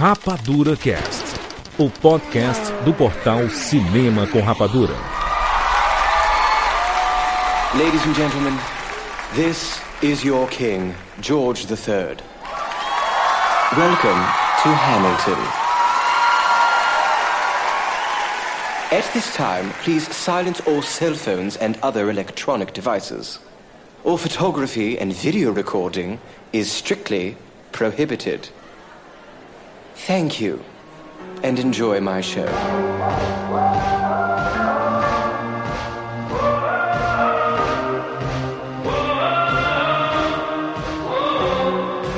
[0.00, 1.38] Rapadura Cast,
[1.78, 4.94] o podcast do portal Cinema com Rapadura.
[7.74, 8.58] Ladies and gentlemen,
[9.34, 12.16] this is your king, George III.
[13.76, 14.20] Welcome
[14.62, 15.38] to Hamilton.
[18.90, 23.38] At this time, please silence all cell phones and other electronic devices.
[24.04, 26.20] All photography and video recording
[26.54, 27.36] is strictly
[27.72, 28.48] prohibited.
[30.06, 30.60] Thank you,
[31.42, 32.46] and enjoy my show.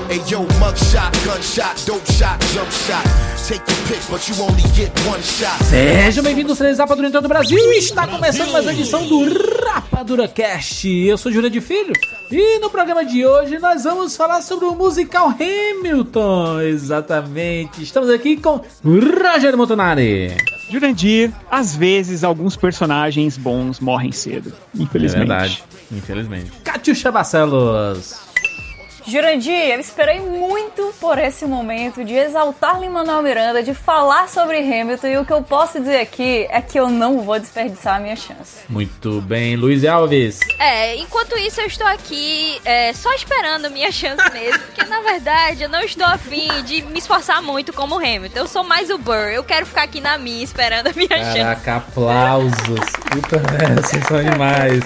[0.09, 3.05] Hey yo, mugshot, gunshot, dope shot, jump shot.
[3.49, 5.63] Take your pick, but you only get one shot.
[5.65, 7.59] Sejam bem-vindos, três Rapadura em todo o Brasil.
[7.73, 9.25] Está começando mais uma edição do
[9.65, 10.89] Rapadura Cast.
[10.89, 11.93] Eu sou Júlia de Filho
[12.33, 16.61] e no programa de hoje nós vamos falar sobre o musical Hamilton.
[16.63, 17.83] Exatamente.
[17.83, 20.35] Estamos aqui com Roger Montanari.
[20.71, 25.23] Jurandir, às vezes alguns personagens bons morrem cedo, infelizmente.
[25.23, 26.51] É verdade, infelizmente.
[26.65, 28.32] Catiuxa Barcelos.
[29.07, 35.07] Jurandir, eu esperei muito por esse momento de exaltar Lin-Manuel Miranda, de falar sobre Hamilton
[35.09, 38.17] e o que eu posso dizer aqui é que eu não vou desperdiçar a minha
[38.17, 38.61] chance.
[38.69, 40.39] Muito bem, Luiz Alves.
[40.59, 45.01] É, enquanto isso eu estou aqui é, só esperando a minha chance mesmo, porque na
[45.01, 48.39] verdade eu não estou afim de me esforçar muito como Hamilton.
[48.39, 51.39] Eu sou mais o Burr, eu quero ficar aqui na minha esperando a minha chance.
[51.39, 52.87] Caraca, aplausos.
[53.11, 54.85] Puta merda, vocês são demais.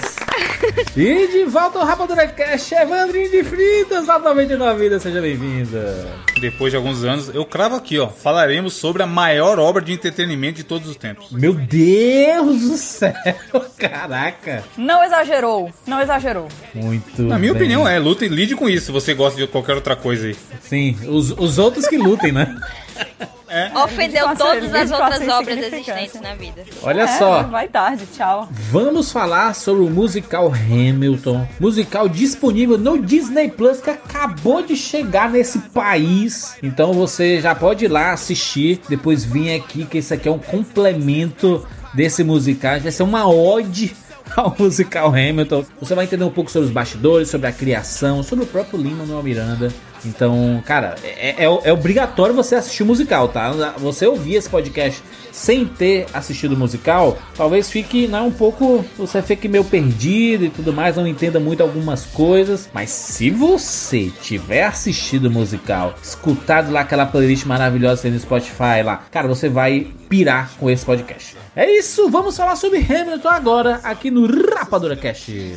[0.95, 6.07] E de volta ao Rapadura Cast, Evandrinho de Fritas, lá 99 Vida, seja bem-vinda.
[6.39, 8.07] Depois de alguns anos, eu cravo aqui, ó.
[8.07, 11.31] Falaremos sobre a maior obra de entretenimento de todos os tempos.
[11.31, 13.13] Meu Deus do céu,
[13.77, 14.63] caraca.
[14.77, 16.47] Não exagerou, não exagerou.
[16.73, 17.61] Muito Na minha bem.
[17.63, 17.99] opinião, é.
[17.99, 20.35] Luta e lide com isso se você gosta de qualquer outra coisa aí.
[20.61, 22.55] Sim, os, os outros que lutem, né?
[23.83, 26.63] Ofendeu Ele todas as outras obras existentes na vida.
[26.83, 28.47] Olha É, só, Vai tarde, tchau.
[28.51, 35.29] vamos falar sobre o musical Hamilton, musical disponível no Disney Plus que acabou de chegar
[35.29, 36.55] nesse país.
[36.61, 40.39] Então você já pode ir lá assistir, depois vir aqui que esse aqui é um
[40.39, 43.95] complemento desse musical, vai ser uma ode
[44.35, 45.63] ao musical Hamilton.
[45.79, 49.23] Você vai entender um pouco sobre os bastidores, sobre a criação, sobre o próprio Lin-Manuel
[49.23, 49.71] Miranda.
[50.07, 53.51] Então, cara, é, é- é obrigatório você assistir o musical, tá?
[53.77, 58.83] Você ouvir esse podcast sem ter assistido o musical, talvez fique né, um pouco.
[58.97, 62.69] Você fique meio perdido e tudo mais, não entenda muito algumas coisas.
[62.73, 69.03] Mas se você tiver assistido o musical, escutado lá aquela playlist maravilhosa no Spotify lá,
[69.11, 71.35] cara, você vai pirar com esse podcast.
[71.55, 74.25] É isso, vamos falar sobre Hamilton agora aqui no
[74.55, 75.55] Rapadura Cast.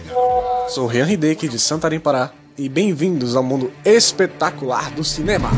[0.69, 5.49] Sou Rian Hideki de Santarém, Pará, e bem-vindos ao mundo espetacular do cinema.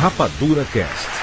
[0.00, 1.15] Rapadura Cast.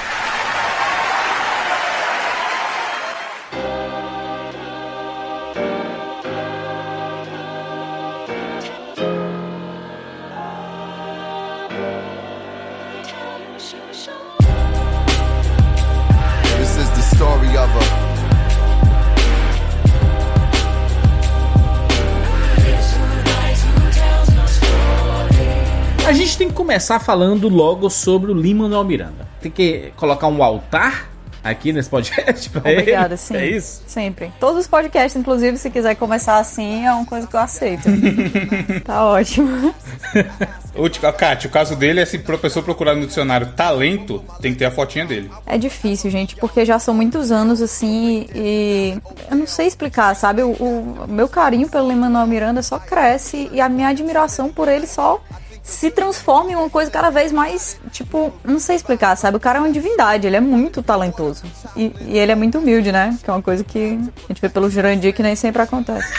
[26.34, 29.28] Gente tem que começar falando logo sobre o Lin-Manuel Miranda.
[29.40, 31.08] Tem que colocar um altar
[31.44, 33.16] aqui nesse podcast pra Obrigada, ele.
[33.16, 33.36] sim.
[33.36, 33.82] É isso?
[33.86, 34.32] Sempre.
[34.40, 37.88] Todos os podcasts, inclusive, se quiser começar assim, é uma coisa que eu aceito.
[38.84, 39.72] tá ótimo.
[41.16, 44.64] Kátia, o caso dele é se a pessoa procurar no dicionário talento, tem que ter
[44.64, 45.30] a fotinha dele.
[45.46, 48.98] É difícil, gente, porque já são muitos anos assim e
[49.30, 50.42] eu não sei explicar, sabe?
[50.42, 54.88] O, o meu carinho pelo Lin-Manuel Miranda só cresce e a minha admiração por ele
[54.88, 55.22] só
[55.64, 59.38] se transforma em uma coisa cada vez mais, tipo, não sei explicar, sabe?
[59.38, 61.42] O cara é uma divindade, ele é muito talentoso.
[61.74, 63.18] E, e ele é muito humilde, né?
[63.24, 66.12] Que é uma coisa que a gente vê pelo Jurandir que nem sempre acontece.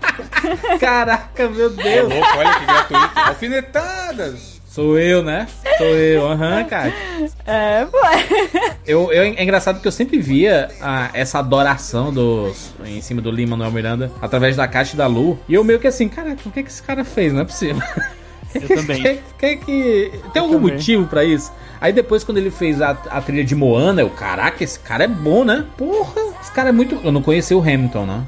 [0.78, 2.12] Caraca, meu Deus.
[2.12, 3.18] louco, olha que gratuito.
[3.18, 4.56] Alfinetadas!
[4.66, 5.48] Sou eu, né?
[5.78, 6.92] Sou eu, aham, cara.
[7.46, 7.96] É, pô.
[8.86, 13.30] Eu, eu, é engraçado que eu sempre via ah, essa adoração dos, em cima do
[13.30, 15.38] Lin-Manuel Miranda através da Caixa da Lu.
[15.48, 17.32] E eu meio que assim, caraca, o que, que esse cara fez?
[17.32, 17.82] Não é possível.
[18.62, 19.02] Eu também.
[19.02, 20.72] Que, que, que- tem algum também.
[20.74, 21.52] motivo pra isso?
[21.80, 25.08] Aí depois, quando ele fez a, a trilha de Moana, eu, caraca, esse cara é
[25.08, 25.64] bom, né?
[25.76, 26.98] Porra, esse cara é muito.
[27.04, 28.22] Eu não conheci o Hamilton, né?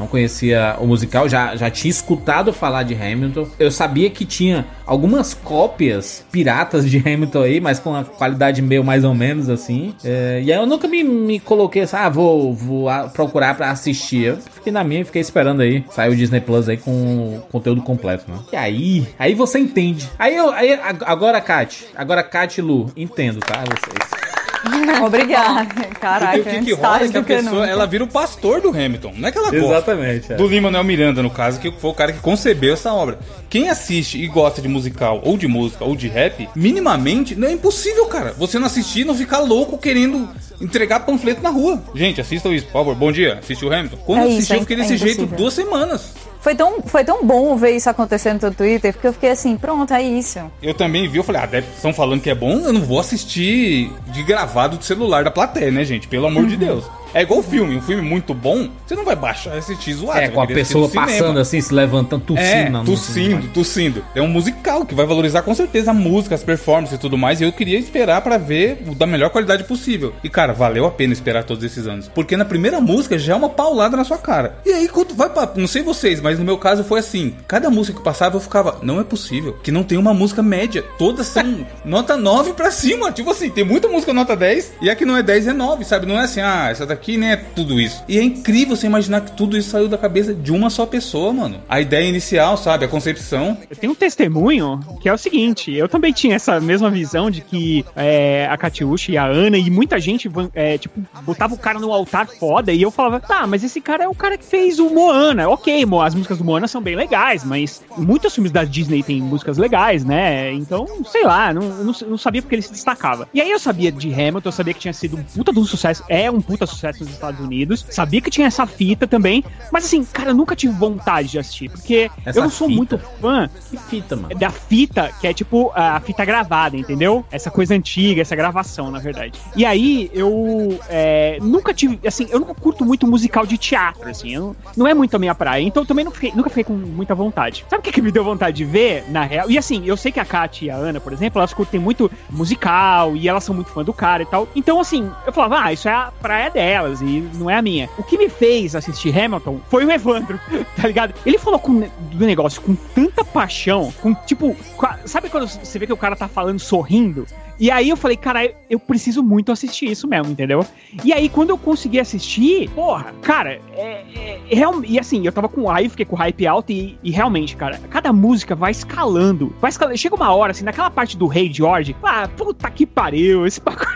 [0.00, 3.46] Não conhecia o musical, já, já tinha escutado falar de Hamilton.
[3.58, 8.82] Eu sabia que tinha algumas cópias piratas de Hamilton aí, mas com a qualidade meio
[8.82, 9.94] mais ou menos assim.
[10.04, 14.24] É, e aí eu nunca me, me coloquei assim, ah, vou, vou procurar pra assistir.
[14.24, 15.84] Eu fiquei na minha e fiquei esperando aí.
[15.90, 18.38] Saiu o Disney Plus aí com o conteúdo completo, né?
[18.52, 20.08] E aí, aí você entende.
[20.18, 23.62] Aí eu, aí, ag- agora, Kat, agora Kat e Lu, entendo, tá?
[23.64, 24.19] Vocês.
[25.04, 25.66] Obrigada.
[26.00, 27.66] Caraca, Porque o que, que rola é que a pessoa, nunca.
[27.66, 29.12] ela vira o pastor do Hamilton.
[29.16, 29.66] Não é que ela gosta.
[29.66, 30.32] Exatamente.
[30.32, 30.36] é.
[30.36, 33.18] Do Lin-Manuel Miranda, no caso, que foi o cara que concebeu essa obra.
[33.48, 37.52] Quem assiste e gosta de musical, ou de música, ou de rap, minimamente, não é
[37.52, 38.34] impossível, cara.
[38.38, 40.28] Você não assistir e não ficar louco querendo
[40.60, 41.82] entregar panfleto na rua.
[41.94, 42.94] Gente, assistam isso, por favor.
[42.94, 43.96] Bom dia, assistiu o Hamilton.
[44.04, 45.38] Quando É eu isso, assisti, eu é- fiquei é desse jeito impossível.
[45.38, 46.12] duas semanas.
[46.40, 49.92] Foi tão, foi tão bom ver isso acontecendo no Twitter, porque eu fiquei assim, pronto,
[49.92, 50.38] é isso.
[50.62, 53.92] Eu também vi, eu falei, ah, estão falando que é bom, eu não vou assistir
[54.08, 56.08] de gravado do celular da plateia, né, gente?
[56.08, 56.60] Pelo amor de Uhum.
[56.60, 56.84] Deus.
[57.14, 60.20] É igual filme, um filme muito bom, você não vai baixar assistir zoado.
[60.20, 62.78] É, com a pessoa passando assim, se levantando, tossindo.
[62.78, 64.04] É, tossindo, tossindo.
[64.14, 67.40] É um musical que vai valorizar com certeza a música, as performances e tudo mais.
[67.40, 70.12] E eu queria esperar pra ver da melhor qualidade possível.
[70.22, 72.08] E cara, valeu a pena esperar todos esses anos.
[72.08, 74.58] Porque na primeira música já é uma paulada na sua cara.
[74.64, 75.50] E aí, quando vai pra.
[75.56, 78.78] Não sei vocês, mas no meu caso foi assim: cada música que passava eu ficava,
[78.82, 80.84] não é possível que não tem uma música média.
[80.98, 83.12] Todas são nota 9 pra cima.
[83.12, 85.84] Tipo assim, tem muita música nota 10 e a que não é 10 é 9,
[85.84, 86.06] sabe?
[86.06, 88.04] Não é assim, ah, essa daqui nem é tudo isso.
[88.08, 91.32] E é incrível você imaginar que tudo isso saiu da cabeça de uma só pessoa,
[91.32, 91.60] mano.
[91.68, 92.84] A ideia inicial, sabe?
[92.84, 93.56] A concepção.
[93.68, 97.40] Eu tenho um testemunho que é o seguinte: eu também tinha essa mesma visão de
[97.40, 101.78] que é, a Katiushi e a Ana e muita gente, é, tipo, botava o cara
[101.78, 104.78] no altar foda e eu falava, tá, mas esse cara é o cara que fez
[104.78, 105.48] o Moana.
[105.48, 109.20] Ok, Mo, as músicas do Moana são bem legais, mas muitos filmes da Disney têm
[109.20, 110.52] músicas legais, né?
[110.52, 113.28] Então, sei lá, não, não, não sabia porque ele se destacava.
[113.32, 115.64] E aí eu sabia de Hamilton, eu sabia que tinha sido um puta de um
[115.64, 119.84] sucesso, é um puta sucesso nos Estados Unidos, sabia que tinha essa fita também, mas
[119.84, 122.76] assim, cara, eu nunca tive vontade de assistir, porque Essa eu não sou fita?
[122.76, 124.34] muito fã Que fita, mano.
[124.34, 127.24] da fita, que é tipo a fita gravada, entendeu?
[127.30, 129.38] Essa coisa antiga, essa gravação, na verdade.
[129.54, 134.34] E aí, eu é, nunca tive, assim, eu nunca curto muito musical de teatro, assim,
[134.34, 137.14] eu não, é muito a minha praia, então eu também fiquei, nunca fiquei com muita
[137.14, 137.64] vontade.
[137.68, 139.50] Sabe o que, que me deu vontade de ver, na real?
[139.50, 142.10] E assim, eu sei que a Kat e a Ana, por exemplo, elas curtem muito
[142.28, 144.48] musical e elas são muito fã do cara e tal.
[144.54, 146.50] Então, assim, eu falava, ah, isso é a praia
[146.80, 147.88] delas e não é a minha.
[147.98, 150.40] O que me fez assistir Hamilton foi o Evandro,
[150.76, 151.14] tá ligado?
[151.24, 154.56] Ele falou com, do negócio com tanta paixão, com tipo,
[155.04, 157.26] sabe quando você vê que o cara tá falando sorrindo?
[157.58, 160.64] E aí eu falei, cara, eu- preciso muito assistir isso mesmo, entendeu?
[161.04, 165.48] E aí quando eu consegui assistir, porra, cara, é, é, é e assim, eu tava
[165.48, 169.68] com hype, fiquei com hype alto e, e realmente, cara, cada música vai escalando, vai
[169.68, 169.98] escalando.
[169.98, 173.90] Chega uma hora, assim, naquela parte do Rei George, ah, puta que pariu, esse bagulho.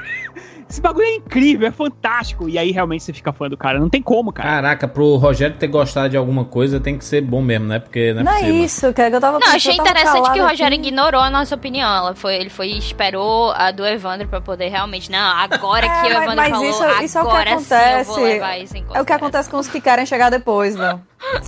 [0.69, 2.49] Esse bagulho é incrível, é fantástico.
[2.49, 3.78] E aí realmente você fica fã do cara.
[3.78, 4.49] Não tem como, cara.
[4.49, 7.78] Caraca, pro Rogério ter gostado de alguma coisa tem que ser bom mesmo, né?
[7.78, 10.40] Porque não é Não é isso, que eu tava Não, achei eu tava interessante que
[10.40, 10.88] o Rogério aqui.
[10.88, 11.88] ignorou a nossa opinião.
[11.94, 15.11] Ela foi, ele foi esperou a do Evandro pra poder realmente.
[15.11, 17.50] Não, agora É, que o Evandro mas falou, isso, isso é o que agora sim
[17.50, 18.11] eu acontece.
[18.11, 21.00] vou levar isso em é o que acontece com os que querem chegar depois, meu.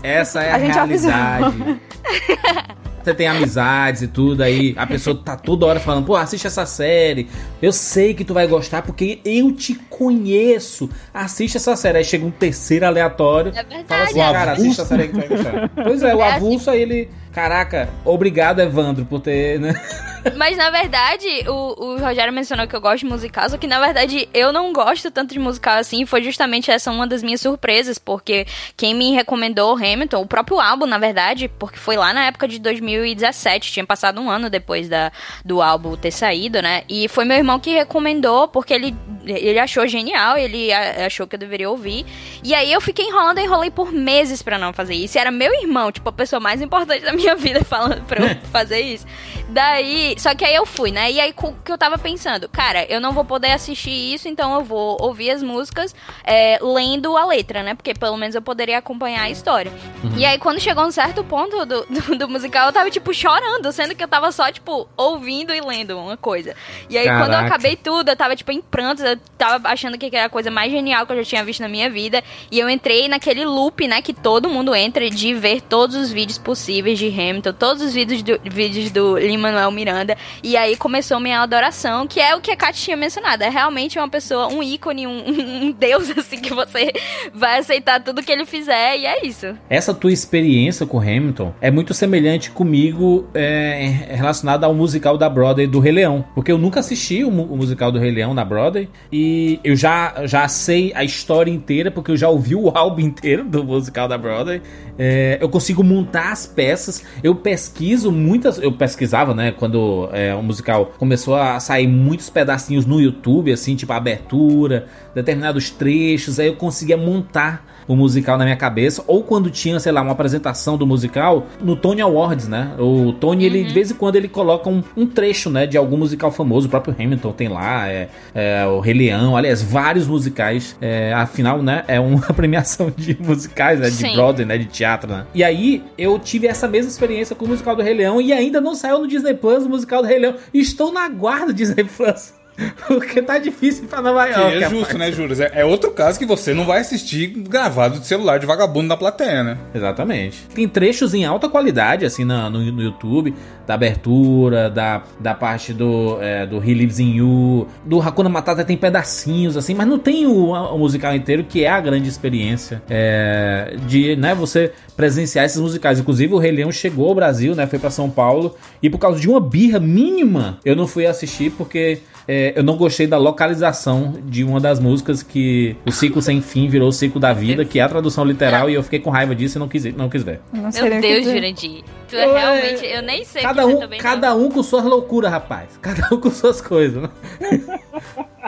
[0.02, 1.10] Essa é a, A gente avisou.
[1.10, 1.80] realidade.
[3.06, 6.67] Você tem amizades e tudo, aí a pessoa tá toda hora falando, pô, assiste essa
[6.67, 7.29] série.
[7.62, 10.91] Eu sei que tu vai gostar porque eu te conheço.
[11.14, 11.99] Assiste essa série.
[11.99, 13.53] Aí chega um terceiro aleatório.
[13.55, 13.85] É verdade.
[13.87, 15.70] Fala assim, cara, assiste a série que tu vai gostar.
[15.87, 17.08] Pois é, o É avulso aí ele.
[17.37, 19.75] Caraca, obrigado, Evandro, por ter, né?
[20.37, 23.79] Mas na verdade, o, o Rogério mencionou que eu gosto de musical, só que na
[23.79, 26.07] verdade eu não gosto tanto de musical assim.
[26.07, 30.87] Foi justamente essa uma das minhas surpresas, porque quem me recomendou Hamilton, o próprio álbum,
[30.87, 35.12] na verdade, porque foi lá na época de 2017, tinha passado um ano depois da,
[35.45, 36.85] do álbum ter saído, né?
[36.88, 41.40] E foi meu irmão que recomendou, porque ele, ele achou genial, ele achou que eu
[41.40, 42.07] deveria ouvir.
[42.43, 45.19] E aí eu fiquei enrolando, enrolei por meses pra não fazer isso.
[45.19, 48.37] E era meu irmão, tipo, a pessoa mais importante da minha vida falando pra eu
[48.52, 49.06] fazer isso.
[49.49, 51.11] Daí, só que aí eu fui, né?
[51.11, 54.52] E aí o que eu tava pensando, cara, eu não vou poder assistir isso, então
[54.54, 57.75] eu vou ouvir as músicas é, lendo a letra, né?
[57.75, 59.73] Porque pelo menos eu poderia acompanhar a história.
[60.16, 63.71] E aí quando chegou um certo ponto do, do, do musical, eu tava, tipo, chorando,
[63.73, 66.54] sendo que eu tava só, tipo, ouvindo e lendo uma coisa.
[66.90, 67.47] E aí quando eu Caraca.
[67.47, 70.73] acabei tudo, eu tava, tipo, em prantos, eu tava achando que era a coisa mais
[70.73, 72.23] genial que eu já tinha visto na minha vida.
[72.50, 76.38] E eu entrei naquele loop, né, que todo mundo entra de ver todos os vídeos
[76.38, 80.16] possíveis de Hamilton, todos os vídeos do, vídeos do Lin-Manuel Miranda.
[80.42, 83.42] E aí começou minha adoração, que é o que a Kat tinha mencionado.
[83.42, 85.25] É realmente uma pessoa, um ícone, um,
[85.66, 86.92] um deus, assim, que você
[87.32, 89.46] vai aceitar tudo que ele fizer, e é isso.
[89.68, 95.66] Essa tua experiência com Hamilton é muito semelhante comigo é, relacionada ao musical da Broadway
[95.66, 96.25] do Rei Leão.
[96.35, 100.26] Porque eu nunca assisti o, o musical do Rei Leão na Broadway e eu já,
[100.26, 104.18] já sei a história inteira, porque eu já ouvi o álbum inteiro do musical da
[104.18, 104.61] Broadway.
[104.99, 107.04] É, eu consigo montar as peças.
[107.22, 108.58] Eu pesquiso muitas.
[108.58, 109.52] Eu pesquisava, né?
[109.52, 115.70] Quando é, o musical começou a sair muitos pedacinhos no YouTube, assim, tipo abertura, determinados
[115.70, 116.38] trechos.
[116.38, 120.12] Aí eu conseguia montar o musical na minha cabeça, ou quando tinha, sei lá, uma
[120.12, 122.73] apresentação do musical no Tony Awards, né?
[122.78, 125.97] O Tony, ele de vez em quando ele coloca um, um trecho, né, de algum
[125.97, 130.76] musical famoso, o próprio Hamilton tem lá, é, é, o Rei Leão, aliás, vários musicais,
[130.81, 134.14] é, afinal, né, é uma premiação de musicais, né, de Sim.
[134.14, 135.26] Broadway, né, de teatro, né?
[135.35, 138.61] E aí, eu tive essa mesma experiência com o musical do Rei Leão, e ainda
[138.61, 141.85] não saiu no Disney Plus o musical do Rei Leão, estou na guarda do Disney
[141.85, 142.36] Plus.
[142.88, 144.56] Porque tá difícil pra Nova Que York.
[144.56, 144.70] é rapaz.
[144.70, 145.40] justo, né, Juras?
[145.40, 148.96] É, é outro caso que você não vai assistir gravado de celular de vagabundo na
[148.96, 149.58] plateia, né?
[149.75, 150.38] Exatamente.
[150.54, 153.34] Tem trechos em alta qualidade, assim, na- no, no YouTube,
[153.66, 158.64] da abertura, da, da parte do, é, do He Lives in You, do Hakuna Matata
[158.64, 162.82] tem pedacinhos, assim, mas não tem o, o musical inteiro, que é a grande experiência
[162.88, 165.98] é, de, né, você presenciar esses musicais.
[165.98, 169.20] Inclusive, o Rei Leão chegou ao Brasil, né, foi pra São Paulo, e por causa
[169.20, 171.98] de uma birra mínima, eu não fui assistir porque
[172.28, 176.68] é, eu não gostei da localização de uma das músicas que o ciclo sem fim
[176.68, 179.35] virou o ciclo da vida, que é a tradução literal, e eu fiquei com raiva
[179.35, 180.40] disso e não quis, não quis ver.
[180.52, 181.25] Não sei Meu Deus.
[181.25, 181.85] Jurandir.
[182.09, 182.87] Tu é Ué, realmente.
[182.87, 185.71] Eu nem sei Cada o que um, também cada um com suas loucuras, rapaz.
[185.83, 187.02] Cada um com suas coisas.
[187.02, 187.11] né?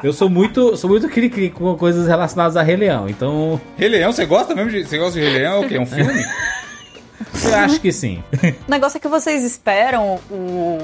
[0.03, 4.13] Eu sou muito, sou muito cri-cri com coisas relacionadas a Rei Leão, então Rei Leão,
[4.13, 4.85] você gosta mesmo de.
[4.85, 5.63] Você gosta de Rei Leão?
[5.63, 5.75] É o quê?
[5.77, 6.23] É um filme?
[7.45, 8.23] eu acho que sim.
[8.67, 10.79] O negócio é que vocês esperam o.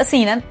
[0.00, 0.42] Assim, né?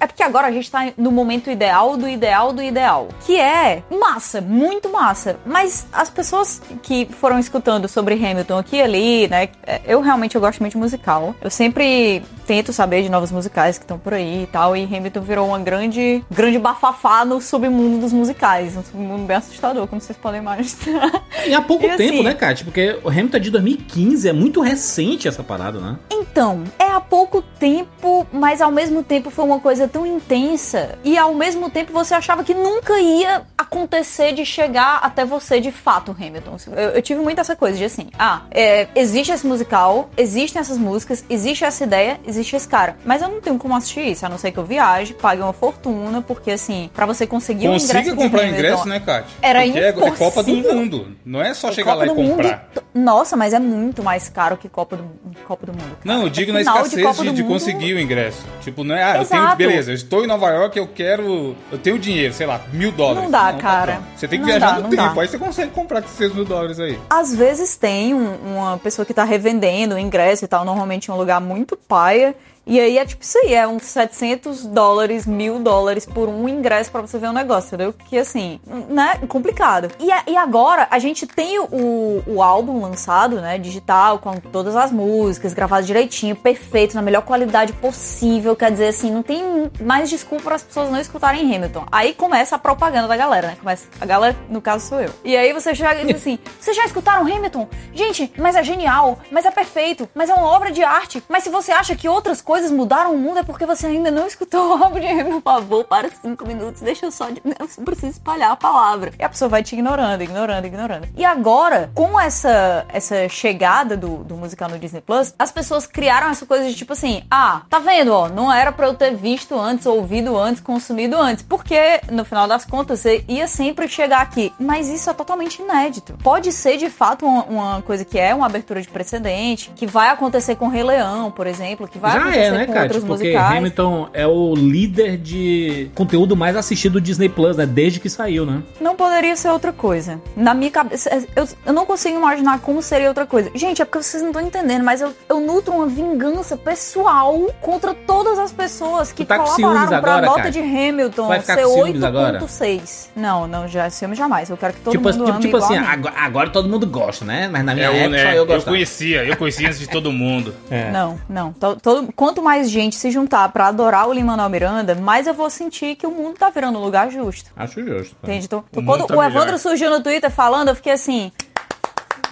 [0.00, 3.08] É porque agora a gente tá no momento ideal do ideal do ideal.
[3.26, 5.36] Que é massa, muito massa.
[5.44, 9.48] Mas as pessoas que foram escutando sobre Hamilton aqui e ali, né?
[9.66, 11.34] é, Eu realmente eu gosto muito de musical.
[11.42, 14.76] Eu sempre tento saber de novos musicais que estão por aí e tal.
[14.76, 18.76] E Hamilton virou uma grande, grande bafafá no submundo dos musicais.
[18.76, 21.24] Um submundo bem assustador, como vocês podem imaginar.
[21.46, 22.64] E há pouco E tempo, assim- né, Kátia?
[22.64, 25.96] Porque o Hamilton é de 2015, é muito recente essa parada, né?
[26.10, 30.98] Então, é há pouco tempo, mas ao mesmo tempo foi uma coisa tão intensa.
[31.04, 33.42] E ao mesmo tempo você achava que nunca ia
[33.74, 36.56] acontecer de chegar até você de fato, Hamilton.
[36.68, 40.78] Eu, eu tive muito essa coisa de assim: ah, é, existe esse musical, existem essas
[40.78, 42.96] músicas, existe essa ideia, existe esse cara.
[43.04, 45.52] Mas eu não tenho como assistir isso, a não ser que eu viaje, pague uma
[45.52, 47.92] fortuna, porque assim, pra você conseguir um ingresso.
[47.92, 49.26] Consiga de comprar Hamilton, ingresso, né, Kátia?
[49.42, 50.74] Era Porque é- é Copa do impossível.
[50.74, 51.16] Mundo.
[51.24, 52.68] Não é só É chegar lá Copa e do Mundo comprar.
[52.76, 55.04] e- Nossa, mas é muito mais caro que Copa do,
[55.46, 55.96] Copa do Mundo.
[56.02, 56.14] cara.
[56.14, 57.52] Não, eu É digo na final escassez de, do de Mundo.
[57.52, 58.38] conseguir o ingresso.
[58.62, 59.56] Tipo, não é, ah, eu tenho, Exato.
[59.56, 63.22] beleza, eu estou em Nova York, eu quero, eu tenho dinheiro, sei lá, mil dólares.
[63.24, 63.92] Não dá, cara.
[63.94, 64.06] patrão.
[64.16, 65.20] Você tem que Não viajar dá, no tempo, dá.
[65.22, 66.98] aí você consegue comprar com esses mil dólares aí.
[67.10, 71.12] Às vezes tem um- uma pessoa que tá revendendo o ingresso e tal, normalmente em
[71.12, 72.34] um lugar muito paia.
[72.66, 76.90] E aí é tipo isso aí, é uns 700 dólares, mil dólares por um ingresso
[76.90, 77.92] pra você ver um negócio, entendeu?
[77.92, 79.90] Que assim, né, complicado.
[79.98, 84.74] E, a- e agora a gente tem o, o álbum lançado, né, digital, com todas
[84.76, 88.56] as músicas, gravado direitinho, perfeito, na melhor qualidade possível.
[88.56, 91.84] Quer dizer, assim, não tem mais desculpa para as pessoas não escutarem Hamilton.
[91.92, 93.56] Aí começa a propaganda da galera, né?
[93.58, 95.10] Começa, a galera, no caso, sou eu.
[95.24, 97.68] E aí você chega e diz assim: vocês já escutaram Hamilton?
[97.92, 101.22] Gente, mas é genial, mas é perfeito, mas é uma obra de arte.
[101.28, 104.26] Mas se você acha que outras coisas mudaram o mundo, é porque você ainda não
[104.26, 105.40] escutou o álbum de Hamilton.
[105.40, 107.28] Por favor, para cinco minutos, deixa eu só.
[107.30, 107.40] De...
[107.58, 109.12] Eu preciso espalhar a palavra.
[109.18, 111.08] E a pessoa vai te ignorando, ignorando, ignorando.
[111.16, 116.28] E agora, com essa, essa chegada do, do musical no Disney Plus, as pessoas criaram
[116.28, 119.58] essa coisa de tipo assim: ah, tá vendo, ó, não era pra eu ter visto
[119.58, 121.42] antes, ouvido antes, consumido antes.
[121.42, 124.52] Porque, no final das contas, você ia sempre chegar aqui.
[124.58, 126.16] Mas isso é totalmente inédito.
[126.22, 130.08] Pode ser, de fato, uma, uma coisa que é uma abertura de precedente, que vai
[130.08, 132.82] acontecer com Rei Leão, por exemplo, que vai Já acontecer é, né, com Kátia?
[132.82, 133.56] outros Porque musicais.
[133.58, 137.66] Hamilton é o líder de conteúdo mais assistido do Disney Plus, né?
[137.66, 138.62] Desde que saiu, né?
[138.80, 140.20] Não poderia ser outra coisa.
[140.36, 143.50] Na minha cabeça, eu, eu não consigo imaginar como seria outra coisa.
[143.54, 147.94] Gente, é porque vocês não estão entendendo, mas eu, eu nutro uma vingança pessoal contra
[147.94, 150.52] todas as pessoas que Tu tá colaboraram pra agora, nota Kátia?
[150.52, 152.38] de Hamilton Vai ficar ser com ciúmes agora?
[152.40, 153.08] 8.6.
[153.16, 154.50] Não, não, já ciúme jamais.
[154.50, 155.86] Eu quero que todo tipo mundo tipo, ame tipo igual assim, a mim.
[155.88, 157.48] agora, agora todo mundo gosta, né?
[157.50, 158.70] Mas na minha É, época né, só eu eu gostava.
[158.76, 160.54] conhecia, eu conhecia antes de todo mundo.
[160.70, 160.90] É.
[160.90, 161.52] Não, não.
[161.54, 165.48] To- todo- quanto mais gente se juntar pra adorar o Lin-Manuel Miranda, mais eu vou
[165.48, 167.52] sentir que o mundo tá virando um lugar justo.
[167.56, 168.16] Acho justo.
[168.24, 168.46] Entende?
[168.46, 169.58] Então, O quando tá o Evandro melhor.
[169.58, 171.30] surgiu no Twitter falando, eu fiquei assim,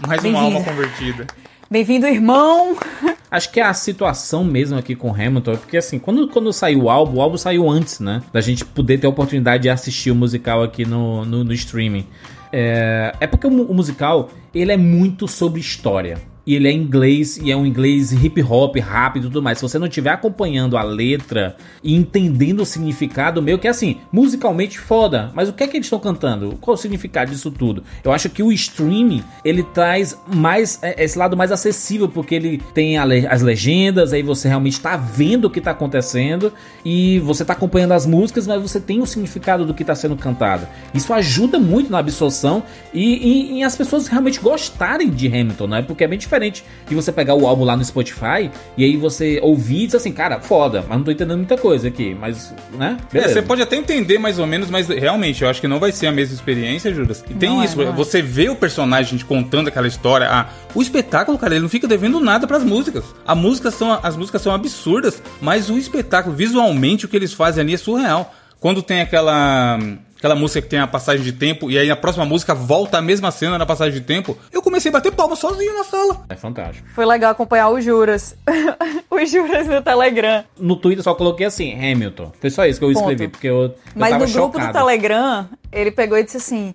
[0.05, 1.25] Mais uma alma convertida.
[1.71, 2.77] Bem-vindo, irmão.
[3.31, 6.91] Acho que é a situação mesmo aqui com Hamilton, porque assim, quando, quando saiu o
[6.91, 8.23] álbum, o álbum saiu antes, né?
[8.33, 12.09] Da gente poder ter a oportunidade de assistir o musical aqui no, no, no streaming.
[12.53, 17.37] É, é porque o, o musical, ele é muito sobre história e ele é inglês
[17.37, 19.59] e é um inglês hip hop rápido e tudo mais.
[19.59, 24.79] Se você não estiver acompanhando a letra e entendendo o significado, meio que assim, musicalmente
[24.79, 26.57] foda, mas o que é que eles estão cantando?
[26.61, 27.85] Qual o significado disso tudo?
[28.03, 32.61] Eu acho que o streaming ele traz mais é, esse lado mais acessível porque ele
[32.75, 36.53] tem as legendas, aí você realmente está vendo o que está acontecendo
[36.85, 40.17] e você está acompanhando as músicas, mas você tem o significado do que está sendo
[40.17, 40.67] cantado.
[40.93, 45.83] Isso ajuda muito na absorção e, e, e as pessoas realmente gostarem de Hamilton, né?
[45.83, 49.39] Porque é bem diferente de você pegar o álbum lá no Spotify e aí você
[49.43, 52.97] ouvir e dizer assim, cara, foda, mas não tô entendendo muita coisa aqui, mas, né?
[53.13, 55.93] É, você pode até entender mais ou menos, mas realmente eu acho que não vai
[55.93, 57.23] ser a mesma experiência, Juras.
[57.29, 57.93] E tem Não é, isso, é.
[57.93, 61.87] você vê o personagem te contando aquela história, ah, o espetáculo, cara, ele não fica
[61.87, 63.05] devendo nada pras músicas.
[63.27, 67.63] A música são, as músicas são absurdas, mas o espetáculo, visualmente, o que eles fazem
[67.63, 68.35] ali é surreal.
[68.59, 69.79] Quando tem aquela
[70.23, 73.03] aquela música que tem a passagem de tempo e aí a próxima música volta a
[73.03, 76.25] mesma cena na passagem de tempo, eu comecei a bater palma sozinho na sala.
[76.29, 76.87] É fantástico.
[76.95, 78.37] Foi legal acompanhar o Juras.
[79.11, 80.45] o Juras no Telegram.
[80.57, 82.31] No Twitter só coloquei assim, Hamilton.
[82.41, 83.01] Foi só isso que eu Ponto.
[83.01, 84.79] escrevi, porque eu, eu Mas tava no grupo do chocado.
[84.79, 86.73] Telegram, ele pegou e disse assim: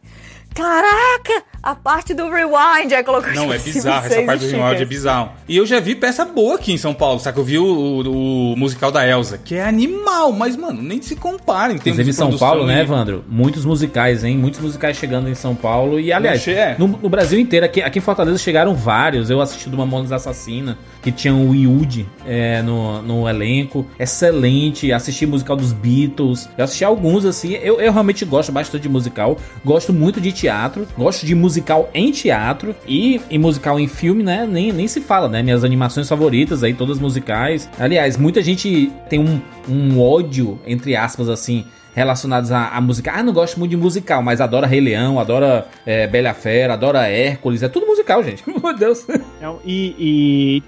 [0.53, 2.93] Caraca, a parte do rewind.
[2.93, 4.89] Aí colocou Não, é bizarro, essa parte do Rinaldi é stickers.
[4.89, 5.29] bizarro.
[5.47, 7.37] E eu já vi peça boa aqui em São Paulo, sabe?
[7.39, 11.15] Eu vi o, o- o musical da Elsa, que é animal, mas, mano, nem se
[11.15, 13.23] compara em termos Inclusive de em São Paulo, né, Evandro?
[13.27, 14.37] Muitos musicais, hein?
[14.37, 15.99] Muitos musicais chegando em São Paulo.
[15.99, 16.75] E, aliás, é.
[16.77, 19.29] no, no Brasil inteiro, aqui, aqui em Fortaleza chegaram vários.
[19.29, 23.85] Eu assisti do Mamonas Assassina, que tinha o Yudi é, no, no elenco.
[23.99, 24.91] Excelente.
[24.91, 26.49] Assisti musical dos Beatles.
[26.57, 27.53] Eu assisti alguns, assim.
[27.53, 29.37] Eu, eu realmente gosto bastante de musical.
[29.63, 30.87] Gosto muito de teatro.
[30.97, 32.75] Gosto de musical em teatro.
[32.87, 34.47] E, e musical em filme, né?
[34.49, 35.41] Nem, nem se fala, né?
[35.41, 37.69] Minhas animações favoritas aí, todas musicais.
[37.79, 41.65] Aliás, muita gente tem um, um ódio, entre aspas, assim
[41.97, 43.11] relacionados à, à música.
[43.11, 47.07] Ah, não gosto muito de musical, mas adora Rei Leão, adora é, Bela Fera, adora
[47.07, 47.63] Hércules.
[47.63, 48.43] É tudo musical, gente.
[48.47, 49.07] Meu Deus.
[49.41, 49.95] Não, e,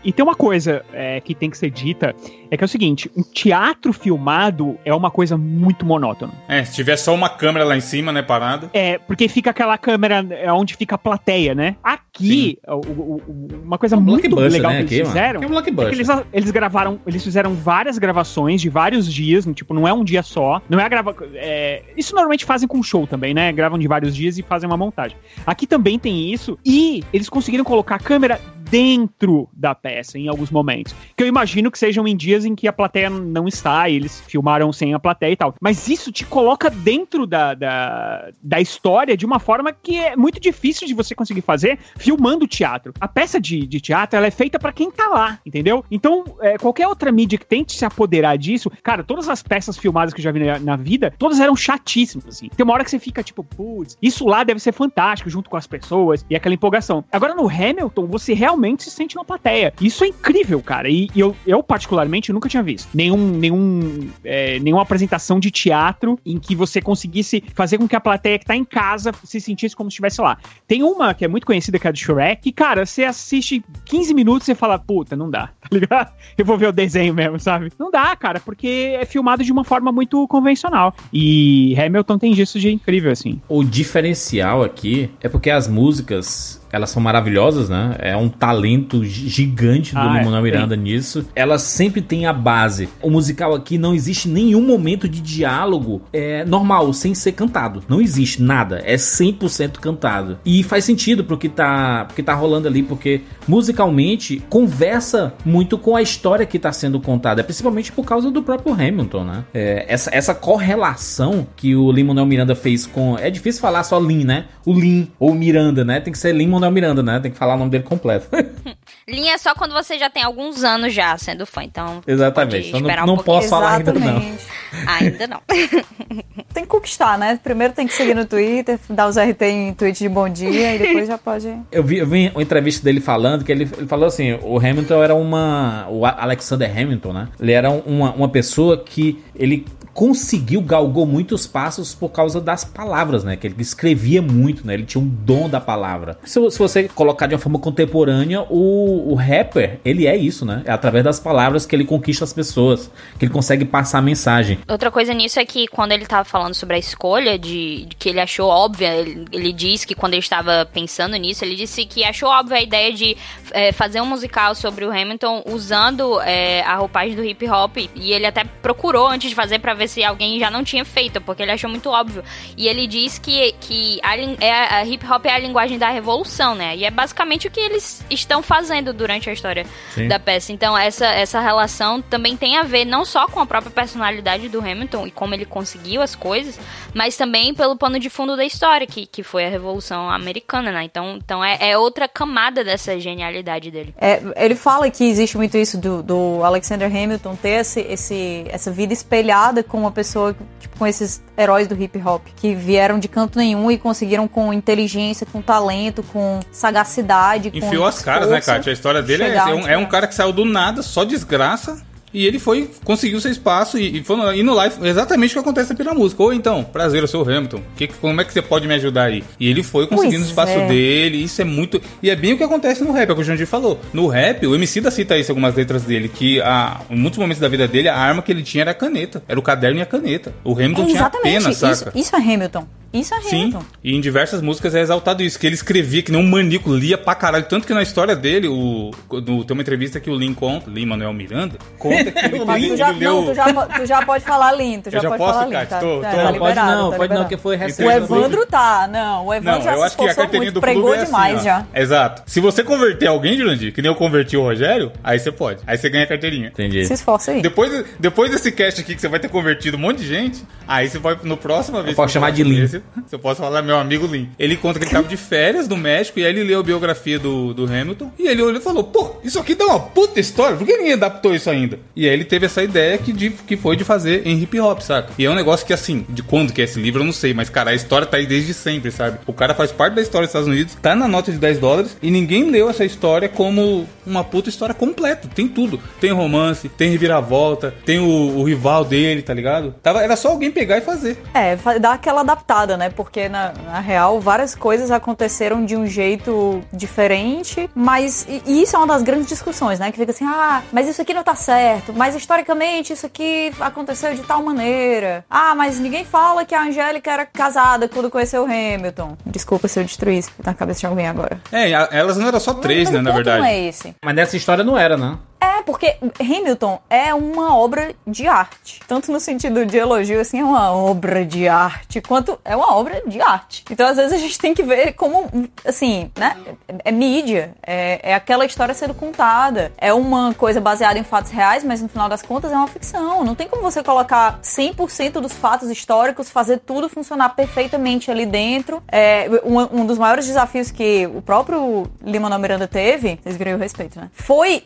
[0.04, 2.16] e, e tem uma coisa é, que tem que ser dita,
[2.52, 6.34] é que é o seguinte, um teatro filmado é uma coisa muito monótona.
[6.48, 8.70] É, se tiver só uma câmera lá em cima, né, parada.
[8.74, 11.76] É, porque fica aquela câmera é, onde fica a plateia, né?
[11.84, 15.08] Aqui, o- o- o- uma coisa É um muito legal né, que eles aqui, mano?
[15.10, 19.48] fizeram É um é que eles, eles gravaram, eles fizeram várias gravações de vários dias,
[19.56, 21.16] tipo, não é um dia só, não é a grava...
[21.34, 23.52] é, isso normalmente fazem com show também, né?
[23.52, 25.18] Gravam de vários dias e fazem uma montagem.
[25.46, 30.52] Aqui também tem isso, e eles conseguiram colocar a câmera dentro da peça em alguns
[30.52, 30.96] momentos.
[31.16, 34.72] Que eu imagino que sejam em dias em que a plateia não está, eles filmaram
[34.72, 35.56] sem a plateia e tal.
[35.60, 40.40] Mas isso te coloca dentro da, da, da história de uma forma que é muito
[40.40, 42.94] difícil de você conseguir fazer filmando teatro.
[43.00, 45.84] A peça de, de teatro ela é feita pra quem tá lá, entendeu?
[45.90, 50.14] Então, é, qualquer outra mídia que tente se apoderar disso, cara, todas as peças filmadas
[50.14, 52.50] que eu já vi na, na vida, todas eram chatíssimas, assim.
[52.50, 55.58] Tem uma hora que você fica tipo, putz, isso lá deve ser fantástico junto com
[55.58, 57.04] as pessoas e aquela empolgação.
[57.12, 59.74] Agora no Hamilton, você realmente se sente numa plateia.
[59.82, 60.90] Isso é incrível, cara.
[60.90, 66.20] E, e eu, eu, particularmente, nunca tinha visto nenhum, nenhum, é, nenhuma apresentação de teatro
[66.26, 69.76] em que você conseguisse fazer com que a plateia que tá em casa se sentisse
[69.76, 70.38] como se estivesse lá.
[70.68, 73.64] Tem uma que é muito conhecida, que é a do Shrek, que, cara, você assiste
[73.86, 76.14] 15 minutos e fala, puta, não dá, tá ligado?
[76.38, 77.72] Eu vou ver o desenho mesmo, sabe?
[77.78, 80.94] Não dá, cara, porque é filmado de uma forma muito convencional.
[81.12, 83.42] E Hamilton tem isso de incrível, assim.
[83.48, 87.96] O diferencial aqui é porque as músicas, elas são maravilhosas, né?
[88.00, 91.26] É um talento gi- gigante do Ah, é, Lin-Manuel Miranda nisso.
[91.36, 92.90] Elas sempre têm a base.
[93.02, 97.84] O musical aqui não existe nenhum momento de diálogo é, normal, sem ser cantado.
[97.88, 98.82] Não existe nada.
[98.86, 100.38] É 100% cantado.
[100.46, 105.78] E faz sentido pro que tá, pro que tá rolando ali, porque musicalmente conversa muito
[105.78, 107.44] com a história que tá sendo contada.
[107.44, 109.44] Principalmente por causa do próprio Hamilton, né?
[109.54, 113.18] É, essa, essa correlação que o Lin-Manuel Miranda fez com...
[113.18, 114.46] É difícil falar só Lin, né?
[114.66, 116.00] O Lin ou Miranda, né?
[116.00, 117.20] Tem que ser Lin-Manuel Miranda, né?
[117.20, 118.28] Tem que falar o nome dele completo.
[119.08, 122.02] Linha é só quando você já tem alguns anos já sendo fã, então.
[122.06, 122.72] Exatamente.
[122.72, 124.02] pode Então não, um não posso falar ainda não.
[124.02, 124.44] Exatamente.
[124.88, 125.42] Ainda não.
[126.54, 127.40] Tem que conquistar, né?
[127.42, 130.80] Primeiro tem que seguir no Twitter, dar os RT em tweet de bom dia e
[130.80, 131.48] depois já pode.
[131.72, 135.04] Eu vi, eu vi uma entrevista dele falando que ele, ele falou assim: o Hamilton
[135.04, 135.88] era uma.
[135.90, 137.28] O Alexander Hamilton, né?
[137.40, 143.24] Ele era uma, uma pessoa que ele conseguiu, galgou muitos passos por causa das palavras,
[143.24, 143.36] né?
[143.36, 144.74] Que ele escrevia muito, né?
[144.74, 146.18] Ele tinha um dom da palavra.
[146.24, 150.62] Se, se você colocar de uma forma contemporânea, o, o rapper, ele é isso, né?
[150.66, 154.60] É através das palavras que ele conquista as pessoas, que ele consegue passar a mensagem.
[154.68, 158.10] Outra coisa nisso é que quando ele tava falando sobre a escolha, de, de que
[158.10, 162.04] ele achou óbvia, ele, ele disse que quando ele estava pensando nisso, ele disse que
[162.04, 163.18] achou óbvia a ideia de
[163.52, 167.78] é, fazer um musical sobre o Hamilton usando é, a roupagem do hip hop.
[167.96, 171.20] E ele até procurou antes de fazer para ver se alguém já não tinha feito,
[171.22, 172.24] porque ele achou muito óbvio.
[172.56, 176.54] E ele diz que, que a, é, a hip hop é a linguagem da revolução,
[176.54, 176.76] né?
[176.76, 179.66] E é basicamente o que eles estão fazendo durante a história
[179.96, 180.08] Sim.
[180.08, 180.52] da peça.
[180.52, 184.60] Então, essa, essa relação também tem a ver não só com a própria personalidade do
[184.60, 186.60] Hamilton e como ele conseguiu as coisas,
[186.94, 190.84] mas também pelo pano de fundo da história, que, que foi a Revolução Americana, né?
[190.84, 193.94] Então, então é, é outra camada dessa genialidade dele.
[193.98, 198.72] É, ele fala que existe muito isso do, do Alexander Hamilton ter esse, esse, essa
[198.72, 203.08] vida espelhada com uma pessoa, tipo, com esses heróis do hip hop, que vieram de
[203.08, 208.40] canto nenhum e conseguiram com inteligência, com talento, com sagacidade, Enfiou com as caras, né,
[208.40, 208.72] esforço, Kátia?
[208.72, 211.82] A história dele é, é um, é um cara que saiu do nada, só desgraça.
[212.14, 215.34] E ele foi, conseguiu seu espaço e, e foi no, e no live exatamente o
[215.34, 216.24] que acontece aqui na música.
[216.24, 217.62] Ou então, prazer, eu sou o Hamilton.
[217.76, 219.24] Que, como é que você pode me ajudar aí?
[219.40, 220.68] E ele foi conseguindo o espaço é.
[220.68, 221.24] dele.
[221.24, 221.82] Isso é muito.
[222.02, 223.80] E é bem o que acontece no rap, é o que o Jandir falou.
[223.94, 227.20] No rap, o MC da cita isso em algumas letras dele, que a, em muitos
[227.20, 229.24] momentos da vida dele, a arma que ele tinha era a caneta.
[229.28, 230.34] Era o caderno e a caneta.
[230.44, 231.98] O Hamilton É, tinha apenas, isso, saca?
[231.98, 232.68] isso é Hamilton.
[232.92, 233.64] Isso é Sim, Hamilton.
[233.84, 236.98] e em diversas músicas é exaltado isso, que ele escrevia que nem um manico, lia
[236.98, 237.46] pra caralho.
[237.46, 240.88] Tanto que na história dele, o, no, tem uma entrevista que o Lin conta, Lin
[240.88, 244.52] Manuel Miranda, conta que ele, Mas tu já, não, tu já, tu já pode falar
[244.54, 245.52] Lin, tu já, Eu já pode posso, falar Lin.
[245.52, 245.68] Kátia?
[245.70, 247.30] Tá, Tô- tá, tô- tá Não, pode liberado, não, tá pode não, liberado.
[247.30, 247.90] que foi O recente.
[247.90, 250.62] Evandro tá, não, o Evandro Não, já eu se acho que a esforçou muito, do
[250.62, 251.44] pregou é assim, demais ó.
[251.44, 251.66] já.
[251.74, 252.24] Exato.
[252.26, 255.62] Se você converter alguém, Jurandir, que nem eu converti o Rogério, aí você pode.
[255.68, 256.48] Aí você ganha a carteirinha.
[256.50, 256.86] Entendi.
[256.86, 257.42] Se esforça aí.
[257.42, 260.90] Depois, depois desse cast aqui que você vai ter convertido um monte de gente, aí
[260.90, 261.96] você vai no próximo vez.
[261.96, 262.68] posso que chamar de Lin.
[262.68, 264.30] Você pode falar meu amigo Lin.
[264.38, 267.18] Ele conta que ele tava de férias no México e aí ele leu a biografia
[267.20, 270.56] do, do Hamilton e ele olhou e falou: pô, isso aqui dá uma puta história,
[270.58, 271.80] por que ninguém adaptou isso ainda?
[271.96, 274.80] E aí ele teve essa ideia que, de, que foi de fazer em hip hop,
[274.82, 275.10] saca?
[275.18, 277.34] E é um negócio que assim, de quando que é esse livro eu não sei,
[277.34, 279.20] mas cara, a história tá aí desde sempre, sabe?
[279.26, 281.98] O cara faz parte da história dos Estados Unidos, tá na nota de 10 dólares
[282.02, 285.28] e ninguém leu essa história como uma puta história completa.
[285.34, 285.80] Tem tudo.
[286.00, 289.76] Tem romance, tem reviravolta, tem o, o rival dele, tá ligado?
[289.82, 291.18] Tava, era só alguém pegar e fazer.
[291.34, 292.90] É, dá aquela adaptada, né?
[292.90, 298.76] Porque na, na real várias coisas aconteceram de um jeito diferente, mas e, e isso
[298.76, 299.92] é uma das grandes discussões, né?
[299.92, 304.14] Que fica assim, ah, mas isso aqui não tá certo, mas historicamente isso aqui aconteceu
[304.14, 305.26] de tal maneira.
[305.30, 309.18] Ah, mas ninguém fala que a Angélica era casada quando conheceu o Hamilton.
[309.26, 311.40] Desculpa se eu destruí isso na cabeça de alguém agora.
[311.52, 313.40] É, elas não eram só três, Mas né, na verdade.
[313.40, 313.96] não é esse.
[314.04, 315.18] Mas nessa história não era, né?
[315.42, 318.82] É, porque Hamilton é uma obra de arte.
[318.88, 323.02] Tanto no sentido de elogio, assim, é uma obra de arte, quanto é uma obra
[323.08, 323.64] de arte.
[323.72, 325.30] Então, às vezes, a gente tem que ver como,
[325.66, 326.36] assim, né?
[326.68, 329.72] É, é mídia, é, é aquela história sendo contada.
[329.78, 333.24] É uma coisa baseada em fatos reais, mas no final das contas é uma ficção.
[333.24, 338.84] Não tem como você colocar 100% dos fatos históricos, fazer tudo funcionar perfeitamente ali dentro.
[338.92, 344.00] É, um, um dos maiores desafios que o próprio Lima Miranda teve, vocês o respeito,
[344.00, 344.10] né?
[344.14, 344.64] Foi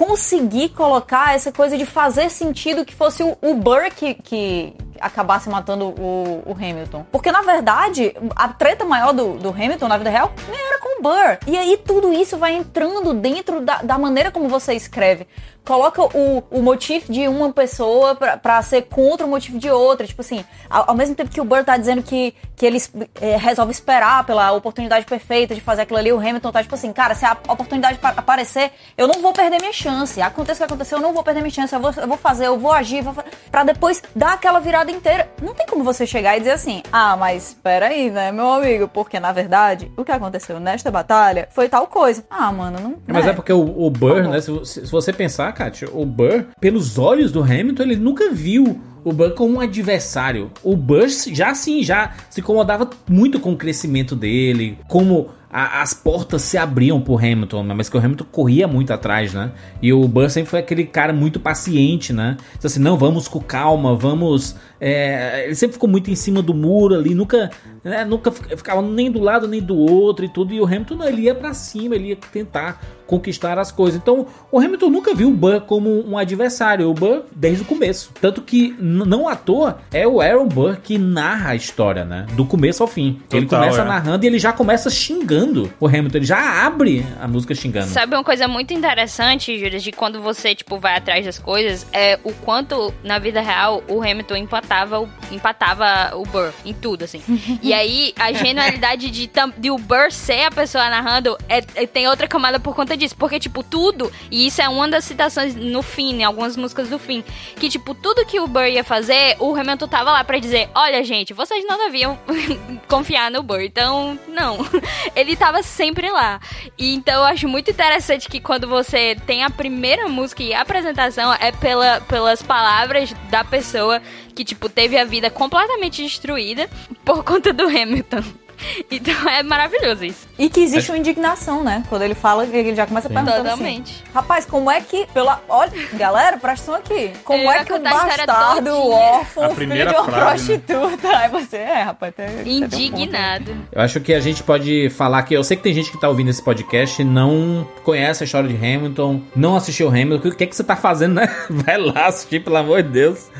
[0.00, 5.46] conseguir colocar essa coisa de fazer sentido que fosse o, o Burr que, que acabasse
[5.50, 7.04] matando o, o Hamilton.
[7.12, 11.00] Porque, na verdade, a treta maior do, do Hamilton na vida real nem era com
[11.00, 11.38] o Burr.
[11.46, 15.26] E aí tudo isso vai entrando dentro da, da maneira como você escreve.
[15.64, 20.06] Coloca o, o motivo de uma pessoa pra, pra ser contra o motivo de outra.
[20.06, 22.78] Tipo assim, ao, ao mesmo tempo que o Burr tá dizendo que, que ele
[23.20, 26.92] é, resolve esperar pela oportunidade perfeita de fazer aquilo ali, o Hamilton tá tipo assim,
[26.92, 30.20] cara, se a oportunidade pa- aparecer, eu não vou perder minha chance.
[30.20, 31.74] Aconteça o que acontecer, eu não vou perder minha chance.
[31.74, 33.14] Eu vou, eu vou fazer, eu vou agir, vou
[33.50, 35.30] pra depois dar aquela virada inteira.
[35.42, 38.88] Não tem como você chegar e dizer assim, ah, mas peraí, né, meu amigo?
[38.88, 42.24] Porque na verdade, o que aconteceu nesta batalha foi tal coisa.
[42.30, 42.96] Ah, mano, não.
[43.06, 43.30] Mas né?
[43.32, 44.40] é porque o, o Burr, Tá né?
[44.40, 45.49] Se, se você pensar,
[45.92, 50.50] O Burr, pelos olhos do Hamilton, ele nunca viu o Burr como um adversário.
[50.62, 55.92] O Burr já assim, já se incomodava muito com o crescimento dele, como a- as
[55.94, 57.74] portas se abriam pro Hamilton, né?
[57.74, 59.50] mas que o Hamilton corria muito atrás, né?
[59.82, 62.36] E o Burr sempre foi aquele cara muito paciente, né?
[62.56, 66.54] Diz assim, não, vamos com calma, vamos É, ele sempre ficou muito em cima do
[66.54, 67.50] muro ali, nunca,
[67.84, 70.54] né, nunca ficava nem do lado nem do outro e tudo.
[70.54, 72.80] E o Hamilton não, ele ia para cima, ele ia tentar
[73.10, 74.00] conquistar as coisas.
[74.00, 78.12] Então, o Hamilton nunca viu o Burr como um adversário, o Burr desde o começo.
[78.20, 82.26] Tanto que, não à toa, é o Aaron Burr que narra a história, né?
[82.34, 83.14] Do começo ao fim.
[83.24, 83.84] Total, ele começa é.
[83.84, 86.18] narrando e ele já começa xingando o Hamilton.
[86.18, 87.88] Ele já abre a música xingando.
[87.88, 92.16] Sabe uma coisa muito interessante, Júlia, de quando você, tipo, vai atrás das coisas, é
[92.22, 97.20] o quanto, na vida real, o Hamilton empatava o, empatava o Burr em tudo, assim.
[97.60, 102.06] e aí, a genialidade de, de o Burr ser a pessoa narrando é, é, tem
[102.06, 103.16] outra camada por conta disso.
[103.16, 106.98] Porque, tipo, tudo, e isso é uma das citações no fim, em algumas músicas do
[106.98, 107.24] fim,
[107.56, 111.02] que, tipo, tudo que o Burr ia fazer, o Hamilton tava lá para dizer: olha,
[111.02, 112.18] gente, vocês não deviam
[112.86, 113.62] confiar no Burr.
[113.62, 114.58] Então, não.
[115.16, 116.40] Ele tava sempre lá.
[116.78, 120.60] E então eu acho muito interessante que quando você tem a primeira música e a
[120.60, 124.00] apresentação é pela, pelas palavras da pessoa
[124.34, 126.68] que, tipo, teve a vida completamente destruída
[127.04, 128.22] por conta do Hamilton.
[128.90, 130.28] Então é maravilhoso isso.
[130.38, 131.82] E que existe uma indignação, né?
[131.88, 133.92] Quando ele fala, ele já começa a perguntar assim, Totalmente.
[133.92, 135.06] Assim, Rapaz, como é que.
[135.12, 135.42] Pela...
[135.48, 137.12] Olha, galera, presta atenção aqui.
[137.24, 140.58] Como ele é que o bastardo, o órfão, filho de uma frase, né?
[140.58, 141.08] prostituta.
[141.08, 141.14] Né?
[141.14, 142.14] Aí você é, rapaz.
[142.14, 143.52] Tem, Indignado.
[143.52, 145.34] Um eu acho que a gente pode falar que.
[145.34, 148.48] Eu sei que tem gente que tá ouvindo esse podcast e não conhece a história
[148.48, 150.28] de Hamilton, não assistiu Hamilton.
[150.28, 151.34] O que é que você tá fazendo, né?
[151.48, 153.30] Vai lá assistir, pelo amor de Deus.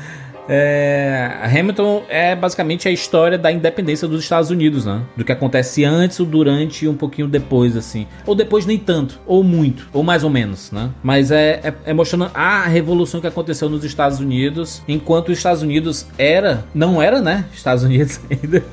[0.47, 5.01] É, Hamilton é basicamente a história da independência dos Estados Unidos, né?
[5.15, 8.07] Do que acontece antes, ou durante e um pouquinho depois, assim.
[8.25, 10.89] Ou depois nem tanto, ou muito, ou mais ou menos, né?
[11.03, 15.61] Mas é, é, é mostrando a revolução que aconteceu nos Estados Unidos, enquanto os Estados
[15.61, 17.45] Unidos era, não era, né?
[17.53, 18.63] Estados Unidos ainda.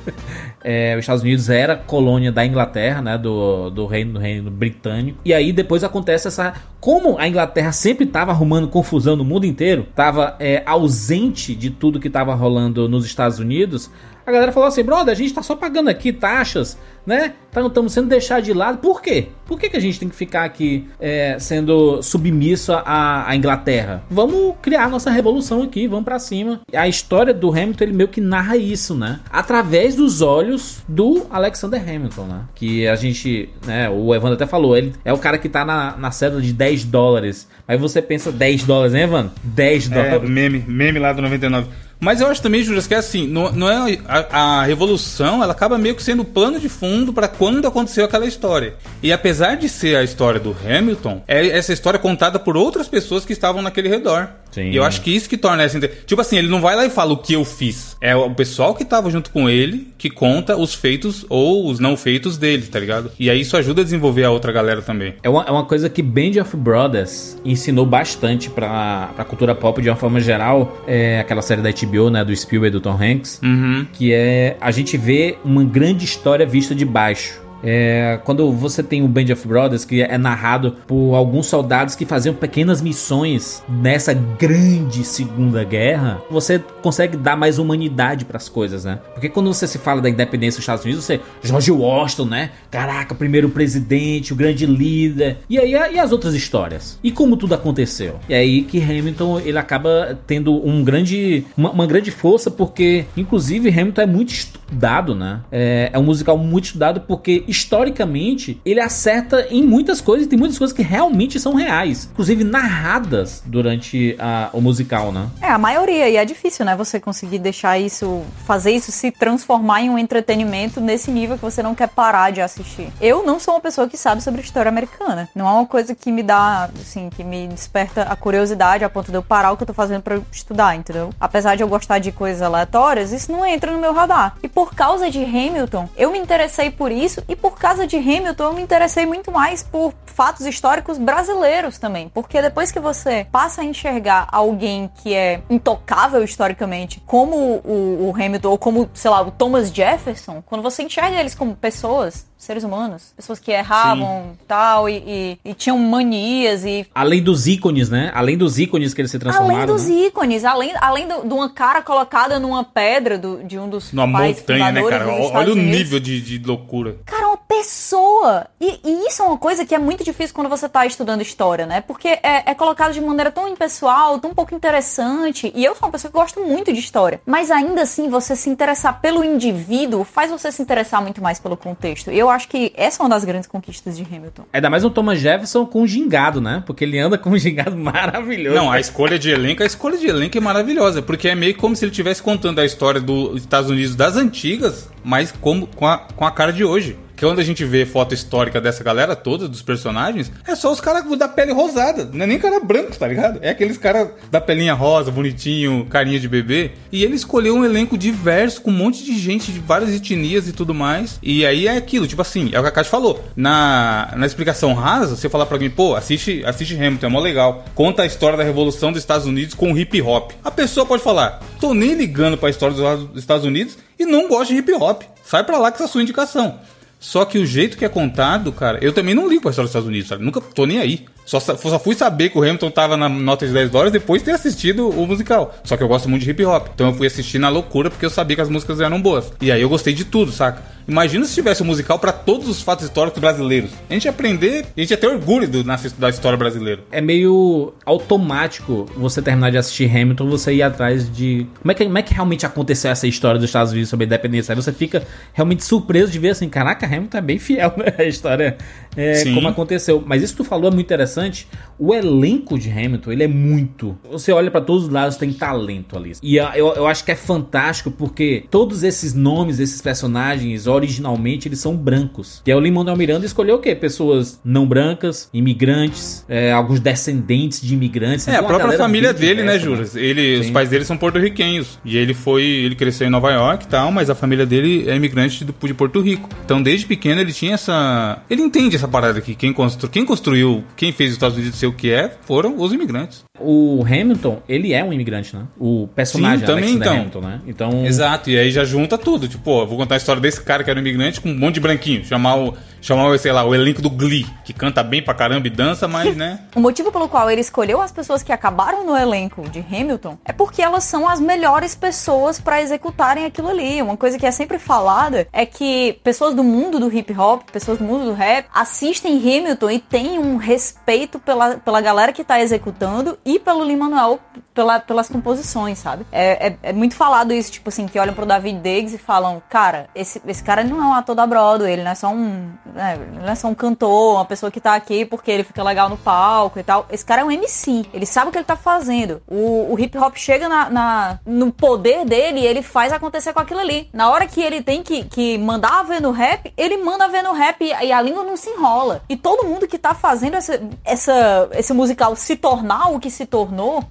[0.63, 3.17] É, os Estados Unidos era colônia da Inglaterra, né?
[3.17, 5.19] Do, do reino do reino britânico.
[5.23, 6.53] E aí depois acontece essa.
[6.79, 11.99] Como a Inglaterra sempre estava arrumando confusão no mundo inteiro, estava é, ausente de tudo
[11.99, 13.91] que estava rolando nos Estados Unidos,
[14.29, 17.33] a galera falou assim, brother, a gente tá só pagando aqui taxas, né?
[17.47, 18.77] Estamos sendo deixados de lado.
[18.77, 19.29] Por quê?
[19.47, 24.03] Por que, que a gente tem que ficar aqui é, sendo submisso à, à, Inglaterra?
[24.09, 26.61] Vamos criar nossa revolução aqui, vamos para cima.
[26.71, 29.19] A história do Hamilton, ele meio que narra isso, né?
[29.31, 32.41] Através dos olhos do Alexander Hamilton, né?
[32.53, 33.89] Que a gente, né?
[33.89, 36.85] O Evandro até falou, ele é o cara que tá na, na cédula de 10
[36.85, 37.49] dólares.
[37.67, 39.31] Aí você pensa 10 dólares, né, Evandro?
[39.43, 40.23] 10 dólares.
[40.23, 41.67] É, meme, meme lá do 99.
[41.99, 45.51] Mas eu acho também, Júlio, que é assim, não, não é a, a, revolução, ela
[45.51, 48.75] acaba meio que sendo plano de fundo para quando aconteceu aquela história.
[49.03, 53.25] E apesar de ser a história do Hamilton, é essa história contada por outras pessoas
[53.25, 54.29] que estavam naquele redor.
[54.51, 54.71] Sim.
[54.71, 55.79] E eu acho que isso que torna essa.
[55.79, 57.95] Tipo assim, ele não vai lá e fala o que eu fiz.
[58.01, 61.97] É o pessoal que tava junto com ele que conta os feitos ou os não
[61.97, 63.11] feitos dele, tá ligado?
[63.19, 65.15] E aí isso ajuda a desenvolver a outra galera também.
[65.21, 69.81] É uma, é uma coisa que Band of Brothers ensinou bastante pra, pra cultura pop
[69.81, 70.81] de uma forma geral.
[70.87, 72.23] É aquela série da HBO, né?
[72.23, 73.39] Do Spielberg e do Tom Hanks.
[73.43, 73.85] Uhum.
[73.93, 77.48] Que é a gente vê uma grande história vista de baixo.
[77.63, 82.05] É, quando você tem o Band of Brothers, que é narrado por alguns soldados que
[82.05, 88.85] faziam pequenas missões nessa grande Segunda Guerra, você consegue dar mais humanidade para as coisas,
[88.85, 88.99] né?
[89.13, 91.19] Porque quando você se fala da independência dos Estados Unidos, você.
[91.43, 92.51] George Washington, né?
[92.69, 95.37] Caraca, primeiro presidente, o grande líder.
[95.49, 96.99] E aí e as outras histórias?
[97.03, 98.19] E como tudo aconteceu?
[98.27, 103.69] E aí que Hamilton ele acaba tendo um grande, uma, uma grande força, porque, inclusive,
[103.69, 105.41] Hamilton é muito estudado, né?
[105.51, 110.57] É, é um musical muito estudado porque historicamente, ele acerta em muitas coisas tem muitas
[110.57, 115.27] coisas que realmente são reais, inclusive narradas durante a, o musical, né?
[115.41, 116.75] É, a maioria, e é difícil, né?
[116.75, 121.63] Você conseguir deixar isso, fazer isso se transformar em um entretenimento nesse nível que você
[121.63, 122.89] não quer parar de assistir.
[123.01, 125.27] Eu não sou uma pessoa que sabe sobre história americana.
[125.35, 129.11] Não é uma coisa que me dá, assim, que me desperta a curiosidade a ponto
[129.11, 131.09] de eu parar o que eu tô fazendo para estudar, entendeu?
[131.19, 134.35] Apesar de eu gostar de coisas aleatórias, isso não entra no meu radar.
[134.43, 138.43] E por causa de Hamilton, eu me interessei por isso e por causa de Hamilton,
[138.43, 142.09] eu me interessei muito mais por fatos históricos brasileiros também.
[142.09, 148.13] Porque depois que você passa a enxergar alguém que é intocável historicamente, como o, o
[148.15, 152.63] Hamilton, ou como, sei lá, o Thomas Jefferson, quando você enxerga eles como pessoas, seres
[152.63, 156.87] humanos, pessoas que erravam tal, e, e, e, tinham manias e.
[156.95, 158.11] Além dos ícones, né?
[158.15, 159.55] Além dos ícones que eles se transformaram.
[159.55, 159.95] Além dos né?
[160.05, 164.71] ícones, além, além de uma cara colocada numa pedra do, de um dos Numa montanha,
[164.71, 165.07] né, cara?
[165.07, 166.95] Olha o nível de, de loucura.
[167.05, 168.47] Cara, uma pessoa.
[168.59, 171.65] E, e isso é uma coisa que é muito difícil quando você tá estudando história,
[171.65, 171.81] né?
[171.81, 175.51] Porque é, é colocado de maneira tão impessoal, tão pouco interessante.
[175.53, 177.19] E eu sou uma pessoa que gosto muito de história.
[177.25, 181.57] Mas ainda assim, você se interessar pelo indivíduo faz você se interessar muito mais pelo
[181.57, 182.09] contexto.
[182.09, 184.43] E eu acho que essa é uma das grandes conquistas de Hamilton.
[184.53, 186.63] Ainda mais o Thomas Jefferson com o gingado, né?
[186.65, 188.55] Porque ele anda com um gingado maravilhoso.
[188.55, 191.75] Não, a escolha de elenco, a escolha de elenco é maravilhosa, porque é meio como
[191.75, 195.97] se ele estivesse contando a história dos Estados Unidos das antigas, mas como, com, a,
[195.97, 196.97] com a cara de hoje.
[197.19, 200.79] Que quando a gente vê foto histórica dessa galera toda, dos personagens, é só os
[200.79, 202.09] caras da pele rosada.
[202.13, 203.39] Não é nem cara branco, tá ligado?
[203.41, 206.71] É aqueles caras da pelinha rosa, bonitinho, carinha de bebê.
[206.89, 210.53] E ele escolheu um elenco diverso, com um monte de gente de várias etnias e
[210.53, 211.19] tudo mais.
[211.21, 213.21] E aí é aquilo, tipo assim, é o que a Kátia falou.
[213.35, 217.65] Na, na explicação rasa, você falar pra alguém, pô, assiste, assiste Hamilton, é mó legal.
[217.75, 220.31] Conta a história da Revolução dos Estados Unidos com hip hop.
[220.41, 224.53] A pessoa pode falar, tô nem ligando pra história dos Estados Unidos e não gosto
[224.53, 225.01] de hip hop.
[225.21, 226.57] Sai pra lá com essa sua indicação.
[226.99, 229.71] Só que o jeito que é contado, cara, eu também não ligo pra história dos
[229.71, 230.23] Estados Unidos, sabe?
[230.23, 231.05] Nunca tô nem aí.
[231.29, 234.25] Só, só fui saber que o Hamilton tava na nota de 10 dólares depois de
[234.25, 235.53] ter assistido o musical.
[235.63, 236.69] Só que eu gosto muito de hip hop.
[236.73, 239.31] Então eu fui assistir na loucura porque eu sabia que as músicas eram boas.
[239.39, 240.63] E aí eu gostei de tudo, saca?
[240.87, 243.69] Imagina se tivesse um musical pra todos os fatos históricos brasileiros.
[243.87, 246.81] A gente ia aprender, a gente ia ter orgulho do, na- da história brasileira.
[246.91, 251.45] É meio automático você terminar de assistir Hamilton, você ir atrás de.
[251.61, 254.07] Como é que, como é que realmente aconteceu essa história dos Estados Unidos sobre a
[254.07, 254.51] independência?
[254.51, 257.93] Aí você fica realmente surpreso de ver assim: caraca, Hamilton é bem fiel, né?
[257.97, 258.57] A história
[258.99, 260.03] é como aconteceu.
[260.05, 261.47] Mas isso que tu falou é muito interessante.
[261.77, 263.97] O elenco de Hamilton, ele é muito.
[264.11, 266.13] Você olha pra todos os lados, tem talento ali.
[266.21, 271.59] E eu, eu acho que é fantástico porque todos esses nomes, esses personagens, originalmente, eles
[271.59, 272.41] são brancos.
[272.45, 273.75] E aí o Lin-Manuel Miranda escolheu o quê?
[273.75, 278.27] Pessoas não brancas, imigrantes, é, alguns descendentes de imigrantes.
[278.27, 279.95] É, a Então, própria família dele, né, diversa, Juras?
[279.95, 281.79] Ele, os pais dele são porto-riquenhos.
[281.85, 284.95] E ele foi, ele cresceu em Nova York e tal, mas a família dele é
[284.95, 286.29] imigrante de Porto Rico.
[286.43, 288.21] Então, desde pequeno, ele tinha essa.
[288.29, 289.35] Ele entende essa parada aqui.
[289.35, 289.89] Quem, constru...
[289.89, 293.23] quem construiu, quem fez os Estados Unidos ser o que é, foram os imigrantes.
[293.39, 295.43] O Hamilton, ele é um imigrante, né?
[295.57, 296.93] O personagem Sim, também, então.
[296.93, 297.41] Hamilton, né?
[297.47, 299.27] Então, Exato, e aí já junta tudo.
[299.27, 301.55] Tipo, ó, vou contar a história desse cara que era um imigrante com um monte
[301.55, 302.03] de branquinho.
[302.03, 305.47] Chamar o, chamar o sei lá, o elenco do Glee, que canta bem pra caramba
[305.47, 306.39] e dança, mas, né?
[306.55, 310.33] O motivo pelo qual ele escolheu as pessoas que acabaram no elenco de Hamilton é
[310.33, 313.81] porque elas são as melhores pessoas pra executarem aquilo ali.
[313.81, 317.77] Uma coisa que é sempre falada é que pessoas do mundo do hip hop, pessoas
[317.77, 322.39] do mundo do rap, assistem Hamilton e têm um respeito pela, pela galera que tá
[322.39, 324.19] executando e pelo Lin-Manuel
[324.53, 326.05] pela, pelas composições, sabe?
[326.11, 329.41] É, é, é muito falado isso, tipo assim, que olham pro David Diggs e falam,
[329.49, 332.51] cara, esse, esse cara não é um ator da Broadway, ele não é só um.
[332.73, 335.87] né, não é só um cantor, uma pessoa que tá aqui porque ele fica legal
[335.89, 336.85] no palco e tal.
[336.91, 337.85] Esse cara é um MC.
[337.93, 339.21] Ele sabe o que ele tá fazendo.
[339.27, 343.39] O, o hip hop chega na, na- no poder dele e ele faz acontecer com
[343.39, 343.89] aquilo ali.
[343.93, 347.31] Na hora que ele tem que, que mandar ver no rap, ele manda ver no
[347.31, 349.01] rap e, e a língua não se enrola.
[349.09, 353.25] E todo mundo que tá fazendo essa, essa, esse musical se tornar o que se
[353.25, 353.83] tornou,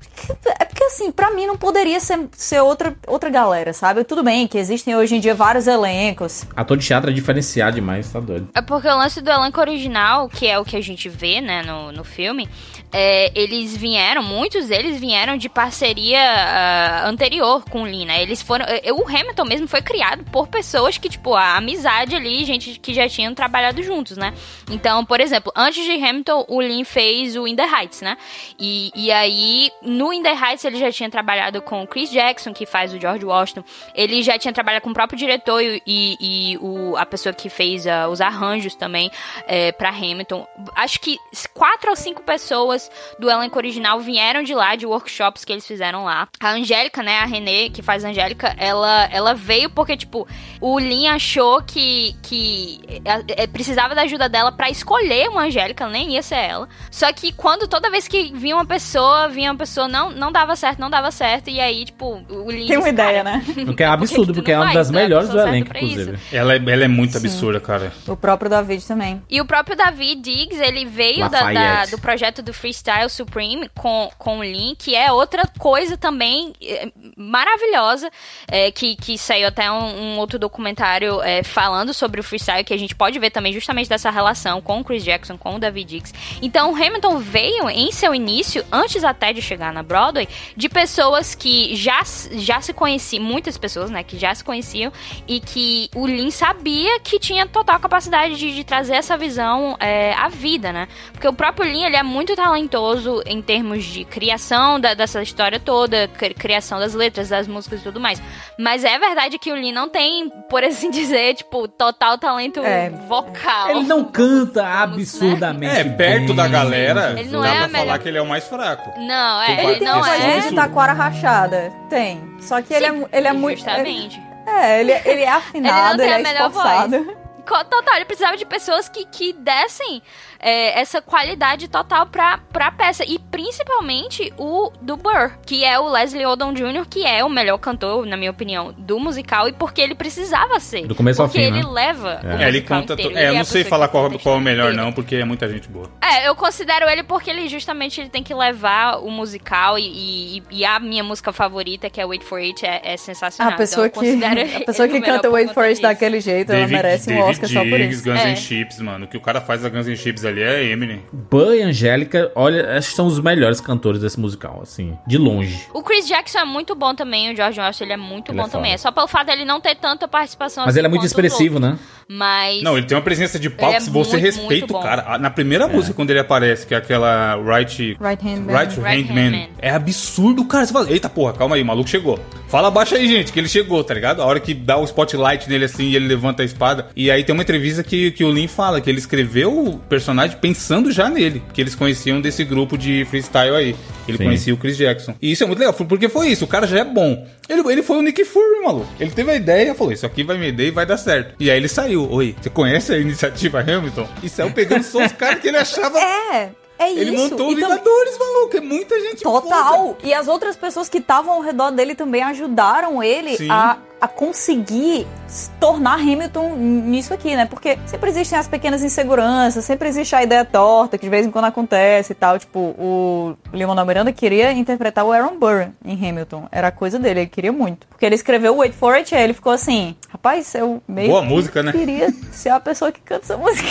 [0.60, 4.04] é porque assim, pra mim não poderia ser, ser outra, outra galera, sabe?
[4.04, 6.44] Tudo bem que existem hoje em dia vários elencos.
[6.54, 8.48] ator de teatro é diferenciado demais, tá doido.
[8.54, 11.62] É porque o lance do elenco original, que é o que a gente vê, né,
[11.62, 12.48] no, no filme,
[12.92, 18.22] é, eles vieram, muitos deles vieram de parceria ah, anterior com o Lin, né?
[18.22, 18.64] Eles foram.
[18.68, 22.94] eh, O Hamilton mesmo foi criado por pessoas que, tipo, a amizade ali, gente que
[22.94, 24.32] já tinham trabalhado juntos, né?
[24.70, 28.16] Então, por exemplo, antes de Hamilton, o Lin fez o In the Heights, né?
[28.58, 32.52] E, e aí, no In the Heights, ele já tinha trabalhado com o Chris Jackson,
[32.52, 33.64] que faz o George Washington.
[33.94, 37.86] Ele já tinha trabalhado com o próprio diretor e, e- o, a pessoa que fez
[37.86, 39.10] ah, os arranjos também
[39.46, 40.46] é, para Hamilton.
[40.74, 41.16] Acho que
[41.54, 46.04] quatro ou cinco pessoas do elenco original vieram de lá, de workshops que eles fizeram
[46.04, 46.28] lá.
[46.40, 50.26] A Angélica, né, a Renê, que faz a Angélica, ela, ela veio porque, tipo,
[50.60, 55.88] o Lin achou que, que é, é, precisava da ajuda dela pra escolher uma Angélica,
[55.88, 56.68] nem ia ser ela.
[56.90, 60.56] Só que quando toda vez que vinha uma pessoa, vinha uma pessoa, não, não dava
[60.56, 62.66] certo, não dava certo, e aí, tipo, o Lin.
[62.66, 63.44] Tem uma ideia, "Cara, né?
[63.70, 66.18] O que é absurdo, porque não é uma das melhores do elenco, inclusive.
[66.32, 67.92] Ela, é- ela é muito absurda, cara.
[68.08, 69.22] O próprio David também.
[69.30, 74.10] E o próprio David Diggs, ele veio da- da- do projeto do Freestyle Supreme com,
[74.18, 78.10] com o Lin, que é outra coisa também é, maravilhosa,
[78.48, 82.74] é, que, que saiu até um, um outro documentário é, falando sobre o freestyle, que
[82.74, 85.58] a gente pode ver também justamente dessa relação criação com o Chris Jackson, com o
[85.58, 86.14] David Dix.
[86.40, 91.34] Então, o Hamilton veio em seu início, antes até de chegar na Broadway, de pessoas
[91.34, 94.92] que já, já se conheciam, muitas pessoas, né, que já se conheciam
[95.26, 100.14] e que o Lin sabia que tinha total capacidade de, de trazer essa visão é,
[100.14, 100.88] à vida, né?
[101.12, 105.60] Porque o próprio Lin, ele é muito talentoso em termos de criação da, dessa história
[105.60, 108.20] toda, criação das letras, das músicas e tudo mais.
[108.58, 112.90] Mas é verdade que o Lin não tem, por assim dizer, tipo, total talento É.
[113.08, 113.70] vocal.
[113.70, 114.62] Ele não canta né?
[114.82, 115.76] absurdamente.
[115.78, 116.36] É, perto bem.
[116.36, 118.98] da galera, Ele não dá é pra falar melhor- que ele é o mais fraco.
[119.00, 120.40] Não, é, Ele ele não voz é.
[120.48, 121.72] de taquara rachada.
[121.90, 122.36] Tem.
[122.40, 123.58] Só que ele é, ele é muito.
[123.58, 124.20] Justamente.
[124.46, 127.16] É, ele, ele é afinado, Ele ele, não tem é a melhor esforçado.
[127.46, 130.02] Co- Total, ele precisava de pessoas que, que dessem
[130.40, 133.04] é, essa qualidade total pra, pra peça.
[133.04, 137.58] E principalmente o do Burr, que é o Leslie Odom Jr., que é o melhor
[137.58, 139.48] cantor, na minha opinião, do musical.
[139.48, 140.86] E porque ele precisava ser.
[140.86, 141.68] Do começo ao porque fim, ele né?
[141.70, 142.20] leva.
[142.24, 142.92] o É, ele canta.
[142.94, 143.12] inteiro.
[143.12, 144.82] to- É, eu Ele não a sei falar qual, a qual é o melhor, inteira.
[144.84, 145.90] não, porque é muita gente boa.
[146.00, 150.42] É, eu considero ele porque ele justamente ele tem que levar o musical e, e,
[150.50, 153.52] e a minha música favorita, que é Wait For It, é, é sensacional.
[153.54, 156.20] A pessoa então, eu que, considero a pessoa ele que canta Wait For It daquele
[156.20, 158.04] jeito, ela merece um Oscar só por Diggs, isso.
[158.04, 158.30] Guns É.
[158.30, 159.04] N' Chips, mano.
[159.04, 161.02] O que o cara faz da Guns N' Chips ali é Eminem.
[161.12, 165.66] Burr e Angélica, olha, acho que são os melhores cantores desse musical, assim, de longe.
[165.74, 168.42] O Chris Jackson é muito bom também, o George Washington ele é muito Ele é
[168.42, 168.70] bom também.
[168.70, 168.74] foda.
[168.74, 171.06] É só pelo fato dele não ter tanta participação Mas assim ele é muito quanto
[171.06, 171.78] os expressivo, né?
[172.10, 172.62] Mas.
[172.62, 175.04] Não, ele tem uma presença de palco, é se você muito, respeita muito o cara.
[175.06, 177.96] Ah, Na primeira música, quando ele aparece, que é aquela Right...
[178.00, 178.58] Right Hand Man.
[178.58, 179.30] Right Hand Right Hand Man.
[179.30, 179.46] Man.
[179.60, 180.64] É absurdo, cara.
[180.64, 182.18] Você fala, eita porra, calma aí, o maluco chegou.
[182.48, 184.22] Fala abaixo aí, gente, que ele chegou, tá ligado?
[184.22, 186.86] A hora que dá o spotlight nele assim e ele levanta a espada.
[186.96, 190.38] E aí tem uma entrevista que, que o Lin fala que ele escreveu o personagem
[190.40, 191.42] pensando já nele.
[191.52, 193.76] Que eles conheciam desse grupo de freestyle aí.
[194.08, 194.24] Ele Sim.
[194.24, 195.14] conhecia o Chris Jackson.
[195.20, 196.46] E isso é muito legal, porque foi isso.
[196.46, 197.26] O cara já é bom.
[197.46, 198.88] Ele, ele foi o Nick Fury, maluco.
[198.98, 201.34] Ele teve a ideia e falou: Isso aqui vai me dar e vai dar certo.
[201.38, 201.97] E aí ele saiu.
[202.06, 204.08] Oi, você conhece a iniciativa Hamilton?
[204.22, 205.98] E saiu pegando só os caras que ele achava.
[205.98, 207.30] É, é Ele isso.
[207.30, 208.56] montou E tam- Vingadores, maluco.
[208.56, 209.42] É muita gente foda.
[209.48, 209.96] Total.
[210.02, 213.50] E as outras pessoas que estavam ao redor dele também ajudaram ele Sim.
[213.50, 217.46] a, a conseguir se tornar Hamilton nisso aqui, né?
[217.46, 221.30] Porque sempre existem as pequenas inseguranças, sempre existe a ideia torta, que de vez em
[221.30, 222.38] quando acontece e tal.
[222.38, 226.46] Tipo, o Lin-Manuel Miranda queria interpretar o Aaron Burr em Hamilton.
[226.52, 227.86] Era a coisa dele, ele queria muito.
[227.88, 231.28] Porque ele escreveu Wait For It, aí ele ficou assim, rapaz, eu meio Boa que
[231.28, 231.72] música, né?
[231.72, 233.68] queria ser a pessoa que canta essa música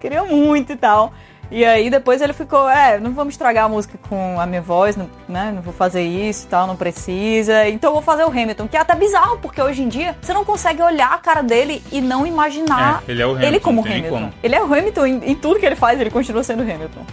[0.00, 1.12] queria muito e tal.
[1.50, 4.96] E aí depois ele ficou, é, não vamos estragar a música com a minha voz,
[4.96, 5.52] não, né?
[5.54, 7.68] Não vou fazer isso e tal, não precisa.
[7.68, 10.32] Então eu vou fazer o Hamilton, que é até bizarro, porque hoje em dia você
[10.32, 13.64] não consegue olhar a cara dele e não imaginar É, ele é o ele Hamilton,
[13.64, 14.16] como não tem Hamilton.
[14.18, 14.32] como.
[14.42, 17.04] Ele é o Hamilton em, em tudo que ele faz, ele continua sendo Hamilton.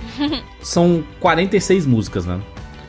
[0.62, 2.40] São 46 músicas, né?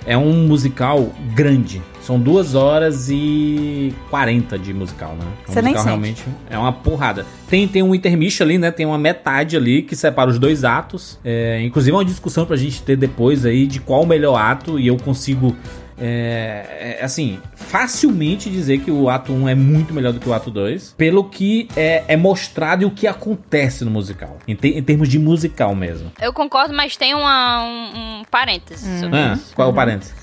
[0.06, 1.82] É um musical grande.
[2.04, 5.24] São duas horas e 40 de musical, né?
[5.46, 6.22] É um Você nem musical sente.
[6.22, 7.24] realmente é uma porrada.
[7.48, 8.70] Tem, tem um intermission ali, né?
[8.70, 11.18] Tem uma metade ali que separa os dois atos.
[11.24, 14.78] É, inclusive é uma discussão pra gente ter depois aí de qual o melhor ato.
[14.78, 15.56] E eu consigo,
[15.98, 20.34] é, é, assim, facilmente dizer que o ato 1 é muito melhor do que o
[20.34, 20.94] ato 2.
[20.98, 24.38] Pelo que é, é mostrado e o que acontece no musical.
[24.46, 26.12] Em, te- em termos de musical mesmo.
[26.20, 29.54] Eu concordo, mas tem uma, um, um parênteses sobre Ah, isso.
[29.54, 30.14] qual é o parênteses?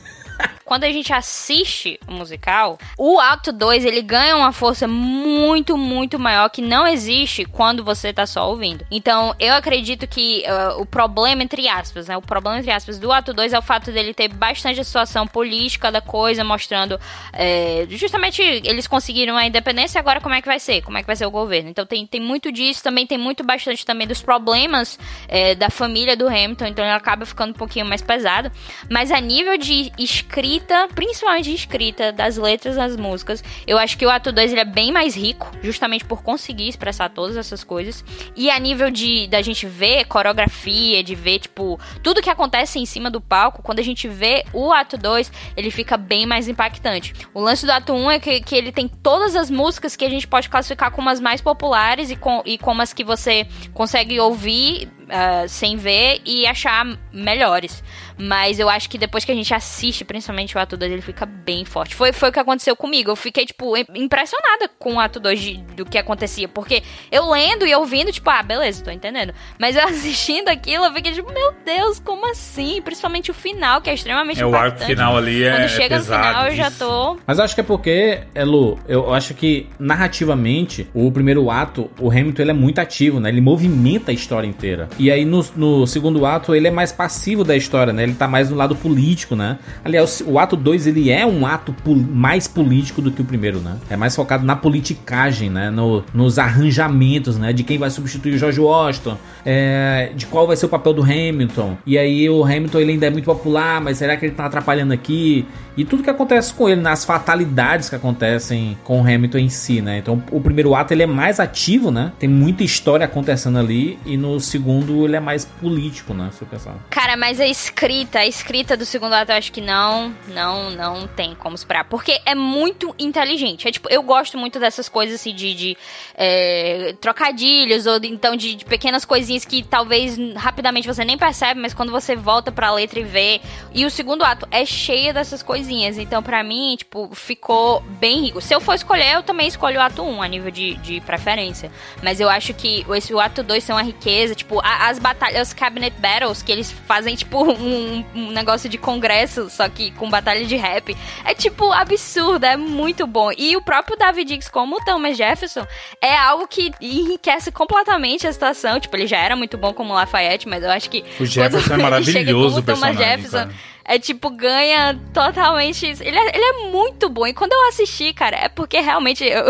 [0.72, 6.18] Quando a gente assiste o musical, o ato 2 ele ganha uma força muito, muito
[6.18, 8.86] maior que não existe quando você tá só ouvindo.
[8.90, 12.16] Então, eu acredito que ah, o problema, entre aspas, né?
[12.16, 15.28] O problema, entre aspas, do ato 2 é o fato dele ter bastante a situação
[15.28, 16.98] política da coisa, mostrando
[17.34, 20.82] é, justamente eles conseguiram a independência, agora como é que vai ser?
[20.84, 21.70] Como é que vai ser o governo?
[21.70, 24.98] Então tem, tem muito disso, também tem muito bastante também dos problemas
[25.28, 28.50] é, da família do Hamilton, então ele acaba ficando um pouquinho mais pesado.
[28.90, 30.61] Mas a nível de escrita,
[30.94, 34.66] principalmente de escrita das letras das músicas, eu acho que o ato 2 ele é
[34.66, 38.04] bem mais rico, justamente por conseguir expressar todas essas coisas.
[38.36, 42.86] E a nível de da gente ver coreografia, de ver, tipo, tudo que acontece em
[42.86, 47.14] cima do palco, quando a gente vê o ato 2, ele fica bem mais impactante.
[47.34, 50.06] O lance do ato 1 um é que, que ele tem todas as músicas que
[50.06, 53.48] a gente pode classificar como as mais populares e, com, e como as que você
[53.74, 57.84] consegue ouvir ah, sem ver e achar melhores.
[58.18, 61.26] Mas eu acho que depois que a gente assiste, principalmente o ato 2, ele fica
[61.26, 61.96] bem forte.
[61.96, 63.10] Foi, foi o que aconteceu comigo.
[63.10, 66.48] Eu fiquei, tipo, im- impressionada com o ato 2 de- do que acontecia.
[66.48, 69.34] Porque eu lendo e ouvindo, tipo, ah, beleza, tô entendendo.
[69.58, 72.80] Mas eu assistindo aquilo, eu fiquei, tipo, meu Deus, como assim?
[72.84, 75.96] Principalmente o final, que é extremamente É, o arco final ali é- Quando é chega
[75.98, 76.78] no pesado, final, eu já isso.
[76.80, 77.18] tô.
[77.26, 82.10] Mas eu acho que é porque, Elu, eu acho que narrativamente, o primeiro ato, o
[82.12, 83.30] Hamilton ele é muito ativo, né?
[83.30, 84.90] Ele movimenta a história inteira.
[85.02, 88.04] E aí no, no segundo ato ele é mais passivo da história, né?
[88.04, 89.58] Ele tá mais no lado político, né?
[89.84, 93.60] Aliás, o ato 2 ele é um ato pol- mais político do que o primeiro,
[93.62, 93.78] né?
[93.90, 95.72] É mais focado na politicagem, né?
[95.72, 97.52] No, nos arranjamentos, né?
[97.52, 101.02] De quem vai substituir o George Washington, é, de qual vai ser o papel do
[101.02, 101.78] Hamilton.
[101.84, 104.94] E aí o Hamilton ele ainda é muito popular, mas será que ele tá atrapalhando
[104.94, 105.46] aqui?
[105.76, 109.82] E tudo que acontece com ele, nas fatalidades que acontecem com o Hamilton em si,
[109.82, 109.98] né?
[109.98, 112.12] Então o primeiro ato ele é mais ativo, né?
[112.20, 113.98] Tem muita história acontecendo ali.
[114.06, 116.30] E no segundo ele é mais político, né?
[116.32, 116.76] Se eu pensar.
[116.90, 121.08] Cara, mas a escrita, a escrita do segundo ato eu acho que não, não, não
[121.08, 121.86] tem como esperar.
[121.86, 123.68] Porque é muito inteligente.
[123.68, 125.78] É tipo, eu gosto muito dessas coisas assim de, de
[126.16, 131.74] é, trocadilhos, ou então de, de pequenas coisinhas que talvez rapidamente você nem percebe, mas
[131.74, 133.42] quando você volta pra letra e vê.
[133.74, 135.98] E o segundo ato é cheio dessas coisinhas.
[135.98, 138.42] Então, pra mim, tipo, ficou bem rico.
[138.42, 141.72] Se eu for escolher, eu também escolho o ato 1 a nível de, de preferência.
[142.04, 145.50] Mas eu acho que esse, o ato 2 tem uma riqueza, tipo, a- as batalhas,
[145.50, 150.10] os cabinet battles, que eles fazem, tipo, um, um negócio de congresso, só que com
[150.10, 150.96] batalha de rap.
[151.24, 153.32] É, tipo, absurdo, é muito bom.
[153.38, 155.66] E o próprio David Diggs, como o Thomas Jefferson,
[156.02, 158.80] é algo que enriquece completamente a situação.
[158.80, 161.04] Tipo, ele já era muito bom como Lafayette, mas eu acho que.
[161.20, 163.71] O Jefferson é maravilhoso, o Thomas personagem, Jefferson, cara.
[163.86, 165.86] É tipo, ganha totalmente.
[165.86, 167.26] Ele é, ele é muito bom.
[167.28, 169.46] E quando eu assisti, cara, é porque realmente eu-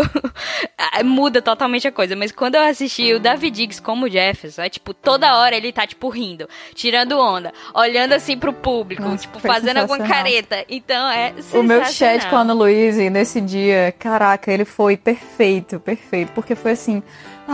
[1.04, 2.16] muda totalmente a coisa.
[2.16, 5.86] Mas quando eu assisti o David Diggs como Jefferson, é tipo, toda hora ele tá,
[5.86, 10.64] tipo, rindo, tirando onda, olhando assim pro público, Nossa, tipo, fazendo alguma careta.
[10.68, 15.78] Então é O meu chat com a Ana Luísa nesse dia, caraca, ele foi perfeito,
[15.80, 16.32] perfeito.
[16.32, 17.02] Porque foi assim.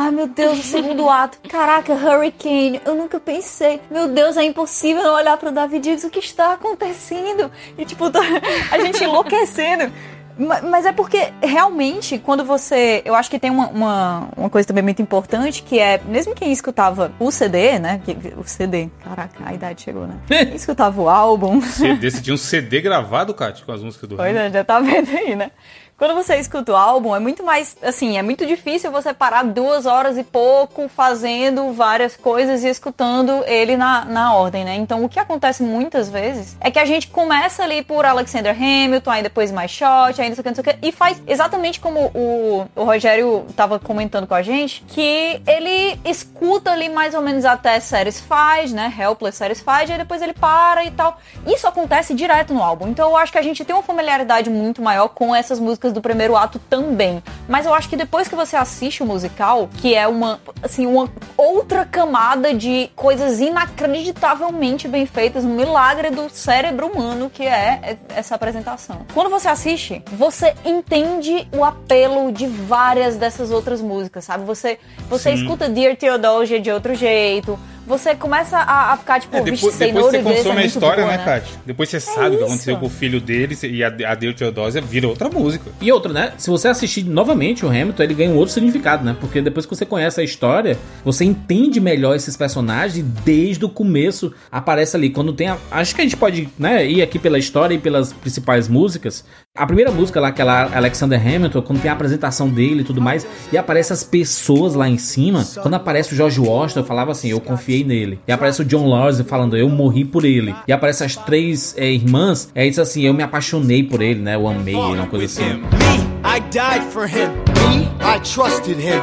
[0.01, 1.39] Ai meu Deus, o segundo ato.
[1.49, 3.81] Caraca, Hurricane, eu nunca pensei.
[3.91, 7.51] Meu Deus, é impossível não olhar pro David Diggs, o que está acontecendo?
[7.77, 8.21] E tipo, tá-
[8.71, 9.93] a gente enlouquecendo.
[10.39, 13.03] Ma- Mas é porque realmente, quando você.
[13.05, 16.53] Eu acho que tem uma, uma, uma coisa também muito importante, que é, mesmo quem
[16.53, 18.01] escutava o CD, né?
[18.05, 20.15] que- O CD, caraca, a idade chegou, né?
[20.29, 21.61] Quem escutava o álbum.
[21.61, 24.79] CD, você tinha um CD gravado, Kátia, com as músicas do Pois é, já tá
[24.79, 25.51] vendo aí, né?
[25.99, 29.85] Quando você escuta o álbum, é muito mais, assim, é muito difícil você parar duas
[29.85, 34.77] horas e pouco fazendo várias coisas e escutando ele na, na ordem, né?
[34.77, 39.11] Então, o que acontece muitas vezes é que a gente começa ali por Alexander Hamilton,
[39.11, 41.21] aí depois mais shot, aí não sei o que, não sei o que, e faz
[41.27, 47.13] exatamente como o, o Rogério tava comentando com a gente, que ele escuta ali mais
[47.13, 48.95] ou menos até Satisfied, né?
[48.97, 51.19] Helpless Satisfied, aí depois ele para e tal.
[51.45, 52.87] Isso acontece direto no álbum.
[52.87, 56.01] Então eu acho que a gente tem uma familiaridade muito maior com essas músicas do
[56.01, 57.23] primeiro ato também.
[57.49, 61.09] Mas eu acho que depois que você assiste o musical, que é uma, assim, uma
[61.37, 68.35] outra camada de coisas inacreditavelmente bem feitas, um milagre do cérebro humano que é essa
[68.35, 69.07] apresentação.
[69.15, 74.45] Quando você assiste, você entende o apelo de várias dessas outras músicas, sabe?
[74.45, 74.79] Você,
[75.09, 75.43] você Sim.
[75.43, 77.59] escuta Dear Theodosia de outro jeito,
[77.89, 80.65] você começa a, a ficar tipo, É, "Vixe, depois, Say depois você é consome a
[80.65, 81.59] história, boa, né, Kátia?
[81.65, 84.81] Depois você sabe o que aconteceu com o filho dele e a, a Deus Teodósia
[84.81, 85.71] vira outra música.
[85.81, 86.33] E outra, né?
[86.37, 89.17] Se você assistir novamente o Hamilton, ele ganha um outro significado, né?
[89.19, 93.69] Porque depois que você conhece a história, você entende melhor esses personagens e desde o
[93.69, 95.09] começo aparece ali.
[95.11, 95.57] Quando tem a...
[95.71, 99.25] Acho que a gente pode né, ir aqui pela história e pelas principais músicas.
[99.59, 103.27] A primeira música lá, aquela Alexander Hamilton, quando tem a apresentação dele e tudo mais,
[103.53, 105.45] e aparece as pessoas lá em cima.
[105.61, 108.21] Quando aparece o George Washington, eu falava assim, eu confiei nele.
[108.29, 110.55] E aparece o John Lawrence falando, eu morri por ele.
[110.69, 114.37] E aparece as três é, irmãs, é isso assim, eu me apaixonei por ele, né?
[114.37, 115.55] Eu amei ele, uma coisa assim.
[115.55, 117.29] Me, I died for him.
[117.69, 119.03] Me, I trusted him.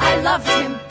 [0.00, 0.81] I loved him.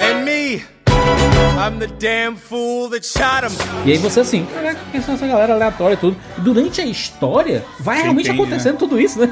[3.86, 6.18] E aí você assim, caraca, quem são essa galera aleatória e tudo.
[6.38, 9.32] E durante a história, vai Você realmente entende, acontecendo tudo isso, né?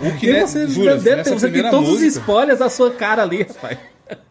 [0.00, 2.68] O que, e aí né, você, jura, você tem primeira todos os música- spoilers da
[2.70, 3.78] sua cara ali, rapaz.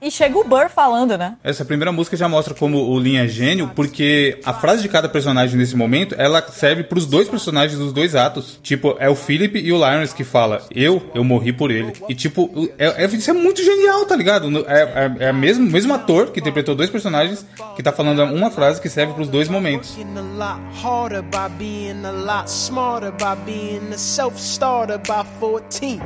[0.02, 1.36] E chega o Burr falando, né?
[1.44, 5.10] Essa primeira música já mostra como o Lin é gênio, porque a frase de cada
[5.10, 8.60] personagem nesse momento, ela serve pros dois personagens dos dois atos.
[8.64, 11.94] Tipo, é o Philip e o Lawrence que fala, eu, eu morri por ele.
[12.08, 14.66] E tipo, é, é- isso é muito genial, tá ligado?
[14.68, 18.50] É, é, é o mesmo, mesmo ator que interpretou dois personagens que tá falando uma
[18.50, 19.98] frase que serve pros dois momentos.
[19.98, 26.00] Working a lot harder by being a lot smarter by being a self-starter by 14.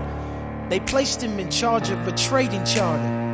[0.70, 3.23] They placed him in charge of a trading charter.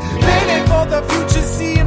[0.00, 1.77] Planning for the future, see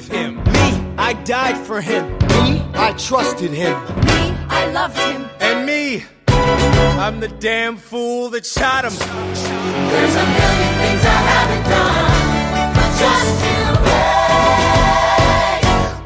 [0.00, 0.36] with him.
[0.36, 2.12] Me, I died for him.
[2.28, 3.76] Me, I trusted him.
[4.08, 5.28] Me, I loved him.
[5.40, 8.94] And me, I'm the damn fool that shot him.
[8.94, 14.08] There's a million things I haven't done, but just you wait.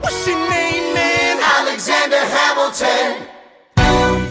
[0.02, 1.38] What's your name, man?
[1.58, 3.33] Alexander Hamilton.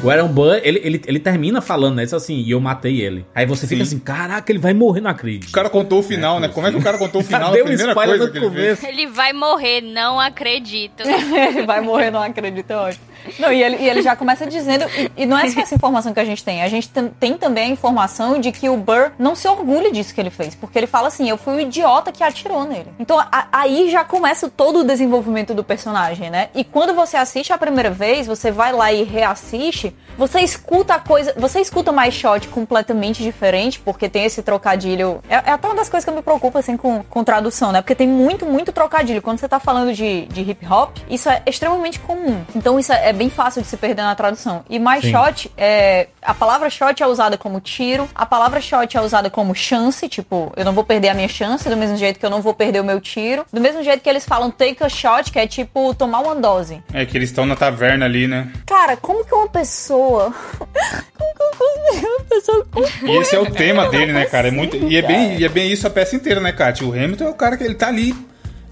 [0.03, 2.03] O Aaron Burr, ele, ele, ele termina falando, né?
[2.03, 3.25] Isso assim, e eu matei ele.
[3.33, 5.49] Aí você fica assim, caraca, ele vai morrer, não acredito.
[5.49, 6.49] O cara contou o final, né?
[6.49, 7.53] Como é que o cara contou o final?
[7.53, 8.79] Deu um primeira spoiler coisa que ele fez.
[8.79, 8.85] começo.
[8.85, 11.03] Ele vai morrer, não acredito.
[11.65, 13.12] Vai morrer, não acredito, é ótimo.
[13.39, 16.13] Não, e ele, e ele já começa dizendo, e, e não é só essa informação
[16.13, 19.35] que a gente tem, a gente tem, também a informação de que o Burr não
[19.35, 22.23] se orgulha disso que ele fez, porque ele fala assim, eu fui o idiota que
[22.23, 22.87] atirou nele.
[22.99, 26.49] Então a- aí já começa todo o desenvolvimento do personagem, né?
[26.53, 30.99] E quando você assiste a primeira vez, você vai lá e reassiste, você escuta a
[30.99, 35.21] coisa, você escuta mais shot completamente diferente, porque tem esse trocadilho.
[35.27, 37.81] É, é até uma das coisas que eu me preocupo assim com, com tradução, né?
[37.81, 39.21] Porque tem muito, muito trocadilho.
[39.21, 42.43] Quando você tá falando de, de hip hop, isso é extremamente comum.
[42.55, 44.65] Então isso é, é bem fácil de se perder na tradução.
[44.69, 45.11] E mais Sim.
[45.11, 49.53] shot, é, a palavra shot é usada como tiro, a palavra shot é usada como
[49.53, 52.41] chance, tipo, eu não vou perder a minha chance, do mesmo jeito que eu não
[52.41, 53.45] vou perder o meu tiro.
[53.53, 56.83] Do mesmo jeito que eles falam take a shot, que é tipo tomar uma dose.
[56.93, 58.51] É que eles estão na taverna ali, né?
[58.65, 60.33] Cara, como que uma pessoa.
[61.13, 62.65] Como que uma pessoa.
[63.03, 64.47] E esse é o tema dele, né, cara?
[64.47, 66.85] É muito, e, é bem, e é bem isso a peça inteira, né, Kátia?
[66.85, 68.13] O Hamilton é o cara que ele tá ali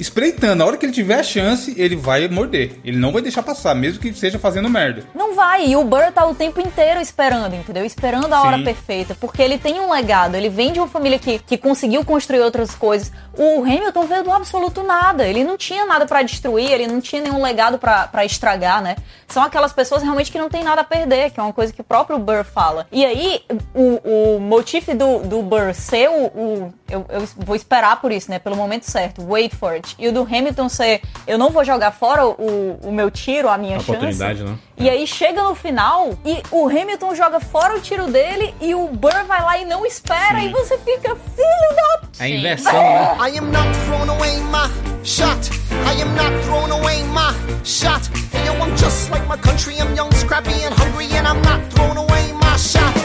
[0.02, 0.64] espreitando.
[0.64, 2.80] A hora que ele tiver a chance, ele vai morder.
[2.84, 5.04] Ele não vai deixar passar, mesmo que seja fazendo merda.
[5.16, 7.86] Não vai, e o Burr tá o tempo inteiro esperando, entendeu?
[7.86, 8.64] Esperando a hora Sim.
[8.64, 12.41] perfeita, porque ele tem um legado, ele vem de uma família que, que conseguiu construir
[12.41, 13.12] outras coisas.
[13.38, 17.22] O Hamilton veio do absoluto nada, ele não tinha nada pra destruir, ele não tinha
[17.22, 18.95] nenhum legado pra pra estragar, né?
[19.28, 21.80] São aquelas pessoas realmente que não tem nada a perder, que é uma coisa que
[21.80, 22.88] o próprio Burr fala.
[22.91, 23.41] E aí,
[23.74, 26.26] o, o motivo do, do Burr ser o.
[26.26, 28.39] o- eu, eu vou esperar por isso, né?
[28.39, 29.91] Pelo momento certo, wait for it.
[29.98, 33.58] E o do Hamilton ser, eu não vou jogar fora o, o meu tiro, a
[33.58, 33.92] minha A chance.
[33.92, 34.58] oportunidade, né?
[34.78, 38.88] E aí chega no final e o Hamilton joga fora o tiro dele e o
[38.88, 42.02] Burr vai lá e não espera e você fica, filho da.
[42.20, 43.18] É a inversão, né?
[43.30, 44.70] I am not throwing away my
[45.04, 45.50] shot.
[45.86, 47.34] I am not throwing away my
[47.64, 48.10] shot.
[48.46, 49.76] yo, I'm just like my country.
[49.80, 53.01] I'm young, scrappy, and hungry, and I'm not throwing away my shot.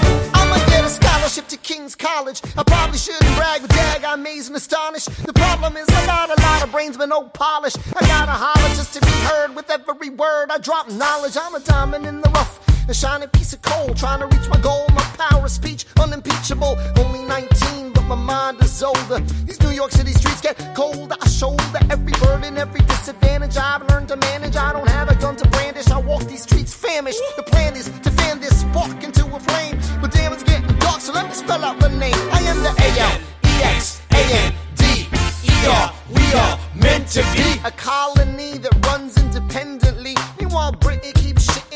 [1.26, 2.40] Scholarship to King's College.
[2.56, 5.08] I probably shouldn't brag, but dag, I'm amazed and astonished.
[5.26, 7.74] The problem is I got a lot of brains, but no polish.
[7.96, 10.52] I gotta holler just to be heard with every word.
[10.52, 11.36] I drop knowledge.
[11.36, 12.60] I'm a diamond in the rough.
[12.88, 14.86] A shining piece of coal, trying to reach my goal.
[14.94, 16.78] My power of speech, unimpeachable.
[16.96, 19.18] Only 19, but my mind is older.
[19.46, 21.16] These New York City streets get colder.
[21.20, 24.54] I shoulder every burden, every disadvantage I've learned to manage.
[24.54, 25.88] I don't have a gun to brandish.
[25.88, 27.18] I walk these streets famished.
[27.36, 29.80] The plan is to fan this spark into a flame.
[30.00, 30.45] But damn, it's
[31.00, 32.14] so let me spell out the name.
[32.32, 33.92] I am the A-L-E-X-A-N-D-E-R.
[36.14, 40.14] We are meant to be a colony that runs independently.
[40.38, 41.12] Meanwhile, Britain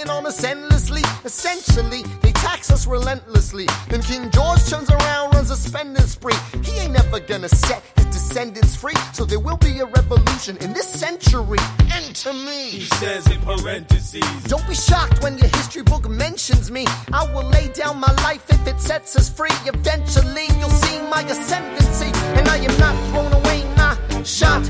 [0.01, 1.03] keeps shitting on us endlessly.
[1.25, 3.67] Essentially, they tax us relentlessly.
[3.89, 6.35] Then King George turns around, runs a spending spree.
[6.63, 8.95] He ain't never gonna set his descendants free.
[9.13, 11.59] So there will be a revolution in this century.
[11.93, 12.71] Enter me.
[12.71, 14.45] He says in parentheses.
[14.45, 16.87] Don't be shocked when your history book mentions me.
[17.13, 19.57] I will lay down my life if it sets us free.
[19.67, 22.11] Eventually, you'll see my ascendancy.
[22.39, 24.63] And I am not thrown away my shot.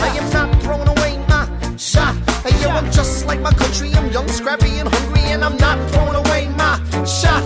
[0.00, 0.97] I am not throwing away.
[2.44, 3.92] Hey, yo, I'm just like my country.
[3.94, 5.22] I'm young, scrappy, and hungry.
[5.32, 7.42] And I'm not throwing away my shot.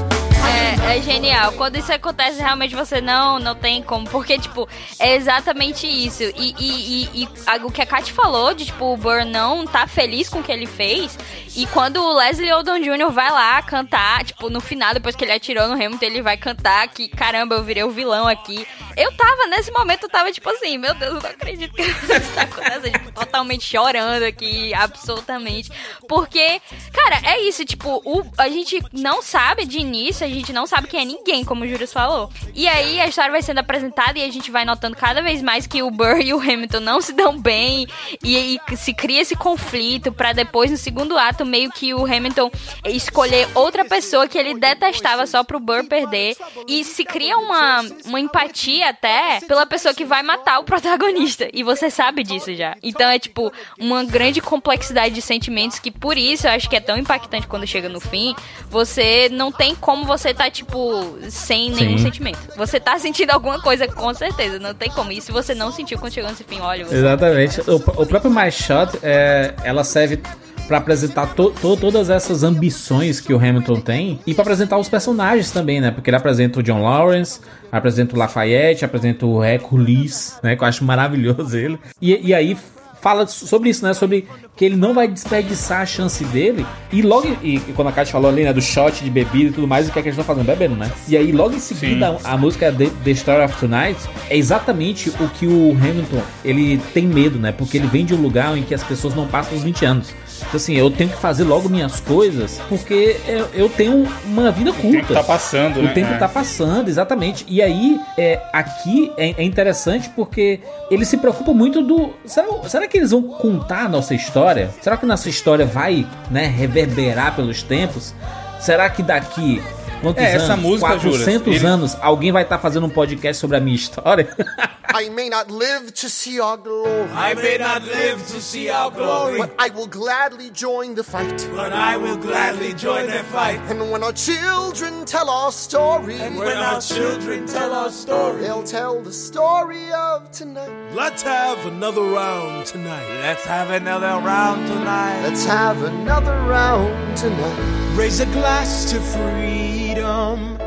[0.63, 1.53] É, é genial.
[1.53, 4.09] Quando isso acontece, realmente você não, não tem como.
[4.09, 6.23] Porque, tipo, é exatamente isso.
[6.23, 7.29] E, e, e, e
[7.65, 10.53] o que a Kat falou de, tipo, o Burr não tá feliz com o que
[10.53, 11.19] ele fez.
[11.55, 13.11] E quando o Leslie Odom Jr.
[13.11, 16.89] vai lá cantar, tipo, no final, depois que ele atirou no Hamilton, ele vai cantar
[16.89, 18.67] que, caramba, eu virei o vilão aqui.
[18.97, 22.35] Eu tava, nesse momento, eu tava, tipo assim, meu Deus, eu não acredito que isso
[22.35, 22.93] tá acontecendo.
[22.93, 25.71] Tipo, totalmente chorando aqui, absolutamente.
[26.09, 26.61] Porque,
[26.91, 30.89] cara, é isso, tipo, o, a gente não sabe de início, a gente não sabe
[30.89, 32.31] quem é ninguém, como o Júlio falou.
[32.55, 35.67] E aí a história vai sendo apresentada e a gente vai notando cada vez mais
[35.67, 37.87] que o Burr e o Hamilton não se dão bem
[38.23, 42.51] e, e se cria esse conflito pra depois, no segundo ato, meio que o Hamilton
[42.87, 46.37] escolher outra pessoa que ele detestava só pro Burr perder.
[46.69, 51.49] E se cria uma, uma empatia até pela pessoa que vai matar o protagonista.
[51.53, 52.77] E você sabe disso já.
[52.83, 56.81] Então é tipo uma grande complexidade de sentimentos que por isso eu acho que é
[56.81, 58.35] tão impactante quando chega no fim.
[58.69, 62.05] Você não tem como você tá, tipo, sem nenhum Sim.
[62.05, 62.39] sentimento.
[62.57, 64.59] Você tá sentindo alguma coisa, com certeza.
[64.59, 65.13] Não tem como.
[65.13, 67.61] E se você não sentiu quando chegou nesse fim, olha, você Exatamente.
[67.71, 70.21] O, o próprio My Shot, é, ela serve
[70.69, 74.89] pra apresentar to- to- todas essas ambições que o Hamilton tem e pra apresentar os
[74.89, 75.91] personagens também, né?
[75.91, 77.41] Porque ele apresenta o John Lawrence,
[77.71, 80.55] apresenta o Lafayette, apresenta o Hercules, né?
[80.57, 81.79] Que eu acho maravilhoso ele.
[82.01, 82.57] E, e aí
[83.03, 83.93] fala sobre isso, né?
[83.93, 84.27] Sobre
[84.57, 86.65] que ele não vai desperdiçar a chance dele.
[86.93, 89.53] E logo, e, e quando a Kátia falou ali, né, do shot de bebida e
[89.53, 90.47] tudo mais, o que é que eles estão fazendo?
[90.47, 90.91] Bebendo, né?
[91.09, 93.99] E aí, logo em seguida, a, a música The, The Story of Tonight
[94.31, 97.51] é exatamente o que o Hamilton, ele tem medo, né?
[97.51, 100.15] Porque ele vem de um lugar em que as pessoas não passam os 20 anos.
[100.43, 104.73] Então, assim, eu tenho que fazer logo minhas coisas, porque eu, eu tenho uma vida
[104.73, 104.99] curta.
[104.99, 105.93] tempo tá passando, O né?
[105.93, 106.19] tempo É.
[106.19, 107.45] tá passando, exatamente.
[107.49, 112.13] E aí, é, aqui é, é interessante porque ele se preocupa muito do.
[112.25, 114.71] Será, será que eles vão contar a nossa história?
[114.81, 118.15] Será que nossa história vai, né, reverberar pelos tempos?
[118.61, 119.63] Será que daqui.
[120.03, 120.65] Quantos É, essa anos?
[120.65, 124.29] música, 400 Juras, ele- anos, alguém vai estar fazendo um podcast sobre a minha história?
[124.95, 127.09] I may not live to see our glory.
[127.15, 131.49] I may not live to see our glory, But I will gladly join the fight.
[131.57, 133.59] but I will gladly join that fight.
[133.71, 138.63] And when our children tell our story, And when our children tell our story, they'll
[138.65, 140.69] tell the story of tonight.
[140.95, 143.07] let's have another round tonight.
[143.23, 145.23] Let's have another round tonight.
[145.23, 147.92] Let's have another round tonight.
[147.95, 150.59] Raise a glass to freedom,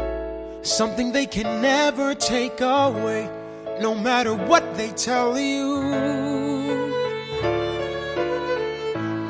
[0.62, 3.30] something they can never take away,
[3.82, 5.82] no matter what they tell you.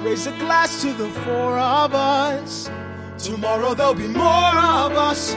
[0.04, 2.70] Raise a glass to the four of us.
[3.18, 5.34] Tomorrow there'll be more of us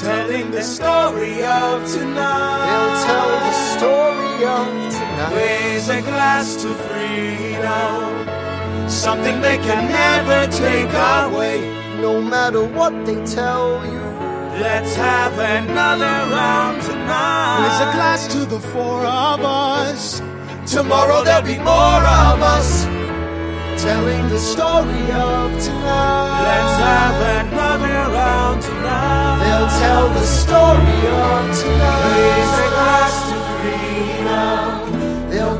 [0.00, 2.66] telling the story of tonight.
[2.66, 5.34] They'll tell the story of tonight.
[5.36, 8.29] Raise a glass to freedom,
[8.90, 11.60] something they can never take away.
[12.00, 14.00] No matter what they tell you,
[14.60, 17.64] Let's have another round tonight.
[17.64, 20.20] Raise a glass to the four of us.
[20.66, 22.84] Tomorrow there'll be more of us
[23.82, 26.42] telling the story of tonight.
[26.44, 29.38] Let's have another round tonight.
[29.40, 32.16] They'll tell the story of tonight.
[32.20, 34.89] Raise a glass to freedom.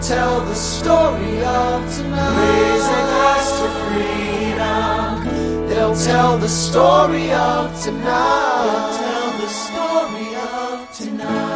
[0.01, 2.39] They'll tell the story of tonight.
[2.41, 5.69] Raise a glass to freedom.
[5.69, 9.00] They'll tell the story of tonight.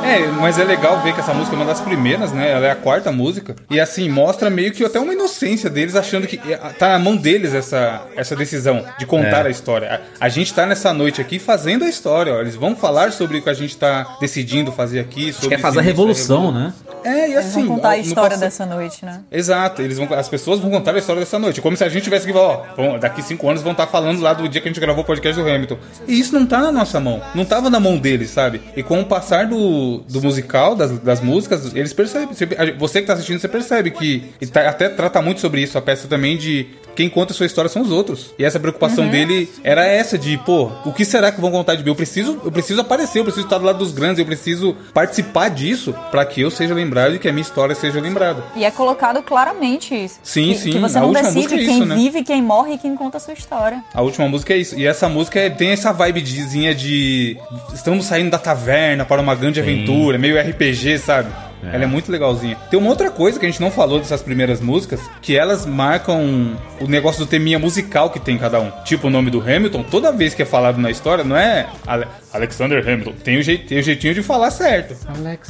[0.05, 2.51] É, mas é legal ver que essa música é uma das primeiras, né?
[2.51, 3.57] Ela é a quarta música.
[3.71, 7.17] E assim, mostra meio que até uma inocência deles, achando que eh, tá na mão
[7.17, 9.49] deles essa, essa decisão de contar É.
[9.49, 10.01] a história.
[10.21, 12.41] A, a gente tá nessa noite aqui fazendo a história, ó.
[12.41, 15.31] Eles vão falar sobre o que a gente tá decidindo fazer aqui.
[15.31, 16.73] Acho Sobre que é fazer a revolução, né?
[17.05, 17.67] É, e Eles assim.
[17.67, 19.21] vão contar a história pass- dessa noite, né?
[19.31, 21.61] Exato, eles vão, as pessoas vão contar a história dessa noite.
[21.61, 24.21] Como se a gente tivesse que falar, ó, bom, daqui cinco anos vão estar falando
[24.23, 25.77] lá do dia que a gente gravou o podcast do Hamilton.
[26.09, 27.21] E isso não tá na nossa mão.
[27.35, 28.63] Não tava na mão deles, sabe?
[28.75, 32.29] E com o passar do, do musical, das, das músicas, eles percebem.
[32.79, 34.23] Você, que tá assistindo, você percebe que.
[34.53, 36.67] Tá- até trata muito sobre isso, a peça também de.
[36.95, 38.33] Quem conta a sua história são os outros.
[38.39, 39.11] E essa preocupação Uhum.
[39.11, 41.91] dele era essa de, pô, o que será que vão contar de mim?
[41.91, 45.49] Eu preciso, eu preciso aparecer, eu preciso estar do lado dos grandes, eu preciso participar
[45.51, 48.43] disso pra que eu seja lembrado e que a minha história seja lembrada.
[48.57, 50.19] E é colocado claramente isso.
[50.23, 51.95] Sim, que, sim, Que você a não última decide música é quem isso, né?
[51.97, 53.83] vive, quem morre e quem conta a sua história.
[53.93, 54.79] A última música é isso.
[54.79, 57.37] E essa música é- tem essa vibezinha de.
[57.73, 61.29] Estamos saindo da taverna para uma grande aventura, meio RPG, sabe?
[61.63, 62.57] Ela é muito legalzinha.
[62.71, 66.57] Tem uma outra coisa que a gente não falou dessas primeiras músicas, que elas marcam
[66.81, 68.71] o negócio do teminha musical que tem cada um.
[68.85, 72.07] Tipo o nome do Hamilton, toda vez que é falado na história, não é Ale-
[72.33, 73.13] Alexander Hamilton.
[73.23, 74.95] Tem o, tem o jeitinho de falar certo.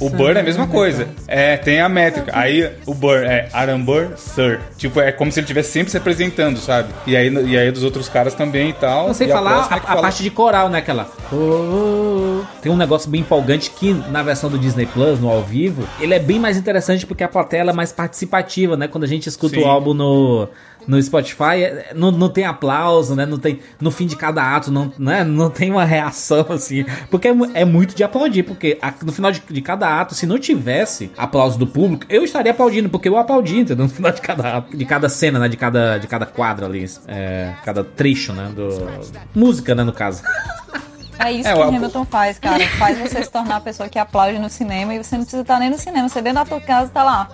[0.00, 1.08] O Burr é a mesma coisa.
[1.26, 2.30] É, tem a métrica.
[2.34, 4.60] Aí o Burr é Arambur Sir.
[4.76, 6.88] Tipo, é como se ele estivesse sempre se apresentando, sabe?
[7.06, 9.08] E aí, e aí dos outros caras também e tal.
[9.08, 10.78] E a falar a, é que a fala- parte de coral, né?
[10.78, 11.08] Aquela.
[11.32, 12.44] "Oh, oh, oh".
[12.62, 16.14] Tem um negócio bem empolgante que na versão do Disney Plus, no ao vivo, ele
[16.14, 18.88] é bem mais interessante porque a plateia é mais participativa, né?
[18.88, 19.62] Quando a gente escuta Sim.
[19.62, 20.48] o álbum no.
[20.86, 23.24] No Spotify é- não, não tem aplauso, né?
[23.24, 25.24] Não tem no fim de cada ato não, né?
[25.24, 29.32] não tem uma reação assim, porque é, é muito de aplaudir, porque a- no final
[29.32, 33.16] de, de cada ato, se não tivesse aplauso do público, eu estaria aplaudindo, porque eu
[33.16, 33.86] aplaudi, entendeu?
[33.86, 35.48] No final de cada ato, de cada cena, né?
[35.48, 38.52] De cada de cada quadro ali, é, cada trecho, né?
[38.54, 38.68] Do
[39.34, 39.84] música, né?
[39.84, 40.22] No caso.
[41.18, 42.66] É isso É, que o- Hamilton faz, cara.
[42.78, 45.58] Faz você se tornar a pessoa que aplaude no cinema e você não precisa estar
[45.58, 46.08] nem no cinema.
[46.08, 47.28] Você dentro da tua casa tá lá.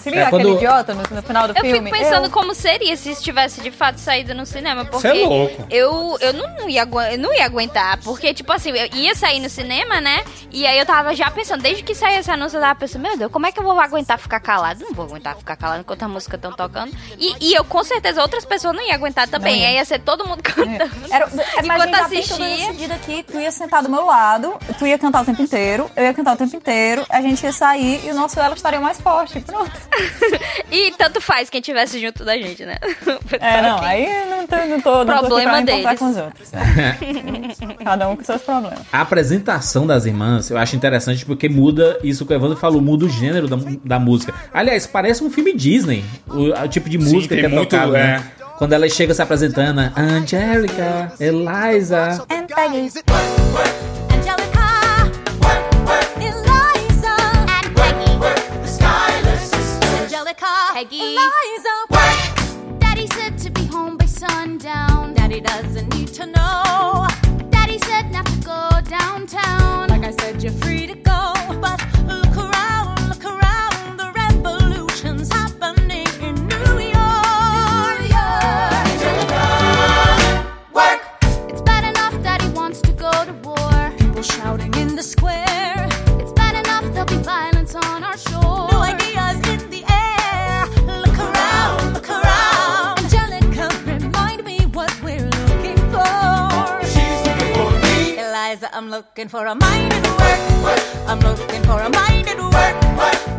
[0.00, 1.90] Se liga É, quando- aquele idiota no, no final do Eu filme?
[1.90, 5.22] fico pensando Eu- como seria se isso tivesse de fato saído no cinema, porque Cê
[5.22, 5.66] é louco.
[5.70, 6.82] eu, eu não, ia,
[7.12, 10.22] eu não ia aguentar, porque, tipo assim, eu ia sair no cinema, né?
[10.50, 13.16] E aí eu tava já pensando, desde que saiu esse anúncio, eu tava pensando, meu
[13.16, 14.80] Deus, como é que eu vou aguentar ficar calado?
[14.84, 16.92] Não vou aguentar ficar calado enquanto a música estão tocando.
[17.18, 19.54] E, e eu, com certeza, outras pessoas não iam aguentar também.
[19.56, 19.68] Não ia.
[19.68, 20.90] Aí ia ser todo mundo cantando.
[21.10, 22.46] Era, é, mas enquanto assistia.
[22.46, 23.22] decidido aqui.
[23.24, 26.34] Tu ia sentar do meu lado, tu ia cantar o tempo inteiro, eu ia cantar
[26.34, 29.40] o tempo inteiro, a gente ia sair e o nosso elo estaria mais forte.
[29.40, 29.70] Pronto.
[30.70, 32.76] E tanto faz quem tivesse junto da gente, né?
[33.40, 35.98] É, não, aí não tô, não tô, não tô aqui Problema importar deles.
[35.98, 36.50] com os outros.
[37.84, 38.80] Cada um com seus problemas.
[38.92, 43.04] A apresentação das irmãs eu acho interessante porque muda isso que o Evandro falou, muda
[43.04, 44.34] o gênero da, da música.
[44.52, 47.68] Aliás, parece um filme Disney, o, o tipo de Sim, música tem que é muito,
[47.68, 48.18] tocado, é.
[48.18, 48.24] né?
[48.56, 52.24] Quando ela chega se apresentando, Angélica, Eliza.
[52.30, 53.97] And Peggy.
[60.78, 62.78] Peggy, Eliza.
[62.78, 65.12] Daddy said to be home by sundown.
[65.12, 67.08] Daddy doesn't need to know.
[67.50, 69.88] Daddy said not to go downtown.
[69.88, 71.34] Like I said, you're free to go.
[71.60, 73.96] But look around, look around.
[73.96, 77.98] The revolution's happening in New York.
[78.86, 79.42] Angelica,
[80.72, 81.00] work.
[81.50, 83.92] It's bad enough Daddy wants to go to war.
[83.98, 85.88] People shouting in the square.
[86.20, 88.68] It's bad enough there'll be violence on our shore.
[88.70, 89.07] New
[98.98, 100.80] looking for a mind work.
[101.06, 102.76] I'm looking for a mind at work.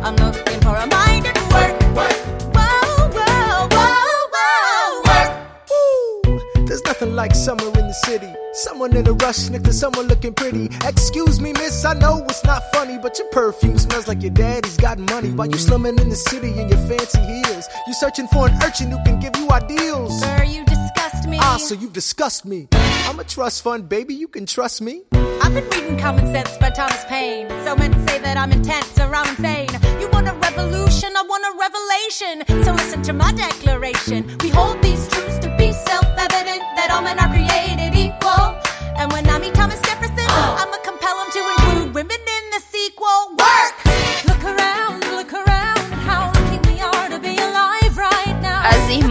[0.06, 1.74] I'm looking for a mind work.
[1.96, 5.30] Whoa, whoa, whoa, whoa, work.
[5.76, 8.32] Ooh, There's nothing like summer in the city.
[8.54, 10.70] Someone in a rush next to someone looking pretty.
[10.86, 14.78] Excuse me, miss, I know it's not funny, but your perfume smells like your daddy's
[14.78, 15.30] got money.
[15.32, 18.90] While you slumming in the city in your fancy heels, you searching for an urchin
[18.90, 20.20] who can give you ideals.
[20.22, 21.36] Sir, you disgust me.
[21.38, 22.68] Ah, so you disgust me.
[23.08, 25.02] I'm a trust fund, baby, you can trust me.
[25.12, 27.48] I've been reading Common Sense by Thomas Paine.
[27.64, 29.68] So men say that I'm intense or I'm insane.
[30.00, 32.64] You want a revolution, I want a revelation.
[32.64, 34.36] So listen to my declaration.
[34.42, 38.56] We hold these truths to be self-evident that all men are created equal.
[38.98, 40.60] And when I meet Thomas Jefferson, uh.
[40.60, 43.36] I'ma compel him to include women in the sequel.
[43.38, 44.29] Work!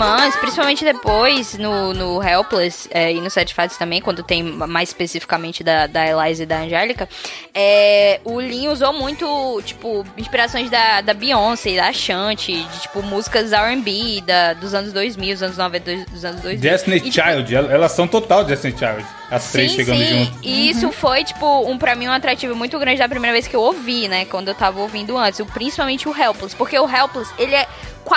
[0.06, 4.90] Irmãs, principalmente depois no, no Helpless é, e no Sete Fatos também, quando tem mais
[4.90, 7.08] especificamente da, da Eliza e da Angélica,
[7.54, 13.52] é, o Lin usou muito, tipo, inspirações da, da Beyoncé, da Shanti, de, tipo, músicas
[13.52, 16.60] R&B da, dos anos 2000, dos anos 90, dos anos 2000.
[16.62, 19.06] Destiny E, tipo, Child, el- elas são total Destiny Child.
[19.32, 20.26] As três sim, chegando sim.
[20.26, 20.40] junto.
[20.42, 23.56] E isso foi, tipo, um, pra mim, um atrativo muito grande da primeira vez que
[23.56, 24.26] eu ouvi, né?
[24.26, 25.40] Quando eu tava ouvindo antes.
[25.40, 26.56] o- Principalmente o Helpless.
[26.56, 27.68] Porque o Helpless, ele é.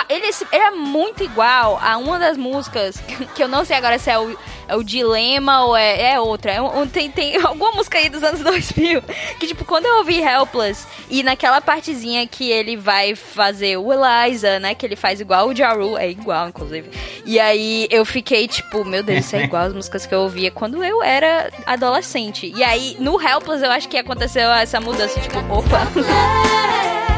[0.09, 2.97] Ele, é se- ele é muito igual a uma das músicas
[3.35, 4.37] que eu não sei agora se é o,
[4.67, 6.51] é o Dilema ou é, é outra.
[6.51, 9.01] É um- um- tem, tem alguma música aí dos anos 2000
[9.39, 14.59] que, tipo, quando eu ouvi Helpless e naquela partezinha que ele vai fazer o Eliza,
[14.59, 14.73] né?
[14.75, 16.89] Que ele faz igual o Jaru, é igual, inclusive.
[17.25, 20.51] E aí eu fiquei, tipo, meu Deus, isso é igual as músicas que eu ouvia
[20.51, 22.51] quando eu era adolescente.
[22.55, 27.12] E aí, no Helpless, eu acho que aconteceu essa mudança, tipo, opa.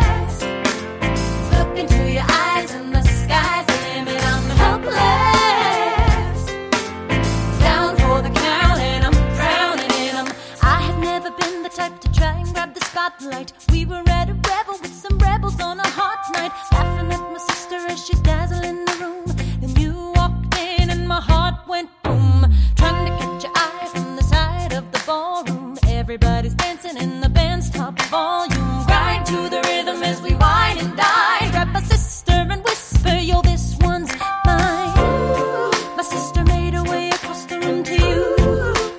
[11.75, 13.51] Type to try and grab the spotlight.
[13.69, 17.37] We were at a revel with some rebels on a hot night, laughing at my
[17.37, 19.25] sister as she's dazzling the room.
[19.61, 22.45] And you walked in and my heart went boom,
[22.77, 25.77] trying to catch your eye from the side of the ballroom.
[25.87, 28.85] Everybody's dancing in the band's top volume.
[28.85, 31.51] Grind to the rhythm as we wine and dine.
[31.51, 34.13] Grab my sister and whisper, yo, this one's
[34.45, 35.71] mine.
[35.99, 38.35] My sister made her way across the room to you.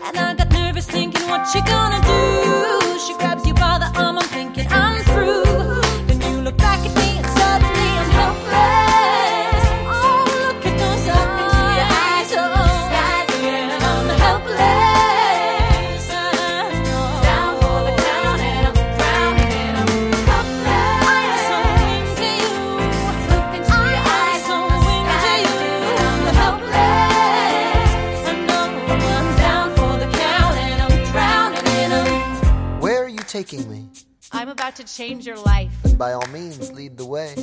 [0.05, 2.26] And I got nervous thinking, what you gonna do?
[33.37, 33.87] Taking me?
[34.33, 35.75] I'm about to change your life.
[35.85, 37.35] And by all means, lead the way.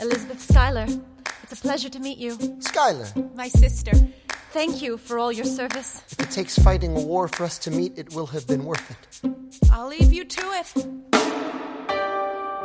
[0.00, 0.86] Elizabeth Schuyler,
[1.42, 2.38] it's a pleasure to meet you.
[2.60, 3.08] Schuyler.
[3.34, 3.92] My sister.
[4.58, 5.90] Thank you for all your service.
[6.08, 8.88] if it takes fighting a war for us to meet, it will have been worth
[8.94, 9.02] it.
[9.70, 10.68] I'll leave you to it.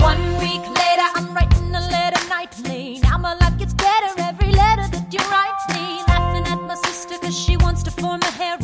[0.10, 3.00] One week later, I'm writing a letter nightly.
[3.04, 5.86] Now my life gets better every letter that you write me.
[6.08, 8.61] Laughing at my sister cause she wants to form a harem.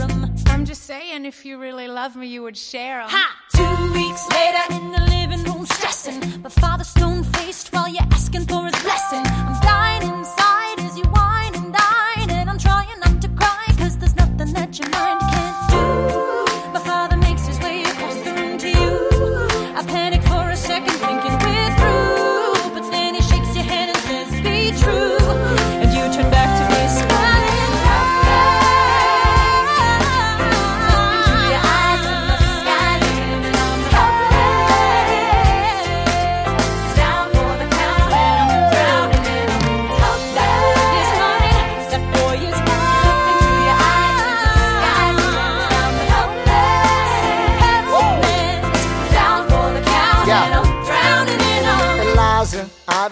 [0.87, 3.09] Saying, if you really love me, you would share 'em.
[3.09, 3.25] Ha!
[3.51, 6.41] Two weeks later, in the living room, stressing.
[6.41, 9.25] My father stone faced while you're asking for his blessing.
[9.27, 10.36] I'm dying inside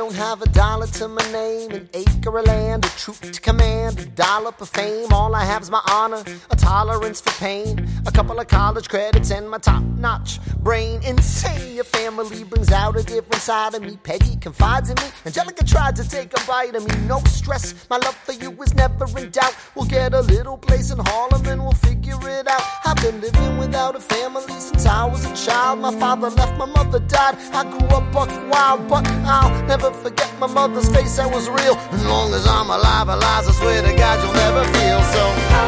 [0.06, 4.00] don't have a dollar to my name, an acre of land, a troop to command,
[4.00, 5.12] a dollar of fame.
[5.12, 9.32] All I have is my honor, a tolerance for pain, a couple of college credits,
[9.32, 11.02] and my top notch brain.
[11.04, 13.98] Insane, your family brings out a different side of me.
[14.04, 17.08] Peggy confides in me, Angelica tried to take a bite of me.
[17.08, 19.56] No stress, my love for you is never in doubt.
[19.74, 22.62] We'll get a little place in Harlem and we'll figure it out.
[22.86, 25.80] I've been living without a family since I was a child.
[25.80, 27.38] My father left, my mother died.
[27.54, 31.18] I grew up buck wild, but I'll never forget my mother's face.
[31.18, 31.76] That was real.
[31.92, 35.24] As long as I'm alive, Eliza, swear to God you'll never feel so.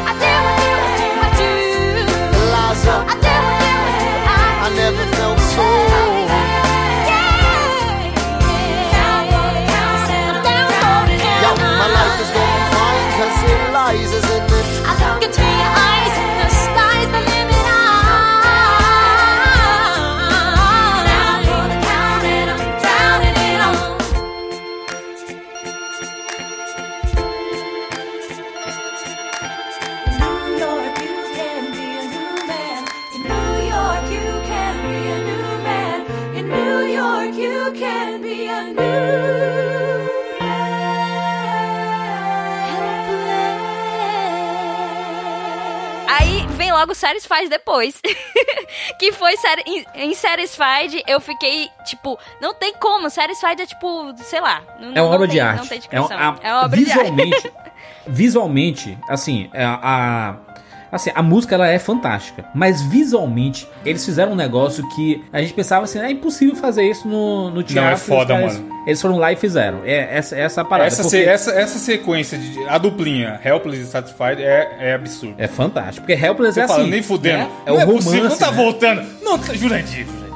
[0.10, 0.14] I
[1.00, 1.52] you, I do.
[2.42, 3.44] Eliza, I you,
[4.66, 5.66] I never felt so.
[11.82, 14.68] My life is going fine, cause Eliza's in it.
[14.86, 16.17] I look into your eyes
[46.78, 48.00] logo Satisfied depois.
[49.00, 49.34] que foi
[49.66, 53.10] em, em Satisfied, eu fiquei, tipo, não tem como.
[53.10, 54.62] Satisfied é tipo, sei lá.
[54.80, 55.60] Não, É uma obra tem- de arte.
[55.60, 56.18] Não tem é, descrição.
[56.18, 57.04] uma, É uma obra de arte.
[57.04, 57.52] visualmente,
[58.08, 60.36] visualmente, assim, é, a, a-
[60.92, 65.54] assim, a música ela é fantástica, mas visualmente eles fizeram um negócio que a gente
[65.54, 67.94] pensava assim, é impossível fazer isso no, no teatro.
[67.94, 68.78] é foda, caras- mano.
[68.88, 69.82] Eles foram lá e fizeram.
[69.84, 70.88] É essa essa é parada.
[70.88, 75.36] Essa, porque essa, essa sequência, de, a duplinha, Helpless e Satisfied, é, é absurdo.
[75.38, 76.06] É fantástico.
[76.08, 76.90] Porque Helpless Você é fala, assim.
[76.92, 77.40] nem fudendo.
[77.40, 77.50] né?
[77.66, 78.56] É não o é possível, não tá né?
[78.56, 79.06] voltando.
[79.22, 80.27] Não, tá- Jurandir, Jurandir,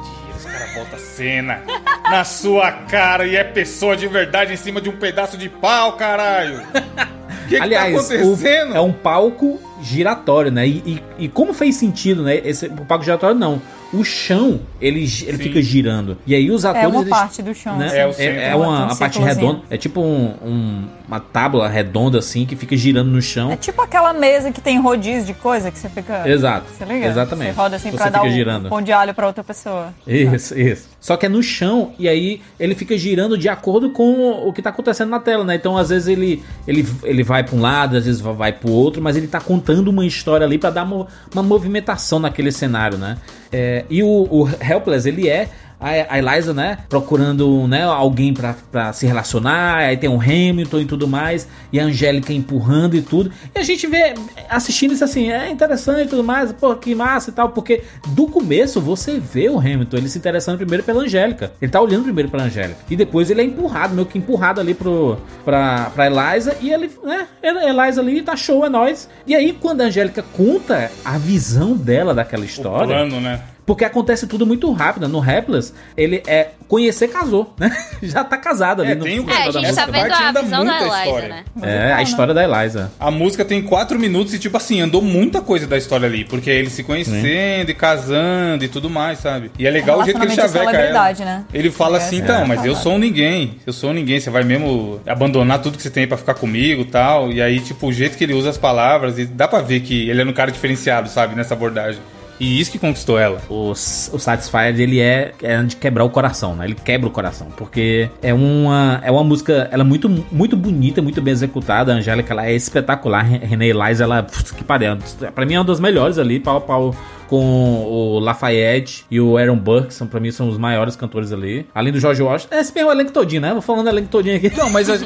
[0.72, 1.62] os caras voltam a cena
[2.10, 5.92] na sua cara e é pessoa de verdade em cima de um pedaço de pau,
[5.94, 6.60] caralho.
[6.62, 8.74] O que, que Aliás, tá o- acontecendo?
[8.76, 10.66] é um palco giratório, né?
[10.66, 12.40] E, e- e como fez sentido, né?
[12.44, 13.60] Esse o palco giratório não.
[13.92, 16.16] O chão, ele, ele fica girando.
[16.26, 16.84] E aí os atores.
[16.84, 17.86] É uma eles- parte do chão, né?
[17.88, 17.96] assim.
[17.96, 18.40] É, É o centro.
[18.40, 19.46] é uma, um uma parte círculozinho.
[19.48, 19.62] redonda.
[19.68, 23.52] É tipo um- um- uma tábua redonda assim que fica girando no chão.
[23.52, 26.26] É tipo aquela mesa que tem rodízio de coisa que você fica.
[26.28, 26.64] Exato.
[26.72, 27.06] Você liga?
[27.06, 27.52] Exatamente.
[27.54, 28.68] Você roda assim Você pra dar o girando.
[28.70, 29.92] pão de alho pra outra pessoa.
[30.06, 30.88] Isso, isso.
[30.98, 34.62] Só que é no chão e aí ele fica girando de acordo com o que
[34.62, 35.54] tá acontecendo na tela, né?
[35.56, 39.02] Então às vezes ele, ele, ele vai pra um lado, às vezes vai pro outro,
[39.02, 43.18] mas ele tá contando uma história ali pra dar mo- uma movimentação naquele cenário, né?
[43.52, 45.48] É, e o, o Helpless, ele é
[45.82, 50.78] a, a Eliza, né, procurando né, alguém pra, pra se relacionar, aí tem o Hamilton
[50.78, 53.32] e tudo mais, e a Angélica empurrando e tudo.
[53.54, 54.14] E a gente vê,
[54.48, 58.26] assistindo isso assim, é interessante e tudo mais, pô, que massa e tal, porque do
[58.28, 61.52] começo você vê o Hamilton, ele se interessando primeiro pela Angélica.
[61.60, 62.78] Ele tá olhando primeiro pela Angélica.
[62.88, 66.90] E depois ele é empurrado, meio que empurrado ali pro, pra, pra Eliza, e ele,
[67.02, 69.08] né, Eliza ali tá show, é nóis.
[69.26, 72.86] E aí quando a Angélica conta a visão dela daquela história...
[72.86, 73.40] plano, né?
[73.64, 75.06] Porque acontece tudo muito rápido.
[75.08, 77.70] No Helpless, ele é conhecer casou, né?
[78.02, 78.92] Já tá casado ali.
[78.92, 79.74] É, no tem o- É, a da gente música.
[79.76, 81.28] tá vendo parte a visão da Eliza, história.
[81.28, 81.44] né?
[81.62, 82.90] É, a história da Eliza.
[82.98, 86.24] A música tem quatro minutos e, tipo assim, andou muita coisa da história ali.
[86.24, 89.52] Porque é eles se conhecendo e casando e tudo mais, sabe?
[89.58, 90.70] E é legal o jeito que ele chaveca ela.
[90.72, 91.44] celebridade, né?
[91.54, 92.44] Ele fala assim, É, então, é.
[92.44, 93.58] mas eu sou um ninguém.
[93.64, 94.18] Eu sou um ninguém.
[94.18, 97.30] Você vai mesmo abandonar tudo que você tem pra ficar comigo e tal.
[97.30, 100.08] E aí, tipo, o jeito que ele usa as palavras, e dá pra ver que
[100.10, 101.36] ele é um cara diferenciado, sabe?
[101.36, 102.00] Nessa abordagem.
[102.42, 103.40] E isso que conquistou ela.
[103.48, 103.74] O, o
[104.18, 106.64] Satisfied, ele é, é de quebrar o coração, né?
[106.64, 111.00] Ele quebra o coração, porque é uma, é uma música, ela é muito, muito bonita,
[111.00, 111.92] muito bem executada.
[111.92, 113.24] A Angélica, ela é espetacular.
[113.24, 114.26] René Eliza, ela,
[114.56, 114.98] que pariu.
[115.32, 116.92] Pra mim é uma das melhores ali, pau pau
[117.32, 121.66] com o Lafayette e o Aaron Burke, são, pra mim são os maiores cantores ali.
[121.74, 122.54] Além do George Washington.
[122.54, 123.52] É, se bem o elenco todinho, né?
[123.54, 124.54] Vou falando o elenco todinho aqui.
[124.54, 124.98] Não, mas é,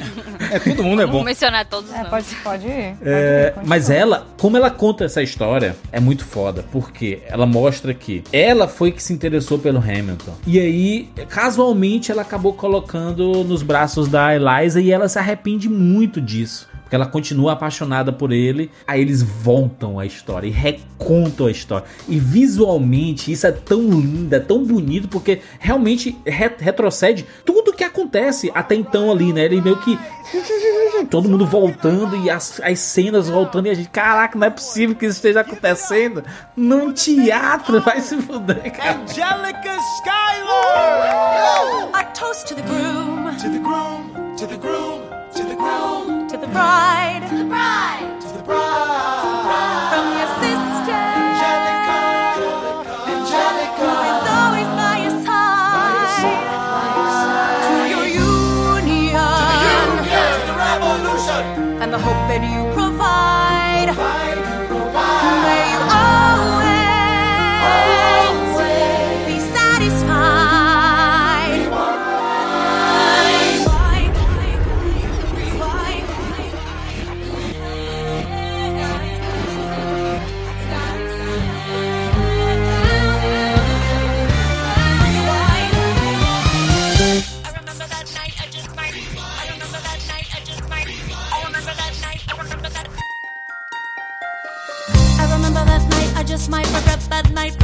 [0.58, 1.24] todo mundo é Vamos bom.
[1.24, 2.94] mencionar todos os É, pode, pode ir.
[2.96, 3.64] Pode É, ir, continua.
[3.68, 8.66] mas ela, como ela conta essa história, é muito foda, porque ela mostra que ela
[8.66, 10.32] foi que se interessou pelo Hamilton.
[10.48, 16.20] E aí, casualmente, ela acabou colocando nos braços da Eliza e ela se arrepende muito
[16.20, 16.68] disso.
[16.86, 18.70] Porque ela continua apaixonada por ele.
[18.86, 21.84] Aí eles voltam a história e recontam a história.
[22.08, 27.82] E visualmente isso é tão lindo, é tão bonito, porque realmente re- retrocede tudo que
[27.82, 29.46] acontece até então ali, né?
[29.46, 29.98] Ele meio que
[31.10, 34.94] todo mundo voltando e as, as cenas voltando e a gente, caraca, não é possível
[34.94, 36.22] que isso esteja acontecendo
[36.56, 39.00] num teatro, vai se fuder, cara.
[39.00, 41.90] Angelica Schuyler!
[42.00, 44.85] I toast to the groom, To the groom, to the groom,
[46.56, 49.88] bride, to the bride, to the bride.
[49.92, 52.00] from your sister, Angelica,
[53.12, 56.24] Angelica, who's always by your side,
[57.68, 59.86] to your union,
[60.32, 61.42] to the revolution.
[61.82, 62.55] and the hope that you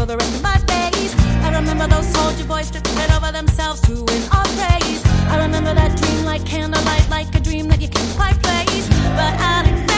[0.03, 1.15] for the rest of my days.
[1.47, 5.03] I remember those soldier boys tripping over themselves to win our praise.
[5.31, 8.89] I remember that dream like candlelight, like a dream that you can't quite place.
[9.19, 9.92] But Alexander,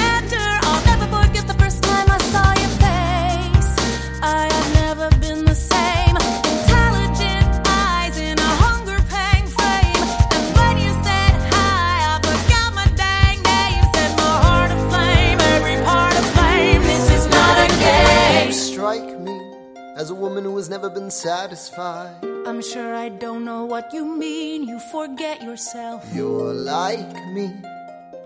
[21.25, 22.23] satisfied.
[22.47, 24.65] I'm sure I don't know what you mean.
[24.65, 26.01] You forget yourself.
[26.13, 27.47] You're like me,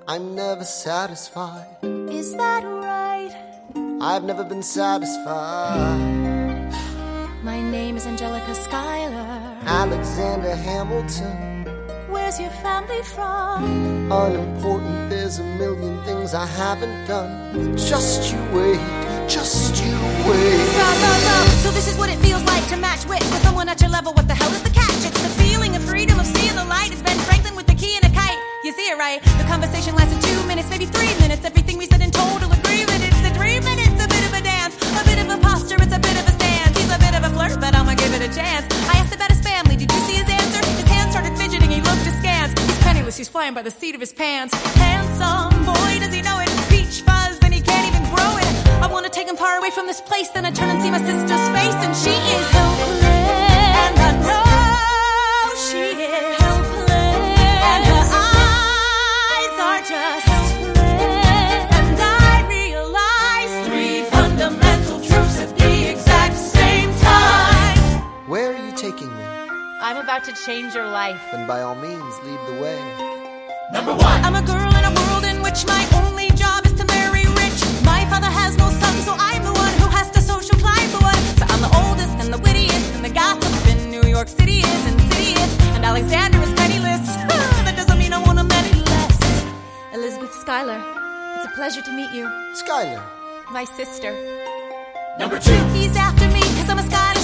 [0.08, 1.68] I'm never satisfied.
[2.20, 3.32] Is that right?
[4.00, 6.00] I've never been satisfied.
[7.44, 9.30] My name is Angelica Schuyler.
[9.82, 11.36] Alexander Hamilton,
[12.10, 14.10] Where's your family from?
[14.10, 15.10] unimportant.
[15.10, 17.76] There's a million things I haven't done.
[17.76, 18.80] Just you wait,
[19.28, 19.92] just you
[20.24, 20.64] wait.
[20.72, 23.68] So, so, so, so this is what it feels like to match wits with someone
[23.68, 24.12] at your level.
[24.14, 25.04] What the hell is the catch?
[25.04, 26.92] It's the feeling of freedom of seeing the light.
[26.92, 28.38] It's Ben Franklin with the key and a kite.
[28.64, 29.20] You see it right?
[29.36, 31.44] The conversation lasted two minutes, maybe three minutes.
[31.44, 33.04] Everything we said in total agreement.
[33.04, 35.76] It's a three minutes, a bit of a dance, a bit of a posture.
[35.76, 36.72] It's a bit of a stance.
[36.80, 38.64] He's a bit of a flirt, but I'ma give it a chance.
[38.88, 39.76] I asked about his family.
[39.76, 40.60] Did you see his answer?
[40.72, 41.68] His hands started fidgeting.
[41.68, 42.56] He looked askance.
[42.64, 43.16] He's penniless.
[43.16, 44.56] He's flying by the seat of his pants.
[44.80, 46.27] Handsome boy, does he know
[49.28, 50.28] I wanna take him far away from this place.
[50.30, 53.04] Then I turn and see my sister's face, and she is helpless.
[53.84, 56.90] And I know she is helpless.
[57.70, 60.80] And her eyes are just helpless.
[61.76, 67.78] And I realize three fundamental truths at the exact same time.
[68.28, 69.24] Where are you taking me?
[69.82, 71.20] I'm about to change your life.
[71.32, 72.80] Then by all means, lead the way.
[73.72, 74.24] Number one.
[74.24, 76.27] I'm a girl in a world in which my only
[78.08, 81.22] father has no son, so I'm the one who has to social climb the one.
[81.38, 84.82] So I'm the oldest and the wittiest, and the gossip in New York City is
[84.92, 85.50] insidious.
[85.76, 87.04] And Alexander is penniless.
[87.64, 89.18] that doesn't mean I want him any less.
[89.92, 90.80] Elizabeth Schuyler,
[91.36, 92.24] it's a pleasure to meet you.
[92.54, 93.02] Schuyler.
[93.50, 94.12] My sister.
[95.18, 95.60] Number two.
[95.76, 97.17] He's after me because I'm a Schuyler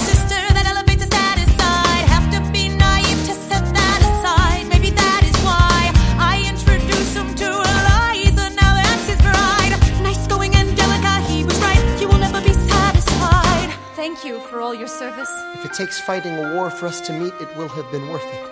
[14.05, 15.33] Thank you for all your service.
[15.55, 18.23] If it takes fighting a war for us to meet, it will have been worth
[18.23, 18.51] it.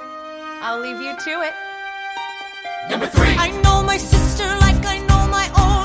[0.63, 1.53] I'll leave you to it.
[2.89, 3.37] Number three.
[3.37, 5.82] I know my sister like I know my own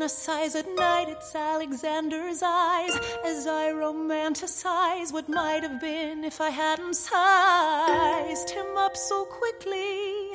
[0.00, 6.48] Fantasize at night, it's Alexander's eyes as I romanticize what might have been if I
[6.48, 10.30] hadn't sized him up so quickly.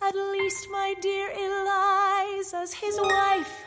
[0.00, 3.62] At least, my dear Eliza's his wife.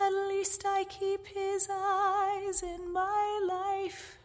[0.00, 4.18] At least I keep his eyes in my life.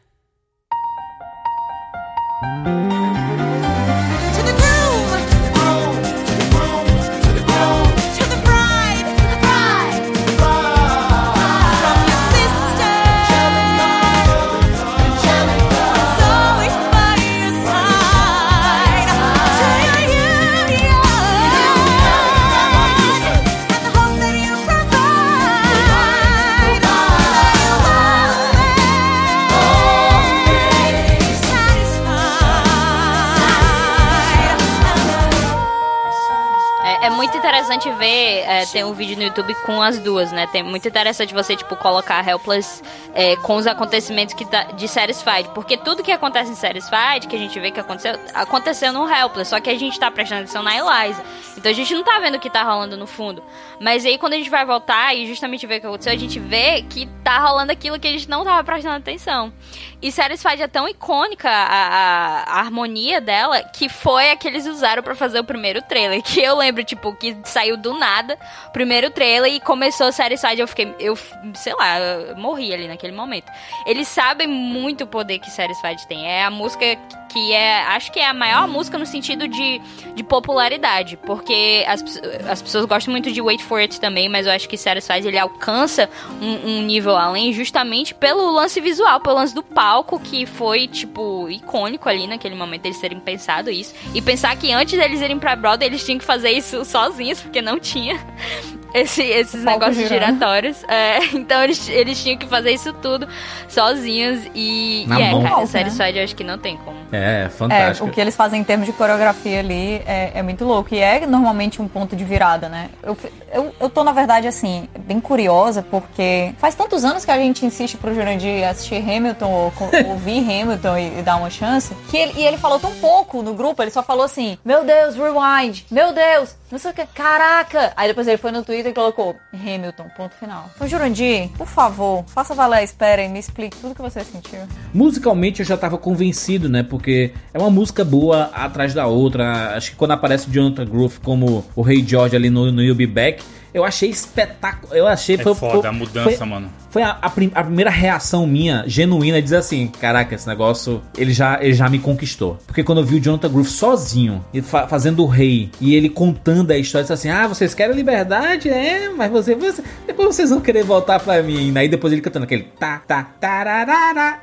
[37.98, 40.48] Ver, é, tem um vídeo no YouTube com as duas, né?
[40.48, 42.82] Tem muito interessante você, tipo, colocar Helpless
[43.14, 45.50] é, com os acontecimentos que tá, de Satisfied.
[45.54, 49.50] Porque tudo que acontece em Satisfied, que a gente vê que aconteceu, aconteceu no Helpless.
[49.50, 51.24] Só que a gente tá prestando atenção na Eliza.
[51.58, 53.44] Então a gente não tá vendo o que tá rolando no fundo.
[53.80, 56.40] Mas aí quando a gente vai voltar e justamente ver o que aconteceu, a gente
[56.40, 59.52] vê que tá rolando aquilo que a gente não tava prestando atenção.
[60.00, 64.68] E Satisfied é tão icônica a, a- a harmonia dela que foi a que eles
[64.68, 66.22] usaram pra fazer o primeiro trailer.
[66.22, 68.38] Que eu lembro, tipo, que saiu do nada,
[68.72, 70.60] primeiro trailer e começou Satisfied.
[70.62, 71.18] Eu fiquei, eu,
[71.56, 73.52] sei lá, eu morri ali naquele momento.
[73.88, 76.28] Eles sabem muito o poder que Satisfied tem.
[76.30, 76.86] É a música
[77.28, 79.82] que é, acho que é a maior música no sentido de,
[80.16, 81.18] de popularidade.
[81.18, 82.04] Porque as,
[82.50, 85.38] as pessoas gostam muito de Wait For It também, mas eu acho que Satisfied ele
[85.38, 86.10] alcança
[86.42, 91.50] um, um nível além justamente pelo lance visual, pelo lance do palco, que foi, tipo,
[91.50, 93.94] icônico ali naquele momento eles terem pensado isso.
[94.14, 97.62] E pensar que antes deles irem pra Broadway, eles tinham que fazer isso sozinhos, porque
[97.62, 98.20] não tinha
[98.94, 100.36] esse- esses negócios girando.
[100.38, 100.84] giratórios.
[100.88, 103.28] É, então eles, eles tinham que fazer isso tudo
[103.68, 104.40] sozinhos.
[104.56, 105.44] E, Na e é, mão.
[105.44, 105.66] cara, Né?
[105.66, 106.98] Satisfied eu acho que não tem como.
[107.12, 108.08] É, É, fantástico.
[108.08, 110.94] o que eles fazem em termos de coreografia ali é, é muito louco.
[110.94, 112.90] E é normalmente um ponto de virada, né?
[113.04, 113.18] Eu,
[113.52, 117.66] eu, eu tô, na verdade, assim, bem curiosa, porque faz tantos anos que a gente
[117.66, 119.74] insiste pro Jurandir assistir Hamilton, ou
[120.10, 123.54] ouvir Hamilton e, e dar uma chance, que ele, e ele falou tão pouco no
[123.54, 127.94] grupo, ele só falou assim, meu Deus, rewind, meu Deus, não sei o que, caraca!
[127.96, 130.70] Aí depois ele foi no Twitter e colocou Hamilton, ponto final.
[130.76, 134.60] Então, Jurandir, por favor, faça valer a espera e me explique tudo que você sentiu.
[134.94, 136.84] Musicalmente eu já tava convencido, né?
[136.84, 137.07] Porque
[137.54, 139.76] é uma música boa atrás da outra.
[139.76, 142.96] Acho que quando aparece o Jonathan Groove como o Rei George ali no, no You'll
[142.96, 144.94] Be Back, eu achei espetáculo.
[144.94, 146.72] Eu achei É foi, foda foi- a mudança, foi- mano.
[146.90, 151.32] foi a, a prim- a primeira reação minha, genuína, dizer assim: caraca, esse negócio, ele
[151.34, 152.58] já, ele já me conquistou.
[152.66, 156.72] Porque quando eu vi o Jonathan Groove sozinho, fa- fazendo o rei, e ele contando
[156.72, 158.70] a história, disse assim: ah, vocês querem liberdade?
[158.70, 161.72] É, mas você, você- depois vocês vão querer voltar pra mim.
[161.78, 164.40] Aí depois ele cantando aquele tá, tá, tararara.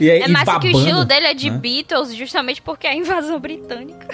[0.00, 1.58] E aí, É e massa que o estilo dele é de né?
[1.58, 4.06] Beatles, justamente porque é a invasão britânica.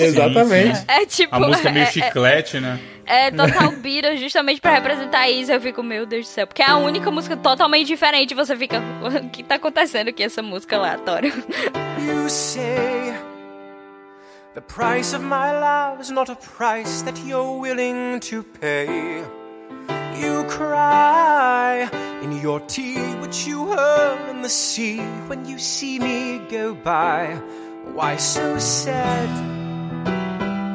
[0.00, 0.80] Exatamente.
[0.88, 1.34] É tipo.
[1.34, 2.80] A música é meio é- chiclete, né?
[3.06, 5.50] É total Beatles, justamente pra representar isso.
[5.50, 6.46] Eu fico, meu Deus do céu.
[6.46, 8.34] Porque é a única música totalmente diferente.
[8.34, 11.32] Você fica, o que tá acontecendo aqui, essa música aleatória?
[11.98, 13.14] You say
[14.54, 19.22] the price of my love is not a price that you're willing to pay.
[20.20, 21.88] You cry
[22.22, 27.40] in your tea, which you hurl in the sea when you see me go by.
[27.94, 29.57] Why so sad?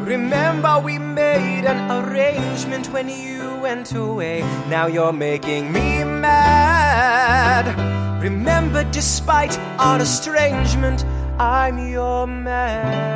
[0.04, 4.42] Remember, we made an arrangement when you went away.
[4.68, 7.66] Now you're making me mad.
[8.22, 11.06] Remember, despite our estrangement,
[11.40, 13.14] I'm your man.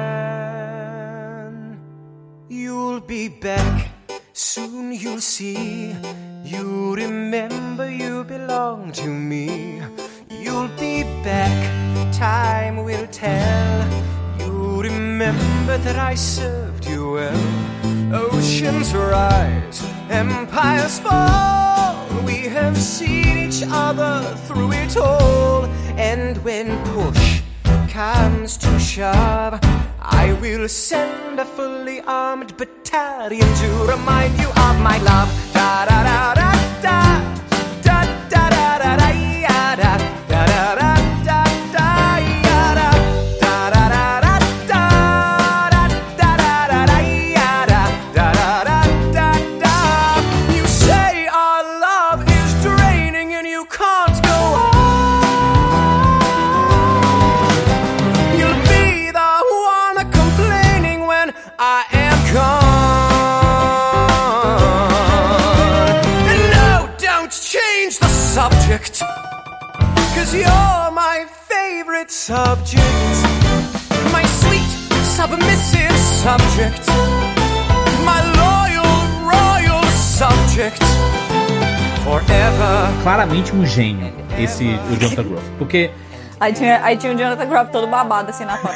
[2.48, 3.90] You'll be back,
[4.32, 5.94] soon you'll see.
[6.46, 9.82] You remember you belong to me.
[10.30, 14.17] You'll be back, time will tell.
[15.18, 18.14] Remember that I served you well.
[18.14, 22.06] Oceans rise, empires fall.
[22.24, 25.66] We have seen each other through it all.
[25.98, 27.42] And when push
[27.90, 29.60] comes to shove,
[30.00, 35.30] I will send a fully armed battalion to remind you of my love.
[35.52, 36.52] Da da da da.
[36.84, 37.37] Da
[70.28, 72.84] Cause you're my favorite subject.
[74.12, 74.68] My sweet,
[75.16, 76.86] submissive subject.
[78.04, 78.92] My loyal,
[79.24, 80.84] royal subject.
[82.04, 83.04] Forever.
[83.04, 85.50] Claramente um gênio, esse o Jonathan Groove.
[85.58, 85.92] Porque
[86.42, 88.76] Aí tinha, aí tinha o Jonathan Groff todo babado assim na foto.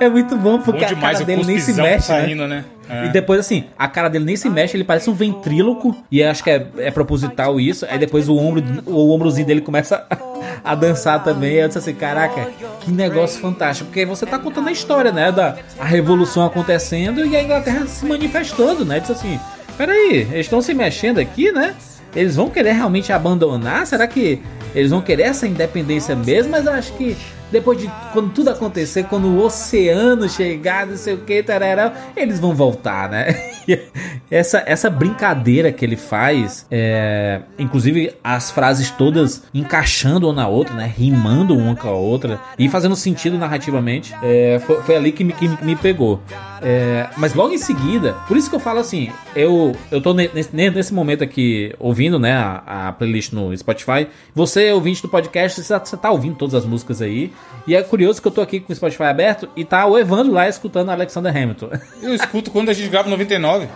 [0.00, 2.64] É muito bom, porque Bom a demais cara o dele nem se mexe, saindo, né?
[2.88, 3.02] né?
[3.02, 3.06] É.
[3.06, 5.96] E depois, assim, a cara dele nem se mexe, ele parece um ventríloco.
[6.10, 7.86] E acho que é, é proposital isso.
[7.88, 11.50] Aí depois o ombro, o ombrozinho dele começa a, a dançar também.
[11.50, 12.48] Aí eu disse assim: caraca,
[12.80, 13.88] que negócio fantástico.
[13.88, 15.30] Porque você tá contando a história, né?
[15.30, 18.98] Da a revolução acontecendo e a Inglaterra se manifestando, né?
[18.98, 19.38] Disse assim:
[19.76, 21.76] peraí, eles estão se mexendo aqui, né?
[22.16, 23.86] Eles vão querer realmente abandonar?
[23.86, 24.42] Será que
[24.74, 26.50] eles vão querer essa independência mesmo?
[26.50, 27.16] Mas eu acho que
[27.50, 32.38] depois de quando tudo acontecer, quando o oceano chegar, não sei o que, tarará, eles
[32.38, 33.50] vão voltar, né?
[34.30, 40.74] Essa, essa brincadeira que ele faz, é, inclusive as frases todas encaixando uma na outra,
[40.74, 40.92] né?
[40.96, 45.32] Rimando uma com a outra e fazendo sentido narrativamente, é, foi, foi ali que me,
[45.32, 46.20] que me pegou.
[46.62, 50.30] É, mas logo em seguida, por isso que eu falo assim, eu, eu tô ne-
[50.32, 54.06] nesse, nesse momento aqui ouvindo, né, a, a playlist no Spotify.
[54.34, 57.32] Você, ouvinte do podcast, você tá, você tá ouvindo todas as músicas aí.
[57.66, 60.32] E é curioso que eu tô aqui com o Spotify aberto e tá o Evandro
[60.32, 61.70] lá escutando Alexander Hamilton.
[62.02, 63.68] Eu escuto quando a gente grava 99.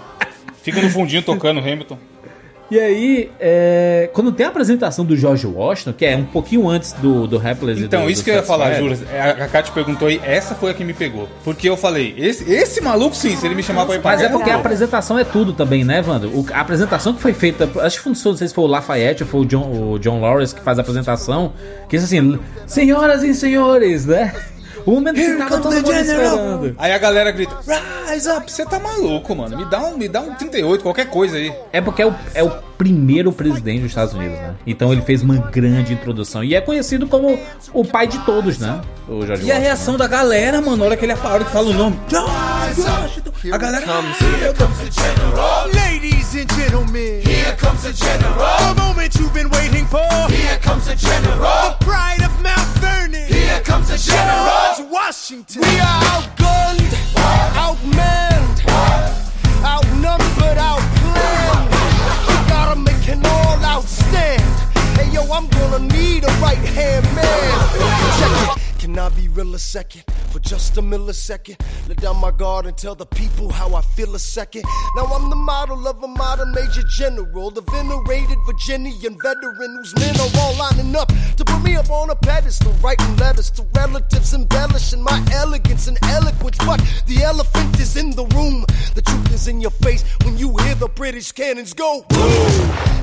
[0.63, 1.99] Fica no fundinho tocando Hamilton.
[2.71, 6.93] E aí, é, quando tem a apresentação do George Washington, que é um pouquinho antes
[6.95, 8.73] do, do Hapless Então, do, isso do que eu ia falar.
[8.75, 8.99] Júlio.
[9.13, 11.29] A a Kátia perguntou aí, essa foi a que me pegou.
[11.45, 14.23] Porque eu falei, esse, esse maluco sim, se ele me chamar pra ir pra Mas
[14.23, 16.27] é porque a apresentação é tudo também, né, Wanda?
[16.27, 19.29] O- a apresentação que foi feita, acho que não sei se foi o Lafayette ou
[19.29, 21.53] foi o John, o John Lawrence que faz a apresentação,
[21.89, 24.33] que diz assim, senhoras e senhores, né?
[24.87, 26.75] O momento que tava todo mundo esperando.
[26.79, 27.57] Aí a galera grita,
[28.11, 29.57] rise up, você tá maluco, mano.
[29.57, 31.53] Me dá um, me dá um 38, qualquer coisa aí.
[31.73, 34.55] É porque é o, é o primeiro presidente dos Estados Unidos, né?
[34.67, 36.45] Então ele fez uma grande introdução.
[36.45, 37.39] E é conhecido como
[37.73, 38.81] o pai de todos, né?
[39.09, 39.61] O George E a Washington.
[39.61, 41.99] reação da galera, mano, na hora que ele a hora que fala o nome.
[42.09, 43.33] George Washington.
[43.53, 43.87] A galera.
[45.75, 48.75] Ladies and gentlemen, here comes a general.
[48.75, 50.01] The moment you've been waiting for.
[50.31, 51.77] Here comes a general.
[51.79, 52.74] The pride of Mount
[53.15, 53.33] Vernon.
[53.33, 54.91] Here comes a general.
[54.91, 55.63] Washington.
[55.63, 56.93] We are outgunned,
[57.55, 58.59] outmanned,
[59.65, 61.71] outnumbered, outplanned.
[62.29, 64.43] We gotta make an all-out stand.
[64.97, 67.79] Hey yo, I'm gonna need a right hand man.
[68.19, 68.64] Check it.
[68.85, 70.05] Can I be real a second?
[70.31, 71.59] For just a millisecond,
[71.89, 74.65] let down my guard and tell the people how I feel a second.
[74.95, 80.15] Now I'm the model of a modern major general, the venerated Virginian veteran whose men
[80.21, 84.35] are all lining up to put me up on a pedestal, writing letters to relatives,
[84.35, 86.59] embellishing my elegance and eloquence.
[86.59, 88.67] But the elephant is in the room.
[88.95, 92.05] The truth is in your face when you hear the British cannons go.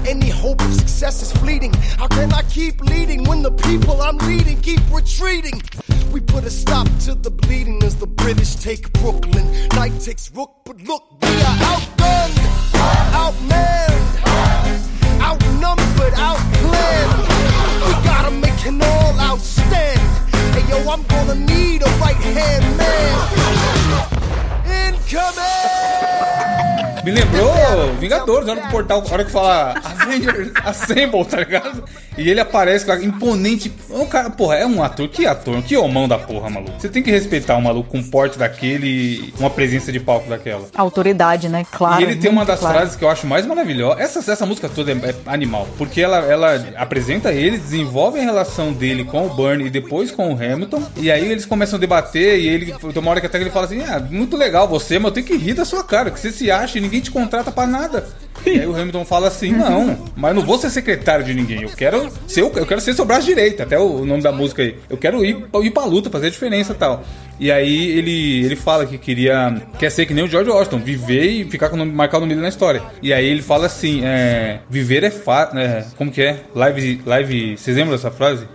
[0.08, 1.74] Any hope of success is fleeting.
[1.98, 5.60] How can I keep leading when the people I'm leading keep retreating?
[6.12, 9.46] We put a stop to the bleeding as the British take Brooklyn.
[9.70, 12.38] Night takes Rook, but look, we are outgunned,
[13.24, 14.06] outmanned,
[15.22, 17.16] outnumbered, outplanned.
[17.88, 20.00] We gotta make an all outstand.
[20.54, 23.16] Hey yo, I'm gonna need a right hand man.
[24.66, 26.31] Incoming!
[27.04, 27.52] Me lembrou
[28.00, 31.84] Vingadores, na hora do portal, na hora que fala Avengers Assemble, tá ligado?
[32.18, 33.72] E ele aparece com a imponente.
[33.90, 35.08] O cara, porra, é um ator.
[35.08, 35.62] Que ator?
[35.64, 36.74] Que homão da porra, maluco.
[36.80, 40.30] Você tem que respeitar um maluco com um porte daquele e uma presença de palco
[40.30, 40.68] daquela.
[40.76, 41.66] Autoridade, né?
[41.72, 42.02] Claro.
[42.02, 42.78] E ele tem uma das claro.
[42.78, 44.02] frases que eu acho mais maravilhosa.
[44.02, 45.68] Essa, essa música toda é, é animal.
[45.78, 50.34] Porque ela, ela apresenta ele, desenvolve a relação dele com o Burn e depois com
[50.34, 50.84] o Hamilton.
[50.98, 52.40] E aí eles começam a debater.
[52.40, 55.00] E ele tem uma hora que até que ele fala assim: Ah, muito legal você,
[55.00, 56.12] mas eu tenho que rir da sua cara.
[56.12, 58.06] Que você se acha e ninguém te contrata pra nada.
[58.46, 61.62] E aí o Hamilton fala assim: Não, mas não vou ser secretário de ninguém.
[61.62, 63.64] Eu quero ser, eu quero ser seu braço direito.
[63.64, 64.76] Até o, o nome da música aí.
[64.90, 67.04] Eu quero ir, ir pra luta, fazer a diferença e tal.
[67.40, 69.62] E aí ele, ele fala que queria.
[69.80, 72.20] Quer ser que nem o George Washington, viver e ficar com o nome, marcar o
[72.22, 72.82] nome dele na história.
[73.02, 75.60] E aí ele fala assim: é, Viver é fácil.
[75.60, 76.42] É, como que é?
[76.54, 77.02] Live.
[77.06, 78.46] live Vocês lembram dessa frase?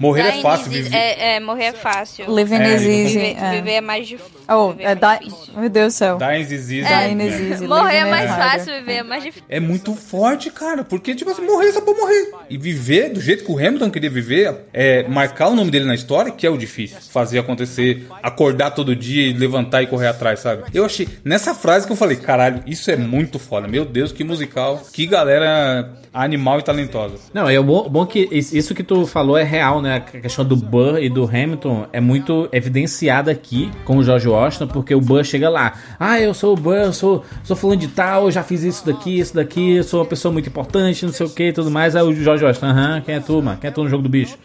[0.00, 0.96] Morrer é Dying fácil, viver.
[0.96, 2.24] É, é, morrer é fácil.
[2.34, 3.18] Living É, is easy.
[3.18, 3.50] Viver, é.
[3.50, 4.32] viver é mais difícil.
[4.48, 5.60] Oh, é.
[5.60, 6.16] Meu Deus do céu.
[6.16, 6.80] Dying is easy.
[6.82, 7.26] Dying né?
[7.26, 7.66] is easy.
[7.68, 9.44] Morrer é mais fácil, viver é mais difícil.
[9.48, 10.82] É muito forte, cara.
[10.82, 12.30] Porque, tipo assim, morrer só pra morrer.
[12.48, 15.94] E viver do jeito que o Hamilton queria viver, é marcar o nome dele na
[15.94, 16.96] história, que é o difícil.
[17.10, 20.62] Fazer acontecer, acordar todo dia e levantar e correr atrás, sabe?
[20.72, 21.06] Eu achei.
[21.22, 23.68] Nessa frase que eu falei, caralho, isso é muito foda.
[23.68, 24.82] Meu Deus, que musical.
[24.92, 27.14] Que galera animal e talentosa.
[27.32, 29.89] Não, é bom, bom que is- isso que tu falou é real, né?
[29.96, 34.68] A questão do Burr e do Hamilton é muito evidenciada aqui com o George Washington,
[34.68, 37.88] porque o Burr chega lá, ah, eu sou o Burr, eu sou, sou fulano de
[37.88, 41.12] tal, eu já fiz isso daqui, isso daqui, eu sou uma pessoa muito importante, não
[41.12, 41.96] sei o que e tudo mais.
[41.96, 43.58] Aí o George Washington, aham, quem é tu, mano?
[43.60, 44.38] Quem é tu no jogo do bicho?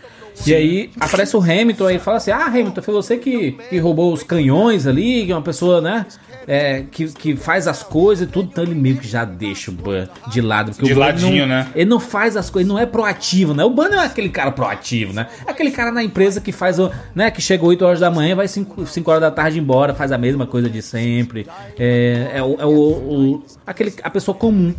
[0.46, 3.78] E aí aparece o Hamilton aí e fala assim: Ah, Hamilton, foi você que, que
[3.78, 6.06] roubou os canhões ali, que é uma pessoa, né?
[6.48, 9.74] é, que, que faz as coisas e tudo, então ele meio que já deixa o
[9.74, 10.72] Ban de lado.
[10.74, 11.68] Porque De o Ban ladinho, não, né?
[11.76, 13.64] Ele não faz as coisas, ele não é proativo, né?
[13.64, 15.28] O Ban não é aquele cara proativo, né?
[15.46, 17.32] É aquele cara na empresa que faz, o, né?
[17.32, 20.18] Que chega 8 horas da manhã vai 5, 5 horas da tarde embora, faz a
[20.20, 21.48] mesma coisa de sempre.
[21.80, 24.74] É, é, o, é o, o- aquele, a pessoa comum.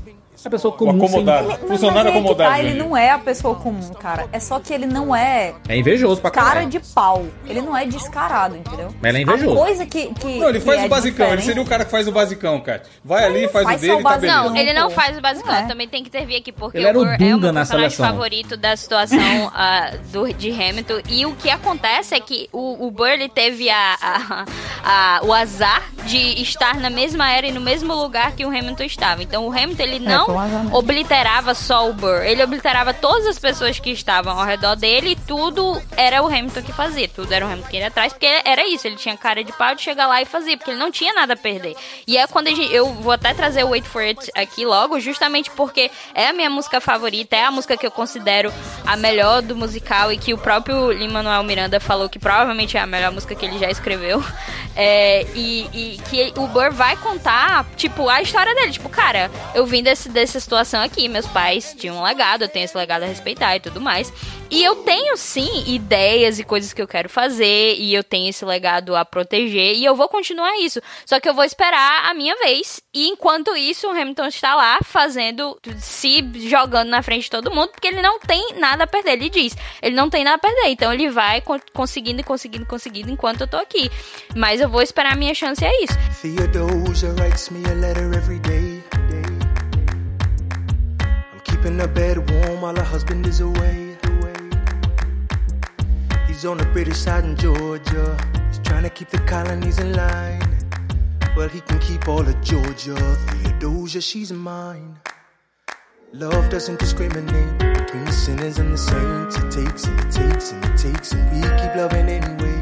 [0.46, 0.90] A pessoa comum.
[1.04, 1.48] acomodado.
[1.48, 4.26] sem- mas aí que tá, ele não é a pessoa comum, cara.
[4.32, 6.68] É só que ele não é É invejoso pra cara caralho.
[6.68, 7.24] de pau.
[7.46, 8.88] Ele não é descarado, entendeu?
[9.00, 9.52] Mas ele é invejoso.
[9.58, 10.14] A coisa que.
[10.14, 12.12] que Não, ele que faz é o basicão, ele seria o cara que faz o
[12.12, 12.82] basicão, cara.
[13.04, 14.42] Vai ali, faz, faz o dele o tá beleza.
[14.42, 15.62] Não, ele não faz o basicão, É.
[15.66, 17.60] também tem que intervir aqui, porque Ele era o Burr é o Dunga meu na
[17.60, 18.06] personagem seleção.
[18.14, 19.18] favorito da situação
[19.54, 21.00] ah, do, de Hamilton.
[21.08, 24.44] E o que acontece é que o, o Burr ele teve a, a-
[24.84, 28.84] a- o azar de estar na mesma era e no mesmo lugar que o Hamilton
[28.84, 29.22] estava.
[29.22, 30.26] Então o Hamilton ele não
[30.72, 35.16] obliterava só o Burr, ele obliterava todas as pessoas que estavam ao redor dele e
[35.16, 37.08] tudo era o Hamilton que fazia.
[37.08, 39.74] Tudo era o Hamilton que ia atrás, porque era isso, ele tinha cara de pau
[39.74, 41.76] de chegar lá e fazer, porque ele não tinha nada a perder.
[42.06, 45.50] E é quando gente, eu vou até trazer o Wait For It aqui logo, justamente
[45.50, 48.52] porque é a minha música favorita, é a música que eu considero
[48.86, 52.86] a melhor do musical e que o próprio Lin-Manuel Miranda falou que provavelmente é a
[52.86, 54.22] melhor música que ele já escreveu.
[54.78, 58.72] É, e, e que o Burr vai contar, tipo, a história dele.
[58.72, 62.64] Tipo, cara, eu vim desse, dessa situação aqui, meus pais tinham um legado, eu tenho
[62.64, 64.12] esse legado a respeitar e tudo mais.
[64.50, 68.44] E eu tenho, sim, ideias e coisas que eu quero fazer, e eu tenho esse
[68.44, 70.80] legado a proteger, e eu vou continuar isso.
[71.04, 74.78] Só que eu vou esperar a minha vez, e enquanto isso, o Hamilton está lá
[74.84, 79.12] fazendo, se jogando na frente de todo mundo, porque ele não tem nada a perder.
[79.12, 83.10] Ele diz, ele não tem nada a perder, então ele vai con- conseguindo, conseguindo, conseguindo
[83.10, 83.90] enquanto eu tô aqui.
[84.34, 85.94] Mas eu vou esperar a minha chance, é isso.
[86.22, 88.38] Theodosia writes me a letter every
[91.66, 93.96] keeping her bed warm while her husband is away.
[96.28, 98.16] He's on the British side in Georgia.
[98.48, 100.42] He's trying to keep the colonies in line.
[101.36, 102.94] Well, he can keep all of Georgia.
[102.94, 104.96] Theodosia, she's mine.
[106.12, 109.36] Love doesn't discriminate between the sinners and the saints.
[109.36, 112.58] It takes and it takes and it takes, and we keep loving anyway.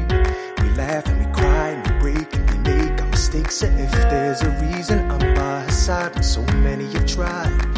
[0.63, 3.61] We laugh and we cry and we break and we make our mistakes.
[3.61, 7.74] If there's a reason I'm by her side, so many have tried,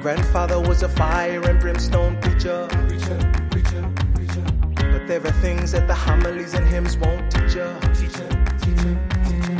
[0.00, 2.66] grandfather was a fire and brimstone preacher.
[2.88, 3.18] Preacher,
[3.50, 3.82] preacher,
[4.14, 4.44] preacher.
[4.74, 7.78] But there are things that the homilies and hymns won't teach ya.
[8.00, 8.28] Teacher,
[8.62, 8.94] teacher,
[9.24, 9.56] teacher.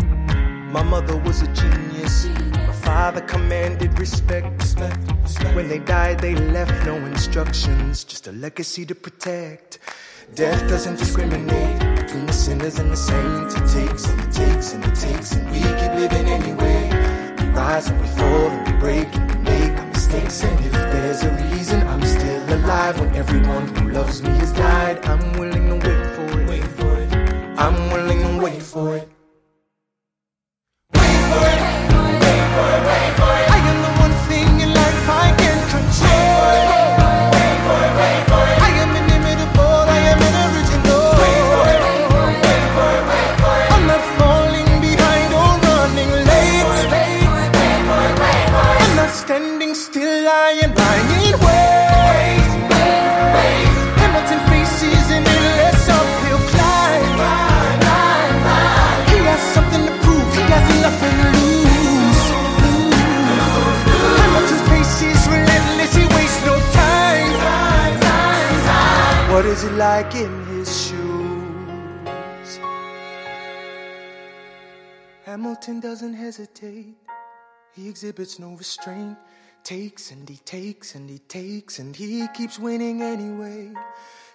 [0.73, 2.27] My mother was a genius.
[2.55, 4.47] My father commanded respect.
[4.59, 5.55] respect, respect.
[5.55, 9.79] When they died, they left no instructions, just a legacy to protect.
[10.35, 13.55] Death doesn't discriminate between the sinners and the saints.
[13.57, 17.37] It takes and it takes and it takes, and we keep living anyway.
[17.39, 19.40] We rise and we fall and we break and we
[20.11, 20.45] mistakes.
[20.45, 25.05] And if there's a reason I'm still alive when everyone who loves me has died,
[25.07, 26.49] I'm willing to wait for it.
[26.49, 27.13] Wait for it.
[27.59, 29.09] I'm willing to wait for it.
[69.63, 72.61] It like in his shoes?
[75.27, 76.97] Hamilton doesn't hesitate,
[77.75, 79.19] he exhibits no restraint.
[79.63, 83.71] Takes and he takes and he takes and he keeps winning anyway.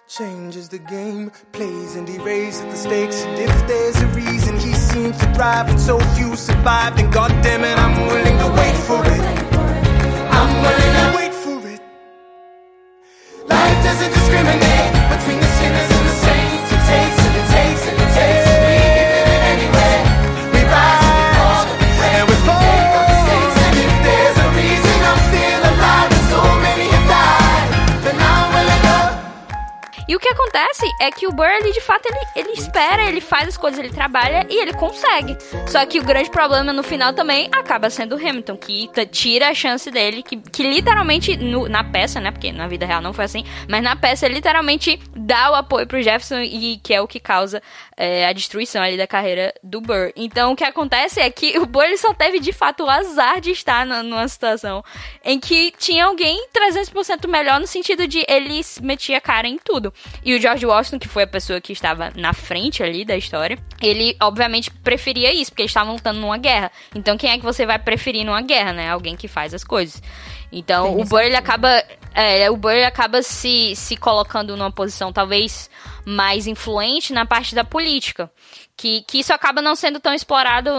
[0.06, 3.24] Changes the game, plays and he raises the stakes.
[3.24, 7.64] And if there's a reason he seems to thrive and so few survive, then goddamn
[7.64, 9.24] it, I'm willing to wait for it.
[10.30, 11.80] I'm willing to wait for it.
[13.48, 14.75] Life doesn't discriminate
[15.08, 15.95] between the sinners
[30.08, 33.20] E o que acontece é que o Burr, ele de fato, ele, ele espera, ele
[33.20, 35.36] faz as coisas, ele trabalha e ele consegue.
[35.66, 39.54] Só que o grande problema no final também acaba sendo o Hamilton, que tira a
[39.54, 42.30] chance dele, que, que literalmente, no- na peça, né?
[42.30, 45.86] Porque na vida real não foi assim, mas na peça ele literalmente dá o apoio
[45.86, 47.60] pro Jefferson e que é o que causa
[47.96, 50.12] é, a destruição ali da carreira do Burr.
[50.14, 53.50] Então o que acontece é que o Burr só teve de fato o azar de
[53.50, 54.84] estar na- numa situação
[55.24, 59.92] em que tinha alguém 300% melhor no sentido de ele metia a cara em tudo.
[60.24, 63.58] E o George Washington, que foi a pessoa que estava na frente ali da história,
[63.80, 66.70] ele obviamente preferia isso, porque eles estavam lutando numa guerra.
[66.94, 68.90] Então quem é que você vai preferir numa guerra, né?
[68.90, 70.02] Alguém que faz as coisas.
[70.50, 71.82] Então Tem o Burr ele acaba,
[72.14, 75.68] é, o Burr ele acaba se, se colocando numa posição talvez
[76.04, 78.30] mais influente na parte da política.
[78.76, 80.70] Que, que isso acaba não sendo tão explorado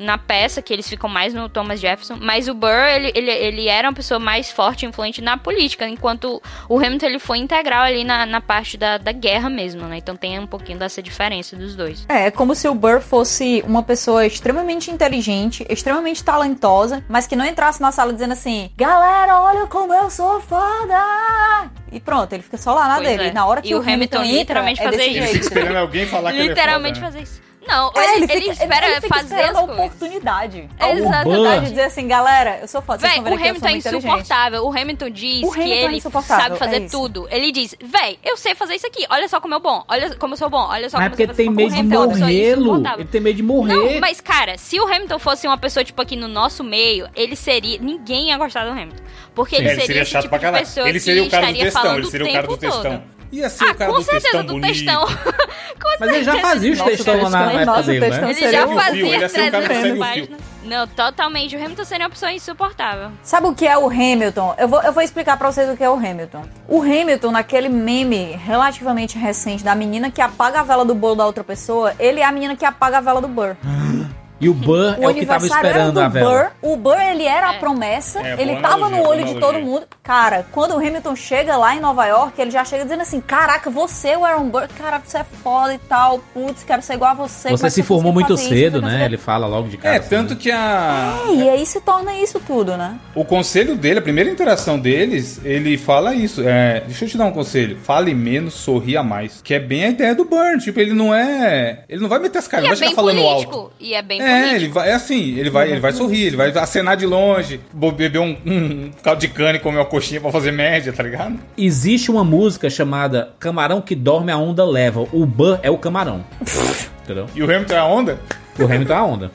[0.00, 2.16] na peça, que eles ficam mais no Thomas Jefferson.
[2.20, 5.88] Mas o Burr, ele, ele, ele era uma pessoa mais forte e influente na política,
[5.88, 9.98] enquanto o Hamilton ele foi integral ali na, na parte da, da guerra mesmo, né?
[9.98, 12.04] Então tem um pouquinho dessa diferença dos dois.
[12.08, 17.36] É, é como se o Burr fosse uma pessoa extremamente inteligente, extremamente talentosa, mas que
[17.36, 21.70] não entrasse na sala dizendo assim: Galera, olha como eu sou foda!
[21.90, 23.28] E pronto, ele fica só lá na Pois dele.
[23.28, 23.32] é.
[23.32, 25.22] Na hora que E o o Hamilton, Hamilton entra, literalmente é fazer isso.
[25.32, 25.40] Jeito.
[25.44, 27.18] esperando alguém falar que Literalmente ele é foda, né?
[27.18, 27.27] fazer isso.
[27.68, 29.74] Não, É, ele, ele, ele fica, espera ele fica fazer as a coisas.
[29.74, 30.68] oportunidade.
[30.78, 31.18] É, A exatamente.
[31.20, 32.98] oportunidade de dizer assim, galera, eu sou foda.
[33.06, 34.64] Véi, o que Hamilton é insuportável.
[34.64, 37.28] O Hamilton diz O que Hamilton é ele insuportável, sabe fazer é tudo.
[37.30, 39.04] Ele diz, véi, eu sei fazer isso aqui.
[39.10, 39.84] Olha só como eu bom.
[39.88, 40.66] Olha como eu sou bom.
[40.68, 43.00] Olha só Mas é como porque eu sei tem medo de é insuportável.
[43.00, 43.74] Ele tem medo de morrer.
[43.74, 47.36] Não, mas cara, se o Hamilton fosse uma pessoa, tipo, aqui no nosso meio, ele
[47.36, 47.78] seria.
[47.78, 49.02] Ninguém ia gostar do Hamilton.
[49.34, 50.64] Porque É, ele ele seria, seria esse chato tipo pra de caralho.
[50.66, 52.56] pessoa Ele seria que o cara do estaria textão, falando ele seria o cara do
[52.56, 52.82] tempo todo.
[52.82, 53.17] textão.
[53.30, 54.66] Ia ser Ah, o cara com do certeza textão do bonito.
[54.68, 55.06] textão.
[55.78, 56.40] Com Mas ele já certeza.
[56.54, 58.06] fazia os textão na, na época nossa, dele, né?
[58.30, 59.98] Ele já fazia ele ia ser o cara que 300 segue o fio.
[59.98, 60.40] páginas.
[60.64, 61.56] Não, totalmente.
[61.56, 63.10] O Hamilton seria uma pessoa insuportável.
[63.22, 64.54] Sabe o que é o Hamilton?
[64.58, 66.42] Eu vou, eu vou explicar pra vocês o que é o Hamilton.
[66.66, 71.26] O Hamilton, naquele meme relativamente recente da menina que apaga a vela do bolo da
[71.26, 73.56] outra pessoa, ele é a menina que apaga a vela do Burr.
[74.40, 76.30] E o Burr O é o que tava aniversário esperando era a do vela.
[76.62, 76.72] Burr.
[76.72, 78.20] O Burr, ele era a promessa.
[78.20, 79.82] É, ele tava analogia, no olho de todo mundo.
[80.02, 83.68] Cara, quando o Hamilton chega lá em Nova York, ele já chega dizendo assim: Caraca,
[83.70, 86.20] você, o Aaron Burr, cara, você é foda e tal.
[86.32, 87.50] Putz, quero ser igual a você.
[87.50, 88.48] Você é se formou muito isso?
[88.48, 89.04] cedo, Não sei o né?
[89.06, 89.96] Ele fala logo de cara.
[89.96, 91.18] É, assim, tanto que a.
[91.28, 92.96] É, e aí se torna isso tudo, né?
[93.14, 96.42] O conselho dele, a primeira interação deles, ele fala isso.
[96.46, 97.76] É, deixa eu te dar um conselho.
[97.82, 99.40] Fale menos, sorria mais.
[99.42, 100.58] Que é bem a ideia do Burn.
[100.58, 101.84] Tipo, ele não é.
[101.88, 103.56] Ele não vai meter as caras, E não é vai bem ficar falando político.
[103.56, 103.72] alto.
[103.80, 106.50] E é bem É, ele vai, é assim, ele vai, ele vai sorrir, ele vai
[106.50, 110.52] acenar de longe, beber um, um caldo de cana e comer uma coxinha pra fazer
[110.52, 111.38] média, tá ligado?
[111.56, 115.06] Existe uma música chamada Camarão que dorme a onda leva.
[115.12, 116.24] O Burr é o camarão.
[117.04, 117.26] Entendeu?
[117.34, 118.18] E o Hamilton é a onda?
[118.58, 119.32] O Hamilton é a onda.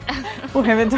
[0.54, 0.98] O Hamilton.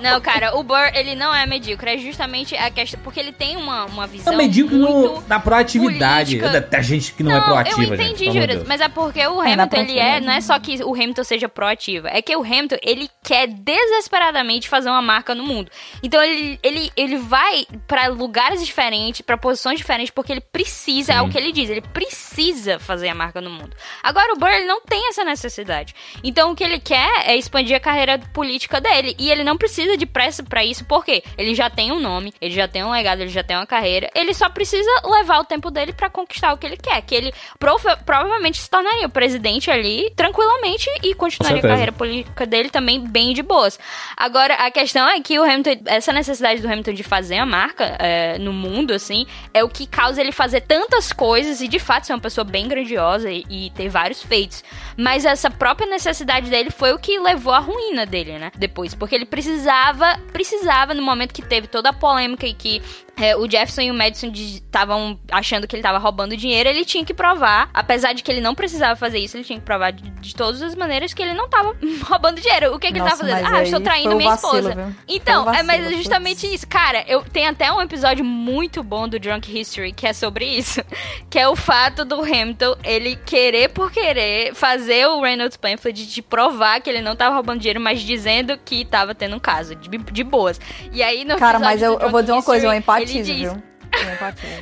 [0.00, 1.90] Não, cara, o Burr, ele não é medíocre.
[1.94, 3.00] É justamente a questão.
[3.02, 4.32] Porque ele tem uma, uma visão.
[4.32, 6.36] Não, medíocre muito no, na proatividade.
[6.36, 6.46] política.
[6.46, 8.40] Eu detesto gente que não, é proativa, eu entendi, gente.
[8.40, 11.24] Júlio, mas é porque o É, Hamilton, ele é, não é só que o Hamilton
[11.24, 15.70] seja proativo, é que o Hamilton, ele quer desesperadamente fazer uma marca no mundo.
[16.02, 21.22] Então ele, ele, ele vai pra lugares diferentes, pra posições diferentes, porque ele precisa, é
[21.22, 23.76] o que ele diz, ele precisa fazer a marca no mundo.
[24.02, 25.94] Agora o Burr, ele não tem essa necessidade.
[26.22, 29.96] Então o que ele quer é expandir a carreira política dele, e ele não precisa
[29.96, 33.20] de pressa pra isso, porque ele já tem um nome, ele já tem um legado,
[33.20, 36.58] ele já tem uma carreira, ele só precisa levar o tempo dele pra conquistar o
[36.58, 41.58] que ele quer, que ele prova- provavelmente se tornaria o presidente ali tranquilamente e continuaria
[41.58, 43.78] a carreira política dele também bem de boas.
[44.16, 47.96] Agora, a questão é que o Hamilton, essa necessidade do Hamilton de fazer a marca
[47.98, 52.06] é, no mundo, assim, é o que causa ele fazer tantas coisas e de fato
[52.06, 54.62] ser uma pessoa bem grandiosa e, e ter vários feitos.
[54.96, 58.52] Mas essa própria necessidade dele foi o que levou à ruína dele, né?
[58.56, 62.82] Depois, porque ele precisava, precisava no momento que teve toda a polêmica e que
[63.16, 67.04] é, o Jefferson e o Madison estavam achando que ele tava roubando dinheiro, ele tinha
[67.04, 70.02] que provar, apesar de que ele não precisava fazer isso, ele tinha que provar de,
[70.10, 72.74] de todas as maneiras que ele não tava roubando dinheiro.
[72.74, 73.42] O que, que ele Nossa, tava fazendo?
[73.44, 74.74] mas Ah, eu estou traindo minha vacilo, esposa.
[74.74, 74.94] viu?
[75.08, 76.66] Então, Foi o é mas vacilo, é justamente isso.
[76.66, 80.80] Cara, eu tem até um episódio muito bom do Drunk History que é sobre isso,
[81.28, 86.22] que é o fato do Hamilton ele querer por querer fazer o Reynolds Pamphlet de
[86.22, 89.88] provar que ele não tava roubando dinheiro, mas dizendo que tava tendo um caso de,
[89.98, 90.58] de boas.
[90.92, 93.36] E aí no Cara, mas eu, eu vou dizer uma coisa, eu History, ele diz-
[93.38, 93.62] viu?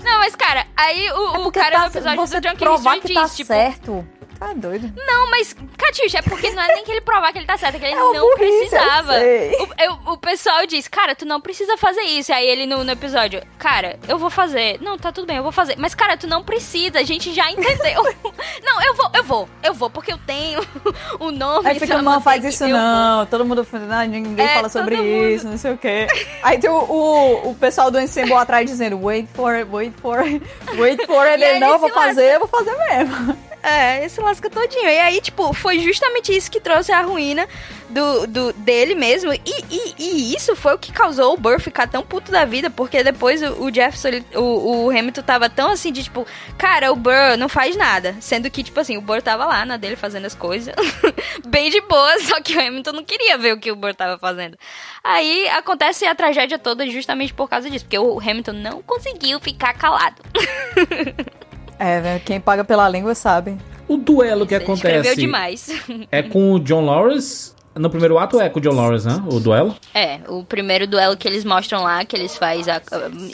[0.02, 2.98] Não, mas cara, aí o, o Porque cara tá- no episódio você do Drunk provar
[3.00, 4.08] que tá diz, tipo, certo.
[4.40, 4.90] Tá doido.
[5.06, 7.74] não, mas, Catiuxa, é porque não é nem que ele provar que ele tá certo,
[7.76, 9.14] é que ele É não precisava.
[9.14, 9.56] eu sei.
[9.60, 12.32] O, eu- o pessoal diz, cara, tu não precisa fazer isso.
[12.32, 14.78] E aí ele no, no episódio, cara, eu vou fazer.
[14.80, 15.76] Não, tá tudo bem, eu vou fazer.
[15.78, 18.02] Mas, cara, tu não precisa, a gente já entendeu.
[18.64, 20.60] não, eu vou, eu vou, eu vou, porque eu tenho
[21.20, 21.68] o nome.
[21.68, 23.26] Aí fica, não, faz isso eu vou." não.
[23.26, 25.28] Todo mundo ah, ninguém É, fala sobre mundo.
[25.28, 26.06] isso, não sei o quê.
[26.42, 30.18] Aí tem o, o, o pessoal do Ensemble atrás dizendo, wait for it, wait for
[30.20, 30.42] it,
[30.78, 31.42] wait for it.
[31.42, 33.49] Ele, não, eu vou fazer, eu vou fazer mesmo.
[33.62, 34.88] É, esse lasca todinho.
[34.88, 37.46] E aí, tipo, foi justamente isso que trouxe a ruína
[37.90, 39.32] do, do, dele mesmo.
[39.32, 42.70] E, e, e isso foi o que causou o Burr ficar tão puto da vida,
[42.70, 46.26] porque depois o, o Jefferson, o, o Hamilton tava tão assim de tipo,
[46.56, 48.16] cara, o Burr não faz nada.
[48.20, 50.74] Sendo que, tipo assim, o Burr tava lá na dele fazendo as coisas,
[51.46, 54.18] bem de boa, só que o Hamilton não queria ver o que o Burr tava
[54.18, 54.56] fazendo.
[55.04, 59.74] Aí acontece a tragédia toda justamente por causa disso, porque o Hamilton não conseguiu ficar
[59.74, 60.22] calado.
[61.80, 63.56] É, velho, quem paga pela língua sabe.
[63.88, 65.68] O duelo que Ele escreveu acontece demais.
[66.12, 67.54] é com o John Lawrence.
[67.74, 69.22] No primeiro ato é com o John Lawrence, né?
[69.30, 69.76] O duelo.
[69.94, 72.80] É, o primeiro duelo que eles mostram lá, que eles faz a, a-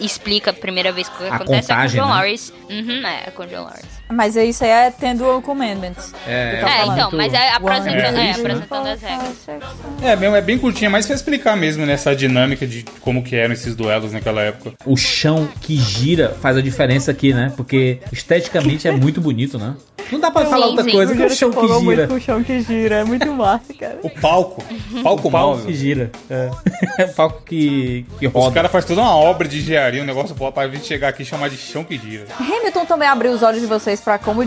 [0.01, 2.15] explica a primeira vez que A acontece contagem, é com o John né?
[2.21, 2.53] Lawrence.
[2.69, 3.97] Uhum, é, é com o John Lawrence.
[4.13, 6.15] Mas isso aí é tendo o Commandments.
[6.29, 8.31] É, Tá É, então, mas é apresentando, É, é, né?
[8.33, 9.37] apresentando as regras.
[10.03, 13.55] É, mesmo, é bem curtinha, mas pra explicar mesmo nessa dinâmica de como que eram
[13.55, 14.75] esses duelos naquela época.
[14.85, 17.53] O chão que gira faz a diferença aqui, né?
[17.57, 19.75] Porque esteticamente é muito bonito, né?
[20.13, 20.91] Não dá pra Sim, falar outra sim.
[20.93, 22.07] coisa que o chão que muito gira.
[22.09, 23.99] com o chão que gira, é muito massa, cara.
[24.03, 24.63] O palco.
[25.03, 26.11] Palco O palco que gira.
[26.31, 26.51] É.
[27.05, 28.55] o palco que, que Os roda.
[28.55, 31.49] caras fazem toda uma obra de engenharia, um negócio pra gente chegar aqui e chamar
[31.51, 32.27] de chão que gira.
[32.39, 34.43] Hamilton também abriu os olhos de vocês pra como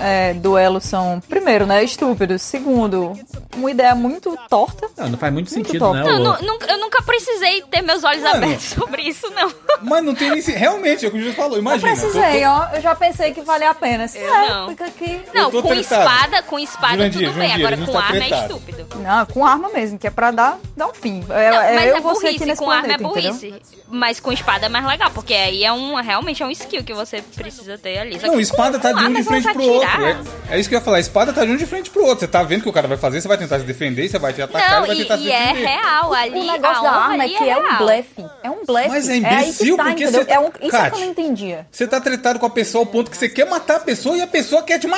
[0.00, 2.42] é, duelos são, primeiro, né, estúpidos.
[2.42, 3.12] Segundo,
[3.56, 4.88] uma ideia muito torta.
[4.96, 5.96] Não, não faz muito sentido, top.
[5.96, 6.02] né?
[6.04, 8.36] Não, o- nu- nunca- eu nunca precisei ter meus olhos Mano.
[8.44, 9.50] abertos sobre isso, não.
[9.82, 10.40] Mas não tem nem.
[10.40, 11.52] Realmente, é o que o Júlio falou.
[11.52, 11.92] Não Imagina.
[11.92, 12.68] precisei, tô- tô- ó.
[12.74, 14.08] Eu já pensei que valia a pena.
[14.08, 14.68] Se é, não.
[14.70, 15.03] fica aqui.
[15.34, 16.02] Não, tô com tentado.
[16.02, 17.48] espada, com espada Jurandir, tudo bem.
[17.48, 18.42] Jurandir, Agora com tá arma é tretado.
[18.54, 18.86] estúpido.
[18.96, 21.24] Não, com arma mesmo, que é pra dar, dar um fim.
[21.28, 23.18] É, Não, é mas eu é e você aqui burrice, nesse com arma é planeta,
[23.28, 23.50] entendeu?
[23.50, 23.74] burrice.
[23.90, 26.94] Mas com espada é mais legal, porque aí é um, realmente é um skill que
[26.94, 28.18] você precisa ter ali.
[28.18, 29.88] Só Não, que espada com- tá com de um de é frente você pro outro.
[29.88, 30.22] atirar.
[30.50, 30.96] É, é isso que eu ia falar.
[30.96, 32.20] A espada tá de um de frente pro outro.
[32.20, 34.18] Você tá vendo o que o cara vai fazer, você vai tentar se defender, você
[34.18, 35.66] vai te atacar, Não, ele vai e, tentar se e é defender.
[35.68, 36.40] real ali.
[36.40, 38.24] O negócio a da arma é que é, um blefe.
[38.42, 38.88] É um blefe.
[38.88, 41.66] Mas é aí imbecil, que tá, porque você- É isso é que eu não entendia.
[41.70, 44.22] Você tá tretado com a pessoa ao ponto que você quer matar a pessoa e
[44.22, 44.93] a pessoa quer te matar.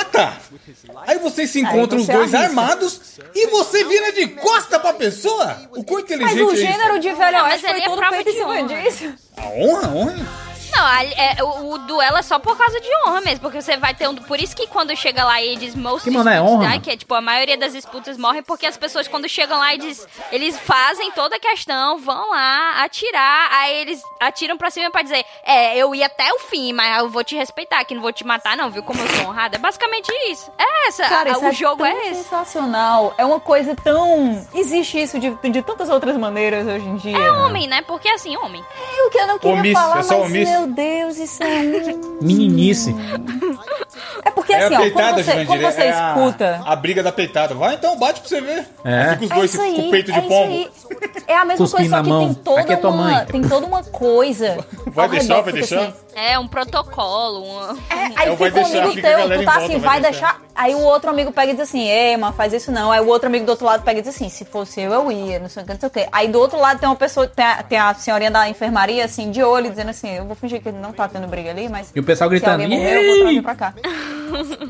[1.07, 2.49] Aí vocês se encontram você os dois arrisca.
[2.61, 3.01] armados
[3.35, 5.69] e você vira de costa pra pessoa.
[5.75, 6.61] O quão Mas inteligente o é isso?
[6.61, 8.63] gênero de velho mas oeste foi é todo feito em cima honra.
[8.83, 9.13] disso.
[9.37, 10.46] A honra, honra.
[10.77, 13.77] Não, ali- é, o, o duelo é só por causa de honra mesmo, porque você
[13.77, 14.15] vai ter um.
[14.15, 16.69] Por isso que quando chega lá e diz most Que mano, é honra?
[16.73, 19.73] die, que é tipo, a maioria das disputas morrem porque as pessoas quando chegam lá
[19.73, 20.07] e diz.
[20.31, 25.23] Eles fazem toda a questão, vão lá atirar, aí eles atiram pra cima pra dizer,
[25.43, 28.25] é, eu ia até o fim, mas eu vou te respeitar, que não vou te
[28.25, 28.83] matar, não, viu?
[28.83, 29.55] Como eu sou honrada.
[29.55, 30.51] É basicamente isso.
[30.57, 31.03] É essa.
[31.07, 32.23] Cara, a- o é jogo tão é esse.
[32.23, 33.13] sensacional.
[33.17, 34.45] É uma coisa tão.
[34.53, 37.17] Existe isso de, de tantas outras maneiras hoje em dia.
[37.17, 37.81] É homem, né?
[37.81, 38.63] Porque assim, homem.
[38.79, 40.51] É o que eu não queria Omisso, falar, é só mas omisso.
[40.51, 41.47] meu Deus, isso é
[41.93, 42.19] um.
[42.21, 42.95] Meninice.
[44.23, 46.61] É porque É assim, a ó, quando você, quando você é a- escuta.
[46.65, 47.53] A, briga da peitada.
[47.55, 48.67] Vai então, bate pra você ver.
[48.83, 49.09] É.
[49.09, 50.51] Aí fica os É dois aí, com o peito de é pombo.
[50.53, 50.71] aí.
[51.27, 52.25] É a mesma Cuspir coisa, só que mão.
[52.25, 54.65] tem toda, Aqui é tua uma, tem toda uma coisa.
[54.87, 55.81] Vai deixar, vai deixar?
[55.81, 57.77] assim, É um protocolo, uma...
[58.15, 59.77] Aí É o vai fica um deixar, amigo fica a teu, tu tá volta, assim,
[59.77, 60.31] vai vai deixar.
[60.33, 60.41] deixar.
[60.55, 62.91] Aí o outro amigo pega e diz assim, ei, mas faz isso não.
[62.91, 65.11] Aí o outro amigo do outro lado pega e diz assim, se fosse eu, eu
[65.11, 66.07] ia, não sei o que, não sei o que.
[66.11, 69.29] Aí do outro lado tem uma pessoa, tem a, tem a senhorinha da enfermaria, assim,
[69.29, 71.91] de olho, dizendo assim, eu vou fingir que não tá tendo briga ali, mas.
[71.95, 73.73] E o pessoal se gritando, alguém morrer, eu vou trazer pra cá.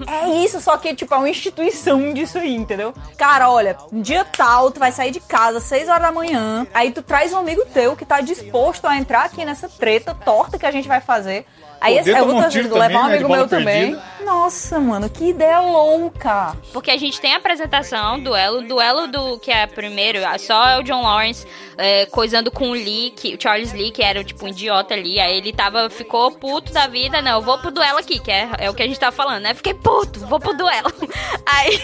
[0.07, 2.93] É isso, só que, tipo, é uma instituição disso aí, entendeu?
[3.17, 6.67] Cara, olha, um dia tal, tu vai sair de casa às 6 horas da manhã,
[6.73, 10.59] aí tu traz um amigo teu que tá disposto a entrar aqui nessa treta torta
[10.59, 11.45] que a gente vai fazer.
[11.79, 13.91] Aí esse, eu um trazer- tiro levar um também, né, amigo bola meu também.
[13.91, 14.17] perdida.
[14.25, 16.53] Nossa, mano, que ideia louca.
[16.73, 20.83] Porque a gente tem a apresentação, duelo, duelo do que é primeiro, só é o
[20.83, 21.47] John Lawrence
[21.77, 25.17] é, coisando com o Lee, que, o Charles Lee, que era tipo um idiota ali.
[25.19, 28.49] Aí ele tava, ficou puto da vida, não, eu vou pro duelo aqui, que é,
[28.57, 29.53] é o que a gente tava falando, né?
[29.53, 30.91] Fiquei puto, vou pro duelo.
[31.45, 31.79] Aí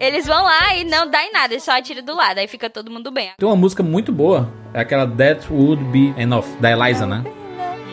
[0.00, 2.68] eles vão lá e não dá em nada, eles só atiram do lado, aí fica
[2.68, 3.30] todo mundo bem.
[3.38, 7.22] Tem uma música muito boa, é aquela That Would Be Enough, da Eliza, né?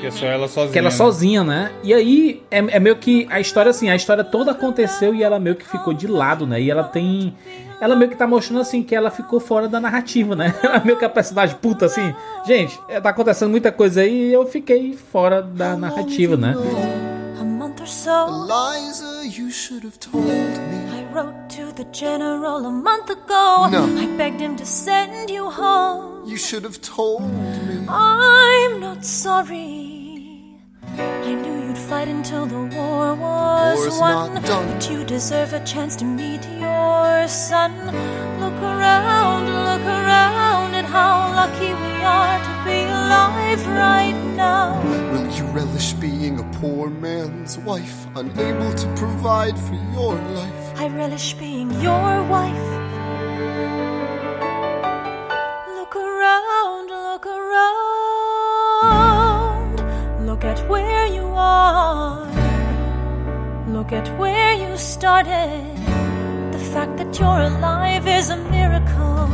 [0.03, 0.73] Que é só ela sozinha.
[0.73, 0.95] Que ela né?
[0.95, 1.71] sozinha, né?
[1.81, 5.39] E aí é, é meio que a história assim, a história toda aconteceu e ela
[5.39, 6.61] meio que ficou de lado, né?
[6.61, 7.33] E ela tem.
[7.79, 10.53] Ela meio que tá mostrando assim que ela ficou fora da narrativa, né?
[10.61, 12.13] Ela meio que é a personagem puta assim.
[12.45, 16.53] Gente, é, tá acontecendo muita coisa aí e eu fiquei fora da narrativa, né?
[17.39, 18.09] A month or so.
[18.09, 20.33] Eliza, you should have told me.
[20.91, 23.69] I wrote to the general a month ago.
[23.69, 23.85] No.
[24.01, 26.25] I begged him to send you home.
[26.25, 27.85] You should have told me.
[27.87, 29.92] I'm not sorry.
[30.99, 34.33] I knew you'd fight until the war was War's won.
[34.33, 34.67] not done.
[34.71, 37.71] But you deserve a chance to meet your son.
[38.39, 44.81] Look around, look around at how lucky we are to be alive right now.
[45.11, 50.79] Will you relish being a poor man's wife, unable to provide for your life?
[50.79, 52.69] I relish being your wife.
[55.77, 59.22] Look around, look around.
[60.43, 62.27] Look at where you are.
[63.69, 65.63] Look at where you started.
[66.51, 69.29] The fact that you're alive is a miracle.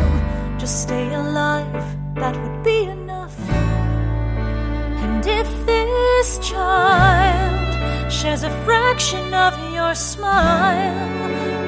[0.60, 1.84] Just stay alive,
[2.14, 3.36] that would be enough.
[3.50, 11.10] And if this child shares a fraction of your smile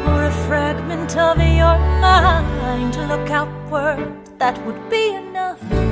[0.10, 5.91] or a fragment of your mind, look outward, that would be enough.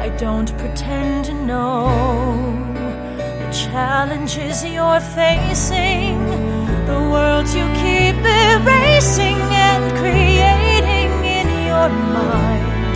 [0.00, 1.84] I don't pretend to know
[3.42, 6.16] the challenges you're facing,
[6.86, 12.94] the worlds you keep erasing and creating in your mind.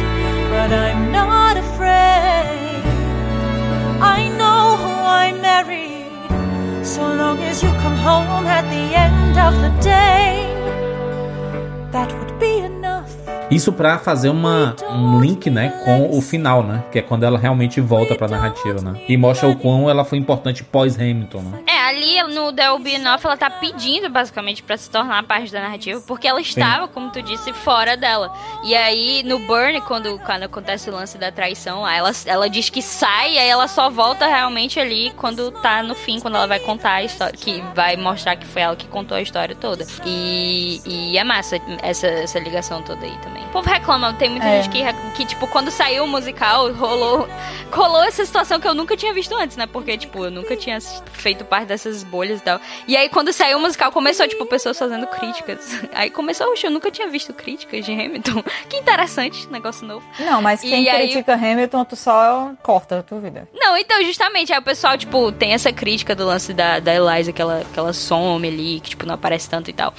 [0.54, 2.84] But I'm not afraid.
[4.16, 4.94] I know who
[5.24, 6.86] I married.
[6.86, 10.48] So long as you come home at the end of the day,
[11.92, 12.83] that would be enough.
[13.50, 16.82] Isso pra fazer uma, um link, né, com o final, né?
[16.90, 18.98] Que é quando ela realmente volta pra narrativa, né?
[19.08, 21.58] E mostra o quão ela foi importante pós-Hamilton, né?
[21.86, 26.26] Ali no The Enough, ela tá pedindo basicamente pra se tornar parte da narrativa, porque
[26.26, 28.32] ela estava, como tu disse, fora dela.
[28.64, 32.80] E aí no Burn, quando, quando acontece o lance da traição ela, ela diz que
[32.80, 36.58] sai e aí ela só volta realmente ali quando tá no fim, quando ela vai
[36.60, 39.86] contar a história, que vai mostrar que foi ela que contou a história toda.
[40.04, 43.42] E, e é massa essa, essa ligação toda aí também.
[43.44, 44.62] O povo reclama, tem muita É.
[44.62, 47.28] gente que, que, tipo, quando saiu o musical, rolou,
[47.72, 49.66] rolou essa situação que eu nunca tinha visto antes, né?
[49.66, 50.80] Porque, tipo, eu nunca tinha
[51.12, 52.60] feito parte dessas bolhas e tal.
[52.86, 55.60] E aí, quando saiu o musical, começou, tipo, pessoas fazendo críticas.
[55.92, 58.42] Aí começou, oxe, eu nunca tinha visto críticas de Hamilton.
[58.68, 60.04] Que interessante, negócio novo.
[60.18, 63.46] Não, mas quem E aí- critica Hamilton, tu só corta a tua vida.
[63.54, 67.32] Não, então, justamente, aí o pessoal, tipo, tem essa crítica do lance da, da Eliza,
[67.32, 69.92] que ela, que ela some ali, que, tipo, não aparece tanto e tal.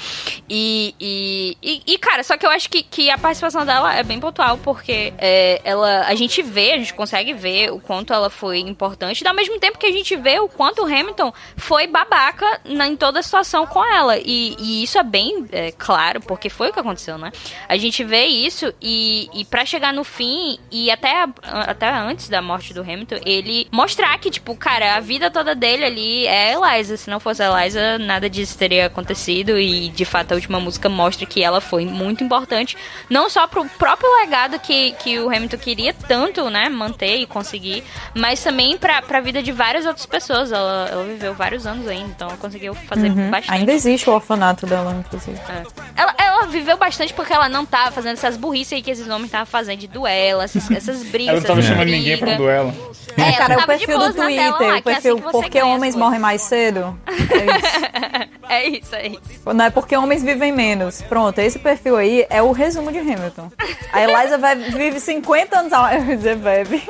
[0.50, 4.04] E, e, e, e, cara, só que eu acho que, que a participação dela é
[4.04, 8.30] bem pontual, porque é, ela, a gente vê, a gente consegue ver o quanto ela
[8.30, 11.34] foi importante, ao mesmo tempo que a gente vê o quanto o Hamilton
[11.66, 14.18] foi babaca na, em toda a situação com ela.
[14.18, 17.32] E, e isso é bem é, claro, porque foi o que aconteceu, né?
[17.68, 21.30] A gente vê isso e, e para chegar no fim, e até, a-
[21.72, 25.84] até antes da morte do Hamilton, ele mostrar que, tipo, cara, a vida toda dele
[25.86, 26.98] ali é Eliza.
[26.98, 29.58] Se não fosse a Eliza, nada disso teria acontecido.
[29.60, 32.78] E de fato a última música mostra que ela foi muito importante,
[33.10, 37.84] não só pro próprio legado que, que o Hamilton queria tanto, né, manter e conseguir,
[38.14, 40.52] mas também pra, pra vida de várias outras pessoas.
[40.52, 43.30] Ela, ela viveu vários anos ainda, então ela conseguiu fazer Uhum.
[43.30, 43.52] bastante.
[43.56, 45.38] Ainda existe o orfanato dela, inclusive.
[45.48, 45.64] É.
[45.96, 49.26] Ela, ela viveu bastante porque ela não tava fazendo essas burrices aí que esses homens
[49.26, 51.36] estavam fazendo de duelo, essas, essas brigas.
[51.36, 52.00] Ela não tava chamando brigas.
[52.00, 52.96] ninguém pra um duelo.
[53.16, 55.22] É, cara, é o perfil do Twitter, tela lá, o que é assim perfil que
[55.24, 57.00] você Por que ganha as homens morrem mais cedo?
[57.08, 57.14] É
[57.56, 58.36] isso.
[58.50, 59.54] É isso, é isso.
[59.54, 61.02] Não é porque homens vivem menos.
[61.04, 63.52] Pronto, esse perfil aí é o resumo de Hamilton.
[63.94, 65.96] A Eliza vai- vive 50 anos a mais.
[66.04, 66.84] Eu ia dizer, bebe.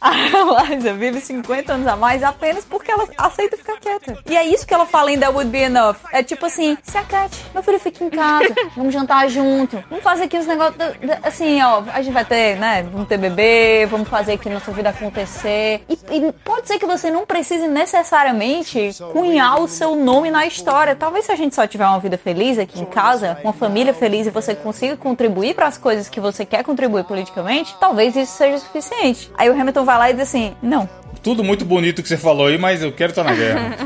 [0.00, 4.18] A Eliza vive 50 anos a mais apenas porque ela aceita ficar quieta.
[4.28, 5.96] E é isso que ela fala em That Would Be Enough.
[6.12, 10.24] É tipo assim, se acate, meu filho fica em casa, vamos jantar junto, vamos fazer
[10.24, 10.76] aqui os negócios,
[11.22, 14.90] assim, ó, a gente vai ter, né, vamos ter bebê, vamos fazer aqui nossa vida
[14.90, 15.84] acontecer.
[15.88, 20.94] E, e pode ser que você não precise necessariamente cunhar o seu nome na história.
[20.94, 24.26] Talvez se a gente só tiver uma vida feliz aqui em casa, uma família feliz
[24.26, 28.58] e você consiga contribuir para as coisas que você quer contribuir politicamente, talvez isso seja
[28.58, 29.30] suficiente.
[29.36, 30.86] Aí o Hamilton vai lá e diz assim: não.
[31.26, 33.76] Tudo muito bonito que você falou aí, mas eu quero estar na guerra.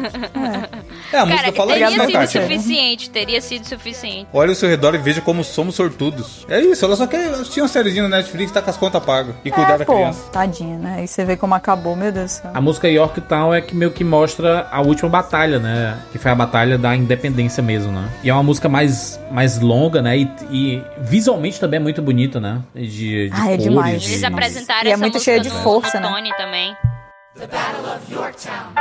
[1.10, 2.42] É, a música Cara, fala teria isso, né, sido Kátia?
[2.42, 4.26] suficiente, teria sido suficiente.
[4.30, 6.44] Olha ao seu redor e veja como somos sortudos.
[6.50, 9.34] É isso, ela só quer assistir uma sériezinha no Netflix, tá com as contas pagas.
[9.42, 10.28] E cuidar é, da pô, criança.
[10.30, 11.02] tadinha, né?
[11.02, 12.50] E você vê como acabou, meu Deus do céu.
[12.52, 15.96] A música Yorktown é que meio que mostra a última batalha, né?
[16.12, 18.06] Que foi a batalha da independência mesmo, né?
[18.22, 20.18] E é uma música mais, mais longa, né?
[20.18, 22.60] E, e visualmente também é muito bonita, né?
[22.74, 24.02] De, de Ah, é cores, demais.
[24.02, 26.14] de- Eles apresentaram E é essa muito música cheia de força, no né?
[26.14, 26.76] Tony também.
[27.40, 28.74] The Battle of Yorktown.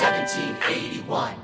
[0.00, 1.34] 1781.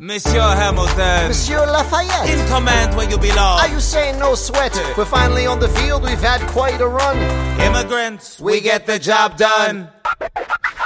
[0.00, 1.28] Monsieur Hamilton.
[1.28, 2.28] Monsieur Lafayette.
[2.28, 3.60] In command where you belong.
[3.60, 4.74] Are you saying no sweat?
[4.98, 7.16] We're finally on the field, we've had quite a run.
[7.60, 9.88] Immigrants, we get the job done.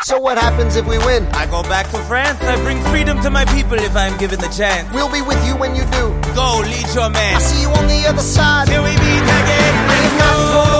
[0.02, 1.24] So what happens if we win?
[1.28, 2.42] I go back to France.
[2.42, 4.92] I bring freedom to my people if I'm given the chance.
[4.92, 6.12] We'll be with you when you do.
[6.34, 7.36] Go, lead your men.
[7.36, 8.66] I see you on the other side.
[8.66, 10.75] Till we meet again.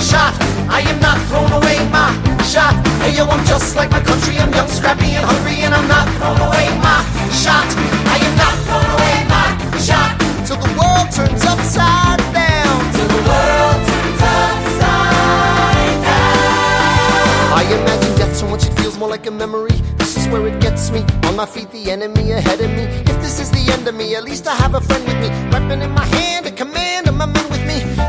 [0.00, 0.34] Shot.
[0.68, 2.10] I am not thrown away my
[2.44, 2.74] shot.
[3.02, 4.38] Hey yo, I'm just like my country.
[4.38, 6.98] I'm young, scrappy, and hungry, and I'm not thrown away my
[7.30, 7.66] shot.
[8.14, 9.46] I am not thrown away my
[9.78, 10.10] shot.
[10.46, 12.76] Till the world turns upside down.
[12.94, 17.44] Till the world turns upside down.
[17.60, 19.76] I imagine death so much it feels more like a memory.
[19.98, 21.04] This is where it gets me.
[21.24, 22.84] On my feet, the enemy ahead of me.
[23.10, 25.28] If this is the end of me, at least I have a friend with me.
[25.50, 27.53] Weapon in my hand, a command, and my men.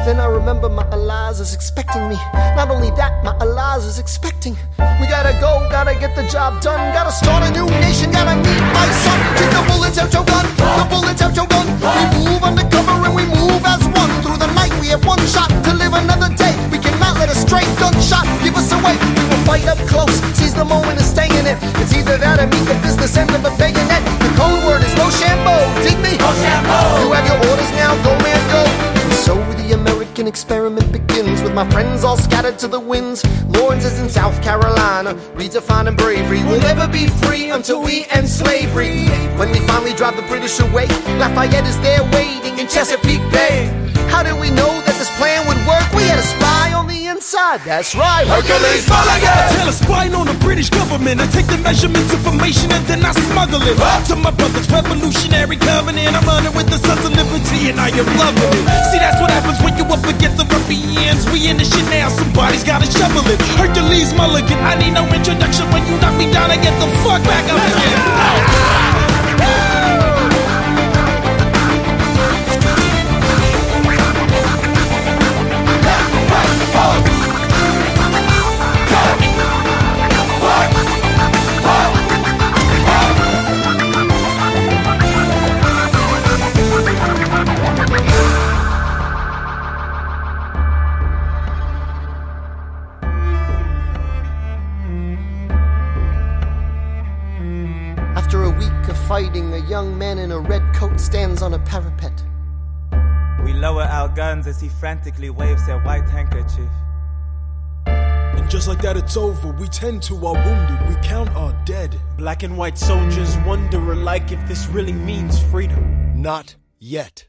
[0.06, 2.14] Then I remember my Eliza's expecting me.
[2.54, 4.54] Not only that, my Eliza's expecting.
[5.02, 6.78] We gotta go, gotta get the job done.
[6.94, 9.18] Gotta start a new nation, gotta meet my son.
[9.34, 10.46] Take the bullets out your gun,
[10.78, 11.66] the bullets out your gun.
[11.82, 14.14] We move undercover and we move as one.
[14.22, 16.54] Through the night, we have one shot to live another day.
[16.70, 19.02] We cannot let a stray gunshot give us away.
[19.02, 21.58] We will fight up close, seize the moment and stay in it.
[21.82, 24.06] It's either that or meet the business end of a bayonet.
[24.22, 26.14] The code word is Rochambeau, dig me?
[26.22, 27.02] Rochambeau!
[27.02, 28.75] You have your orders now, go man, go.
[29.66, 33.26] The American experiment begins with my friends all scattered to the winds.
[33.46, 36.44] Lawrence is in South Carolina, redefining bravery.
[36.44, 39.08] We'll never be free until we end slavery.
[39.40, 40.86] When we finally drive the British away,
[41.18, 43.85] Lafayette is there waiting in Chesapeake Bay.
[44.12, 45.86] How did we know that this plan would work?
[45.94, 48.26] We had a spy on the inside, that's right.
[48.28, 49.44] Hercules I Mulligan!
[49.56, 51.20] tell a spy on the British government.
[51.22, 53.78] I take the measurements, information, and then I smuggle it
[54.12, 56.16] to my brother's revolutionary covenant.
[56.16, 58.84] I'm running with the sons of liberty, and I am loving it.
[58.92, 61.26] See, that's what happens when you up against the ruffians.
[61.32, 63.40] We in the shit now, somebody's gotta shovel it.
[63.60, 65.66] Hercules Mulligan, I need no introduction.
[65.72, 68.85] When you knock me down, I get the fuck back up again.
[99.08, 102.24] Fighting, a young man in a red coat stands on a parapet.
[103.44, 106.70] We lower our guns as he frantically waves their white handkerchief.
[107.86, 109.52] And just like that, it's over.
[109.52, 112.00] We tend to our wounded, we count our dead.
[112.18, 116.20] Black and white soldiers wonder alike if this really means freedom.
[116.20, 117.28] Not yet.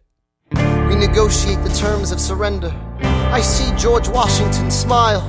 [0.52, 2.74] We negotiate the terms of surrender.
[3.00, 5.22] I see George Washington smile.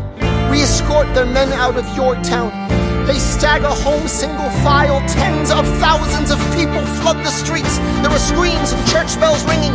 [0.50, 2.87] We escort their men out of Yorktown.
[3.08, 5.00] They stagger home single file.
[5.08, 7.78] Tens of thousands of people flood the streets.
[8.04, 9.72] There are screams and church bells ringing.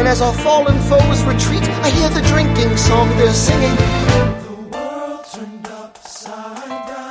[0.00, 3.76] And as our fallen foes retreat, I hear the drinking song they're singing.
[3.76, 7.02] The world turned upside down.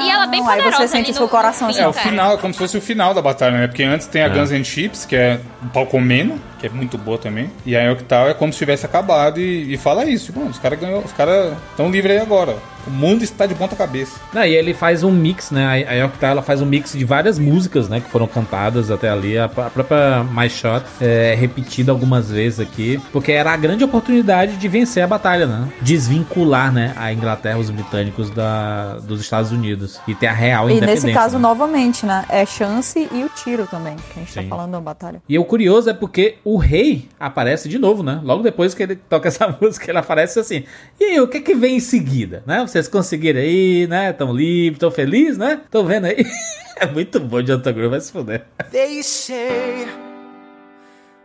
[0.00, 1.80] E ela bem Aí poderosa você sente o seu coração assim.
[1.80, 3.66] É, o final, é como se fosse o final da batalha, né?
[3.66, 4.28] Porque antes tem a É.
[4.28, 7.50] Guns N' Chips, que é um pau comendo, que é muito boa também.
[7.66, 10.26] E a Yorktown é como se tivesse acabado e, e fala isso.
[10.26, 12.56] Tipo, "Mano, os caras ganhou, os caras estão livres aí agora.
[12.84, 14.18] O mundo está de ponta cabeça.
[14.32, 15.64] Não, e ele faz um mix, né?
[15.86, 18.00] A a Yokta, ela faz um mix de várias músicas, né?
[18.00, 19.38] Que foram cantadas até ali.
[19.38, 23.00] A pró- a própria My Shot é repetida algumas vezes aqui.
[23.12, 25.68] Porque era a grande oportunidade de vencer a batalha, né?
[25.80, 26.92] Desvincular, né?
[26.96, 27.91] A Inglaterra, os britânicos
[28.34, 30.00] da, dos Estados Unidos.
[30.06, 31.06] E ter a real E independência.
[31.08, 31.42] nesse caso, né?
[31.42, 32.24] novamente, né?
[32.28, 34.48] É chance e o tiro também, que a gente tá Sim.
[34.48, 35.22] falando da batalha.
[35.28, 38.20] E o curioso é porque o rei aparece de novo, né?
[38.22, 40.64] Logo depois que ele toca essa música, ele aparece assim.
[40.98, 42.60] E aí, o que que vem em seguida, né?
[42.66, 44.12] Vocês conseguiram aí, né?
[44.12, 45.60] Tão livres, tão felizes, né?
[45.70, 46.24] Tão vendo aí?
[46.74, 48.44] É muito bom de Antagro, vai se fuder.
[48.72, 49.86] They say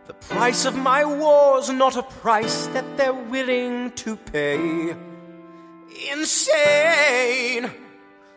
[0.06, 4.94] the price of my war's not a price that they're willing to pay.
[6.06, 7.70] Insane!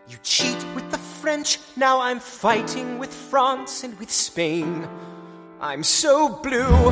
[0.07, 4.87] You cheat with the French, now I'm fighting with France and with Spain.
[5.59, 6.89] I'm so blue.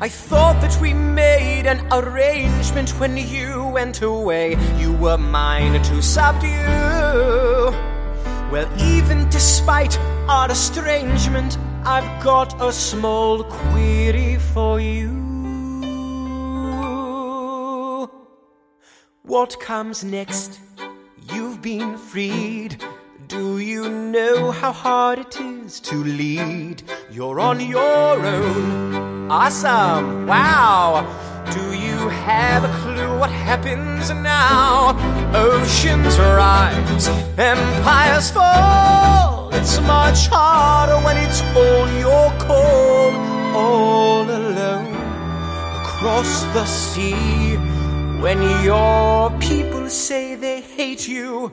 [0.00, 4.56] I thought that we made an arrangement when you went away.
[4.78, 6.48] You were mine to subdue.
[8.50, 9.96] Well, even despite
[10.28, 15.33] our estrangement, I've got a small query for you.
[19.26, 20.60] What comes next?
[21.32, 22.76] You've been freed.
[23.26, 26.82] Do you know how hard it is to lead?
[27.10, 29.30] You're on your own.
[29.30, 30.26] Awesome!
[30.26, 31.06] Wow!
[31.54, 34.94] Do you have a clue what happens now?
[35.34, 39.48] Oceans rise, empires fall.
[39.54, 43.10] It's much harder when it's all your call,
[43.56, 44.94] all alone
[45.80, 47.73] across the sea.
[48.24, 51.52] When your people say they hate you,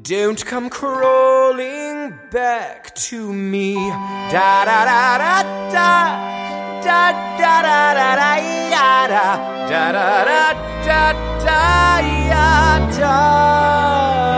[0.00, 3.74] don't come crawling back to me.
[4.32, 5.42] Da da da da
[5.74, 5.90] da.
[6.86, 8.34] Da da da da da
[8.72, 9.26] ya da
[9.68, 10.42] da da da
[10.86, 11.12] da
[11.44, 12.00] da
[12.30, 14.33] ya da.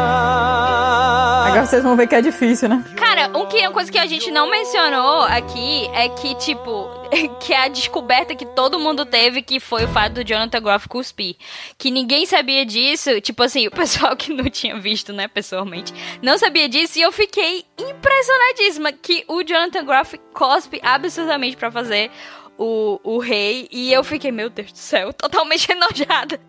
[1.67, 2.85] Vocês vão ver que é difícil, né?
[2.95, 6.89] Cara, que, uma coisa que a gente não mencionou aqui é que, tipo,
[7.41, 10.89] que é a descoberta que todo mundo teve, que foi o fato do Jonathan Groff
[10.89, 11.35] cuspir.
[11.77, 16.39] Que ninguém sabia disso, tipo assim, o pessoal que não tinha visto, né, pessoalmente, não
[16.39, 22.13] sabia disso, e eu fiquei impressionadíssima que o Jonathan Groff cospe absurdamente pra fazer
[22.59, 26.41] o, o rei, e eu fiquei, meu Deus do céu, totalmente enojada.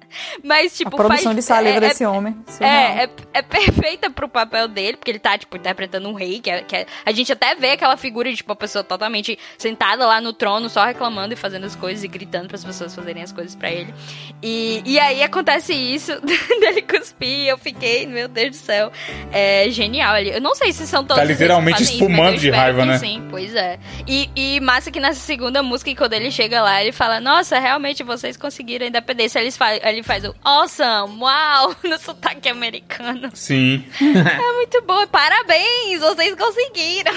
[0.44, 2.36] Mas, tipo, A produção faz, de saliva é- é- desse homem.
[2.48, 2.72] surreal.
[2.72, 6.50] é, é, é perfeita pro papel dele, porque ele tá, tipo, interpretando um rei, que,
[6.50, 10.06] é, que é- a gente até vê aquela figura de, tipo, uma pessoa totalmente sentada
[10.06, 13.32] lá no trono, só reclamando e fazendo as coisas e gritando pras pessoas fazerem as
[13.32, 13.94] coisas pra ele.
[14.42, 16.14] E, e aí acontece isso,
[16.60, 18.92] dele cuspir, e eu fiquei, meu Deus do céu,
[19.32, 20.30] é genial ali.
[20.32, 22.98] Eu não sei se são todos Tá literalmente isso, espumando de raiva, né?
[22.98, 23.78] Sim, pois é.
[24.08, 28.04] E, e massa que nessa segunda música, quando ele chega lá, ele fala, nossa, realmente
[28.04, 29.40] vocês conseguiram a independência.
[29.40, 33.32] Ele faz, ele faz o awesome, uau, no sotaque americano.
[33.34, 33.84] Sim.
[34.38, 37.14] É muito bom, parabéns, vocês conseguiram.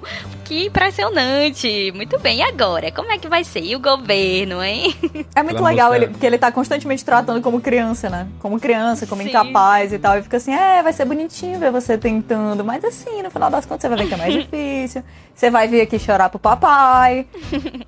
[0.44, 1.92] que impressionante.
[1.94, 2.90] Muito bem, e agora?
[2.92, 3.60] Como é que vai ser?
[3.60, 4.94] E o governo, hein?
[5.34, 8.26] É muito Aquela legal ele, porque ele tá constantemente tratando como criança, né?
[8.40, 9.28] Como criança, como Sim.
[9.28, 10.18] incapaz e tal.
[10.18, 12.64] E fica assim, é, vai ser bonitinho ver você tentando.
[12.64, 15.02] Mas assim, no final das contas, você vai ver que é mais difícil.
[15.34, 17.26] Você vai vir aqui chorar pro papai.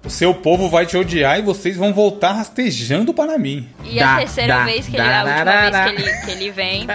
[0.05, 3.69] O seu povo vai te odiar e vocês vão voltar rastejando para mim.
[3.85, 6.87] E a terceira vez que ele, a última vez que ele, que ele vem,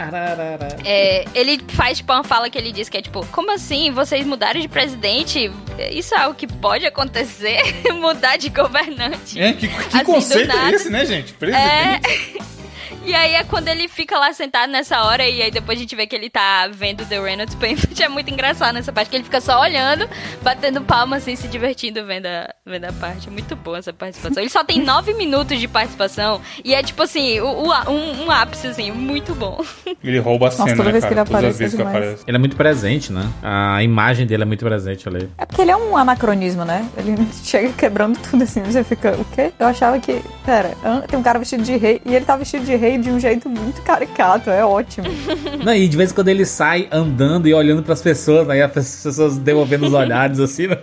[0.84, 3.92] é, ele faz tipo uma fala que ele diz que é tipo, como assim?
[3.92, 5.52] Vocês mudaram de presidente?
[5.92, 7.62] Isso é algo que pode acontecer?
[8.00, 9.40] Mudar de governante.
[9.40, 11.34] É, que, que Assim, conceito é esse, né, gente?
[11.34, 11.64] Presidente.
[11.68, 12.54] É.
[13.06, 15.96] E aí é quando ele fica lá sentado nessa hora e aí depois a gente
[15.96, 17.90] vê que ele tá vendo The Reynolds Painful.
[18.04, 20.08] É muito engraçado nessa parte, que ele fica só olhando,
[20.42, 23.28] batendo palma assim, se divertindo vendo a, vendo a parte.
[23.28, 24.42] É muito boa essa participação.
[24.44, 28.32] Ele só tem nove minutos de participação e é tipo assim, o, o- um, um
[28.32, 29.64] ápice assim, muito bom.
[30.04, 31.22] Ele rouba a Nossa, cena, toda né, vez que cara?
[31.22, 32.24] ele Todas as aparece é vezes que aparece.
[32.28, 33.30] Ele é muito presente, né?
[33.42, 35.30] A imagem dele é muito presente ali.
[35.38, 36.86] É porque ele é um anacronismo, né?
[36.98, 38.62] Ele chega quebrando tudo assim.
[38.64, 39.54] Você fica, o quê?
[39.58, 40.22] Eu achava que.
[40.46, 40.72] Pera,
[41.08, 43.50] tem um cara vestido de rei e ele tá vestido de rei de um jeito
[43.50, 44.50] muito caricato.
[44.50, 45.08] É ótimo.
[45.64, 48.72] Não, e de vez em quando ele sai andando e olhando pras pessoas, aí as
[48.72, 50.78] pessoas devolvendo os olhares assim, né?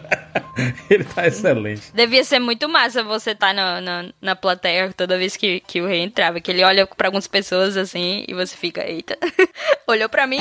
[0.89, 1.93] Ele tá excelente.
[1.95, 5.87] Devia ser muito massa você tá na, na, na plateia toda vez que, que o
[5.87, 9.17] rei entrava, que ele olha pra algumas pessoas assim e você fica, eita,
[9.87, 10.39] olhou pra mim.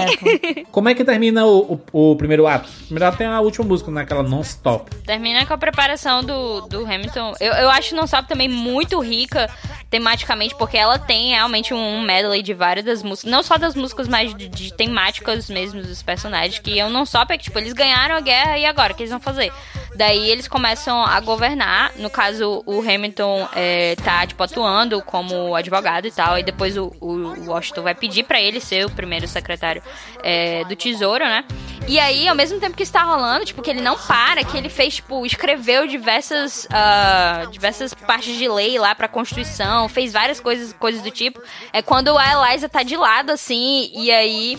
[0.72, 2.70] Como é que termina o, o, o primeiro ato?
[2.70, 4.90] O primeiro ato tem a última música, naquela non-stop.
[5.06, 7.34] Termina com a preparação do, do Hamilton.
[7.40, 9.50] Eu, eu acho Non Stop também muito rica
[9.90, 14.08] tematicamente, porque ela tem realmente um medley de várias das músicas, não só das músicas,
[14.08, 18.16] mas de, de temáticas mesmo dos personagens, que eu não só, porque, tipo, eles ganharam
[18.16, 19.52] a guerra e agora, o que eles vão fazer?
[19.96, 26.08] Daí eles começam a governar, no caso, o Hamilton é, tá, tipo, atuando como advogado
[26.08, 29.82] e tal, e depois o, o Washington vai pedir para ele ser o primeiro secretário
[30.24, 31.46] é, do Tesouro, né?
[31.88, 34.70] E aí, ao mesmo tempo que está rolando, tipo, que ele não para, que ele
[34.70, 40.74] fez, tipo, escreveu diversas, uh, diversas partes de lei lá pra Constituição, fez várias coisas,
[40.74, 41.29] coisas do tipo.
[41.72, 44.58] É quando a Eliza tá de lado, assim, e aí.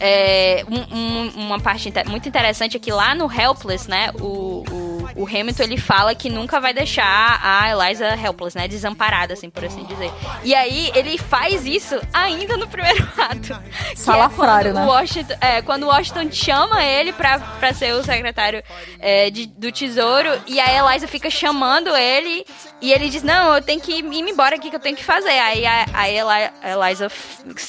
[0.00, 4.91] É, um, um, uma parte muito interessante é que lá no Helpless, né, o, o,
[5.16, 9.64] o, Hamilton ele fala que nunca vai deixar a Eliza helpless, né, desamparada, assim, por
[9.64, 10.10] assim dizer.
[10.42, 13.60] E aí ele faz isso ainda no primeiro ato.
[13.94, 14.84] Salafrário, é né?
[14.84, 18.62] Washington, é, quando o Washington chama ele pra, pra ser o secretário
[18.98, 22.44] é, de, do Tesouro, e a Eliza fica chamando ele,
[22.80, 25.38] e ele diz, não, eu tenho que ir embora aqui, que eu tenho que fazer.
[25.38, 27.08] Aí a, a, Eli, a Eliza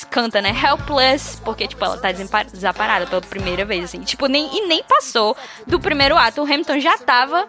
[0.09, 4.01] canta, né, helpless, porque, tipo, ela tá desamparada pela primeira vez, assim.
[4.01, 5.37] Tipo, nem, e nem passou
[5.67, 6.41] do primeiro ato.
[6.41, 6.97] O Hamilton já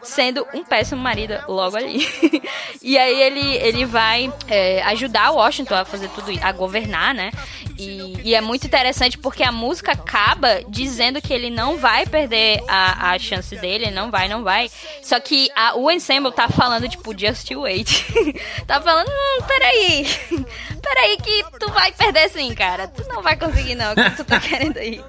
[0.03, 2.07] sendo um péssimo marido logo ali.
[2.83, 7.15] e aí ele, ele vai é, ajudar o Washington a fazer tudo isso, a governar,
[7.15, 7.31] né?
[7.79, 12.63] E, e, é muito interessante porque a música acaba dizendo que ele não vai perder
[12.69, 14.71] a, a chance dele, não vai, não vai.
[15.03, 18.07] Só que a, o ensemble tá falando, tipo, just wait.
[18.67, 20.07] tá falando, hum, peraí.
[20.81, 22.87] peraí que tu vai perder sim, cara.
[22.87, 25.03] Tu não vai conseguir não, o que tu tá querendo aí.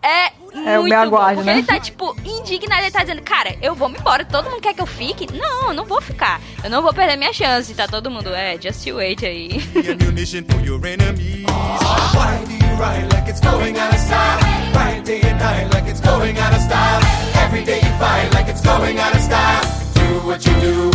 [0.00, 0.30] É
[0.66, 1.52] é o meu aguarde, bom, né?
[1.54, 4.74] Ele tá, tipo, indignado, ele tá dizendo, cara, eu vou me embora, todo mundo quer
[4.74, 5.26] que eu fique?
[5.32, 6.40] Não, eu não vou ficar.
[6.62, 7.74] Eu não vou perder minha chance.
[7.74, 9.60] Tá todo mundo, é, just wait aí.
[12.72, 14.38] you ride like it's going out of style?
[14.74, 17.02] Ride day and night like it's going out of style.
[17.44, 19.64] Every day you fight like it's going out of style.
[19.94, 20.90] Do what you do.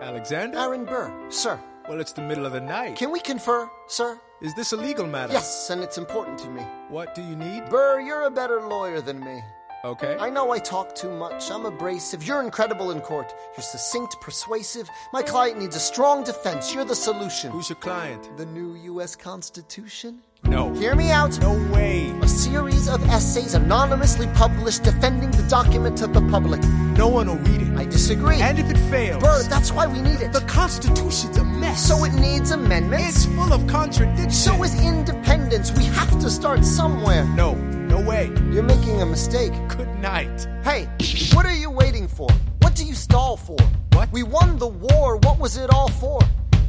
[0.00, 0.58] Alexander?
[0.58, 1.58] Aaron Burr, sir.
[1.88, 2.96] Well, it's the middle of the night.
[2.96, 4.18] Can we confer, sir?
[4.40, 5.32] Is this a legal matter?
[5.32, 6.62] Yes, and it's important to me.
[6.88, 7.68] What do you need?
[7.70, 9.42] Burr, you're a better lawyer than me.
[9.84, 10.16] Okay.
[10.20, 11.50] I know I talk too much.
[11.50, 12.22] I'm abrasive.
[12.22, 13.34] You're incredible in court.
[13.56, 14.88] You're succinct, persuasive.
[15.12, 16.72] My client needs a strong defense.
[16.72, 17.50] You're the solution.
[17.50, 18.36] Who's your client?
[18.36, 19.16] The new U.S.
[19.16, 20.20] Constitution?
[20.44, 20.72] No.
[20.74, 21.36] Hear me out.
[21.40, 22.10] No way.
[22.22, 26.62] A series of essays anonymously published defending the document to the public.
[26.96, 27.76] No one will read it.
[27.76, 28.40] I disagree.
[28.40, 29.20] And if it fails?
[29.20, 30.32] Burr, that's why we need it.
[30.32, 31.88] The Constitution's a mess.
[31.88, 33.24] So it needs amendments.
[33.24, 34.44] It's full of contradictions.
[34.44, 35.72] So is independence.
[35.72, 37.24] We have to start somewhere.
[37.34, 37.54] No.
[37.92, 38.32] No way.
[38.50, 39.52] You're making a mistake.
[39.68, 40.48] Good night.
[40.64, 40.88] Hey,
[41.34, 42.26] what are you waiting for?
[42.62, 43.58] What do you stall for?
[43.92, 44.10] What?
[44.10, 45.18] We won the war.
[45.18, 46.18] What was it all for?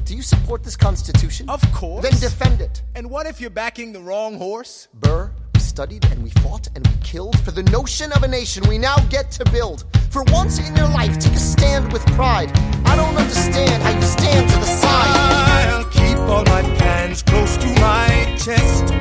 [0.04, 1.50] Do you support this Constitution?
[1.50, 2.04] Of course.
[2.04, 2.82] Then defend it.
[2.96, 4.90] And what if you're backing the wrong horse?
[4.96, 8.62] Burr, we studied and we fought and we killed for the notion of a nation
[8.68, 9.86] we now get to build.
[10.10, 12.52] For once in your life, take a stand with pride.
[12.84, 15.70] I don't understand how you stand to the side.
[15.70, 18.94] I'll keep all my plans close to my chest.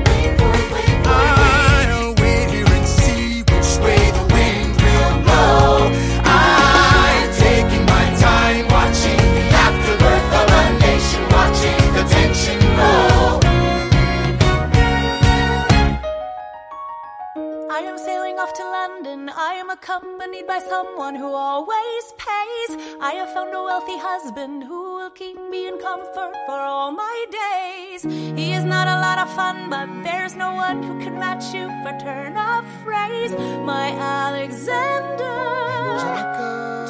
[19.73, 22.71] Accompanied by someone who always pays.
[23.01, 27.25] I have found a wealthy husband who will keep me in comfort for all my
[27.31, 28.03] days.
[28.03, 31.69] He is not a lot of fun, but there's no one who can match you
[31.83, 33.33] for turn of phrase.
[33.65, 33.89] My
[34.27, 35.39] Alexander.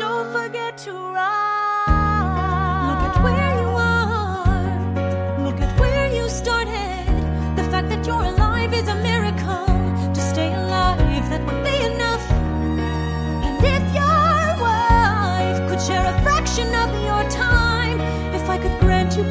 [0.05, 2.89] Don't forget to ride.
[2.89, 5.45] Look at where you are.
[5.47, 7.07] Look at where you started.
[7.55, 9.67] The fact that you're alive is a miracle.
[10.15, 12.12] To stay alive, that would be enough.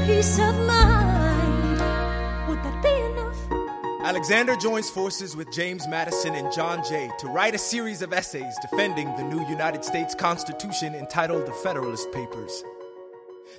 [0.05, 1.80] Peace of mind,
[2.47, 4.05] would that be enough?
[4.05, 8.53] Alexander joins forces with James Madison and John Jay to write a series of essays
[8.61, 12.63] defending the new United States Constitution entitled The Federalist Papers.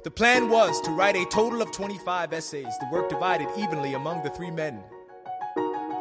[0.04, 4.22] The plan was to write a total of 25 essays, the work divided evenly among
[4.22, 4.82] the three men.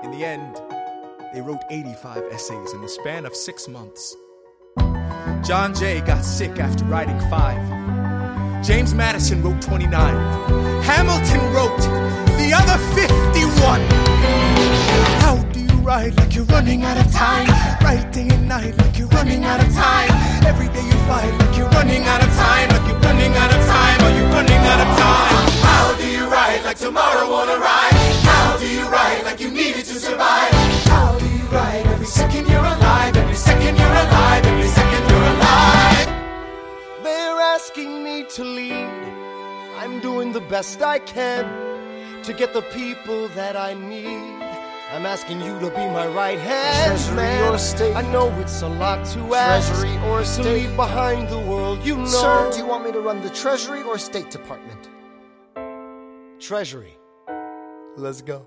[0.04, 0.60] In the end,
[1.34, 4.16] they wrote 85 essays in the span of six months.
[5.44, 8.01] John Jay got sick after writing five.
[8.64, 9.92] James Madison wrote 29.
[10.84, 11.82] Hamilton wrote
[12.38, 13.82] the other 51.
[15.20, 17.48] How do you ride like you're running out of time?
[17.82, 20.12] Right day and night like you're running out of time.
[20.46, 22.70] Every day you fight like you're running out of time.
[22.70, 24.00] Like you're running out of time.
[24.06, 25.52] Are you running out of time?
[25.66, 27.94] How do you ride like tomorrow won't arrive?
[28.22, 30.54] How do you ride like you needed to survive?
[30.86, 33.21] How do you ride every second you're alive?
[38.40, 38.92] Every second
[39.22, 40.02] you're alive.
[40.02, 44.42] They're asking me to lead best I can to get the people that I need.
[44.94, 47.54] I'm asking you to be my right hand, Treasury man.
[47.54, 47.96] or state?
[47.96, 49.68] I know it's a lot to ask.
[49.70, 52.06] Treasury or to leave behind the world you know.
[52.06, 54.90] Sir, do you want me to run the Treasury or State Department?
[56.40, 56.98] Treasury.
[57.98, 58.46] Let's go.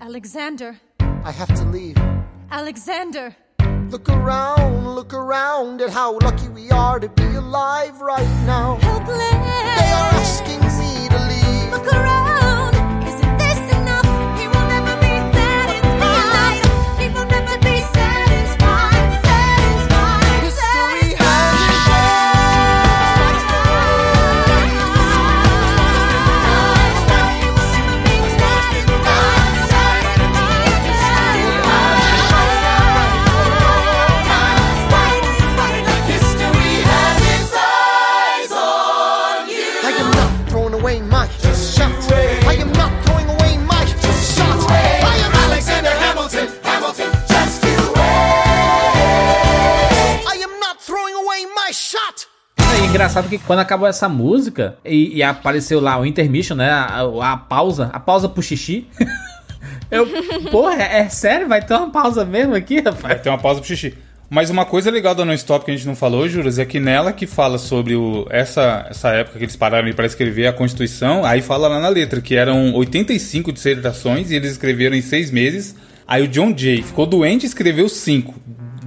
[0.00, 1.96] Alexander, I have to leave.
[2.50, 3.34] Alexander.
[3.90, 8.76] Look around, look around at how lucky we are to be alive right now.
[8.76, 9.18] Helpless.
[9.18, 11.72] They are asking me to leave.
[11.72, 12.21] Look around.
[52.92, 56.70] Engraçado que quando acabou essa música e, e apareceu lá o intermission, né?
[56.70, 57.02] A,
[57.32, 58.86] a- pausa, a pausa pro xixi.
[59.90, 60.06] Eu,
[60.50, 61.46] porra, é, é sério?
[61.48, 63.20] Vai ter uma pausa mesmo aqui, Vai rapaz?
[63.20, 63.94] ter uma pausa pro xixi.
[64.30, 67.12] Mas uma coisa legal da Non-Stop que a gente não falou, Juras, é que nela
[67.12, 71.42] que fala sobre o, essa, essa época que eles pararam para escrever a Constituição, aí
[71.42, 75.76] fala lá na letra que eram 85 dissertações e eles escreveram em seis meses.
[76.08, 78.34] Aí o John Jay ficou doente e escreveu 5.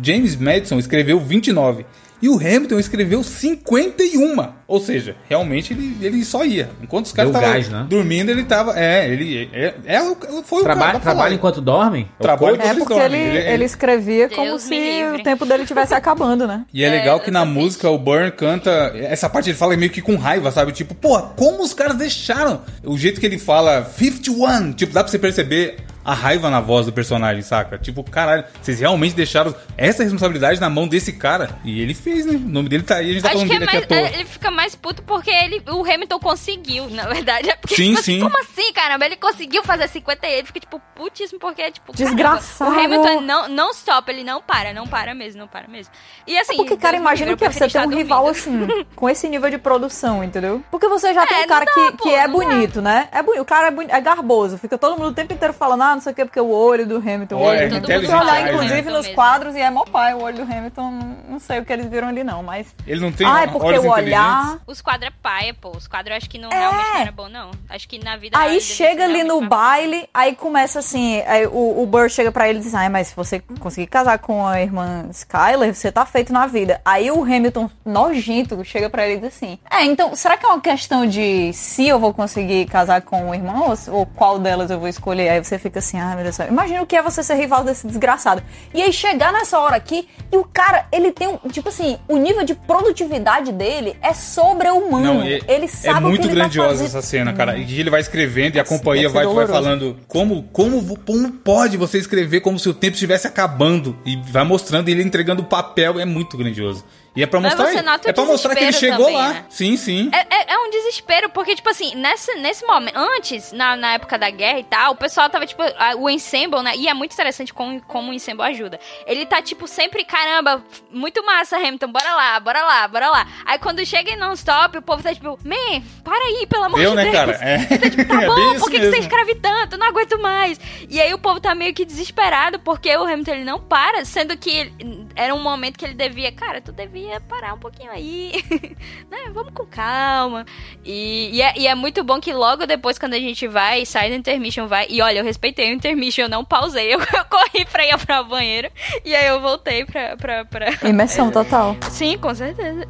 [0.02, 1.86] James Madison escreveu 29.
[2.26, 4.48] E o Hamilton escreveu 51.
[4.68, 6.72] Ou seja, realmente ele, ele só ia.
[6.82, 7.86] Enquanto os caras estavam né?
[7.88, 8.74] dormindo, ele tava.
[8.80, 9.48] É, ele.
[9.54, 10.00] É, é,
[10.44, 10.92] foi o Traba cara.
[10.94, 11.32] pra trabalha falar.
[11.34, 12.10] enquanto dormem?
[12.20, 13.22] Trabalha É enquanto porque dormem.
[13.22, 15.20] ele, Ele- ele escrevia Deus como se livre.
[15.22, 16.66] o tempo dele estivesse acabando, né?
[16.74, 18.72] E é legal que na música o Burn canta.
[18.96, 20.72] Essa parte ele fala meio que com raiva, sabe?
[20.72, 22.62] Tipo, porra, como os caras deixaram?
[22.84, 25.76] O jeito que ele fala 51, tipo, dá pra você perceber
[26.06, 27.78] a raiva na voz do personagem, saca?
[27.80, 31.58] Tipo, caralho, vocês realmente deixaram essa responsabilidade na mão desse cara?
[31.66, 32.34] E ele fez, né?
[32.36, 33.84] O nome dele tá aí, a gente tá Acho falando que é dele aqui mais,
[33.84, 33.98] à toa.
[33.98, 37.50] é, ele fica mais puto porque ele, o Hamilton conseguiu, na verdade.
[37.50, 38.20] É porque, Sim, tipo assim, sim.
[38.22, 39.06] como assim, caramba?
[39.06, 42.72] Ele conseguiu fazer 50 e ele fica, tipo, putíssimo porque, tipo, caramba, Desgraçado.
[42.72, 45.92] o Hamilton não, não stop, ele não para, não para mesmo, não para mesmo.
[46.28, 46.54] E assim.
[46.54, 49.58] É porque, cara, imagina que é você ter um rival assim, com esse nível de
[49.58, 50.64] produção, entendeu?
[50.70, 52.46] Porque você já tem É, um cara que, dá, que pô, é não dá.
[52.46, 53.10] bonito, né?
[53.12, 55.95] É boni- o cara é, é garboso, fica todo mundo o tempo inteiro falando, ah,
[55.96, 57.36] não sei o que, porque o olho do Hamilton.
[57.36, 57.88] o Olha, olho do é Hamilton.
[57.88, 58.92] Se inteligente você olhar, inclusive, né?
[58.92, 59.16] nos Mesmo.
[59.16, 60.92] quadros, e é mó pai, o olho do Hamilton,
[61.30, 62.74] não, sei o que eles viram ali, não, mas.
[62.86, 64.60] Ele não tem Ah, é porque olhos o olhar.
[64.68, 65.72] Os quadros é paia, pô.
[65.76, 66.58] Os quadros eu acho que não É.
[66.58, 67.52] realmente não era bom, não.
[67.70, 68.38] Acho que na vida.
[68.38, 72.60] Aí chega ali no baile, aí começa assim, aí o, o Burr chega pra ele
[72.60, 76.32] e diz, ai, mas se você conseguir casar com a irmã Skyler, você tá feito
[76.34, 76.82] na vida.
[76.84, 80.50] Aí o Hamilton, nojento, chega pra ele e diz assim, é, então, será que é
[80.50, 84.70] uma questão de se eu vou conseguir casar com o irmão ou, ou qual delas
[84.72, 85.30] eu vou escolher?
[85.30, 86.48] Aí você fica assim, ai, meu Deus do céu.
[86.48, 88.42] Imagina o que é você ser rival desse desgraçado.
[88.74, 92.18] E aí chegar nessa hora aqui, e o cara, ele tem, um, tipo assim, o
[92.18, 95.22] nível de produtividade dele é sobre-humano.
[95.24, 96.88] É, ele é sabe o muito que ele tá grandiosa fazendo.
[96.88, 97.58] essa cena, cara.
[97.58, 101.78] E ele vai escrevendo e a Nossa, companhia vai, vai falando como, como, como pode
[101.78, 106.00] você escrever como se o tempo estivesse acabando e vai mostrando ele entregando o papel.
[106.00, 106.84] É muito grandioso.
[107.16, 107.72] E é pra mostrar,
[108.06, 109.30] é pra mostrar que ele chegou também, lá.
[109.30, 109.46] né?
[109.50, 110.12] Sim, sim.
[110.14, 114.18] É, é- é um desespero, porque, tipo assim, nesse, nesse momento, antes, na, na época
[114.18, 116.74] da guerra e tal, o pessoal tava, tipo, a- o ensemble, né?
[116.76, 118.80] E é muito interessante como, como o ensemble ajuda.
[119.08, 120.62] Ele tá, tipo, sempre, caramba,
[120.92, 123.28] muito massa, Hamilton, bora lá, bora lá, bora lá.
[123.46, 126.90] Aí quando chega em non-stop, o povo tá, tipo, man, para aí, pelo amor Eu,
[126.92, 127.16] de né, Deus.
[127.16, 127.40] cara?
[127.46, 127.58] É.
[128.06, 129.78] Tá É bom, bem isso por que, que você escreve tanto?
[129.78, 130.60] Não aguento mais.
[130.90, 134.36] E aí o povo tá meio que desesperado, porque o Hamilton ele não para, sendo
[134.38, 138.34] que ele- era um momento que ele devia, cara, tu devia parar um pouquinho aí,
[139.10, 139.30] né?
[139.34, 140.46] Vamos com calma.
[140.84, 144.10] E, e, é, e é muito bom que logo depois, quando a gente vai, sai
[144.10, 144.88] do intermission, vai.
[144.90, 148.24] E olha, eu respeitei o intermission, eu não pausei, eu, eu corri pra ir pra
[148.24, 148.70] banheiro.
[149.04, 150.18] E aí eu voltei pra.
[150.18, 150.68] pra, pra...
[150.88, 151.76] Imersão total.
[151.90, 152.88] Sim, com certeza.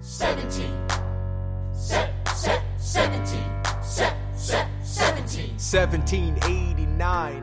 [0.00, 0.62] 17.
[1.72, 3.36] Set, set, 17.
[3.82, 5.52] Set, set, 17.
[5.58, 7.42] 1789.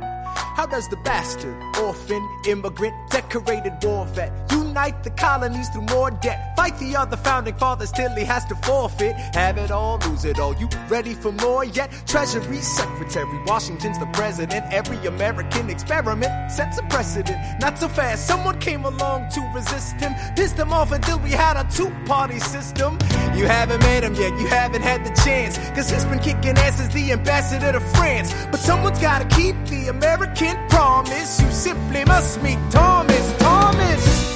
[0.56, 4.32] How does the bastard, orphan, immigrant, decorated war vet
[4.76, 6.54] unite the colonies through more debt?
[6.58, 9.16] Fight the other founding fathers till he has to forfeit.
[9.34, 10.54] Have it all, lose it all.
[10.56, 11.90] You ready for more yet?
[12.06, 14.66] Treasury Secretary, Washington's the president.
[14.74, 17.38] Every American experiment sets a precedent.
[17.62, 20.14] Not so fast, someone came along to resist him.
[20.36, 23.00] Pissed him off until we had a two party system.
[23.38, 25.58] You haven't met him yet, you haven't had the chance.
[25.76, 28.34] Cause he's been kicking ass as the ambassador to France.
[28.52, 31.40] But someone's gotta keep the American promise.
[31.40, 33.26] You simply must meet Thomas.
[33.40, 34.35] Thomas!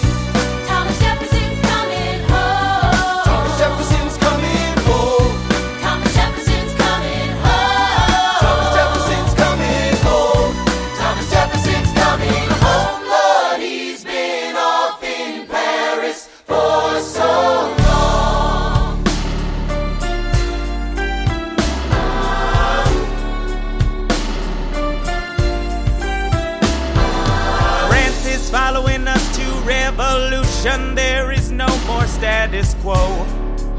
[30.64, 33.26] There is no more status quo.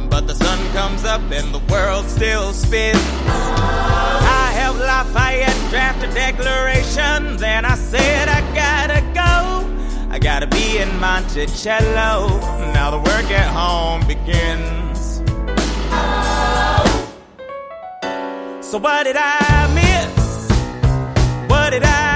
[0.09, 2.99] But the sun comes up and the world still spins.
[3.27, 10.11] I helped Lafayette draft a declaration, then I said I gotta go.
[10.11, 12.41] I gotta be in Monticello.
[12.73, 15.19] Now the work at home begins.
[18.67, 21.51] So what did I miss?
[21.51, 22.10] What did I?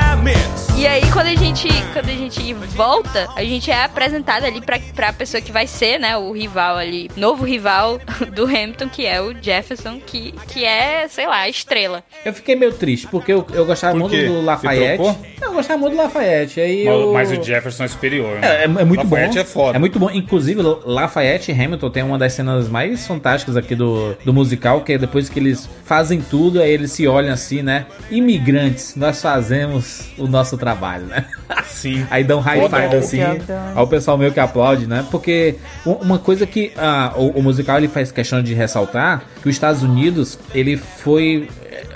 [0.85, 4.79] E aí, quando a gente, quando a gente volta, a gente é apresentado ali pra,
[4.95, 7.99] pra pessoa que vai ser, né, o rival ali, novo rival
[8.37, 12.05] do Hamilton, que é o Jefferson, que, que é, sei lá, a estrela.
[12.23, 15.17] Eu fiquei meio triste, porque eu, eu gostava Por muito do Lafayette.
[15.41, 16.61] Eu gostava muito do Lafayette.
[16.61, 17.13] Aí Mas, eu...
[17.15, 18.39] mas o Jefferson é superior.
[18.41, 18.47] né?
[18.47, 19.41] É, é, é muito Lafayette bom.
[19.41, 19.77] é foda.
[19.77, 20.11] É muito bom.
[20.11, 24.93] Inclusive, Lafayette e Hamilton tem uma das cenas mais fantásticas aqui do, do musical, que
[24.93, 27.87] é depois que eles fazem tudo, aí eles se olham assim, né?
[28.11, 31.25] Imigrantes, nós fazemos o nosso trabalho, né?
[31.67, 32.07] Sim.
[32.11, 33.21] Aí dá um high five assim.
[33.23, 35.05] Aí o pessoal meio que aplaude, né?
[35.11, 39.55] Porque uma coisa que ah, o, o musical ele faz questão de ressaltar que os
[39.55, 41.49] Estados Unidos ele foi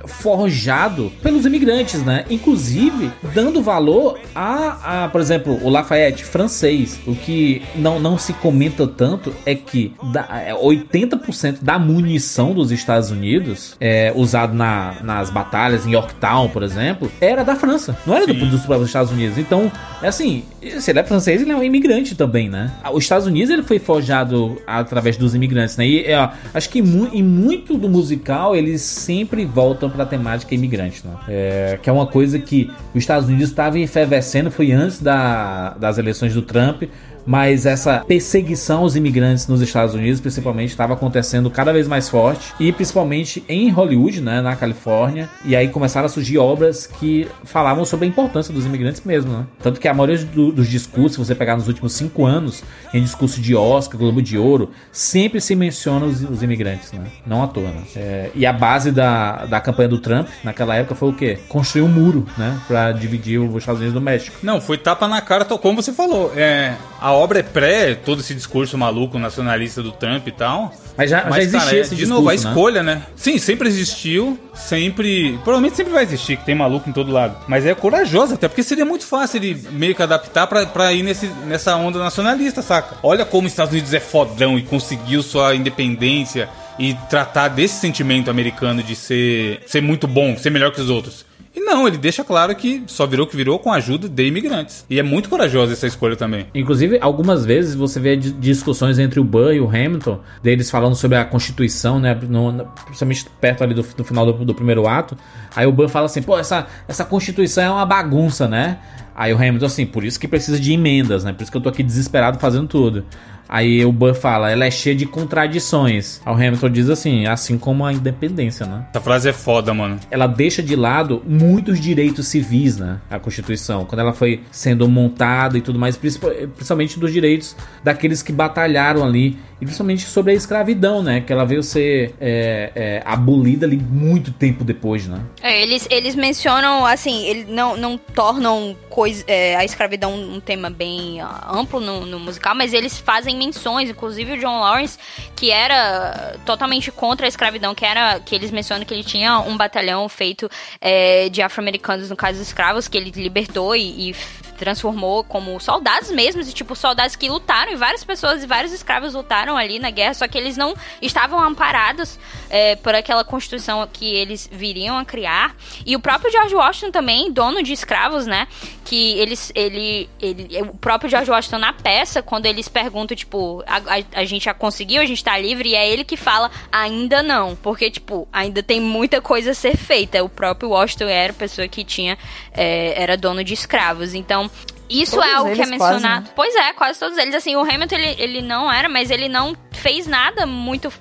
[0.09, 2.25] forjado pelos imigrantes, né?
[2.31, 6.99] Inclusive dando valor a, a, por exemplo, o Lafayette francês.
[7.07, 12.71] O que não, não se comenta tanto é que da, é, 80% da munição dos
[12.71, 18.15] Estados Unidos é, usado na, nas batalhas em Yorktown, por exemplo, era da França, não
[18.15, 19.39] era do, dos próprios Estados Unidos.
[19.39, 19.71] Então,
[20.03, 20.45] é assim,
[20.81, 22.73] se ele é francês, ele é um imigrante também, né?
[22.93, 25.87] Os Estados Unidos ele foi forjado através dos imigrantes, né?
[25.87, 31.05] E é, acho que mu em muito do musical eles sempre voltam pra temática imigrante,
[31.05, 31.15] né?
[31.29, 35.99] É, que é uma coisa que os Estados Unidos estavam efervescendo, foi antes da, das
[35.99, 36.85] eleições do Trump.
[37.27, 42.53] Mas essa perseguição aos imigrantes nos Estados Unidos, principalmente, estava acontecendo cada vez mais forte.
[42.59, 45.29] E principalmente em Hollywood, né, na Califórnia.
[45.45, 49.45] E aí começaram a surgir obras que falavam sobre a importância dos imigrantes mesmo, né?
[49.63, 52.63] Tanto que a maioria do- dos discursos, se você pegar nos últimos cinco anos,
[52.93, 57.05] em discurso de Oscar, Globo de Ouro, sempre se menciona os, os imigrantes, né?
[57.27, 57.83] Não à toa, né?
[57.97, 61.39] É, e a base da, da campanha do Trump, naquela época, foi o quê?
[61.49, 62.59] Construir um muro, né?
[62.67, 64.37] Pra dividir os Estados Unidos do México.
[64.43, 66.33] Não, foi tapa na cara, como você falou.
[66.37, 70.73] É, a obra é pré todo esse discurso maluco nacionalista do Trump e tal.
[70.97, 72.51] Mas já- já existia esse De novo, a discurso, né?
[72.61, 73.03] escolha, né?
[73.15, 75.39] Sim, sempre existiu, sempre.
[75.45, 77.37] Provavelmente sempre vai existir, que tem maluco em todo lado.
[77.47, 81.03] Mas é corajoso até, porque seria muito fácil ele meio que adaptar pra, pra ir
[81.03, 82.97] nesse, nessa onda nacionalista, saca?
[83.03, 86.49] Olha como os Estados Unidos é fodão e conseguiu sua independência
[86.79, 91.25] e tratar desse sentimento americano de ser, ser muito bom, ser melhor que os outros.
[91.55, 94.27] E não, ele deixa claro que só virou o que virou com a ajuda de
[94.27, 94.85] imigrantes.
[94.89, 96.47] E é muito corajosa essa escolha também.
[96.55, 100.95] Inclusive, algumas vezes você vê di- discussões entre o Burr e o Hamilton, deles falando
[100.95, 102.19] sobre a Constituição, né?
[102.29, 105.17] no- principalmente perto ali do, do final do, do primeiro ato.
[105.57, 108.79] Aí o Burr fala assim: pô, essa, essa Constituição é uma bagunça, né?
[109.15, 111.33] Aí o Hamilton, assim, por isso que precisa de emendas, né?
[111.33, 113.05] Por isso que eu tô aqui desesperado fazendo tudo.
[113.49, 116.21] Aí o Burr fala, ela é cheia de contradições.
[116.25, 118.85] Aí o Hamilton diz assim, assim como a independência, né?
[118.91, 119.99] Essa frase é foda, mano.
[120.11, 122.99] ela deixa de lado muitos direitos civis, né?
[123.11, 128.23] A Constituição, quando ela foi sendo montada e tudo mais, principal- principalmente dos direitos daqueles
[128.23, 131.21] que batalharam ali, e principalmente sobre a escravidão, né?
[131.21, 135.21] Que ela veio ser é, é, abolida ali muito tempo depois, né?
[135.43, 140.71] É, eles, eles mencionam, assim, eles não, não tornam coisa, é, a escravidão um tema
[140.71, 144.99] bem ah, amplo no, no musical, mas eles fazem menções, inclusive o John Lawrence,
[145.37, 149.57] que era totalmente contra a escravidão, que era que eles mencionam que ele tinha um
[149.57, 150.51] batalhão feito
[150.81, 154.17] é, de afro-americanos, no caso escravos, que ele libertou e, e
[154.59, 159.15] transformou como soldados mesmos, e tipo, soldados que lutaram, e várias pessoas e vários escravos
[159.15, 162.19] lutaram ali na guerra, só que eles não estavam amparados
[162.51, 165.55] é, por aquela constituição que eles viriam a criar.
[165.87, 168.49] E o próprio George Washington também, dono de escravos, né?
[168.85, 173.77] Que eles, ele, ele, o próprio George Washington na peça, quando eles perguntam, tipo, a,
[173.77, 177.23] a- a gente já conseguiu, a gente tá livre, e é ele que fala, ainda
[177.23, 180.23] não, porque, tipo, ainda tem muita coisa a ser feita.
[180.25, 182.19] O próprio Washington era pessoa que tinha,
[182.53, 184.48] é, era dono de escravos, então.
[184.89, 186.25] Isso Todos é algo que é eles quase, mencionado.
[186.25, 186.33] né?
[186.35, 187.35] Pois é, quase todos eles.
[187.35, 190.93] Assim, o Hamilton, ele, ele não era, mas ele não fez nada muito...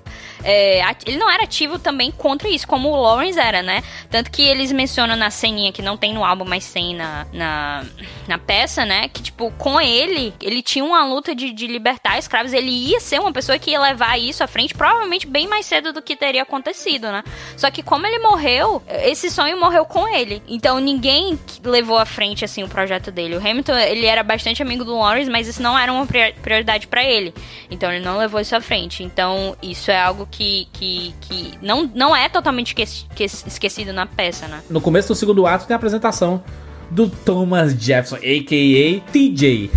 [0.50, 3.84] é, ele não era ativo também contra isso, como o Lawrence era, né?
[4.10, 7.86] Tanto que eles mencionam na ceninha, que não tem no álbum, mas tem na, na,
[8.28, 9.10] na peça, né?
[9.10, 12.54] Que, tipo, com ele, ele tinha uma luta de, de libertar escravos.
[12.54, 15.92] Ele ia ser uma pessoa que ia levar isso à frente, provavelmente bem mais cedo
[15.92, 17.24] do que teria acontecido, né?
[17.58, 20.42] Só que como ele morreu, esse sonho morreu com ele.
[20.48, 23.36] Então ninguém levou à frente, assim, o projeto dele.
[23.36, 26.88] O Hamilton, ele era bastante amigo do Lawrence, mas isso não era uma prior- prioridade
[26.88, 27.34] pra ele.
[27.70, 29.04] Então ele não levou isso à frente.
[29.04, 34.06] Então isso é algo que, que, que não, não é totalmente esqueci- esque- esquecido na
[34.06, 34.62] peça, né?
[34.70, 36.44] No começo do segundo ato tem a apresentação
[36.92, 39.12] do Thomas Jefferson, a.k.a.
[39.12, 39.72] TJ.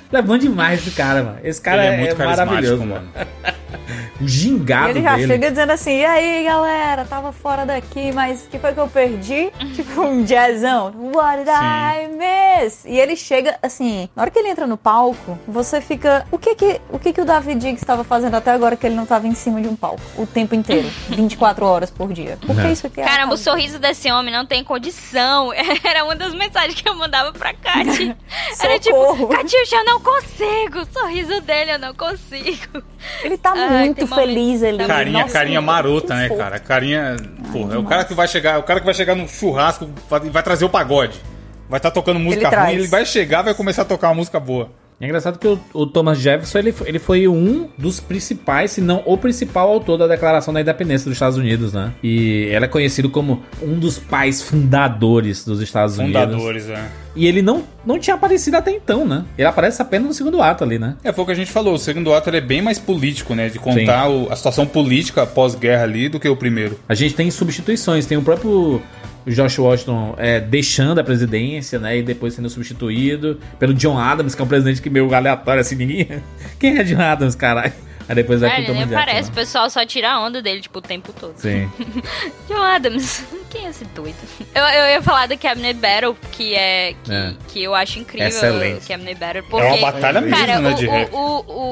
[0.12, 1.38] levando demais do cara, mano.
[1.42, 3.54] Esse cara Ele é, é muito maravilhoso, carismático, mano.
[4.20, 5.26] o gingado E ele já dele.
[5.26, 8.88] chega dizendo assim, e aí galera, tava fora daqui, mas o que foi que eu
[8.88, 9.50] perdi?
[9.74, 10.92] tipo um jazzão.
[11.14, 12.84] What did I miss?
[12.84, 16.26] E ele chega assim, na hora que ele entra no palco, você fica.
[16.30, 18.94] O que que o, que que o David Diggs estava fazendo até agora que ele
[18.94, 20.88] não tava em cima de um palco o tempo inteiro?
[21.10, 22.38] 24 horas por dia.
[22.46, 22.72] Por que É.
[22.72, 23.04] isso aqui é.
[23.04, 25.52] Caramba, o sorriso desse homem não tem condição.
[25.84, 28.14] Era uma das mensagens que eu mandava pra Kati.
[28.60, 29.28] Era tipo, Socorro.
[29.28, 30.80] Catiuxa, eu não consigo.
[30.80, 32.82] O sorriso dele eu não consigo.
[33.22, 34.86] Ele tá Ai, muito feliz ali.
[34.86, 36.58] Carinha, Nossa, carinha marota, né, cara?
[36.58, 37.16] Carinha.
[37.52, 39.88] Porra, é o cara que vai chegar, o cara que vai chegar no churrasco
[40.24, 41.20] e vai trazer o pagode.
[41.68, 42.78] Vai estar tocando música Ele ruim, traz.
[42.78, 44.70] ele vai chegar vai começar a tocar uma música boa.
[45.00, 48.80] É engraçado que o, o Thomas Jefferson ele, foi- ele foi um dos principais, se
[48.80, 51.92] não o principal autor da Declaração da Independência dos Estados Unidos, né?
[52.02, 56.22] E ele é conhecido como um dos pais fundadores dos Estados Unidos.
[56.22, 56.84] Fundadores, é.
[57.16, 59.24] E ele não, não tinha aparecido até então, né?
[59.38, 60.96] Ele aparece apenas no segundo ato ali, né?
[61.04, 61.74] É, foi o que a gente falou.
[61.74, 63.48] O segundo ato é bem mais político, né?
[63.48, 66.78] De contar o- a situação política pós-guerra ali do que o primeiro.
[66.88, 68.82] A gente tem substituições, tem o próprio
[69.26, 71.98] Josh Washington é, deixando a presidência, né?
[71.98, 75.76] E depois sendo substituído pelo John Adams, que é um presidente que meio aleatório, assim,
[75.76, 76.08] ninguém.
[76.58, 77.72] Quem é John Adams, caralho?
[78.08, 79.34] Aí depois vai É, pro ele Thomas nem parece, o né?
[79.40, 81.34] pessoal só tira a onda dele, tipo, o tempo todo.
[81.36, 81.70] Sim.
[82.48, 84.16] John Adams, quem é esse doido?
[84.54, 87.34] Eu, eu ia falar do Cabinet Battle, que é que, É.
[87.48, 88.84] que eu acho incrível Excelente.
[88.84, 89.42] o Cabinet Battle.
[89.44, 91.10] Porque, É uma batalha mesmo, cara, né, o, de o, rap.
[91.14, 91.18] o,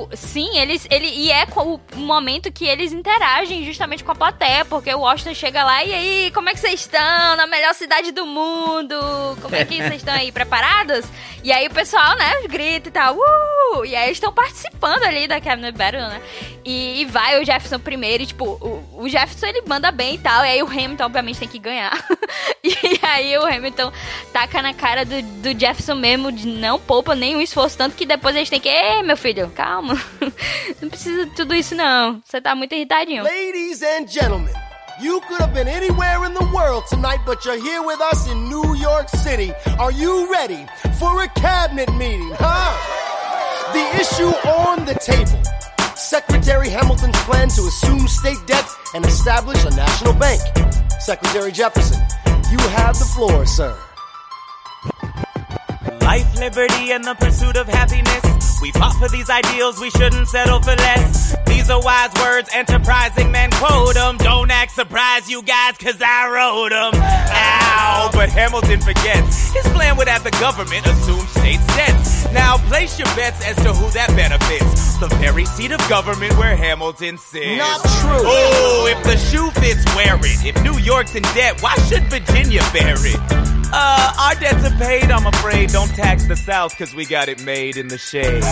[0.05, 4.65] o- sim, eles, ele, e é o momento que eles interagem justamente com a plateia,
[4.65, 7.37] porque o Washington chega lá, e aí, como é que vocês estão?
[7.37, 8.97] Na melhor cidade do mundo?
[9.43, 11.05] Como é que vocês estão aí, preparados?
[11.45, 13.85] E aí o pessoal, né, grita e tal, uh!
[13.85, 16.22] E aí eles estão participando ali da Cabinet Battle, né?
[16.65, 20.19] E, e vai o Jefferson primeiro, e tipo, o, o Jefferson ele manda bem e
[20.19, 21.93] tal, e aí o Hamilton obviamente tem que ganhar.
[22.63, 23.93] e aí o Hamilton
[24.33, 28.37] taca na cara do, do Jefferson mesmo, de não poupa nenhum esforço, tanto que depois
[28.37, 30.01] eles têm que, ei meu filho, calma,
[30.81, 33.25] não precisa de tudo isso não, você tá muito irritadinho.
[33.25, 34.53] Ladies and gentlemen,
[35.01, 38.49] you could have been anywhere in the world tonight, but you're here with us in
[38.49, 39.53] New York City.
[39.79, 40.67] Are you ready
[40.99, 42.73] for a cabinet meeting, huh?
[43.73, 45.41] The issue on the table.
[46.03, 50.43] Secretary Hamilton's plan to assume state debt and establish a national bank.
[51.01, 52.03] Secretary Jefferson,
[52.51, 53.73] you have the floor, sir.
[56.03, 58.61] Life, liberty, and the pursuit of happiness.
[58.61, 61.35] We fought for these ideals, we shouldn't settle for less.
[61.47, 64.19] These are wise words, enterprising men quote 'em.
[64.19, 66.95] Don't act surprised, you guys, cause I wrote 'em.
[67.03, 69.53] Ow, but Hamilton forgets.
[69.53, 72.27] His plan would have the government assume state debts.
[72.33, 74.97] Now place your bets as to who that benefits.
[74.99, 77.59] The very seat of government where Hamilton sits.
[77.59, 78.23] Not true.
[78.25, 80.45] Oh, if the shoe fits, wear it.
[80.45, 83.52] If New York's in debt, why should Virginia bear it?
[83.75, 85.71] Uh, our debts are paid, I'm afraid.
[85.71, 88.45] Don't tax the South, cause we got it made in the shade.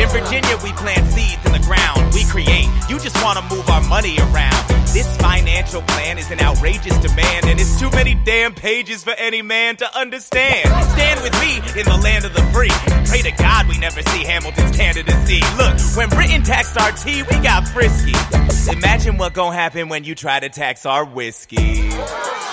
[0.00, 2.14] In Virginia, we plant seeds in the ground.
[2.14, 2.68] We create.
[2.88, 4.72] You just wanna move our money around.
[4.92, 9.42] This financial plan is an outrageous demand, and it's too many damn pages for any
[9.42, 10.68] man to understand.
[10.92, 12.72] Stand with me in the land of the free.
[13.06, 15.40] Pray to God we never see Hamilton's candidacy.
[15.56, 18.14] Look, when Britain taxed our tea, we got frisky.
[18.70, 21.88] Imagine what gon' happen when you try to tax our whiskey.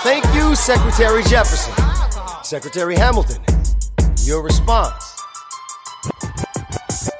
[0.02, 1.74] Thank you, Secretary Jefferson.
[2.50, 3.40] Secretary Hamilton,
[4.24, 5.22] your response.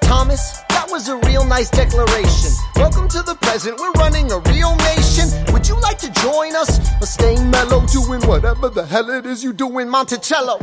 [0.03, 2.51] Thomas, that was a real nice declaration.
[2.75, 5.29] Welcome to the present, we're running a real nation.
[5.53, 6.81] Would you like to join us?
[7.01, 10.59] Or stay mellow, doing whatever the hell it is you do in Monticello?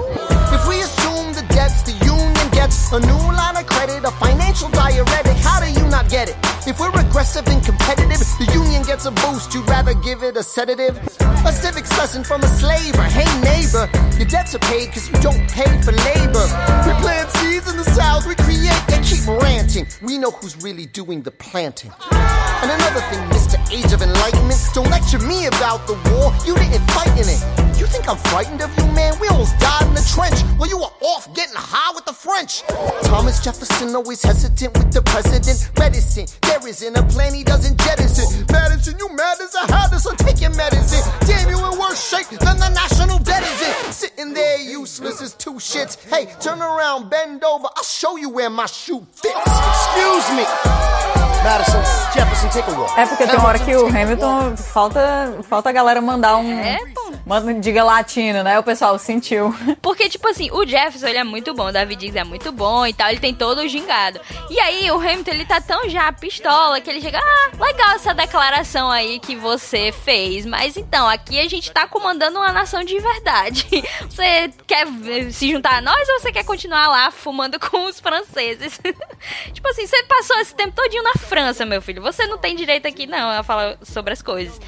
[0.52, 1.84] If we assume the debts
[2.68, 6.36] gets, a new line of credit, a financial diuretic, how do you not get it?
[6.68, 10.44] If we're aggressive and competitive, the union gets a boost, you'd rather give it a
[10.44, 10.98] sedative?
[11.46, 13.04] A civics lesson from a slaver.
[13.04, 16.46] Hey neighbor, your debts are paid cause you don't pay for labor.
[16.86, 19.88] We plant seeds in the south, we create, they keep ranting.
[20.02, 21.92] We know who's really doing the planting.
[22.12, 23.58] And another thing, Mr.
[23.72, 27.68] Age of Enlightenment, don't lecture me about the war, you didn't fight in it.
[27.80, 29.14] You think I'm frightened of you, man?
[29.22, 32.57] We almost died in the trench while you were off getting high with the French.
[33.04, 36.38] Thomas Jefferson always hesitant with the president, reticent.
[36.42, 38.46] There isn't a plan he doesn't jettison.
[38.52, 41.04] Madison, you mad as a hatter, so take your medicine.
[41.22, 43.92] Damn, you in worse shape than the national debt is in.
[43.92, 45.98] Sitting there useless as two shits.
[46.10, 49.36] Hey, turn around, bend over, I'll show you where my shoe fits.
[49.36, 50.46] Excuse me.
[51.44, 51.82] Madison,
[52.14, 53.00] Jefferson, take a walk.
[53.00, 56.60] É porque tem uma hora que o Hamilton falta, falta a galera mandar um.
[56.60, 56.80] É,
[57.26, 58.58] Manda, diga latino, né?
[58.58, 59.54] O pessoal sentiu.
[59.82, 62.86] Porque, tipo assim, o Jefferson, ele é muito bom, o David Diggs é muito bom
[62.86, 64.20] e tal, ele tem todo o gingado.
[64.50, 68.14] E aí, o Hamilton, ele tá tão já pistola que ele chega, ah, legal essa
[68.14, 73.00] declaração aí que você fez, mas então, aqui a gente tá comandando uma nação de
[73.00, 73.66] verdade.
[74.10, 74.88] Você quer
[75.32, 78.80] se juntar a nós ou você quer continuar lá fumando com os franceses?
[79.54, 82.88] tipo assim, você passou esse tempo todinho na França, meu filho, você não tem direito
[82.88, 84.60] aqui não a falar sobre as coisas.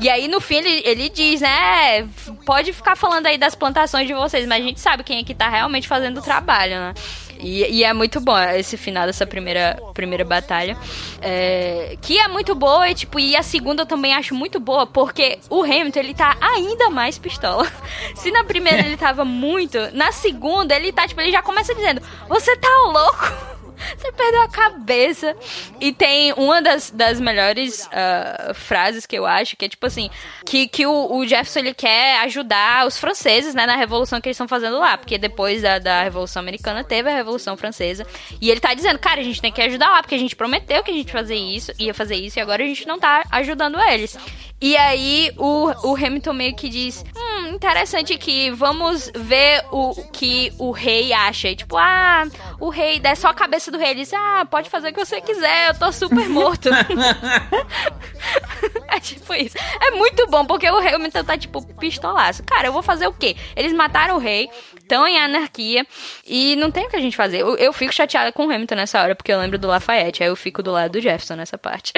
[0.00, 2.08] E aí, no fim, ele, ele diz, né,
[2.46, 5.34] pode ficar falando aí das plantações de vocês, mas a gente sabe quem é que
[5.34, 6.94] tá realmente fazendo o trabalho, né?
[7.42, 10.76] E, e é muito bom esse final dessa primeira, primeira batalha.
[11.20, 14.86] É, que é muito boa, e, tipo, e a segunda eu também acho muito boa,
[14.86, 17.70] porque o Hamilton, ele tá ainda mais pistola.
[18.14, 22.00] Se na primeira ele tava muito, na segunda ele tá, tipo, ele já começa dizendo,
[22.28, 23.61] você tá louco?
[23.96, 25.36] Você perdeu a cabeça.
[25.80, 30.10] E tem uma das, das melhores uh, frases que eu acho, que é tipo assim,
[30.44, 34.36] que, que o, o, Jefferson ele quer ajudar os franceses, né, na revolução que eles
[34.36, 34.96] estão fazendo lá.
[34.96, 38.06] Porque depois da, da Revolução Americana teve a Revolução Francesa.
[38.40, 40.82] E ele tá dizendo, cara, a gente tem que ajudar lá, porque a gente prometeu
[40.82, 43.80] que a gente fazer isso, ia fazer isso, e agora a gente não tá ajudando
[43.80, 44.16] eles.
[44.62, 50.52] E aí o, o Hamilton meio que diz: Hum, interessante que vamos ver o que
[50.56, 51.48] o rei acha.
[51.48, 52.24] E, tipo, ah,
[52.60, 53.90] o rei, é só a cabeça do rei.
[53.90, 56.68] Ele diz: Ah, pode fazer o que você quiser, eu tô super morto.
[58.88, 59.56] é tipo isso.
[59.80, 62.42] É muito bom, porque o Hamilton tá, tipo, pistolaço.
[62.44, 63.36] Cara, eu vou fazer o quê?
[63.56, 64.48] Eles mataram o rei,
[64.92, 65.86] estão em anarquia,
[66.26, 67.38] e não tem o que a gente fazer.
[67.40, 70.28] Eu, eu fico chateada com o Hamilton nessa hora, porque eu lembro do Lafayette, aí
[70.28, 71.92] eu fico do lado do Jefferson nessa parte.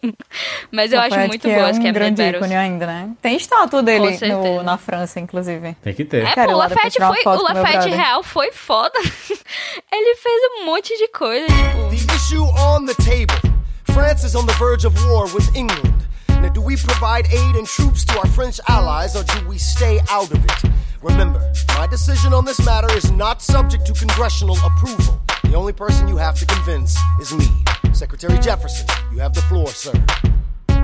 [0.72, 2.36] Mas eu acho muito que boa é as um Cabinet grande Battles.
[2.46, 3.10] ícone ainda, né?
[3.20, 5.76] Tem estátua dele no- na França, inclusive.
[5.82, 6.24] Tem que ter.
[6.24, 7.22] É, Quero pô, o Lafayette foi.
[7.26, 8.98] O Lafayette real foi foda.
[9.92, 11.90] Ele fez um monte de coisa, tipo.
[11.90, 13.52] The issue on the table.
[13.92, 15.92] France is on the verge of war with England.
[16.40, 20.00] Now, do we provide aid and troops to our French allies or do we stay
[20.08, 20.72] out of it?
[21.02, 25.20] Remember, my decision on this matter is not subject to congressional approval.
[25.44, 27.48] The only person you have to convince is me.
[27.92, 29.92] Secretary Jefferson, you have the floor, sir.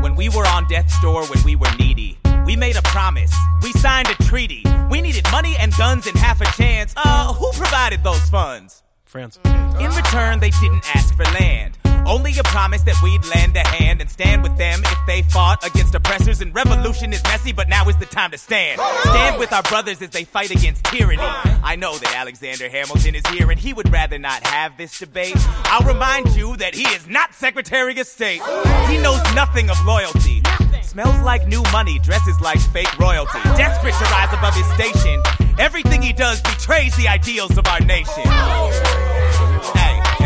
[0.00, 3.32] When we were on death's door when we were needy, we made a promise.
[3.62, 4.64] We signed a treaty.
[4.90, 6.94] We needed money and guns and half a chance.
[6.96, 8.82] Uh, who provided those funds?
[9.04, 9.38] France.
[9.44, 11.78] In return, they didn't ask for land.
[12.06, 15.64] Only a promise that we'd lend a hand and stand with them if they fought
[15.66, 16.40] against oppressors.
[16.40, 18.80] And revolution is messy, but now is the time to stand.
[19.02, 21.22] Stand with our brothers as they fight against tyranny.
[21.22, 25.36] I know that Alexander Hamilton is here and he would rather not have this debate.
[25.64, 28.42] I'll remind you that he is not Secretary of State.
[28.88, 30.42] He knows nothing of loyalty.
[30.82, 33.38] Smells like new money, dresses like fake royalty.
[33.56, 35.22] Desperate to rise above his station.
[35.58, 38.24] Everything he does betrays the ideals of our nation.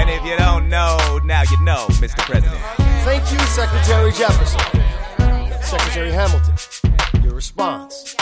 [0.02, 2.18] Hey, and if you don't know, now you know, Mr.
[2.26, 2.60] President.
[3.04, 4.58] Thank you, Secretary Jefferson.
[5.62, 6.54] Secretary Hamilton,
[7.22, 8.16] your response.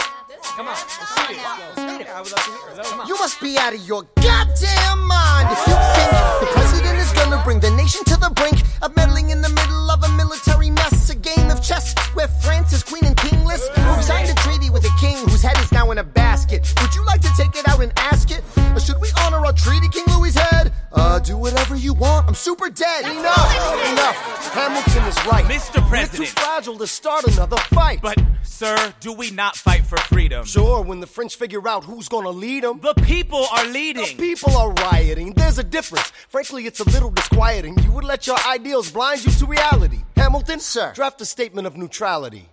[0.57, 1.39] Come on, let's see it.
[1.40, 3.09] I would love to hear it.
[3.09, 7.43] You must be out of your goddamn mind if you think the president is gonna
[7.44, 11.09] bring the nation to the brink of meddling in the middle of a military mess,
[11.09, 13.66] a game of chess where France is queen and kingless.
[13.69, 16.74] Who signed a treaty with a king whose head is now in a basket?
[16.82, 18.44] Would you like to take it out and ask it?
[18.74, 20.60] Or should we honor our treaty, King Louis' head?
[20.92, 22.26] Uh, do whatever you want.
[22.26, 23.04] I'm super dead.
[23.04, 23.92] Enough!
[23.92, 24.52] Enough!
[24.52, 25.44] Hamilton is right.
[25.44, 25.86] Mr.
[25.88, 26.18] President.
[26.18, 28.00] We're too fragile to start another fight.
[28.02, 30.44] But, sir, do we not fight for freedom?
[30.44, 32.80] Sure, when the French figure out who's gonna lead them.
[32.80, 34.04] The people are leading.
[34.04, 35.32] The people are rioting.
[35.34, 36.10] There's a difference.
[36.28, 37.78] Frankly, it's a little disquieting.
[37.78, 40.00] You would let your ideals blind you to reality.
[40.16, 42.48] Hamilton, sir, draft a statement of neutrality.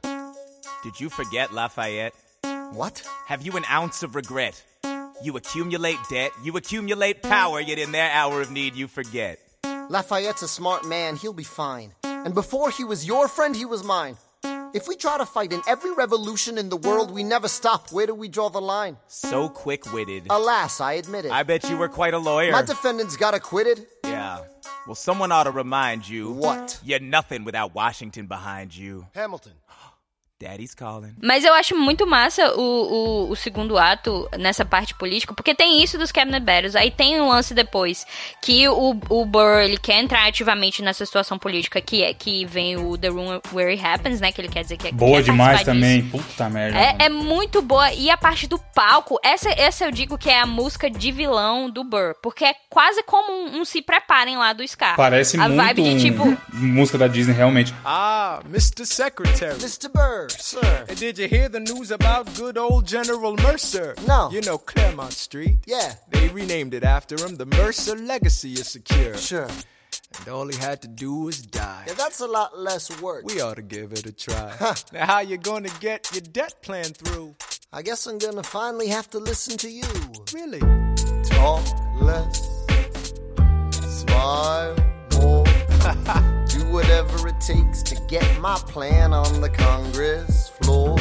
[0.84, 2.14] Did you forget Lafayette?
[2.72, 3.02] What?
[3.26, 4.62] Have you an ounce of regret?
[5.24, 9.40] You accumulate debt, you accumulate power, yet in their hour of need you forget.
[9.90, 11.94] Lafayette's a smart man, he'll be fine.
[12.04, 14.18] And before he was your friend, he was mine.
[14.74, 17.92] If we try to fight in every revolution in the world, we never stop.
[17.92, 18.98] Where do we draw the line?
[19.08, 20.28] So quick witted.
[20.30, 21.32] Alas, I admit it.
[21.32, 22.52] I bet you were quite a lawyer.
[22.52, 23.88] My defendants got acquitted.
[24.04, 24.40] yeah.
[24.86, 26.32] Well, someone ought to remind you.
[26.32, 26.80] What?
[26.84, 29.08] You're nothing without Washington behind you.
[29.16, 29.54] Hamilton.
[30.40, 31.14] Daddy's calling.
[31.22, 35.82] Mas eu acho muito massa o, o, o segundo ato nessa parte política, porque tem
[35.84, 38.06] isso dos Cabinet Battles, aí tem um lance depois
[38.42, 42.78] que o, o Burr, ele quer entrar ativamente nessa situação política que é que vem
[42.78, 45.64] o The Room Where It Happens, né, que ele quer dizer que é Boa demais
[45.64, 46.02] também.
[46.04, 46.18] disso.
[46.18, 46.78] Puta merda.
[46.78, 47.92] É, é muito boa.
[47.94, 51.70] E a parte do palco, essa, essa eu digo que é a música de vilão
[51.70, 52.14] do Burr.
[52.22, 54.96] Porque é quase como um, um se preparem lá do Scar.
[54.96, 56.24] Parece a muito vibe de tipo.
[56.24, 57.74] um- música da Disney, realmente.
[57.84, 58.86] Ah, Mr.
[58.86, 59.56] Secretary.
[59.60, 59.90] Mr.
[59.90, 60.86] Burr, sir.
[60.90, 63.96] And did you hear the news about good old General Mercer?
[64.08, 64.30] No.
[64.32, 65.60] You know Claremont Street?
[65.66, 65.96] Yeah.
[66.10, 67.36] They renamed it after him.
[67.36, 69.16] The Mercer legacy is secure.
[69.18, 69.48] Sure.
[70.20, 71.84] and all he had to do was die.
[71.88, 73.26] Yeah, that's a lot less work.
[73.26, 74.56] We ought to give it a try.
[74.58, 74.76] Huh.
[74.94, 77.36] now, how you gonna get your debt plan through?
[77.72, 79.84] I guess I'm gonna finally have to listen to you.
[80.34, 80.60] Really?
[81.30, 81.66] Talk
[82.02, 82.42] less,
[83.82, 84.76] smile
[86.48, 90.98] do whatever it takes to get my plan on the Congress floor.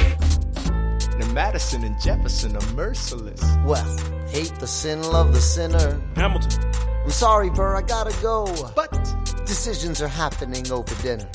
[1.18, 3.42] Now, Madison and Jefferson are merciless.
[3.64, 3.84] Well,
[4.28, 6.00] hate the sin, love the sinner.
[6.14, 6.62] Hamilton.
[7.04, 8.46] I'm sorry, Burr, I gotta go.
[8.76, 8.92] But
[9.44, 11.28] decisions are happening over dinner.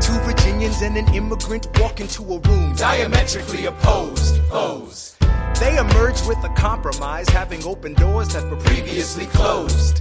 [0.00, 5.19] Two Virginians and an immigrant walk into a room Diametrically opposed foes.
[5.58, 9.98] They emerge with a compromise, having opened doors that were previously closed.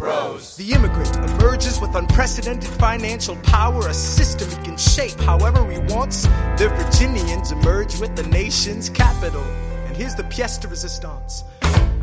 [0.58, 6.24] The immigrant emerges with unprecedented financial power, a system he can shape however he wants.
[6.58, 9.44] The Virginians emerge with the nation's capital.
[9.88, 11.44] And here's the pièce de resistance.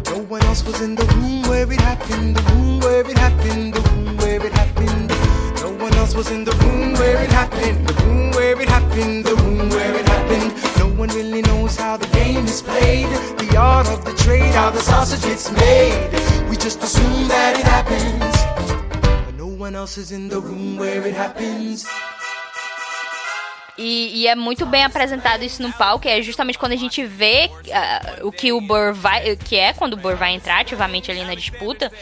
[0.07, 3.75] No one else was in the room where it happened, the room where it happened,
[3.75, 5.36] the room where it happened.
[5.63, 9.25] No one else was in the room where it happened, the room where it happened,
[9.25, 10.53] the room where it happened.
[10.79, 13.09] No one really knows how the game is played,
[13.39, 16.11] the art of the trade, how the sausage gets made.
[16.49, 18.37] We just assume that it happens,
[19.27, 21.87] but no one else is in the room where it happens.
[23.79, 27.51] E, e é muito bem apresentado isso no palco, é justamente quando a gente vê
[27.73, 29.37] ah, o que o Burr vai.
[29.37, 31.93] que é quando o Burr vai entrar ativamente ali na disputa.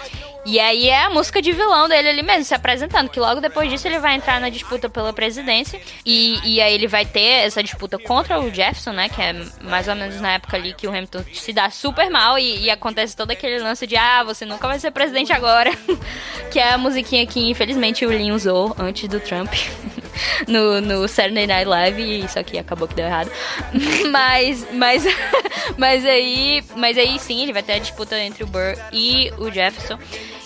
[0.46, 3.70] E aí é a música de vilão dele ali mesmo, se apresentando, que logo depois
[3.70, 5.80] disso ele vai entrar na disputa pela presidência.
[6.04, 9.08] E, e aí ele vai ter essa disputa contra o Jefferson, né?
[9.08, 9.32] Que é
[9.62, 12.70] mais ou menos na época ali que o Hamilton se dá super mal e, e
[12.70, 15.70] acontece todo aquele lance de ah, você nunca vai ser presidente agora.
[16.52, 19.50] que é a musiquinha que infelizmente o Lin usou antes do Trump.
[20.46, 23.30] no, no Saturday Night Live, e isso aqui acabou que deu errado.
[24.10, 25.04] Mas, mas,
[25.76, 29.50] mas aí, mas aí sim, ele vai ter a disputa entre o Burr e o
[29.50, 29.98] Jefferson.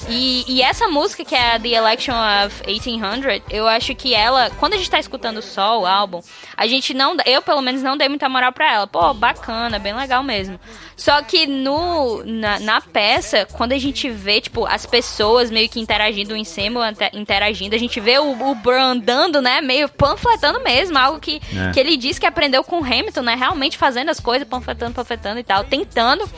[0.09, 2.14] E, e essa música, que é a The Election
[2.47, 6.20] of 1800, eu acho que ela, quando a gente tá escutando só o álbum,
[6.56, 8.86] a gente não, eu pelo menos não dei muita moral pra ela.
[8.86, 10.59] Pô, bacana, bem legal mesmo.
[10.97, 15.78] Só que no, na, na peça, quando a gente vê, tipo, as pessoas meio que
[15.78, 16.80] interagindo, o Ensemble
[17.12, 21.70] interagindo, a gente vê o, o Burr andando, né, meio panfletando mesmo, algo que, É.
[21.70, 25.39] que ele disse que aprendeu com o Hamilton, né, realmente fazendo as coisas, panfletando, panfletando
[25.39, 26.28] e tal, tentando.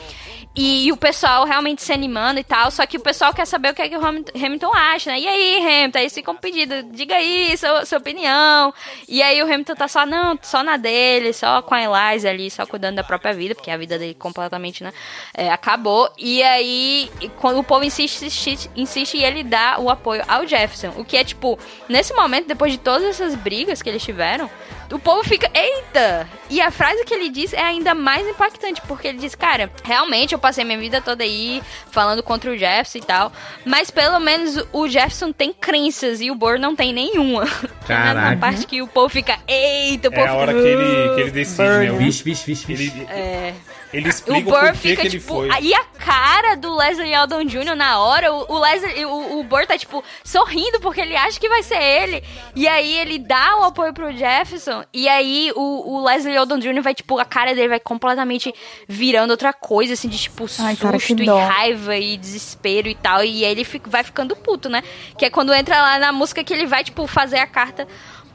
[0.53, 3.73] E, o pessoal realmente se animando e tal, só que o pessoal quer saber o
[3.73, 5.19] que, é que o Hamilton, acha, né?
[5.19, 8.73] E aí, Hamilton, aí eles ficam pedindo, diga aí sua, sua opinião.
[9.07, 12.51] E aí o Hamilton tá só, não, só na dele, só com a Eliza ali,
[12.51, 14.91] só cuidando da própria vida, porque a vida dele completamente, né,
[15.33, 16.11] é, acabou.
[16.17, 17.09] E aí,
[17.39, 20.93] quando o povo insiste, insiste, insiste e ele dá o apoio ao Jefferson.
[20.97, 21.57] O que é, tipo,
[21.87, 24.49] nesse momento, depois de todas essas brigas que eles tiveram,
[24.91, 26.27] o povo fica, eita!
[26.49, 30.33] E a frase que ele diz é ainda mais impactante, porque ele diz, cara, realmente
[30.33, 31.61] eu passei minha vida toda aí
[31.91, 33.31] falando contra o Jefferson e tal,
[33.65, 37.45] mas pelo menos o Jefferson tem crenças e o Burr não tem nenhuma.
[37.89, 38.37] É na Caraca.
[38.37, 41.21] parte que o povo fica, eita, o É povo a hora fica, que ele, que
[41.21, 41.91] ele decide, né?
[41.91, 43.01] Vixe, vixe, vixe, vixe.
[43.09, 43.53] É.
[43.93, 45.33] ele O explica o, Burr fica, que ele tipo.
[45.33, 45.49] foi.
[45.51, 47.75] Aí a cara do Leslie Aldon Jr.
[47.75, 51.49] na hora, o, o Leslie, o, o Burr tá, tipo, sorrindo porque ele acha que
[51.49, 52.23] vai ser ele.
[52.55, 54.83] E aí ele dá o apoio pro Jefferson.
[54.93, 56.81] E aí o, o Leslie Aldon Jr.
[56.81, 58.53] vai, tipo, a cara dele vai completamente
[58.87, 61.37] virando outra coisa, assim, de tipo, Ai, cara, susto e dó.
[61.37, 63.23] raiva e desespero e tal.
[63.23, 64.83] E aí ele fica- vai ficando puto, né?
[65.17, 67.87] Que é quando entra lá na música que ele vai, tipo, fazer a carta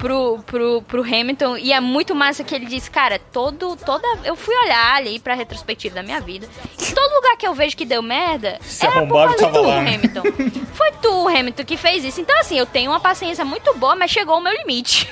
[0.06, 1.56] pro, pro, pro Hamilton.
[1.56, 4.06] E é muito massa que ele diz, cara, todo, toda.
[4.24, 6.48] Eu fui olhar ali pra retrospectiva da minha vida.
[6.80, 8.58] E todo lugar que eu vejo que deu merda.
[8.64, 9.80] Esse é por causa tu, lá?
[9.80, 10.22] Hamilton.
[10.72, 12.20] Foi tu, Hamilton, que fez isso.
[12.20, 15.08] Então, assim, eu tenho uma paciência muito boa, mas chegou o meu limite.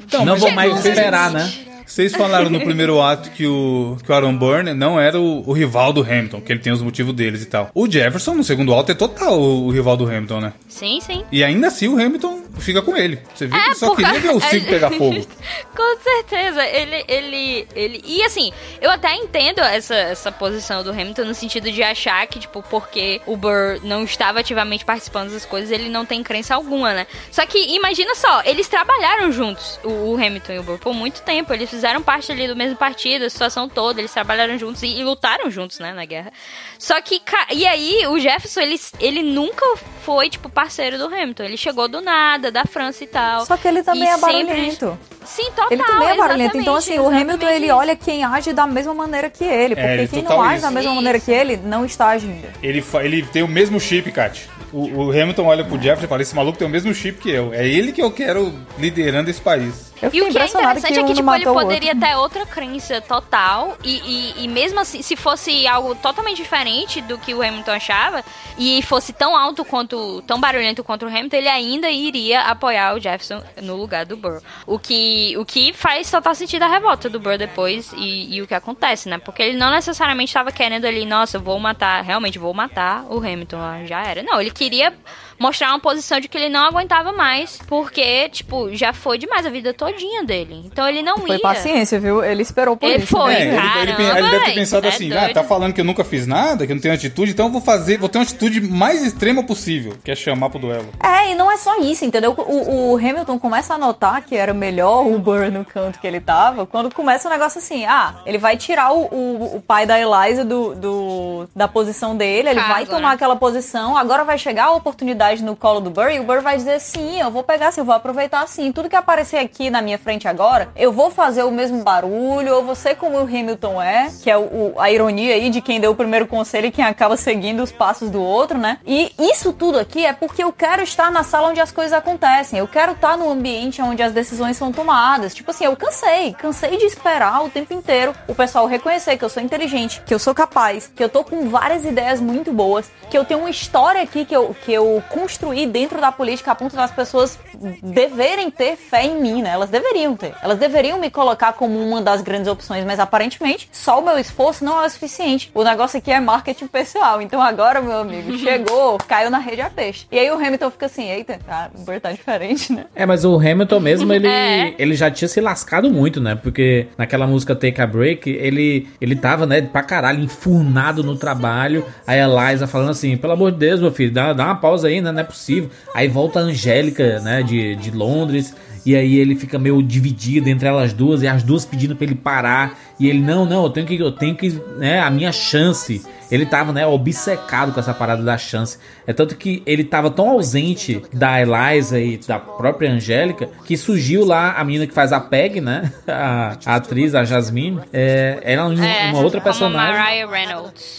[0.00, 1.50] Então, não vou mais esperar, né?
[1.86, 5.52] Vocês falaram no primeiro ato que o, que o Aaron Burner não era o, o
[5.52, 7.70] rival do Hamilton, que ele tem os motivos deles e tal.
[7.74, 10.52] O Jefferson, no segundo ato, é total o, o rival do Hamilton, né?
[10.68, 11.24] sim, sim.
[11.30, 13.18] E ainda assim o Hamilton fica com ele.
[13.34, 15.26] Você vê que ele só porque- queria ver o circo pegar fogo.
[15.76, 18.02] Com certeza, ele, ele, ele.
[18.04, 22.38] E assim, eu até entendo essa, essa posição do Hamilton no sentido de achar que,
[22.38, 26.92] tipo, porque o Burr não estava ativamente participando das coisas, ele não tem crença alguma,
[26.92, 27.06] né?
[27.30, 31.22] Só que imagina só, eles trabalharam juntos, o, o Hamilton e o Burr, por muito
[31.22, 31.52] tempo.
[31.52, 35.04] Eles fizeram parte ali do mesmo partido, a situação toda, eles trabalharam juntos e, e
[35.04, 36.32] lutaram juntos, né, na guerra.
[36.78, 37.20] Só que,
[37.52, 39.64] e aí, o Jefferson, ele, ele nunca
[40.02, 41.44] foi, tipo, parceiro do Hamilton.
[41.44, 43.46] Ele chegou do nada, da França e tal.
[43.46, 44.98] Só que ele também é sempre- barulhento.
[45.24, 45.68] Sim, total.
[45.70, 46.58] Ele também é barulhento.
[46.58, 49.74] Então, assim, o Hamilton, ele olha quem age da mesma maneira que ele.
[49.76, 50.62] Porque ele quem não age isso.
[50.62, 52.48] da mesma maneira que ele, não está agindo.
[52.62, 54.48] Ele, ele tem o mesmo chip, Kat.
[54.72, 57.30] O, o Hamilton olha pro Jefferson e fala: Esse maluco tem o mesmo chip que
[57.30, 57.52] eu.
[57.52, 59.89] É ele que eu quero liderando esse país.
[60.02, 63.00] Eu E o que é interessante que é que, tipo, ele poderia ter outra crença
[63.00, 63.76] total.
[63.84, 68.24] E, e, e mesmo assim, se fosse algo totalmente diferente do que o Hamilton achava,
[68.58, 70.22] e fosse tão alto quanto.
[70.26, 74.40] tão barulhento quanto o Hamilton, ele ainda iria apoiar o Jefferson no lugar do Burr.
[74.66, 78.46] O que, o que faz total sentido a revolta do Burr depois e, e o
[78.46, 79.18] que acontece, né?
[79.18, 83.18] Porque ele não necessariamente estava querendo ali, nossa, eu vou matar, realmente vou matar o
[83.18, 84.22] Hamilton, já era.
[84.22, 84.92] Não, ele queria
[85.40, 89.50] mostrar uma posição de que ele não aguentava mais, porque, tipo, já foi demais a
[89.50, 90.62] vida todinha dele.
[90.66, 91.40] Então ele não Foi ia.
[91.40, 92.22] paciência, viu?
[92.22, 93.06] Ele esperou por Ele isso.
[93.06, 93.40] foi, né?
[93.40, 95.84] É, ele, ele, Caramba, ele deve ter pensado é assim, ah, tá falando que eu
[95.84, 98.24] nunca fiz nada, que eu não tenho atitude, então eu vou fazer, vou ter uma
[98.24, 100.88] atitude mais extrema possível, que é chamar pro duelo.
[101.02, 102.34] É, e não é só isso, entendeu?
[102.36, 106.20] O, o Hamilton começa a notar que era melhor o Burr no canto que ele
[106.20, 109.98] tava, quando começa o negócio assim, ah, ele vai tirar o, o, o pai da
[109.98, 113.14] Eliza do, do- da posição dele, ele Caso, vai tomar né?
[113.14, 116.56] aquela posição, agora vai chegar a oportunidade no colo do Burr, e o Burr vai
[116.56, 119.80] dizer, sim, eu vou pegar sim, eu vou aproveitar sim, tudo que aparecer aqui na
[119.80, 123.80] minha frente agora, eu vou fazer o mesmo barulho, eu vou ser como o Hamilton
[123.80, 126.84] é, que é o- a ironia aí de quem deu o primeiro conselho e quem
[126.84, 128.78] acaba seguindo os passos do outro, né?
[128.86, 132.58] E isso tudo aqui é porque eu quero estar na sala onde as coisas acontecem,
[132.58, 135.34] eu quero estar no ambiente onde as decisões são tomadas.
[135.34, 139.28] Tipo assim, eu cansei, cansei de esperar o tempo inteiro o pessoal reconhecer que eu
[139.28, 143.18] sou inteligente, que eu sou capaz, que eu tô com várias ideias muito boas, que
[143.18, 146.74] eu tenho uma história aqui que eu, que eu construí dentro da política a ponto
[146.74, 147.38] das pessoas
[147.82, 149.50] deverem ter fé em mim, né?
[149.50, 150.32] Elas deveriam ter.
[150.42, 154.64] Elas deveriam me colocar como uma das grandes opções, mas aparentemente só o meu esforço
[154.64, 155.50] não é o suficiente.
[155.54, 157.20] O negócio aqui é marketing pessoal.
[157.20, 160.06] Então agora, meu amigo, chegou, caiu na rede a peixe.
[160.10, 162.86] E aí o Hamilton fica assim, eita, tá, tá diferente, né?
[162.94, 164.74] É, mas o Hamilton mesmo, ele, É.
[164.78, 166.34] ele já tinha se lascado muito, né?
[166.34, 171.84] Porque naquela música Take a Break, ele, ele tava, né, pra caralho, enfurnado no trabalho.
[172.06, 174.88] Aí a Liza falando assim, pelo amor de Deus, meu filho, dá, dá uma pausa
[174.88, 175.12] aí, né?
[175.12, 175.70] Não é possível.
[175.94, 178.54] Aí volta a Angélica, né, de, de Londres.
[178.84, 182.14] E aí ele fica meio dividido entre elas duas, e as duas pedindo pra ele
[182.14, 182.78] parar.
[182.98, 186.02] E ele, não, não, eu tenho que, eu tenho que, né, a minha chance.
[186.30, 188.78] Ele tava, né, obcecado com essa parada da chance.
[189.04, 194.24] É tanto que ele tava tão ausente da Eliza e da própria Angélica que surgiu
[194.24, 195.92] lá a menina que faz a Peg, né?
[196.06, 197.80] A, a atriz, a Jasmine.
[197.92, 199.94] É, ela é uma, É, uma outra personagem.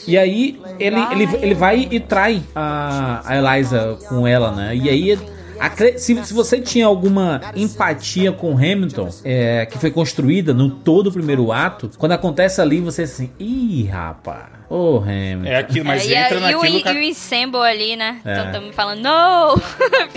[0.07, 4.75] E aí ele, ele, ele vai e trai a, a Eliza com ela, né?
[4.75, 5.40] E aí.
[5.61, 11.07] Acre- Se, se você tinha alguma empatia com Hamilton, é, que foi construída no todo
[11.07, 15.45] o primeiro ato, quando acontece ali, você assim, ih, rapaz, ô Hamilton.
[15.47, 17.95] É aquilo, mas É, e, entra e o, naquilo e, que a- o ensemble ali,
[17.95, 18.17] né?
[18.25, 18.31] É.
[18.33, 19.55] Então estamos falando, não!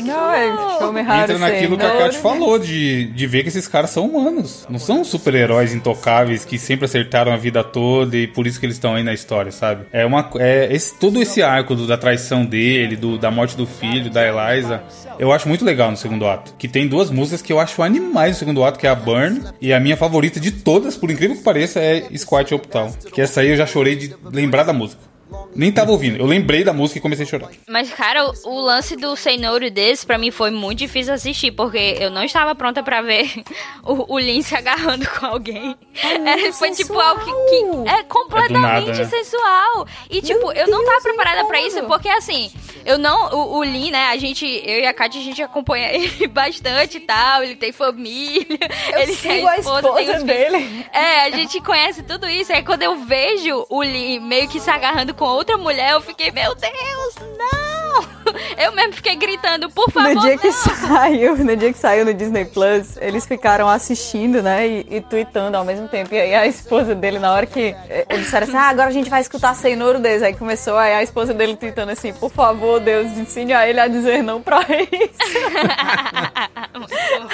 [0.05, 0.47] Não, é,
[0.93, 3.67] me how Entra to naquilo que a no Kat falou, de, de ver que esses
[3.69, 4.67] caras são humanos.
[4.69, 8.77] Não são super-heróis intocáveis que sempre acertaram a vida toda e por isso que eles
[8.77, 9.87] estão aí na história, sabe?
[9.93, 10.31] É uma.
[10.39, 14.23] É esse, todo esse arco do- da traição dele, do, da morte do filho, da
[14.27, 14.83] Eliza,
[15.19, 16.55] eu acho muito legal no segundo ato.
[16.59, 19.43] Que tem duas músicas que eu acho animais no segundo ato, que é a Burn
[19.61, 22.91] e a minha favorita de todas, por incrível que pareça, é Squat Optal.
[23.13, 25.14] Que essa aí eu já chorei de lembrar da música.
[25.55, 27.51] Nem tava ouvindo, eu lembrei da música e comecei a chorar.
[27.69, 31.97] Mas, cara, o, o lance do to This, pra mim, foi muito difícil assistir, porque
[32.01, 33.31] eu não estava pronta pra ver
[33.85, 35.77] o, o Lin se agarrando com alguém.
[36.03, 39.05] Era, foi tipo algo que, que é completamente nada, né?
[39.05, 39.87] sensual.
[40.11, 42.51] E, tipo, eu não tava preparada pra isso, porque, assim,
[42.85, 43.31] eu não...
[43.33, 44.45] O, o Lin, né, a gente...
[44.47, 48.59] Eu e a Kátia, a gente acompanha ele bastante e tal, ele tem família,
[48.93, 50.25] Eu ele sigo tem a esposa, esposa tem os filhos.
[50.25, 50.87] dele.
[50.93, 52.53] É, a gente conhece tudo isso.
[52.53, 56.31] Aí quando eu vejo o Lee meio que se agarrando com outra mulher, eu fiquei,
[56.31, 57.64] meu Deus, não!
[58.59, 60.53] Eu mesmo fiquei gritando, por favor, No dia que não!
[60.55, 65.57] saiu, no dia que saiu no Disney Plus, eles ficaram assistindo, né, e, e tweetando
[65.57, 66.15] ao mesmo tempo.
[66.15, 68.93] E aí a esposa dele, na hora que eh, eles disseram assim, ah, agora a
[68.93, 70.23] gente vai escutar Senhor Deus.
[70.23, 73.87] Aí começou, aí a esposa dele tweetando assim, por favor, Deus, ensine a ele a
[73.89, 75.35] dizer não pra isso.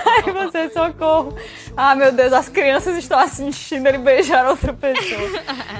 [0.07, 1.37] Ai, você, socorro.
[1.77, 5.31] Ah, meu Deus, as crianças estão assistindo ele beijar outra pessoa.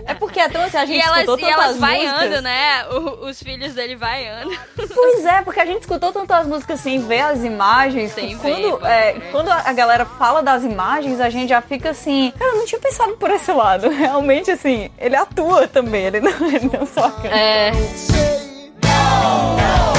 [0.07, 2.87] É porque então assim, a gente E elas, escutou e elas tantas vaiando, né?
[2.89, 4.51] O- os filhos dele vaiando.
[4.95, 8.13] Pois é, porque a gente escutou tantas músicas sem ver as imagens.
[8.13, 11.91] Sem ver, quando, pode é, quando a galera fala das imagens, a gente já fica
[11.91, 12.33] assim.
[12.39, 13.89] Cara, eu não tinha pensado por esse lado.
[13.91, 17.29] Realmente, assim, ele atua também, ele não, ele não só canta.
[17.29, 17.73] É.
[19.61, 19.90] wish I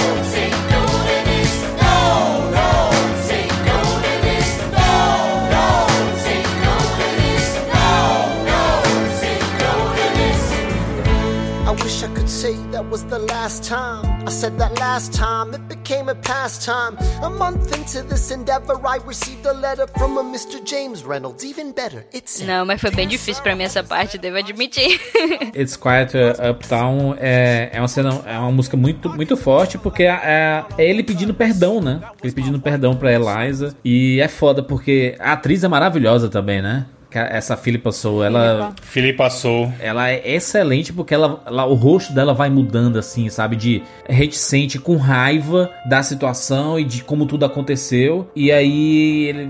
[12.81, 14.03] that was the last time.
[14.27, 16.97] I said that last time, it became a pastime.
[17.21, 20.63] A month into this endeavor, I received a letter from a Mr.
[20.63, 21.43] James Reynolds.
[21.43, 22.47] Even better, it said.
[22.47, 24.99] Não, mas foi bem difícil pra mim essa parte, devo admitir.
[25.55, 26.13] It's Quiet
[26.49, 31.03] Uptown é, é uma cena, é uma música muito, muito forte porque é, é ele
[31.03, 32.01] pedindo perdão, né?
[32.23, 33.75] Ele pedindo perdão pra Eliza.
[33.83, 36.85] E é foda porque a atriz é maravilhosa também, né?
[37.19, 38.73] Essa Philippa Soul, ela.
[38.81, 39.71] Philippa Soul.
[39.79, 43.55] Ela é excelente porque ela, ela- o rosto dela vai mudando, assim, sabe?
[43.55, 48.29] De reticente, com raiva da situação e de como tudo aconteceu.
[48.35, 49.49] E aí ele.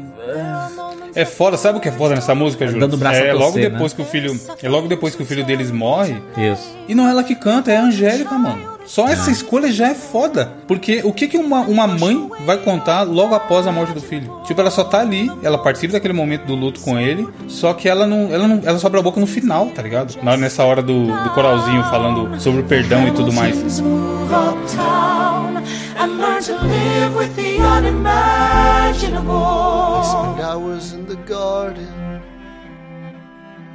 [1.13, 2.79] É foda, sabe o que é foda nessa música, Júlio?
[2.79, 3.95] Dando braço é logo torcer, depois né?
[3.97, 6.15] que o filho, é logo depois que o filho deles morre.
[6.37, 6.73] Isso.
[6.87, 8.79] E não é ela que canta, é a Angélica, mano.
[8.85, 9.33] Só essa Ah.
[9.33, 10.51] escolha já é foda.
[10.67, 14.41] Porque o que, que uma, uma mãe vai contar logo após a morte do filho?
[14.45, 17.87] Tipo, ela só tá ali, ela participa daquele momento do luto com ele, só que
[17.87, 18.33] ela não.
[18.33, 20.17] Ela, não, ela só abre a boca no final, tá ligado?
[20.23, 23.79] Na, nessa hora do, do coralzinho falando sobre o perdão e tudo mais.
[23.79, 25.57] Move uptown
[25.99, 30.03] and learn to live with the unimaginable.
[30.03, 31.87] spend hours in the garden.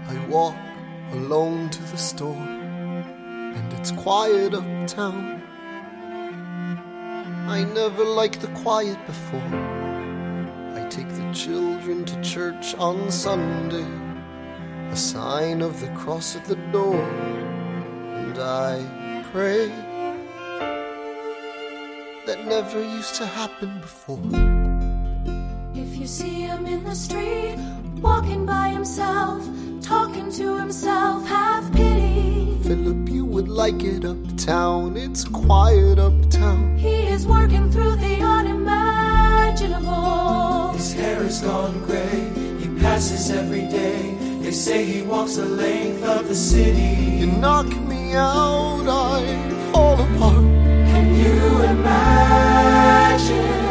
[0.09, 0.55] I walk
[1.12, 1.97] alone to the
[3.77, 5.43] it's quiet uptown.
[7.49, 9.51] I never liked the quiet before.
[10.75, 13.87] I take the children to church on Sunday,
[14.91, 17.01] a sign of the cross at the door,
[18.25, 19.69] and I pray.
[22.27, 24.19] That never used to happen before.
[25.75, 27.57] If you see him in the street,
[28.01, 29.47] walking by himself,
[29.81, 32.59] talking to himself, have pity.
[32.65, 34.97] Philip, would like it uptown.
[34.97, 36.78] It's quiet uptown.
[36.78, 40.73] He is working through the unimaginable.
[40.73, 42.31] His hair is gone gray.
[42.58, 44.15] He passes every day.
[44.40, 47.18] They say he walks the length of the city.
[47.20, 50.47] You knock me out, I fall apart.
[50.90, 53.66] Can you imagine?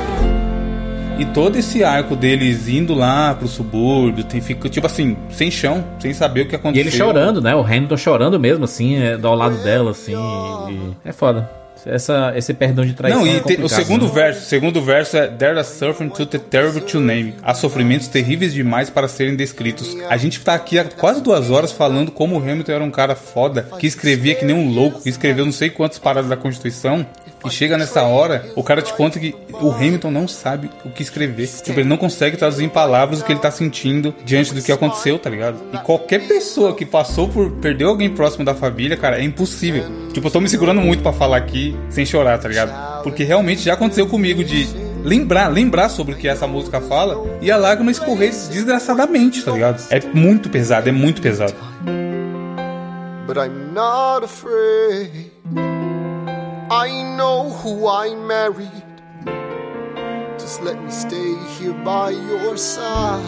[1.17, 5.83] E todo esse arco deles indo lá pro subúrbio, tem, fica, tipo assim, sem chão,
[5.97, 6.81] sem saber o que E aconteceu.
[6.81, 7.55] ele chorando, né?
[7.55, 10.13] O Hamilton chorando mesmo, assim, é, ao lado dela, assim.
[10.13, 11.49] e- é foda.
[11.85, 13.21] Essa, esse perdão de traição.
[13.23, 14.11] Não, é e te- o segundo né?
[14.13, 17.35] verso, segundo verso é There are suffering too terrible to name.
[17.43, 19.95] Há sofrimentos terríveis demais para serem descritos.
[20.09, 23.15] A gente tá aqui há quase duas horas falando como o Hamilton era um cara
[23.15, 27.05] foda, que escrevia que nem um louco, que escreveu não sei quantas paradas da Constituição.
[27.45, 31.03] E chega nessa hora, o cara te conta que o Hamilton não sabe o que
[31.03, 31.47] escrever.
[31.47, 34.71] Tipo, ele não consegue traduzir em palavras o que ele tá sentindo diante do que
[34.71, 35.59] aconteceu, tá ligado?
[35.71, 39.83] E qualquer pessoa que passou por perdeu alguém próximo da família, cara, é impossível.
[40.11, 43.03] Tipo, eu tô me segurando muito pra falar aqui sem chorar, tá ligado?
[43.03, 44.67] Porque realmente já aconteceu comigo de
[45.03, 49.83] lembrar, lembrar sobre o que essa música fala e a lágrima escorrer desgraçadamente, tá ligado?
[49.91, 51.53] É muito pesado, é muito pesado.
[53.27, 55.31] But I'm not afraid.
[56.69, 58.83] I know who I married.
[60.39, 63.21] Just let me stay here by your side.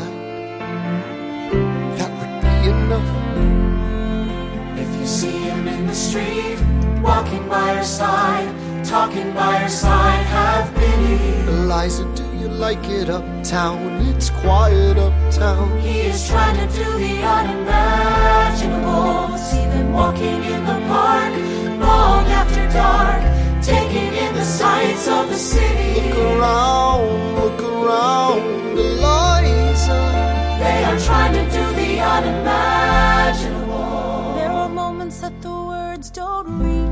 [1.97, 3.01] That would be enough.
[4.77, 6.59] If you see him in the street,
[7.07, 8.49] walking by her side,
[8.85, 11.17] talking by her side, have pity.
[11.47, 13.79] Eliza, do you like it uptown?
[14.09, 15.79] It's quiet uptown.
[15.79, 19.37] He is trying to do the unimaginable.
[19.37, 21.33] See them walking in the park
[21.87, 23.21] long after dark,
[23.63, 26.01] taking in the sights of the city.
[26.01, 28.41] Look around, look around,
[28.77, 29.99] Eliza.
[30.63, 34.35] They are trying to do the unimaginable.
[34.39, 36.86] There are moments that the words don't reach.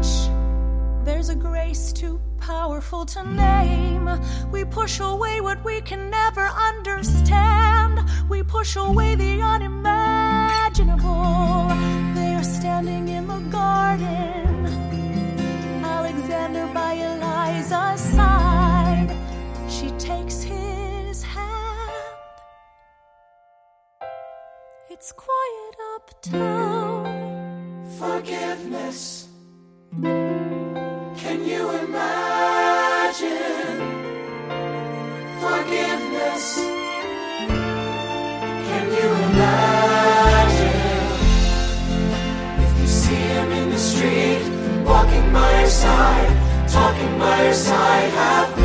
[1.16, 4.10] There's a grace too powerful to name.
[4.52, 8.02] We push away what we can never understand.
[8.28, 11.70] We push away the unimaginable.
[12.16, 14.66] They are standing in the garden.
[15.86, 19.16] Alexander by Eliza's side.
[19.70, 21.94] She takes his hand.
[24.90, 27.06] It's quiet uptown.
[27.98, 29.30] Forgiveness.
[31.74, 33.26] Imagine?
[35.42, 36.46] Forgiveness.
[38.68, 40.76] Can you imagine?
[42.64, 44.44] If you see him in the street,
[44.86, 46.30] walking by her side,
[46.70, 48.65] talking by her side, have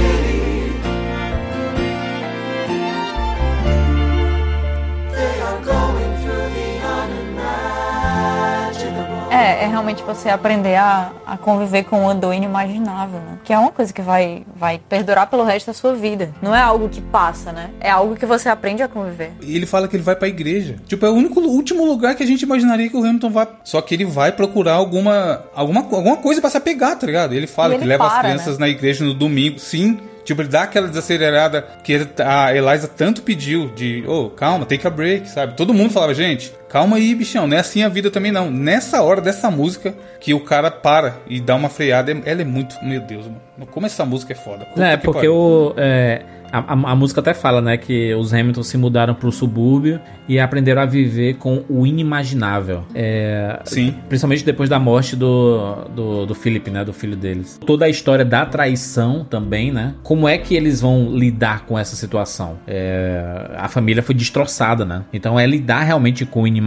[9.51, 13.39] É, é, realmente você aprender a, a conviver com uma dor inimaginável, né?
[13.45, 16.31] Que é uma coisa que vai, vai perdurar pelo resto da sua vida.
[16.41, 17.71] Não é algo que passa, né?
[17.81, 19.33] É algo que você aprende a conviver.
[19.43, 20.77] E ele fala que ele vai pra igreja.
[20.87, 23.49] Tipo, é o único último lugar que a gente imaginaria que o Hamilton vai.
[23.65, 27.33] Só que ele vai procurar alguma alguma, alguma coisa pra se apegar, tá ligado?
[27.35, 28.67] Ele fala E que ele leva as para, crianças né?
[28.67, 29.59] na igreja no domingo.
[29.59, 29.99] Sim.
[30.25, 34.87] Tipo, ele dá aquela desacelerada que ele- a Eliza tanto pediu de, ô, calma, take
[34.87, 35.55] a break, sabe?
[35.57, 38.51] Todo mundo falava, gente, calma aí, bichão, não é assim a vida também não.
[38.51, 42.77] Nessa hora dessa música que o cara para e dá uma freada, ela é muito,
[42.83, 43.41] meu Deus, mano.
[43.71, 44.65] Como essa música é foda.
[44.65, 45.35] Puta É, que porque pariu.
[45.35, 45.75] o.
[45.77, 50.01] é, a, a- a música até fala, né, que os Hamilton se mudaram pro subúrbio
[50.27, 52.85] e aprenderam a viver com o inimaginável.
[52.95, 53.95] É, Sim.
[54.09, 57.61] Principalmente depois da morte do, do, do Philip, né, do filho deles.
[57.65, 59.95] Toda a história da traição também, né?
[60.03, 62.59] Como é que eles vão lidar com essa situação?
[62.67, 65.03] É, a família foi destroçada, né?
[65.13, 66.60] Então é lidar realmente com o inimaginável,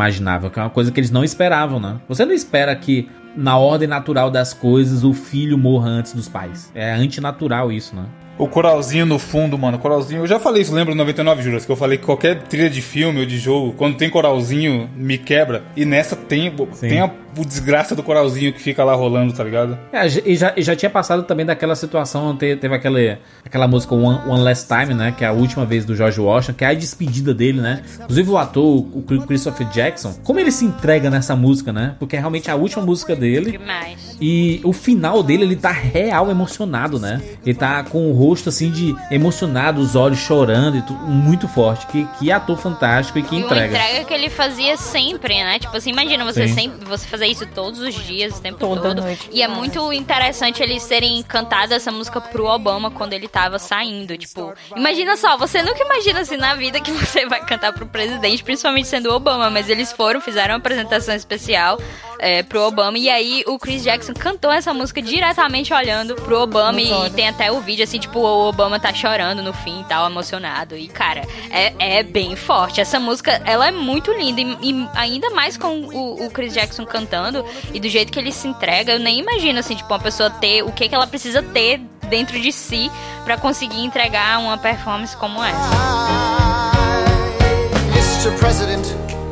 [0.50, 1.98] que é uma coisa que eles não esperavam, né?
[2.08, 6.72] Você não espera que na ordem natural das coisas, o filho morra antes dos pais.
[6.76, 8.06] É antinatural isso, né?
[8.38, 9.78] O coralzinho no fundo, mano.
[9.78, 10.22] Coralzinho.
[10.22, 11.66] Eu já falei isso, lembra no 99, Juras?
[11.66, 15.18] Que eu falei que qualquer trilha de filme ou de jogo, quando tem coralzinho, me
[15.18, 15.64] quebra.
[15.76, 19.78] E nessa tem, tem a, o desgraça do coralzinho que fica lá rolando, tá ligado?
[19.92, 23.94] É, e já, e já tinha passado também daquela situação, te- teve aquele, aquela música
[23.96, 25.14] One, One Last Time, né?
[25.18, 27.82] Que é a última vez do George Washington, que é a despedida dele, né?
[28.02, 31.96] Inclusive o ator, o Christopher Jackson, como ele se entrega nessa música, né?
[32.00, 33.52] Porque é realmente a última música dele.
[33.52, 34.18] Demais.
[34.22, 37.22] E o final dele, ele tá real emocionado, né?
[37.46, 41.86] Ele tá com o rosto assim de emocionado, os olhos chorando e tudo, muito forte.
[41.88, 43.68] Que, que ator fantástico e que E uma entrega.
[43.78, 45.60] entrega que ele fazia sempre, né?
[45.60, 46.54] Tipo assim, imagina você Sim.
[46.54, 49.02] sempre você fazer isso todos os dias, o tempo Toda todo.
[49.02, 49.30] noite.
[49.32, 54.18] E é muito interessante eles terem cantado essa música pro Obama quando ele tava saindo.
[54.18, 58.44] Tipo, imagina só, você nunca imagina assim na vida que você vai cantar pro presidente,
[58.44, 61.80] principalmente sendo o Obama, mas eles foram, fizeram uma apresentação especial
[62.20, 62.98] é, pro Obama.
[62.98, 66.80] E aí o Chris Jackson cantou essa música diretamente olhando pro Obama.
[66.82, 67.14] E, olhos.
[67.14, 70.76] tem até o vídeo assim, tipo, o Obama tá chorando no fim e tal, emocionado.
[70.78, 72.82] E, cara, é, é bem forte.
[72.82, 74.42] Essa música, ela é muito linda.
[74.42, 77.13] E, e ainda mais com o, o Chris Jackson cantando
[77.74, 80.64] e do jeito que ele se entrega, eu nem imagino, assim, tipo, uma pessoa ter
[80.64, 82.92] o que, que ela precisa ter dentro de si
[83.24, 86.74] pra conseguir entregar uma performance como essa.
[87.94, 88.38] Mr.
[88.38, 88.86] President,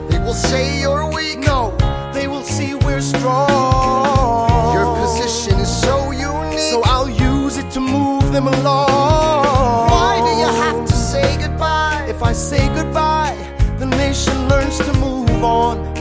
[0.09, 1.37] they will say you're weak.
[1.45, 1.73] No,
[2.13, 4.73] they will see we're strong.
[4.73, 6.59] Your position is so unique.
[6.71, 9.89] So I'll use it to move them along.
[9.89, 12.05] Why do you have to say goodbye?
[12.09, 13.35] If I say goodbye,
[13.77, 16.00] the nation learns to move on.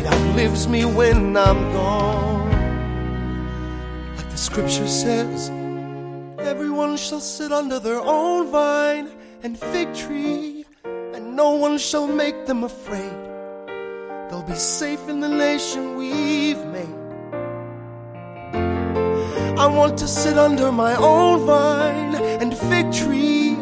[0.00, 2.48] It outlives me when I'm gone.
[4.16, 5.50] Like the scripture says,
[6.38, 9.10] everyone shall sit under their own vine
[9.42, 13.12] and fig tree, and no one shall make them afraid.
[14.30, 16.96] They'll be safe in the nation we've made.
[19.58, 23.52] I want to sit under my own vine and fig tree,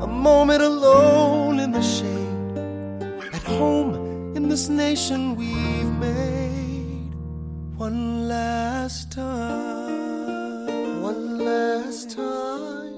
[0.00, 2.58] a moment alone in the shade,
[3.32, 4.05] at home
[4.46, 7.12] in this nation we've made.
[7.76, 12.95] One last time, one last time.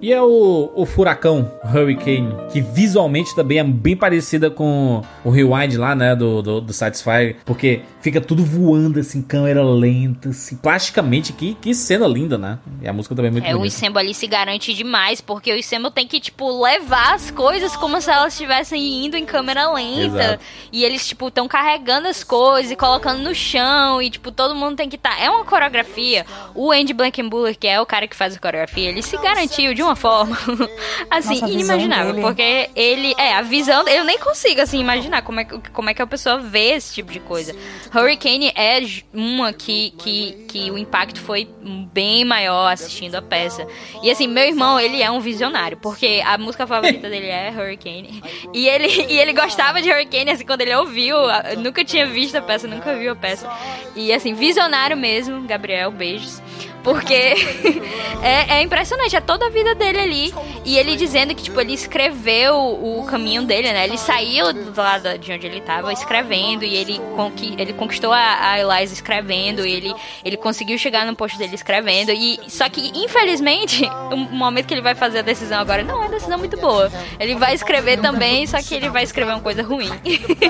[0.00, 5.76] E é o, o Furacão Hurricane, que visualmente também é bem parecida com o Rewind
[5.76, 11.34] lá, né, do, do, do Satisfyer, porque fica tudo voando assim, câmera lenta, assim, plasticamente,
[11.34, 12.58] que, que cena linda, né?
[12.80, 13.74] E a música também é muito É, o bonita.
[13.74, 18.00] Issembo ali se garante demais, porque o Issembo tem que, tipo, levar as coisas como
[18.00, 20.24] se elas estivessem indo em câmera lenta.
[20.24, 20.44] Exato.
[20.72, 24.00] E eles, tipo, estão carregando as coisas e colocando no chão.
[24.00, 25.20] E, tipo, todo mundo tem que estar.
[25.20, 26.24] É uma coreografia.
[26.54, 29.82] O Andy Blankenbuller, que é o cara que faz a coreografia, ele se garantiu de
[29.90, 30.36] uma forma,
[31.10, 32.12] assim, Nossa, inimaginável.
[32.12, 32.26] dele.
[32.26, 33.14] Porque ele.
[33.18, 33.86] É, a visão.
[33.88, 36.94] Eu nem consigo, assim, imaginar como é, que- como é que a pessoa vê esse
[36.94, 37.54] tipo de coisa.
[37.94, 38.80] Hurricane é
[39.12, 41.48] uma que, que, que o impacto foi
[41.92, 43.66] bem maior assistindo a peça.
[44.02, 48.22] E assim, meu irmão, ele é um visionário, porque a música favorita dele é Hurricane.
[48.54, 51.16] E ele, e ele gostava de Hurricane, assim, quando ele ouviu,
[51.58, 53.48] nunca tinha visto a peça, nunca viu a peça.
[53.96, 56.40] E assim, visionário mesmo, Gabriel, beijos.
[56.82, 57.14] Porque
[58.22, 60.34] é, é impressionante, é toda a vida dele ali.
[60.64, 63.84] E ele dizendo que, tipo, ele escreveu o caminho dele, né?
[63.84, 68.50] Ele saiu do lado de onde ele tava escrevendo e ele, conqui ele conquistou a,
[68.52, 69.94] a Eliza escrevendo e ele,
[70.24, 72.10] ele conseguiu chegar no posto dele escrevendo.
[72.12, 75.98] E só que, infelizmente, o momento que ele vai fazer a decisão agora não é
[75.98, 76.90] uma decisão muito boa.
[77.18, 79.90] Ele vai escrever também, só que ele vai escrever uma coisa ruim.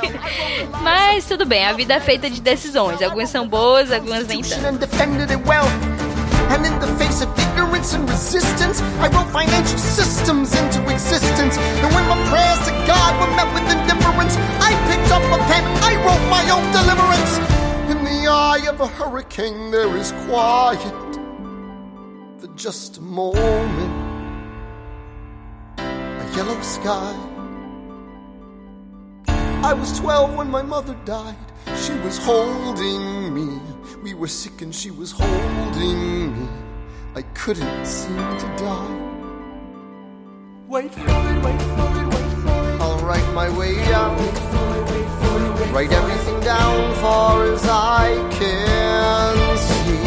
[0.83, 3.01] Mas tudo bem, a vida é feita de decisões.
[3.01, 4.89] Algumas são boas, algumas nem tanto.
[6.51, 11.57] And in the face of ignorance and resistance, I wrote financial systems into existence.
[11.57, 15.65] And when my prayers to God were met with indifference, I picked up a pen,
[15.91, 17.33] I wrote my own deliverance.
[17.93, 21.11] In the eye of a hurricane, there is quiet
[22.39, 23.95] for just a moment.
[25.79, 27.15] A yellow sky.
[29.63, 31.50] I was 12 when my mother died.
[31.77, 33.61] She was holding me.
[34.03, 36.49] We were sick and she was holding me.
[37.15, 38.97] I couldn't seem to die.
[40.69, 42.81] Wait for it, wait for it, wait for it.
[42.81, 44.19] I'll write my way out.
[45.73, 50.01] Write everything down far as I can see.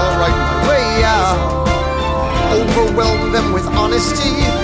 [0.00, 1.68] I'll write my way out.
[2.52, 4.57] Overwhelm them with honesty.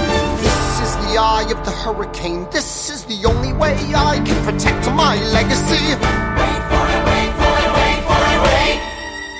[1.45, 2.47] Eye of the hurricane.
[2.51, 5.95] This is the only way I can protect my legacy.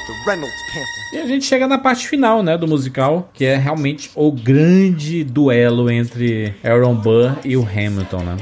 [0.07, 1.15] The Reynolds pamphlet.
[1.15, 5.25] E a gente chega na parte final, né, do musical, que é realmente o grande
[5.25, 8.37] duelo entre Aaron Burr e o Hamilton, né?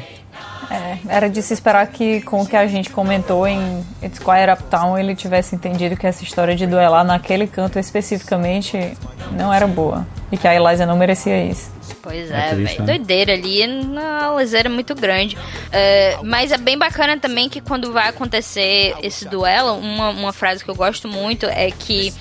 [0.72, 4.50] É, era de se esperar que, com o que a gente comentou em It's Quiet
[4.52, 8.96] Uptown, ele tivesse entendido que essa história de duelar naquele canto especificamente
[9.32, 10.06] não era boa.
[10.30, 11.70] E que a Eliza não merecia isso.
[12.00, 12.80] Pois É é, velho.
[12.80, 12.86] né?
[12.86, 15.36] Doideira ali, uma leseira muito grande.
[15.70, 20.64] É, mas é bem bacana também que quando vai acontecer esse duelo, uma, uma frase
[20.64, 22.14] que eu gosto muito é que.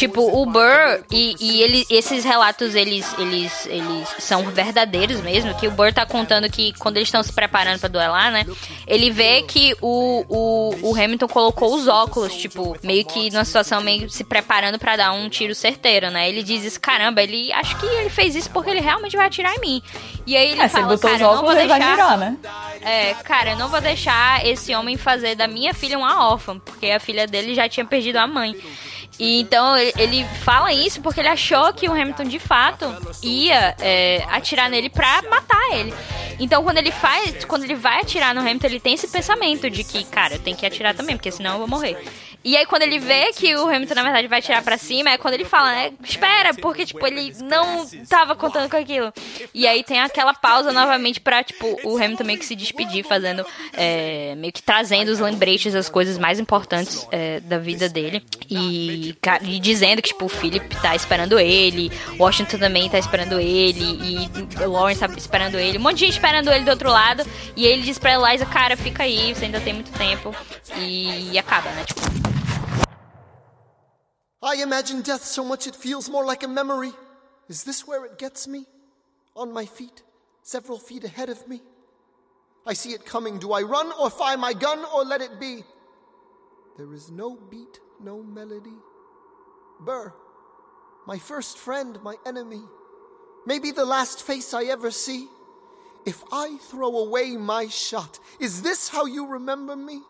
[0.00, 5.54] Tipo, o Burr e, e ele, esses relatos, eles, eles, eles são verdadeiros mesmo.
[5.54, 8.46] Que o Burr tá contando que quando eles estão se preparando pra duelar, né?
[8.86, 13.82] Ele vê que o, o, o Hamilton colocou os óculos, tipo, meio que numa situação
[13.82, 16.30] meio se preparando pra dar um tiro certeiro, né?
[16.30, 19.54] Ele diz isso, caramba, ele acho que ele fez isso porque ele realmente vai atirar
[19.56, 19.82] em mim.
[20.26, 21.68] E aí ele É, se ele fala, botou os cara, eu não óculos, vou ele
[21.68, 21.92] vai deixar.
[21.92, 22.36] mirar, né?
[22.80, 26.86] É, cara, eu não vou deixar esse homem fazer da minha filha uma órfã, porque
[26.86, 28.56] a filha dele já tinha perdido a mãe.
[29.20, 32.86] E então ele, fala isso porque ele achou que o Hamilton de fato
[33.22, 35.92] ia é, atirar nele pra matar ele.
[36.38, 39.84] Então quando ele faz, quando ele vai atirar no Hamilton, ele tem esse pensamento de
[39.84, 42.02] que, cara, eu tenho que atirar também, porque senão eu vou morrer.
[42.42, 45.18] E aí quando ele vê que o Hamilton na verdade vai atirar pra cima, é
[45.18, 49.12] quando ele fala, né, espera, porque tipo ele não tava contando com aquilo.
[49.52, 53.44] E aí tem aquela pausa novamente pra, tipo, o Hamilton meio que se despedir, fazendo,
[53.74, 58.24] é, meio que trazendo os lembretes, as coisas mais importantes é, da vida dele.
[58.48, 63.38] E, ca- e dizendo que, tipo, o Philip tá esperando ele, Washington também tá esperando
[63.38, 66.90] ele, e o Lawrence tá esperando ele, um monte de gente esperando ele do outro
[66.90, 67.22] lado.
[67.56, 70.34] E ele diz pra Eliza, cara, fica aí, você ainda tem muito tempo.
[70.78, 71.84] E, acaba, né?
[71.84, 72.29] Tipo,
[74.42, 76.92] I imagine death so much it feels more like a memory.
[77.48, 78.66] Is this where it gets me?
[79.36, 80.02] On my feet,
[80.42, 81.60] several feet ahead of me.
[82.66, 83.38] I see it coming.
[83.38, 85.62] Do I run or fire my gun or let it be?
[86.76, 88.76] There is no beat, no melody.
[89.80, 90.12] Burr,
[91.06, 92.62] my first friend, my enemy.
[93.46, 95.26] Maybe the last face I ever see.
[96.06, 100.00] If I throw away my shot, is this how you remember me?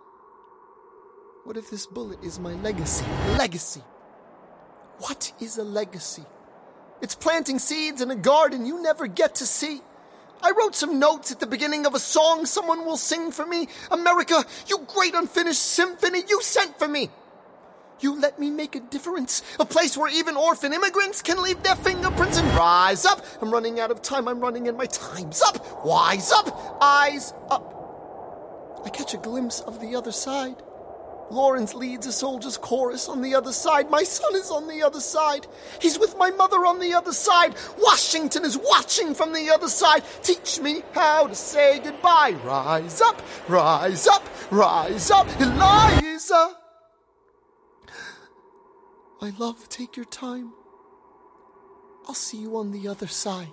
[1.45, 3.05] What if this bullet is my legacy?
[3.37, 3.83] Legacy.
[5.01, 6.25] What is a legacy?
[7.01, 9.81] It's planting seeds in a garden you never get to see.
[10.43, 13.69] I wrote some notes at the beginning of a song someone will sing for me.
[13.91, 17.11] America, you great unfinished symphony you sent for me.
[18.01, 19.43] You let me make a difference.
[19.59, 23.25] A place where even orphan immigrants can leave their fingerprints and rise up.
[23.41, 24.29] I'm running out of time.
[24.29, 25.85] I'm running and my time's up.
[25.85, 26.79] Wise up.
[26.83, 28.83] Eyes up.
[28.85, 30.63] I catch a glimpse of the other side.
[31.31, 33.89] Lawrence leads a soldier's chorus on the other side.
[33.91, 35.47] My son is on the other side.
[35.81, 37.55] He's with my mother on the other side.
[37.79, 40.03] Washington is watching from the other side.
[40.23, 42.35] Teach me how to say goodbye.
[42.45, 46.57] Rise up, rise up, rise up, Eliza.
[49.21, 50.53] My love, take your time.
[52.09, 53.49] I'll see you on the other side.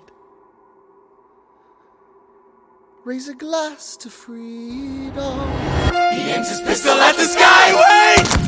[3.03, 5.96] Raise a glass to freedom.
[6.11, 7.73] He aims his pistol at the sky.
[7.73, 8.47] Wait!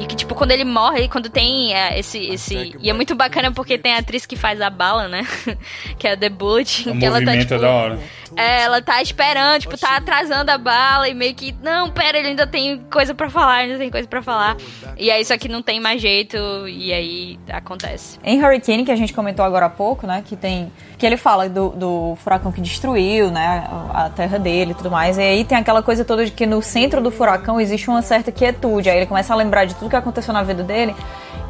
[0.00, 2.74] E que, tipo, quando ele morre, quando tem é, esse, esse.
[2.80, 5.26] E é muito bacana porque tem a atriz que faz a bala, né?
[5.98, 6.88] que é a The Bullet.
[6.90, 7.98] O que ela tá, movimento tipo, é da hora.
[8.36, 12.28] É, ela tá esperando, tipo, tá atrasando a bala e meio que, não, pera, ele
[12.28, 14.56] ainda tem coisa pra falar, ainda tem coisa pra falar.
[14.96, 18.18] E aí, só que não tem mais jeito, e aí acontece.
[18.24, 20.22] Em Hurricane, que a gente comentou agora há pouco, né?
[20.24, 20.72] Que tem.
[20.98, 23.68] Que ele fala do, do furacão que destruiu, né?
[23.92, 25.18] A terra dele e tudo mais.
[25.18, 28.32] E aí tem aquela coisa toda de que no centro do furacão existe uma certa
[28.32, 28.88] quietude.
[28.88, 30.94] Aí ele começa a lembrar de tudo que aconteceu na vida dele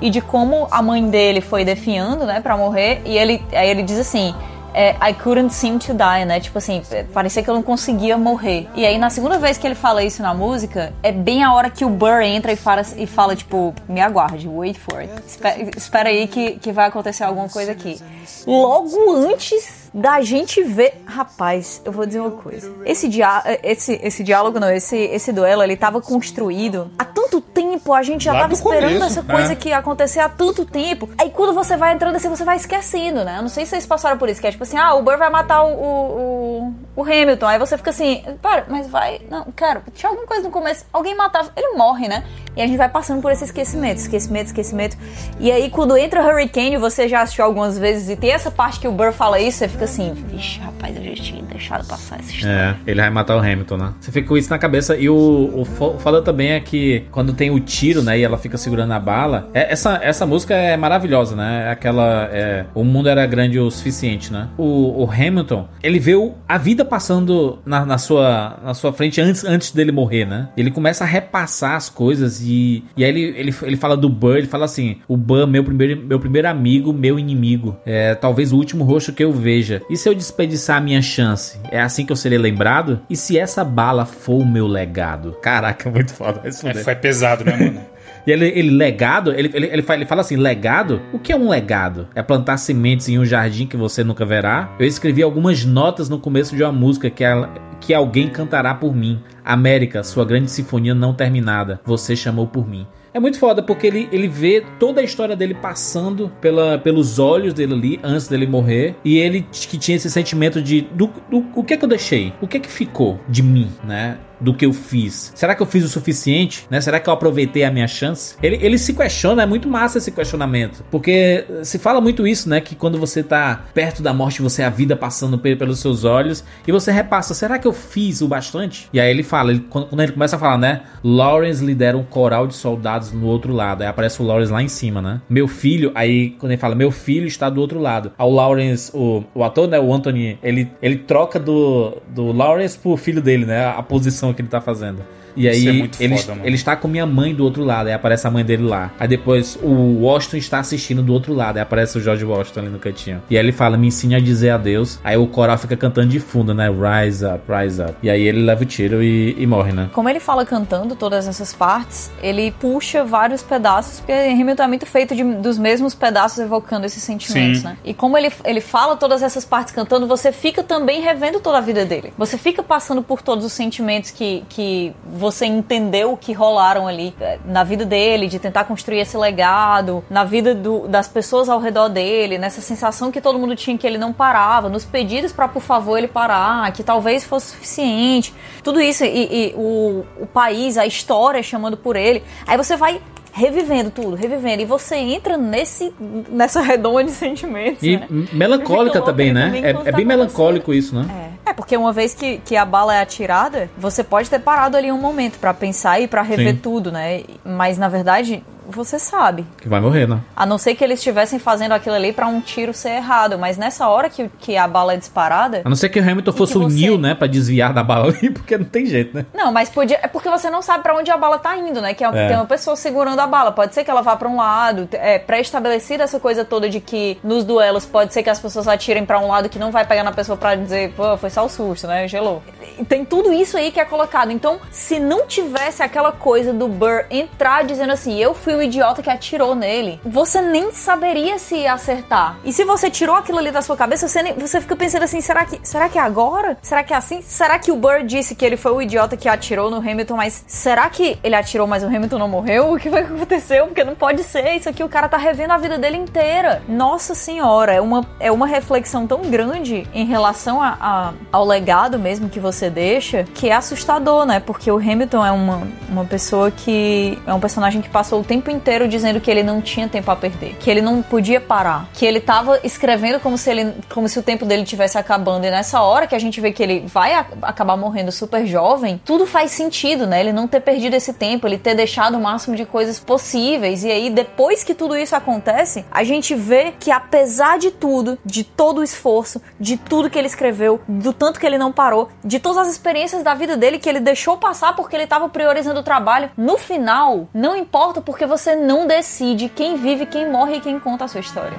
[0.00, 3.00] e de como a mãe dele foi definhando, né, pra morrer.
[3.04, 4.34] E ele, aí ele diz assim.
[4.76, 6.38] É, I couldn't seem to die, né?
[6.38, 8.68] Tipo assim, é, parecia que eu não conseguia morrer.
[8.74, 11.70] E aí, na segunda vez que ele fala isso na música, é bem a hora
[11.70, 15.10] que o Burr entra e fala, e fala tipo, me aguarde, wait for it.
[15.26, 17.98] Espera, espera aí que, que vai acontecer alguma coisa aqui.
[18.46, 21.02] Logo antes da gente ver.
[21.06, 22.70] Rapaz, eu vou dizer uma coisa.
[22.84, 27.94] Esse, dia, esse, esse diálogo, não, esse, esse duelo, ele tava construído há tanto tempo,
[27.94, 29.56] a gente já Lá tava do esperando começo, essa coisa é.
[29.56, 31.08] que ia acontecer há tanto tempo.
[31.16, 33.38] Aí quando você vai entrando assim, você vai esquecendo, né?
[33.38, 35.16] Eu não sei se vocês passaram por isso, que é tipo assim, ah, o Burr
[35.16, 37.46] vai matar o, o, o, o Hamilton.
[37.46, 39.22] Aí você fica assim, para, mas vai.
[39.30, 40.84] Não, cara, tinha alguma coisa no começo.
[40.92, 42.22] Alguém matava, ele morre, né?
[42.54, 44.96] E a gente vai passando por esse esquecimento, esquecimento, esquecimento.
[45.38, 48.88] E aí, quando entra Hurricane, você já assistiu algumas vezes e tem essa parte que
[48.88, 52.30] o Burr fala isso, você fica assim, vixe, rapaz, eu já tinha deixado passar essa
[52.32, 52.76] história.
[52.86, 53.92] É, ele vai matar o Hamilton, né?
[54.00, 54.96] Você fica com isso na cabeça.
[54.96, 58.18] E o, o fo- o foda também é que quando tem o tiro, né?
[58.18, 59.48] E ela fica segurando a bala.
[59.54, 61.64] é- essa, essa música é maravilhosa, né?
[61.68, 62.28] É aquela.
[62.32, 64.48] É, o mundo era grande o suficiente, né?
[64.58, 66.12] O, o Hamilton, ele vê
[66.48, 70.48] a vida passando na, na sua, na sua frente antes, antes dele morrer, né?
[70.56, 74.36] Ele começa a repassar as coisas e, e aí ele, ele, ele fala do Burr,
[74.38, 77.76] ele fala assim: o Burr, meu primeiro, meu primeiro amigo, meu inimigo.
[77.86, 79.75] É talvez o último rosto que eu veja.
[79.90, 81.58] E se eu desperdiçar a minha chance?
[81.70, 83.00] É assim que eu serei lembrado?
[83.08, 85.32] E se essa bala for o meu legado?
[85.42, 86.50] Caraca, muito foda.
[86.50, 87.80] Se É, foi pesado, né, mano?
[88.26, 91.00] E ele, ele legado, ele, ele, ele, fala, ele fala assim: legado?
[91.12, 92.08] O que é um legado?
[92.12, 94.74] É plantar sementes em um jardim que você nunca verá?
[94.80, 98.96] Eu escrevi algumas notas no começo de uma música que, ela- que alguém cantará por
[98.96, 99.22] mim.
[99.44, 101.80] América, sua grande sinfonia não terminada.
[101.84, 102.84] Você chamou por mim.
[103.16, 107.54] É muito foda porque ele, ele vê toda a história dele passando pela, pelos olhos
[107.54, 108.94] dele ali antes dele morrer.
[109.02, 112.34] E ele que tinha esse sentimento de do, do- o que é que eu deixei?
[112.42, 114.18] O que é que ficou de mim, né?
[114.40, 115.32] Do que eu fiz.
[115.34, 116.66] Será que eu fiz o suficiente?
[116.70, 116.80] Né?
[116.80, 118.36] Será que eu aproveitei a minha chance?
[118.42, 120.84] Ele, ele se questiona, é muito massa esse questionamento.
[120.90, 122.60] Porque se fala muito isso, né?
[122.60, 126.04] Que quando você tá perto da morte, você é a vida passando pe- pelos seus
[126.04, 126.44] olhos.
[126.66, 128.88] E você repassa, será que eu fiz o bastante?
[128.92, 130.82] E aí ele fala, ele- quando, quando ele começa a falar, né?
[131.02, 133.82] Lawrence lidera um coral de soldados no outro lado.
[133.82, 135.20] Aí aparece o Lawrence lá em cima, né?
[135.30, 138.12] Meu filho, aí quando ele fala, meu filho está do outro lado.
[138.18, 139.78] Aí o Lawrence, o, o ator, né?
[139.80, 143.66] O Anthony, ele, ele troca do, do Lawrence pro filho dele, né?
[143.66, 145.02] A posição que ele tá fazendo.
[145.36, 146.46] E Isso aí é muito ele, foda, mano.
[146.46, 148.90] ele está com minha mãe do outro lado, aí aparece a mãe dele lá.
[148.98, 152.68] Aí depois o Washington está assistindo do outro lado, aí aparece o George Washington ali
[152.70, 153.22] no cantinho.
[153.28, 154.98] E aí ele fala: Me ensine a dizer adeus.
[155.04, 156.68] Aí o coral fica cantando de fundo, né?
[156.70, 157.94] Rise up, rise up.
[158.02, 159.90] E aí ele leva o tiro e, e morre, né?
[159.92, 164.86] Como ele fala cantando todas essas partes, ele puxa vários pedaços, porque Hamilton é muito
[164.86, 167.64] feito de- dos mesmos pedaços evocando esses sentimentos, Sim.
[167.66, 167.76] né?
[167.84, 171.60] E como ele, ele fala todas essas partes cantando, você fica também revendo toda a
[171.60, 172.12] vida dele.
[172.16, 177.38] Você fica passando por todos os sentimentos que, que você entendeu que rolaram ali eh,
[177.44, 181.88] na vida dele, de tentar construir esse legado, na vida do- das pessoas ao redor
[181.88, 185.62] dele, nessa sensação que todo mundo tinha que ele não parava, nos pedidos pra por
[185.62, 188.32] favor ele parar, que talvez fosse suficiente,
[188.62, 192.22] tudo isso e, e o, o país, a história chamando por ele.
[192.46, 193.00] Aí você vai
[193.36, 195.92] revivendo tudo, revivendo, e você entra nesse
[196.30, 197.82] nessa redoma de sentimentos.
[197.82, 198.08] E né?
[198.32, 199.44] melancólica também, né?
[199.44, 201.34] também É, é bem melancólico isso, né?
[201.44, 204.90] É, porque uma vez que, que a bala é atirada, você pode ter parado ali
[204.90, 206.60] um momento pra pensar e pra rever Sim.
[206.62, 207.24] tudo, né?
[207.44, 209.46] Mas na verdade, você sabe.
[209.60, 210.20] Que vai morrer, né?
[210.34, 213.56] A não ser que eles estivessem fazendo aquilo ali pra um tiro ser errado, mas
[213.56, 215.62] nessa hora que, que a bala é disparada.
[215.64, 217.14] A não ser que o Hamilton fosse o você- Neil, né?
[217.14, 219.26] Pra desviar da bala ali, porque não tem jeito, né?
[219.34, 219.98] Não, mas podia.
[220.02, 221.94] É porque você não sabe pra onde a bala tá indo, né?
[221.94, 222.28] Que é, É.
[222.28, 223.52] tem uma pessoa segurando a bala.
[223.52, 224.88] Pode ser que ela vá pra um lado.
[224.92, 229.04] É pré-estabelecida essa coisa toda de que nos duelos pode ser que as pessoas atirem
[229.04, 231.48] pra um lado que não vai pegar na pessoa pra dizer, pô, foi só o
[231.48, 232.08] susto, né?
[232.08, 232.42] Gelou.
[232.88, 234.30] Tem tudo isso aí que é colocado.
[234.30, 239.02] Então, se não tivesse aquela coisa do Burr entrar dizendo assim, eu fui o idiota
[239.02, 242.36] que atirou nele, você nem saberia se acertar.
[242.44, 245.20] E se você tirou aquilo ali da sua cabeça, você, nem- você fica pensando assim,
[245.20, 246.56] será que, será que é agora?
[246.62, 247.22] Será que é assim?
[247.22, 250.44] Será que o Burr disse que ele foi o idiota que atirou no Hamilton, mas
[250.46, 252.72] será que ele atirou, mas o Hamilton não morreu?
[252.72, 253.66] O que foi que aconteceu?
[253.66, 254.54] Porque não pode ser.
[254.56, 256.62] Isso aqui o cara tá revendo a vida dele inteira.
[256.68, 261.98] Nossa senhora, é uma, é uma reflexão tão grande em relação a- a- ao legado
[261.98, 264.40] mesmo que você deixa, que é assustador, né?
[264.40, 268.45] Porque o Hamilton é uma, uma pessoa que é um personagem que passou o tempo
[268.50, 272.04] inteiro dizendo que ele não tinha tempo a perder, que ele não podia parar, que
[272.06, 275.80] ele tava escrevendo como se ele como se o tempo dele tivesse acabando e nessa
[275.80, 279.50] hora que a gente vê que ele vai a- acabar morrendo super jovem, tudo faz
[279.52, 280.20] sentido, né?
[280.20, 283.90] Ele não ter perdido esse tempo, ele ter deixado o máximo de coisas possíveis e
[283.90, 288.78] aí depois que tudo isso acontece, a gente vê que apesar de tudo, de todo
[288.78, 292.58] o esforço, de tudo que ele escreveu, do tanto que ele não parou, de todas
[292.58, 296.30] as experiências da vida dele que ele deixou passar porque ele estava priorizando o trabalho,
[296.36, 301.04] no final, não importa porque você não decide quem vive, quem morre e quem conta
[301.04, 301.58] a sua história.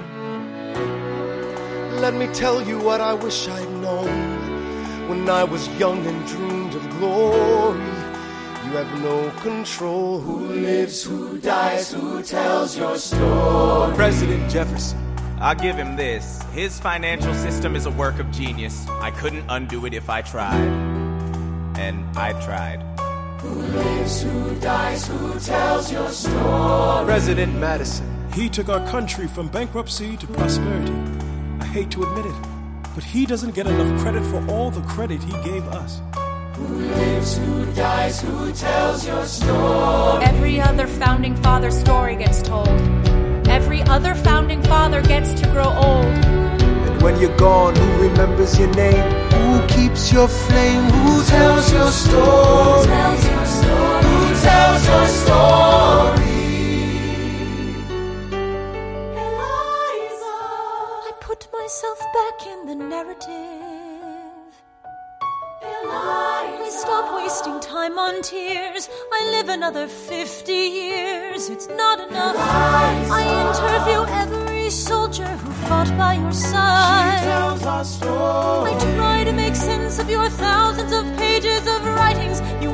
[2.00, 4.08] Let me tell you what I wish I'd known
[5.10, 7.80] when I was young and dreamed of glory.
[8.66, 10.20] You have no control.
[10.20, 13.96] Who lives, who dies, who tells your story?
[13.96, 15.00] President Jefferson,
[15.40, 16.42] I'll give him this.
[16.54, 18.86] His financial system is a work of genius.
[19.02, 20.68] I couldn't undo it if I tried.
[21.78, 22.84] And I tried.
[23.42, 27.06] Who lives, who dies, who tells your story?
[27.06, 28.08] President Madison.
[28.34, 30.94] He took our country from bankruptcy to prosperity.
[31.60, 32.36] I hate to admit it,
[32.96, 36.02] but he doesn't get enough credit for all the credit he gave us.
[36.56, 40.24] Who lives, who dies, who tells your story?
[40.26, 42.68] Every other founding father story gets told.
[43.48, 46.57] Every other founding father gets to grow old.
[47.08, 49.32] And when you're gone, who remembers your name?
[49.32, 50.84] Who keeps your flame?
[50.84, 52.82] Who tells your story?
[52.82, 54.04] Who tells your story?
[54.04, 56.28] Who tells your story?
[61.06, 63.67] I put myself back in the narrative.
[65.86, 68.90] I stop wasting time on tears.
[69.12, 71.50] I live another 50 years.
[71.50, 72.36] It's not enough.
[72.40, 77.20] I interview every soldier who fought by your side.
[77.20, 78.72] She tells our story.
[78.72, 82.42] I try to make sense of your thousands of pages of writings.
[82.62, 82.72] You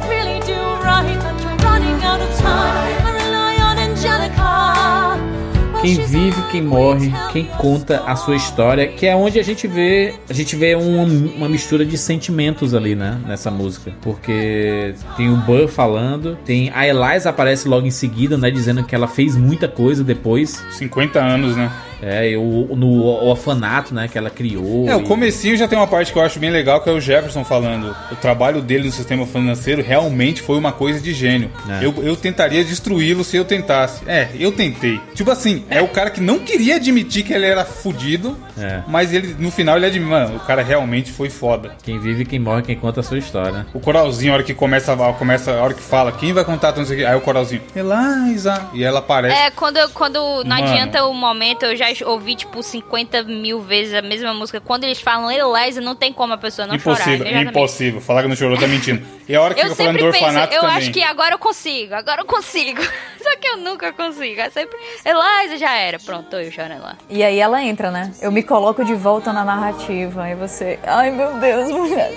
[5.83, 10.13] Quem vive, quem morre, quem conta a sua história, que é onde a gente vê,
[10.29, 15.35] a gente vê um, uma mistura de sentimentos ali, né, nessa música, porque tem o
[15.35, 19.67] Burr falando, tem a Eliza aparece logo em seguida, né, dizendo que ela fez muita
[19.67, 20.63] coisa depois.
[20.71, 21.69] 50 anos, né?
[22.05, 24.87] É, e o, no orfanato, né, que ela criou.
[24.89, 26.91] É, o e- comecinho já tem uma parte que eu acho bem legal, que é
[26.91, 27.95] o Jefferson falando.
[28.11, 31.49] O trabalho dele no sistema financeiro realmente foi uma coisa de gênio.
[31.69, 31.85] É.
[31.85, 34.01] Eu, eu tentaria destruí-lo se eu tentasse.
[34.07, 34.99] É, eu tentei.
[35.15, 38.81] Tipo assim, é o cara que não queria admitir que ele era fudido, É.
[38.87, 41.71] mas ele no final ele admite, mano, o cara realmente foi foda.
[41.83, 43.65] Quem vive, quem morre, quem conta a sua história.
[43.73, 46.75] O coralzinho, a hora que começa, a- começa a hora que fala, quem vai contar,
[46.75, 49.35] não sei o que, aí o coralzinho, Eliza, e ela aparece.
[49.35, 50.63] É, quando, eu- quando não Mano.
[50.71, 54.59] adianta o momento, eu já ouvi, tipo, 50 mil vezes a mesma música.
[54.61, 56.99] Quando eles falam Eliza, não tem como a pessoa não chorar.
[57.11, 58.01] impossível, impossível.
[58.01, 59.05] Falar que não chorou tá mentindo.
[59.27, 60.77] E a hora que Eu fica falando do penso, orfanato eu também.
[60.77, 62.81] acho que agora eu consigo, agora eu consigo.
[63.23, 64.41] Só que eu nunca consigo.
[64.41, 65.97] É sempre, Eliza já era.
[65.99, 66.97] Pronto, tô eu chorando lá.
[67.09, 68.11] E aí ela entra, né?
[68.21, 70.23] Eu me coloco de volta na narrativa.
[70.23, 70.77] Aí você.
[70.85, 72.11] Ai meu Deus, mulher.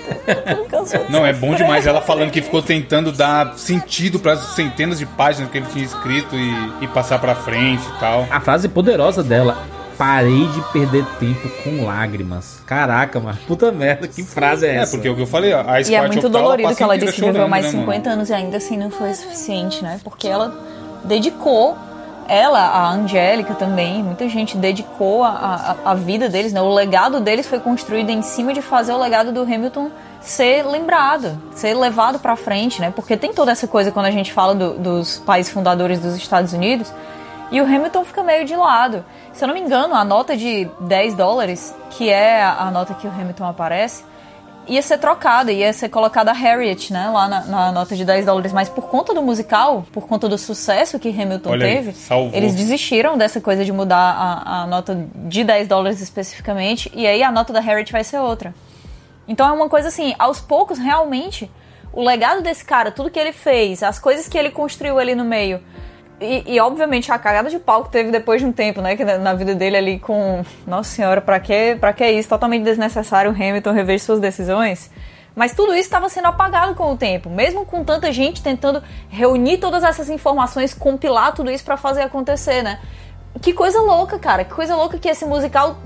[1.09, 5.05] Não, é bom demais ela falando que ficou tentando dar sentido para as centenas de
[5.05, 8.27] páginas que ele tinha escrito e, e passar pra frente e tal.
[8.29, 9.66] A frase poderosa dela.
[9.97, 12.61] Parei de perder tempo com lágrimas.
[12.65, 13.37] Caraca, mano.
[13.47, 14.91] Puta merda, que frase é É, essa?
[14.91, 17.21] porque o que eu falei, ó, a E é muito dolorido que ela disse que
[17.25, 17.83] viveu mais né, mano?
[17.85, 19.99] 50 anos e ainda assim não foi suficiente, né?
[20.03, 20.53] Porque ela
[21.03, 21.75] dedicou,
[22.27, 26.61] ela, a Angélica também, muita gente dedicou a, a, a vida deles, né?
[26.61, 29.89] O legado deles foi construído em cima de fazer o legado do Hamilton
[30.21, 32.91] ser lembrado, ser levado pra frente, né?
[32.95, 36.53] Porque tem toda essa coisa quando a gente fala do- dos países fundadores dos Estados
[36.53, 36.91] Unidos
[37.51, 39.05] e o Hamilton fica meio de lado.
[39.33, 43.07] Se eu não me engano, a nota de 10 dólares, que é a nota que
[43.07, 44.03] o Hamilton aparece,
[44.67, 48.25] ia ser trocada, ia ser colocada a Harriet, né, lá na, na nota de 10
[48.25, 51.93] dólares, mas por conta do musical, por conta do sucesso que Hamilton Olha aí, teve,
[51.93, 52.35] salvou.
[52.35, 57.23] eles desistiram dessa coisa de mudar a, a nota de 10 dólares especificamente, e aí
[57.23, 58.53] a nota da Harriet vai ser outra.
[59.27, 61.49] Então é uma coisa assim, aos poucos, realmente,
[61.93, 65.23] o legado desse cara, tudo que ele fez, as coisas que ele construiu ali no
[65.25, 65.61] meio,
[66.19, 68.95] e, e, obviamente a cagada de pau que teve depois de um tempo, né?
[68.95, 70.43] Que na, na vida dele ali com.
[70.65, 72.27] Nossa senhora, pra que, pra que isso?
[72.27, 74.89] Totalmente desnecessário o Hamilton rever suas decisões.
[75.35, 79.59] Mas tudo isso estava sendo apagado com o tempo, mesmo com tanta gente tentando reunir
[79.59, 82.79] todas essas informações, compilar tudo isso pra fazer acontecer, né?
[83.39, 84.43] Que coisa louca, cara.
[84.43, 85.77] Que coisa louca que esse musical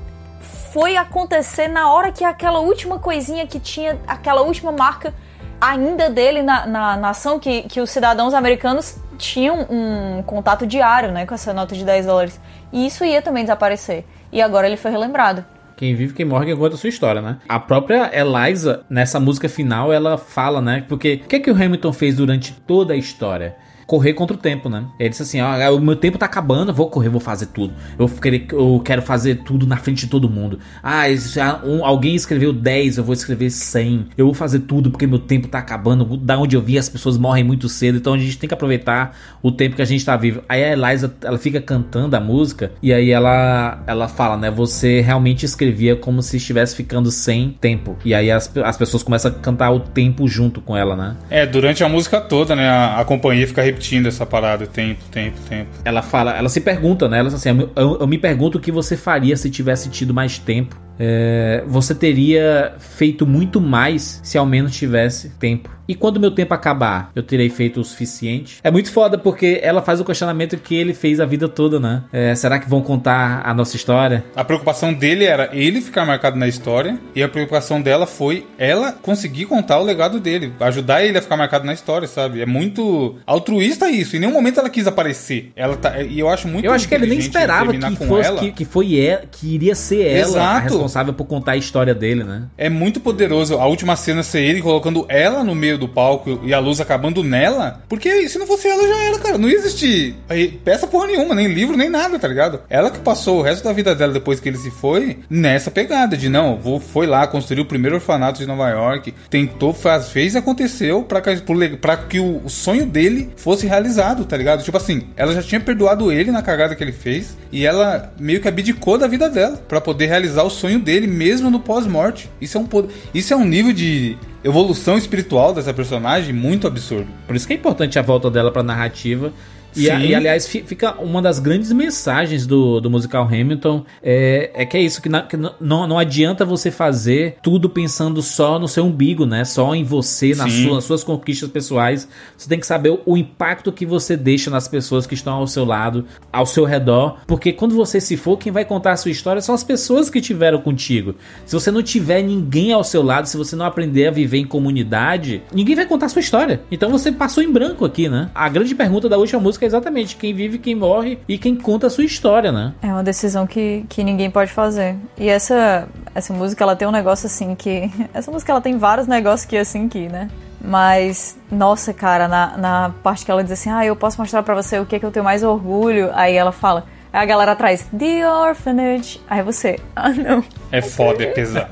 [0.71, 5.13] foi acontecer na hora que aquela última coisinha que tinha, aquela última marca
[5.59, 11.25] ainda dele na, na nação, que, que os cidadãos americanos tinham um contato diário né,
[11.25, 12.41] com essa nota de 10 dólares.
[12.73, 14.03] E isso ia também desaparecer.
[14.31, 15.45] E agora ele foi relembrado.
[15.77, 17.37] Quem vive, quem morre, quem conta a sua história, né?
[17.47, 20.85] A própria Eliza, nessa música final, ela fala, né?
[20.87, 23.55] Porque o que, é que o Hamilton fez durante toda a história?
[23.91, 24.85] Correr contra o tempo, né?
[24.97, 27.73] Ele disse assim: ó, o meu tempo tá acabando, vou correr, vou fazer tudo.
[27.99, 30.59] Eu, querer, eu quero fazer tudo na frente de todo mundo.
[30.81, 34.07] Ah, isso, ah, um- alguém escreveu 10, eu vou escrever 100.
[34.17, 36.15] Eu vou fazer tudo porque meu tempo tá acabando.
[36.15, 39.13] Da onde eu vim, as pessoas morrem muito cedo, então a gente tem que aproveitar
[39.43, 40.41] o tempo que a gente tá vivo.
[40.47, 44.49] Aí a Eliza, ela fica cantando a música e aí ela, ela fala, né?
[44.49, 47.97] Você realmente escrevia como se estivesse ficando sem tempo.
[48.05, 51.17] E aí as, as pessoas começam a cantar o tempo junto com ela, né?
[51.29, 52.69] É, durante a música toda, né?
[52.69, 55.69] A, a companhia fica repetindo essa parada, tempo, tempo, tempo.
[55.83, 57.19] Ela fala, ela se pergunta, né?
[57.19, 60.79] Ela assim: eu, eu me pergunto o que você faria se tivesse tido mais tempo.
[60.99, 65.69] É, você teria feito muito mais se ao menos tivesse tempo.
[65.91, 68.59] E quando meu tempo acabar, eu terei feito o suficiente?
[68.63, 72.03] É muito foda porque ela faz o questionamento que ele fez a vida toda, né?
[72.13, 74.23] É, será que vão contar a nossa história?
[74.33, 78.93] A preocupação dele era ele ficar marcado na história e a preocupação dela foi ela
[78.93, 82.39] conseguir contar o legado dele, ajudar ele a ficar marcado na história, sabe?
[82.39, 84.15] É muito altruísta isso.
[84.15, 85.51] Em nenhum momento ela quis aparecer.
[85.57, 88.39] Ela tá, e eu acho muito Eu acho que ele nem esperava que fosse ela.
[88.39, 92.23] que, que foi ela, que iria ser ela a responsável por contar a história dele,
[92.23, 92.43] né?
[92.57, 96.53] É muito poderoso a última cena ser ele colocando ela no meio do palco e
[96.53, 97.83] a luz acabando nela.
[97.89, 99.37] Porque se não fosse ela, já era, cara.
[99.37, 100.15] Não ia existir
[100.63, 102.61] peça porra nenhuma, nem livro, nem nada, tá ligado?
[102.69, 106.15] Ela que passou o resto da vida dela depois que ele se foi nessa pegada
[106.15, 110.33] de não, vou, foi lá, construiu o primeiro orfanato de Nova York, tentou, faz, fez
[110.33, 111.41] e aconteceu pra, que-
[111.77, 114.63] pra que o, sonho dele fosse realizado, tá ligado?
[114.63, 118.39] Tipo assim, ela já tinha perdoado ele na cagada que ele fez e ela meio
[118.41, 122.29] que abdicou da vida dela pra poder realizar o sonho dele mesmo no pós-morte.
[122.39, 122.67] Isso é um
[123.13, 127.07] isso é um nível de evolução espiritual dessa personagem muito absurdo.
[127.27, 129.31] Por isso que é importante a volta dela pra narrativa.
[129.75, 134.51] E, a- e, aliás, fi- fica uma das grandes mensagens do, do musical Hamilton é,
[134.53, 138.59] é que é isso, que, na- que não, não adianta você fazer tudo pensando só
[138.59, 139.45] no seu umbigo, né?
[139.45, 140.63] Só em você, nas Sim.
[140.63, 142.07] suas, nas suas conquistas pessoais.
[142.37, 145.47] Você tem que saber o, o impacto que você deixa nas pessoas que estão ao
[145.47, 147.19] seu lado, ao seu redor.
[147.27, 150.19] Porque quando você se for, quem vai contar a sua história são as pessoas que
[150.21, 151.15] tiveram contigo.
[151.45, 154.45] Se você não tiver ninguém ao seu lado, se você não aprender a viver em
[154.45, 156.61] comunidade, ninguém vai contar a sua história.
[156.71, 158.29] Então você passou em branco aqui, né?
[158.33, 161.87] A grande pergunta da última música é exatamente quem vive, quem morre e quem conta
[161.87, 162.73] a sua história, né?
[162.81, 164.95] É uma decisão que, que ninguém pode fazer.
[165.17, 167.89] E essa, essa música, ela tem um negócio assim que.
[168.13, 170.29] Essa música, ela tem vários negócios que assim que, né?
[170.63, 174.53] Mas, nossa, cara, na, na parte que ela diz assim, ah, eu posso mostrar pra
[174.53, 176.11] você o que é que eu tenho mais orgulho.
[176.13, 179.19] Aí ela fala, aí a galera atrás, The Orphanage.
[179.29, 180.43] Aí você, ah, não.
[180.71, 181.67] É foda, é pesado.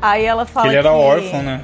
[0.00, 1.60] Aí ela fala ele era que- órfão, né?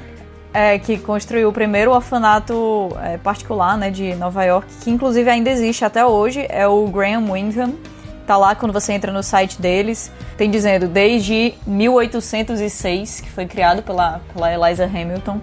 [0.56, 5.50] É, que construiu o primeiro orfanato é, particular né, de Nova York, que inclusive ainda
[5.50, 7.74] existe até hoje, é o Graham Windham.
[8.26, 13.82] Tá lá quando você entra no site deles, tem dizendo desde 1806, que foi criado
[13.82, 15.42] pela, pela Eliza Hamilton.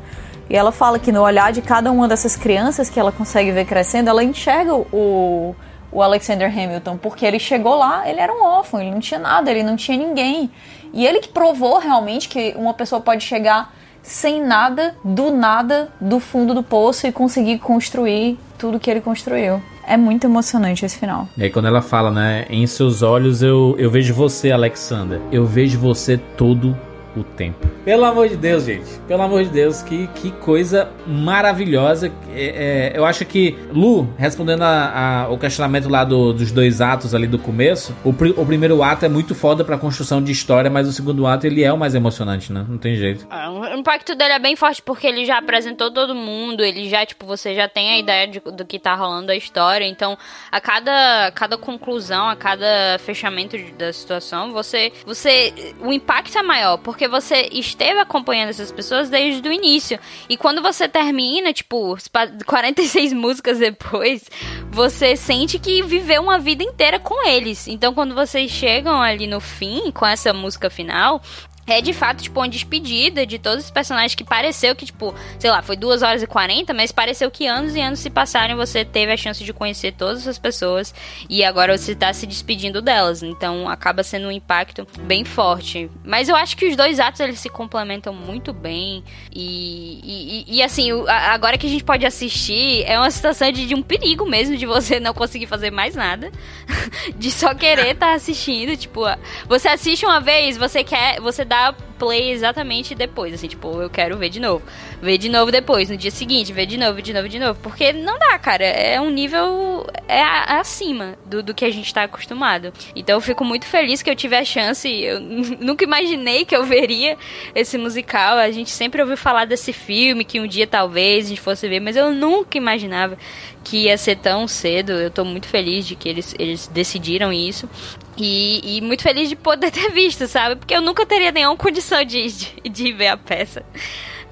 [0.49, 3.65] E ela fala que no olhar de cada uma dessas crianças que ela consegue ver
[3.65, 5.55] crescendo, ela enxerga o,
[5.91, 9.51] o Alexander Hamilton, porque ele chegou lá, ele era um órfão, ele não tinha nada,
[9.51, 10.49] ele não tinha ninguém.
[10.91, 13.71] E ele que provou realmente que uma pessoa pode chegar
[14.03, 19.61] sem nada, do nada, do fundo do poço e conseguir construir tudo que ele construiu.
[19.85, 21.27] É muito emocionante esse final.
[21.37, 22.45] E aí quando ela fala, né?
[22.49, 25.19] Em seus olhos eu, eu vejo você, Alexander.
[25.31, 26.77] Eu vejo você todo
[27.15, 27.67] o tempo.
[27.85, 28.89] Pelo amor de Deus, gente.
[29.07, 32.11] Pelo amor de Deus, que, que coisa maravilhosa.
[32.33, 36.79] É, é, eu acho que, Lu, respondendo a, a- o questionamento lá do- dos dois
[36.81, 40.31] atos ali do começo, o, pri- o primeiro ato é muito foda pra construção de
[40.31, 42.65] história, mas o segundo ato ele é o mais emocionante, né?
[42.67, 43.27] Não tem jeito.
[43.29, 47.05] Ah, O impacto dele é bem forte porque ele já apresentou todo mundo, ele já,
[47.05, 50.17] tipo, você já tem a ideia de- do que tá rolando a história, então
[50.51, 56.43] a cada, cada conclusão, a cada fechamento de- da situação, você, você, o impacto é
[56.43, 59.99] maior, porque você esteve acompanhando essas pessoas desde o início,
[60.29, 64.23] e quando você termina, tipo, pa- 46 músicas depois,
[64.69, 69.39] você sente que viveu uma vida inteira com eles, então quando vocês chegam ali no
[69.39, 71.21] fim, com essa música final,
[71.65, 75.49] é de fato, tipo, uma despedida de todos os personagens que pareceu que, tipo, sei
[75.49, 78.57] lá, foi 2 horas e 40, mas pareceu que anos e anos se passaram e
[78.57, 80.93] você teve a chance de conhecer todas essas pessoas
[81.29, 83.23] e agora você tá se despedindo delas.
[83.23, 85.89] Então acaba sendo um impacto bem forte.
[86.03, 90.63] Mas eu acho que os dois atos eles se complementam muito bem e, e, e-
[90.63, 94.57] assim, agora que a gente pode assistir, é uma situação de, de um perigo mesmo
[94.57, 96.31] de você não conseguir fazer mais nada,
[97.15, 99.01] de só querer estar assistindo, tipo,
[99.47, 101.92] você assiste uma vez, você quer, você dá mantap.
[102.03, 104.63] Play exatamente depois, assim, tipo, eu quero ver de novo.
[105.01, 107.59] Ver de novo depois, no dia seguinte, ver de novo, de novo, de novo.
[107.61, 108.63] Porque não dá, cara.
[108.65, 109.85] É um nível.
[110.07, 112.71] É, a- acima do, do que a gente tá acostumado.
[112.95, 114.87] Então eu fico muito feliz que eu tive a chance.
[114.89, 115.19] Eu
[115.59, 117.17] nunca imaginei que eu veria
[117.55, 118.37] esse musical.
[118.37, 121.79] A gente sempre ouviu falar desse filme, que um dia talvez a gente fosse ver,
[121.79, 123.17] mas eu nunca imaginava
[123.63, 124.91] que ia ser tão cedo.
[124.91, 127.69] Eu tô muito feliz de que eles, eles decidiram isso.
[128.15, 130.55] E, e muito feliz de poder ter visto, sabe?
[130.57, 133.63] Porque eu nunca teria nenhuma condição de, de, de ver a peça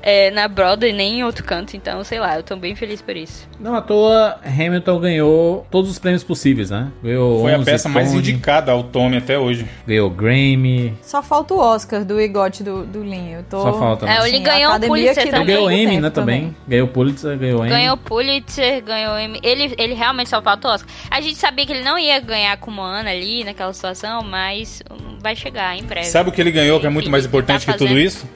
[0.02, 1.76] é, na Broadway nem em outro canto.
[1.76, 3.48] Então, sei lá, eu tô bem feliz por isso.
[3.60, 6.92] Não à toa, Hamilton ganhou todos os prêmios possíveis, né?
[7.04, 9.66] Ganhou Foi a 11 peça mais Tony, indicada ao Tommy até hoje.
[9.86, 10.98] Ganhou Grammy.
[11.02, 13.40] Só falta o Oscar do Igote do, do Linho.
[13.40, 14.18] Eu tô, Só falta, né?
[14.20, 15.46] É, ele ganhou o Pulitzer também.
[15.46, 16.56] Ganhou Emmy, né, também.
[16.68, 17.70] Ganhou Pulitzer, ganhou Emmy.
[17.70, 19.40] Ganhou Pulitzer, ganhou Emmy.
[19.44, 20.90] Ele, ele realmente só falta o Oscar.
[21.10, 24.82] A gente sabia que ele não ia ganhar com Moana ali, naquela situação, mas
[25.22, 26.08] vai chegar em breve.
[26.08, 28.28] Sabe o que ele ganhou que é muito mais importante tá que tudo isso?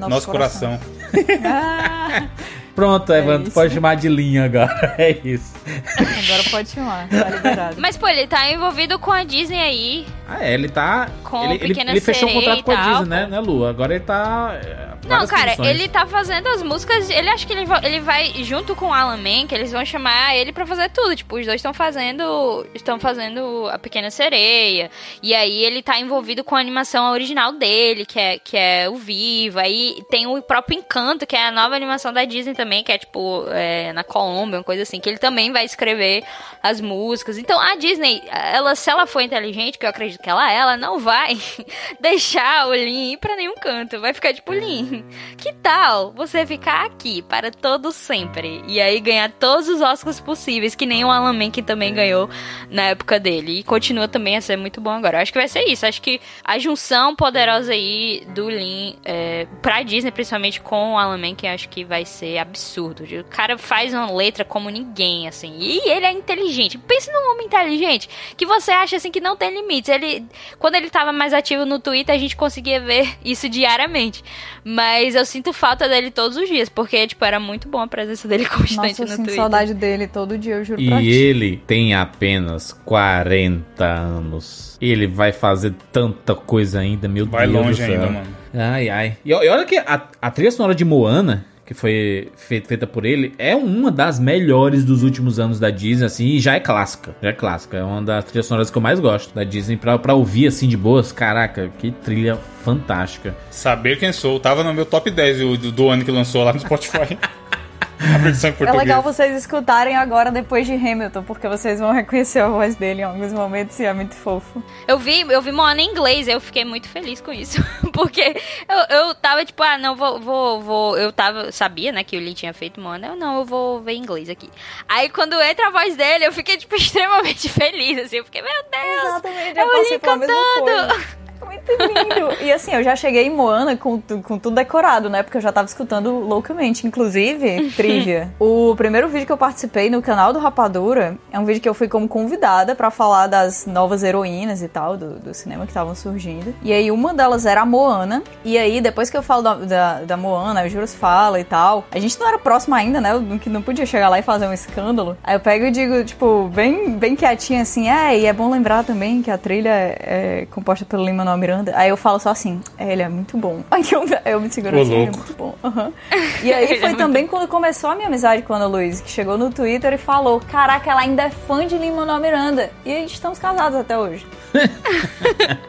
[0.00, 0.78] Nosso Nosso coração.
[0.78, 2.28] coração.
[2.80, 3.52] Pronto, Evan, tu isso.
[3.52, 4.94] pode chamar de linha agora.
[4.96, 5.54] É isso.
[5.98, 7.76] Agora pode chamar, tá liberado.
[7.78, 10.06] Mas, pô, ele tá envolvido com a Disney aí.
[10.26, 11.08] Ah, é, ele tá.
[11.24, 13.66] Com ele, ele, ele fechou um contrato com a Disney, né, né, Lu?
[13.66, 14.52] Agora ele tá.
[14.62, 15.68] é, Não, cara, produções.
[15.68, 17.10] ele tá fazendo as músicas.
[17.10, 20.36] Ele acha que ele, ele vai, junto com o Alan Man, que eles vão chamar
[20.36, 21.16] ele pra fazer tudo.
[21.16, 22.66] Tipo, os dois estão fazendo.
[22.74, 24.90] Estão fazendo a Pequena Sereia.
[25.22, 28.94] E aí ele tá envolvido com a animação original dele, que é, que é o
[28.96, 29.58] Vivo.
[29.58, 32.98] Aí tem o próprio Encanto, que é a nova animação da Disney também, que é
[32.98, 36.22] tipo é, na Colômbia, uma coisa assim, que ele também vai escrever
[36.62, 37.38] as músicas.
[37.38, 40.76] Então a Disney, ela, se ela for inteligente, que eu acredito que ela é, ela
[40.76, 41.36] não vai
[42.00, 44.00] deixar o Lin ir pra nenhum canto.
[44.00, 45.04] Vai ficar tipo, Lin,
[45.36, 48.62] que tal você ficar aqui para todo sempre?
[48.66, 52.28] E aí ganhar todos os Oscars possíveis, que nem o Alan Menken também ganhou
[52.68, 53.60] na época dele.
[53.60, 55.18] E continua também a ser muito bom agora.
[55.18, 55.86] Eu acho que vai ser isso.
[55.86, 61.18] Acho que a junção poderosa aí do Lin é, pra Disney, principalmente com o Alan
[61.18, 63.04] Menken, acho que vai ser absurdo.
[63.04, 65.54] O cara faz uma letra como ninguém, assim.
[65.58, 66.76] E ele é inteligente.
[66.78, 69.88] Pense num homem inteligente que você acha assim que não tem limites.
[69.88, 70.24] Ele,
[70.58, 74.22] quando ele tava mais ativo no Twitter, a gente conseguia ver isso diariamente.
[74.64, 78.28] Mas eu sinto falta dele todos os dias, porque tipo era muito bom a presença
[78.28, 79.34] dele constante Nossa, eu no sinto Twitter.
[79.36, 81.10] saudade dele todo dia, eu juro pra E ti.
[81.10, 84.76] ele tem apenas 40 anos.
[84.80, 88.00] Ele vai fazer tanta coisa ainda, meu Vai Deus longe do céu.
[88.02, 88.36] ainda, mano.
[88.52, 89.16] Ai, ai.
[89.24, 93.04] E, e olha que a, a trilha sonora de Moana, que foi fe- feita por
[93.06, 97.14] ele, é uma das melhores dos últimos anos da Disney, assim, e já é clássica.
[97.22, 97.76] Já é clássica.
[97.76, 99.76] É uma das trilhas sonoras que eu mais gosto da Disney.
[99.76, 103.36] Pra, pra ouvir, assim, de boas, caraca, que trilha fantástica.
[103.52, 104.40] Saber quem sou.
[104.40, 107.16] Tava no meu top 10 do, do, do ano que lançou lá no Spotify.
[108.02, 108.82] a versão em É português.
[108.82, 113.04] legal vocês escutarem agora depois de Hamilton, porque vocês vão reconhecer a voz dele em
[113.04, 114.62] alguns momentos e é muito fofo.
[114.88, 117.62] Eu vi, eu vi Moana em inglês, eu fiquei muito feliz com isso.
[117.92, 118.34] Porque
[118.68, 120.96] eu, eu tava tipo, ah, não, vou, vou, vou.
[120.96, 123.08] Eu tava, sabia, né, que o Lee tinha feito Moana.
[123.08, 124.48] Eu não, eu vou ver em inglês aqui.
[124.88, 128.16] Aí quando entra a voz dele, eu fiquei, tipo, extremamente feliz, assim.
[128.16, 129.04] Eu fiquei, meu Deus!
[129.04, 129.68] Exatamente, é eu
[130.00, 131.20] pela mesma cantando!
[131.44, 132.42] Muito lindo.
[132.42, 135.22] E assim, eu já cheguei em Moana com, com tudo decorado, né?
[135.22, 136.86] Porque eu já tava escutando loucamente.
[136.86, 138.30] Inclusive, trivia.
[138.38, 141.74] o primeiro vídeo que eu participei no canal do Rapadura é um vídeo que eu
[141.74, 145.94] fui como convidada pra falar das novas heroínas e tal, do, do cinema que estavam
[145.94, 146.54] surgindo.
[146.62, 148.22] E aí, uma delas era a Moana.
[148.44, 151.84] E aí, depois que eu falo da, da, da Moana, o Juros fala e tal.
[151.90, 153.12] A gente não era próximo ainda, né?
[153.12, 155.16] Eu não, que não podia chegar lá e fazer um escândalo.
[155.22, 158.84] Aí eu pego e digo, tipo, bem, bem quietinha assim, é, e é bom lembrar
[158.84, 159.98] também que a trilha é,
[160.42, 161.72] é composta pelo Lin-Manuel Miranda.
[161.76, 163.62] Aí eu falo só assim, é, ele é muito bom.
[163.70, 165.16] Aí eu, eu me seguro Ô, assim, ele é louco.
[165.18, 165.54] muito bom.
[165.62, 165.92] Aham.
[166.42, 169.10] E aí é foi também quando começou a minha amizade com a Ana Luiz, que
[169.10, 172.70] chegou no Twitter e falou, caraca, ela ainda é fã de Lin-Manuel Miranda.
[172.84, 174.26] E estamos casados até hoje.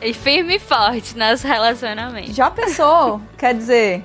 [0.00, 2.34] E firme e forte nos relacionamentos.
[2.34, 3.20] Já pensou?
[3.36, 4.04] Quer dizer,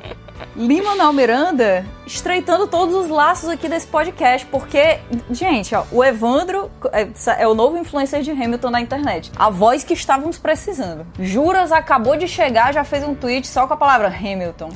[0.56, 5.00] Lin-Manuel Miranda estreitando todos os laços aqui desse podcast, porque,
[5.32, 7.08] gente, ó, o Evandro é,
[7.40, 9.32] é o novo influencer de Hamilton na internet.
[9.36, 11.06] A voz que estávamos precisando.
[11.20, 14.70] Juras acabou de chegar, já fez um tweet só com a palavra Hamilton.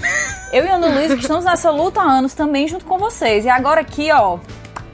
[0.51, 3.45] Eu e Ana Luiz que estamos nessa luta há anos também junto com vocês.
[3.45, 4.39] E agora aqui, ó,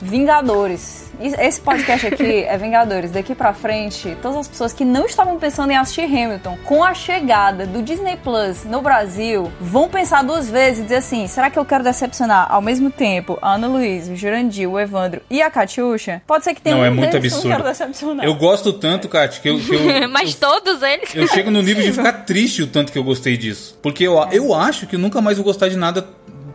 [0.04, 1.13] Vingadores.
[1.24, 3.12] Esse podcast aqui é Vingadores.
[3.12, 6.94] Daqui pra frente, todas as pessoas que não estavam pensando em assistir Hamilton, com a
[6.94, 11.58] chegada do Disney Plus no Brasil, vão pensar duas vezes e dizer assim: será que
[11.58, 15.50] eu quero decepcionar ao mesmo tempo a Ana Luísa, o Jurandir, o Evandro e a
[15.50, 16.22] Catiuxa?
[16.28, 17.64] Pode ser que tenha Não, um é muito deles que eu não absurdo.
[17.64, 18.26] quero decepcionar.
[18.26, 21.16] Eu gosto tanto, Kat, que eu, que eu, Mas todos eles.
[21.16, 23.80] eu chego no nível de ficar triste o tanto que eu gostei disso.
[23.82, 26.06] Porque eu, eu acho que eu nunca mais vou gostar de nada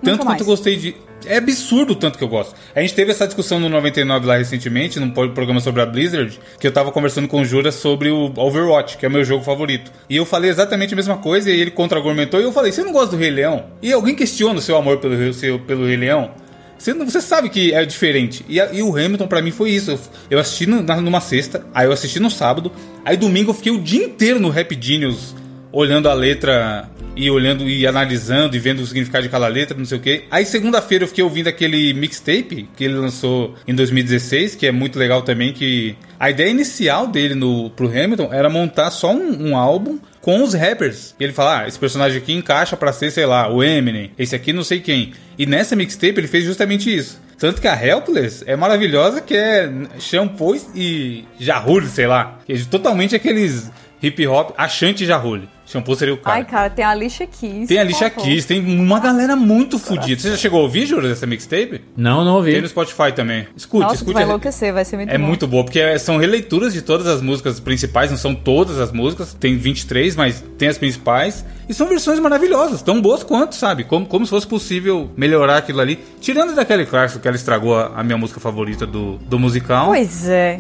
[0.03, 0.97] tanto quanto eu gostei de.
[1.27, 2.55] É absurdo o tanto que eu gosto.
[2.75, 6.67] A gente teve essa discussão no 99 lá recentemente, num programa sobre a Blizzard, que
[6.67, 9.91] eu tava conversando com o Jura sobre o Overwatch, que é o meu jogo favorito.
[10.09, 12.93] E eu falei exatamente a mesma coisa, e ele contra-argumentou, e eu falei, você não
[12.93, 13.65] gosta do Rei Leão?
[13.83, 16.31] E alguém questiona o seu amor pelo, Rei- seu, pelo Rei Leão?
[16.79, 18.45] Você, não- você sabe que é diferente.
[18.49, 19.91] E, a- e o Hamilton, pra mim, foi isso.
[19.91, 19.99] Eu,
[20.31, 22.71] eu assisti no- na- numa sexta, aí eu assisti no sábado,
[23.05, 25.35] aí domingo eu fiquei o dia inteiro no Rap Genius,
[25.73, 29.85] olhando a letra e olhando e analisando e vendo o significado de cada letra, não
[29.85, 30.25] sei o que.
[30.31, 34.99] Aí segunda-feira eu fiquei ouvindo aquele mixtape que ele lançou em 2016, que é muito
[34.99, 39.57] legal também, que a ideia inicial dele no, pro Hamilton era montar só um, um
[39.57, 41.15] álbum com os rappers.
[41.19, 44.37] E ele fala, ah, esse personagem aqui encaixa pra ser, sei lá, o Eminem, esse
[44.37, 45.13] aqui não sei quem.
[45.37, 47.21] E nessa mixtape ele fez justamente isso.
[47.39, 52.41] Tanto que a Helpless é maravilhosa, que é shampoo e Jahul, sei lá.
[52.49, 53.71] É totalmente aqueles
[54.03, 55.43] hip hop, achante Jahul.
[55.71, 56.37] Shampoo seria o cara.
[56.39, 57.69] Ai, cara, tem a Alicia Keys.
[57.69, 58.25] Tem a favor.
[58.25, 60.21] Keys, tem uma galera muito fodida.
[60.21, 61.83] Você já chegou a ouvir, Júlio, dessa mixtape?
[61.97, 62.53] Não, não ouvi.
[62.53, 63.47] Tem no Spotify também.
[63.55, 64.15] Escute, Nossa, escute.
[64.15, 65.27] vai enlouquecer, vai ser muito É bom.
[65.27, 68.91] muito boa, porque é- são releituras de todas as músicas principais, não são todas as
[68.93, 71.45] músicas, tem 23, mas tem as principais.
[71.69, 73.85] E são versões maravilhosas, tão boas quanto, sabe?
[73.85, 75.99] Como, como se fosse possível melhorar aquilo ali.
[76.19, 79.89] Tirando da Kelly Clarkson, que ela estragou a, a minha música favorita do, do musical.
[79.89, 80.59] Pois é.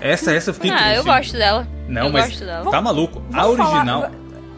[0.00, 0.96] Essa, essa eu fiquei Ah, triste.
[0.98, 1.66] eu gosto dela.
[1.88, 2.70] Não, eu mas gosto dela.
[2.70, 3.20] tá maluco.
[3.32, 4.10] a vamos falar- original...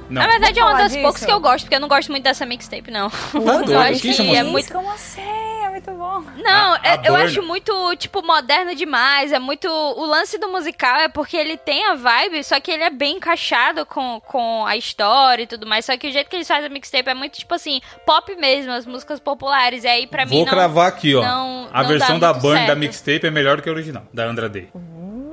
[0.09, 0.23] Não.
[0.23, 1.03] Na verdade, é uma das disso?
[1.03, 3.11] poucas que eu gosto, porque eu não gosto muito dessa mixtape, não.
[3.33, 4.73] doido, eu acho que que é muito.
[4.73, 5.21] Como assim?
[5.23, 6.23] É muito bom.
[6.43, 7.25] Não, A- é- a eu Burna.
[7.25, 9.31] acho muito, tipo, moderno demais.
[9.33, 9.69] É muito.
[9.69, 13.17] O lance do musical é porque ele tem a vibe, só que ele é bem
[13.17, 15.85] encaixado com, com a história e tudo mais.
[15.85, 18.73] Só que o jeito que eles fazem a mixtape é muito, tipo assim, pop mesmo,
[18.73, 19.85] as músicas populares.
[19.85, 20.31] E aí, pra mim.
[20.37, 21.23] Vou não- cravar aqui, ó.
[21.23, 22.79] não- a não versão da Burn da certo.
[22.79, 24.69] mixtape é melhor do que a original, da Andra Day.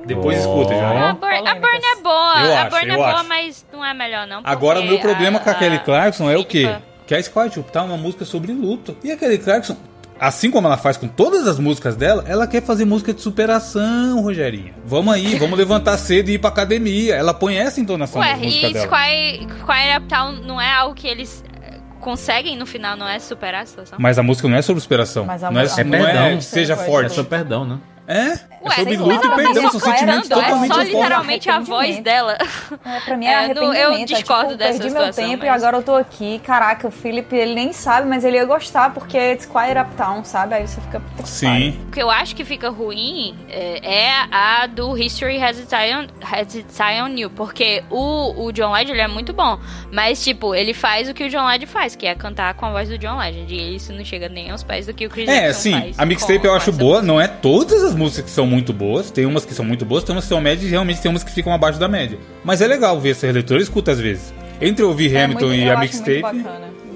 [0.06, 0.40] Depois Oh.
[0.40, 1.10] escuta já.
[1.10, 3.28] A Burn, a Burn é boa, Eu a Burn é boa, acho.
[3.28, 4.40] mas não é melhor, não.
[4.44, 6.76] Agora, o meu problema com a Kelly Clarkson é o quê?
[7.06, 8.96] Que a Squad tá uma música sobre luto.
[9.04, 9.76] E a Kelly Clarkson,
[10.18, 14.22] assim como ela faz com todas as músicas dela, ela quer fazer música de superação,
[14.22, 14.74] Rogerinho.
[14.84, 17.14] Vamos aí, vamos levantar cedo e ir pra academia.
[17.14, 18.86] Ela põe essa entonação Ué, nas músicas e dela.
[18.86, 23.62] Squire, Squire Uptown não é algo que eles eh, conseguem no final, não é superar
[23.62, 23.98] a situação?
[24.00, 25.24] Mas a música não é sobre superação.
[25.26, 26.40] Mas a não é, mu- a não é perdão.
[26.40, 27.06] seja É forte.
[27.06, 27.78] É só perdão, né?
[28.06, 32.00] É, é Ué, sobre luto e perdão, são sentimentos totalmente É só literalmente a voz
[32.00, 32.36] dela.
[32.84, 33.74] É, pra mim é, É, arrependimento.
[33.76, 36.40] eu é, discordo tipo, dessa perdi meu situação, tempo e mas- agora eu tô aqui.
[36.44, 40.54] Caraca, o Philip, ele nem sabe, mas ele ia gostar porque é Squire Uptown, sabe?
[40.54, 41.02] Aí você fica...
[41.24, 41.78] Sim.
[41.88, 45.94] O que eu acho que fica ruim é, é a do History Has Its Eye
[45.96, 47.30] on, Has Its Eye on You.
[47.30, 49.58] Porque o, o John Legend ele é muito bom.
[49.92, 52.70] Mas, tipo, ele faz o que o John Legend faz, que é cantar com a
[52.70, 53.54] voz do John Legend.
[53.54, 55.98] E isso não chega nem aos pés do que o Chris É, Jackson sim, faz.
[55.98, 57.06] a mixtape eu acho boa, música.
[57.12, 60.04] não é todas as músicas que são muito boas, tem umas que são muito boas,
[60.04, 62.18] tem umas que são médias e realmente tem umas que ficam abaixo da média.
[62.44, 64.32] Mas é legal ver essa releitura, eu escuto às vezes.
[64.60, 66.44] Entre ouvir É Hamilton muito- e a mixtape,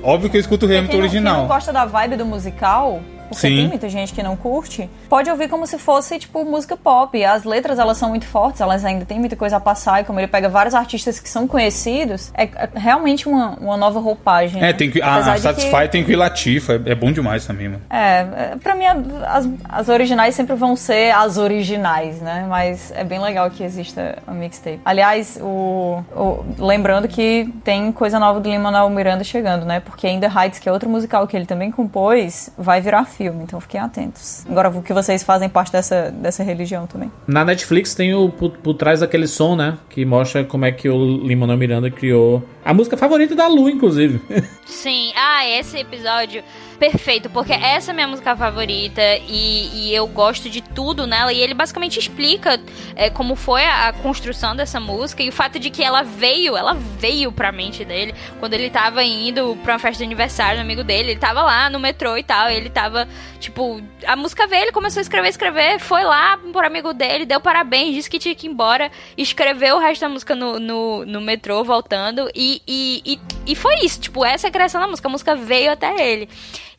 [0.03, 1.41] óbvio que eu escuto o Hamilton quem não, quem original.
[1.43, 3.57] não gosta da vibe do musical, porque Sim.
[3.57, 7.23] tem muita gente que não curte, pode ouvir como se fosse, tipo, música pop.
[7.24, 10.18] As letras, elas são muito fortes, elas ainda têm muita coisa a passar, e como
[10.20, 14.58] ele pega vários artistas que são conhecidos, é, é realmente uma, uma nova roupagem.
[14.62, 14.73] É, né?
[14.73, 17.68] tem que, Apesar a, a Satisfy tem que ir Latifa, é, é bom demais também,
[17.68, 17.82] mano.
[17.90, 18.20] É,
[18.52, 22.47] é, pra mim, as, as originais sempre vão ser as originais, né?
[22.48, 24.81] Mas é bem legal que exista a mixtape.
[24.84, 29.81] Aliás, o, o- lembrando que tem coisa nova do Lin-Manuel Miranda chegando, né?
[29.81, 33.42] Porque In The Heights, que é outro musical que ele também compôs, vai virar filme,
[33.42, 34.47] então fiquem atentos.
[34.48, 37.10] Agora, o que vocês fazem parte dessa, dessa religião também.
[37.26, 39.76] Na Netflix tem o por, por trás daquele som, né?
[39.90, 44.20] Que mostra como é que o Lin-Manuel Miranda criou a música favorita da Lu, inclusive.
[44.66, 46.44] Sim, ah, esse episódio
[46.78, 51.32] perfeito, porque essa é a minha música favorita e, e eu gosto de tudo nela.
[51.32, 52.60] E ele basicamente explica
[52.94, 56.56] é, como foi a, a construção dessa música e o fato de que ela veio,
[56.56, 60.62] ela veio pra mente dele quando ele tava indo pra uma festa de aniversário do
[60.62, 61.12] amigo dele.
[61.12, 63.08] Ele tava lá no metrô e tal, e ele tava,
[63.40, 67.40] tipo, a música veio, ele começou a escrever, escrever, foi lá pro amigo dele, deu
[67.40, 71.20] parabéns, disse que tinha que ir embora, escreveu o resto da música no, no, no
[71.20, 75.09] metrô, voltando, e, e, e, e foi isso, tipo, essa é a criação da música,
[75.09, 76.28] a música veio até ele.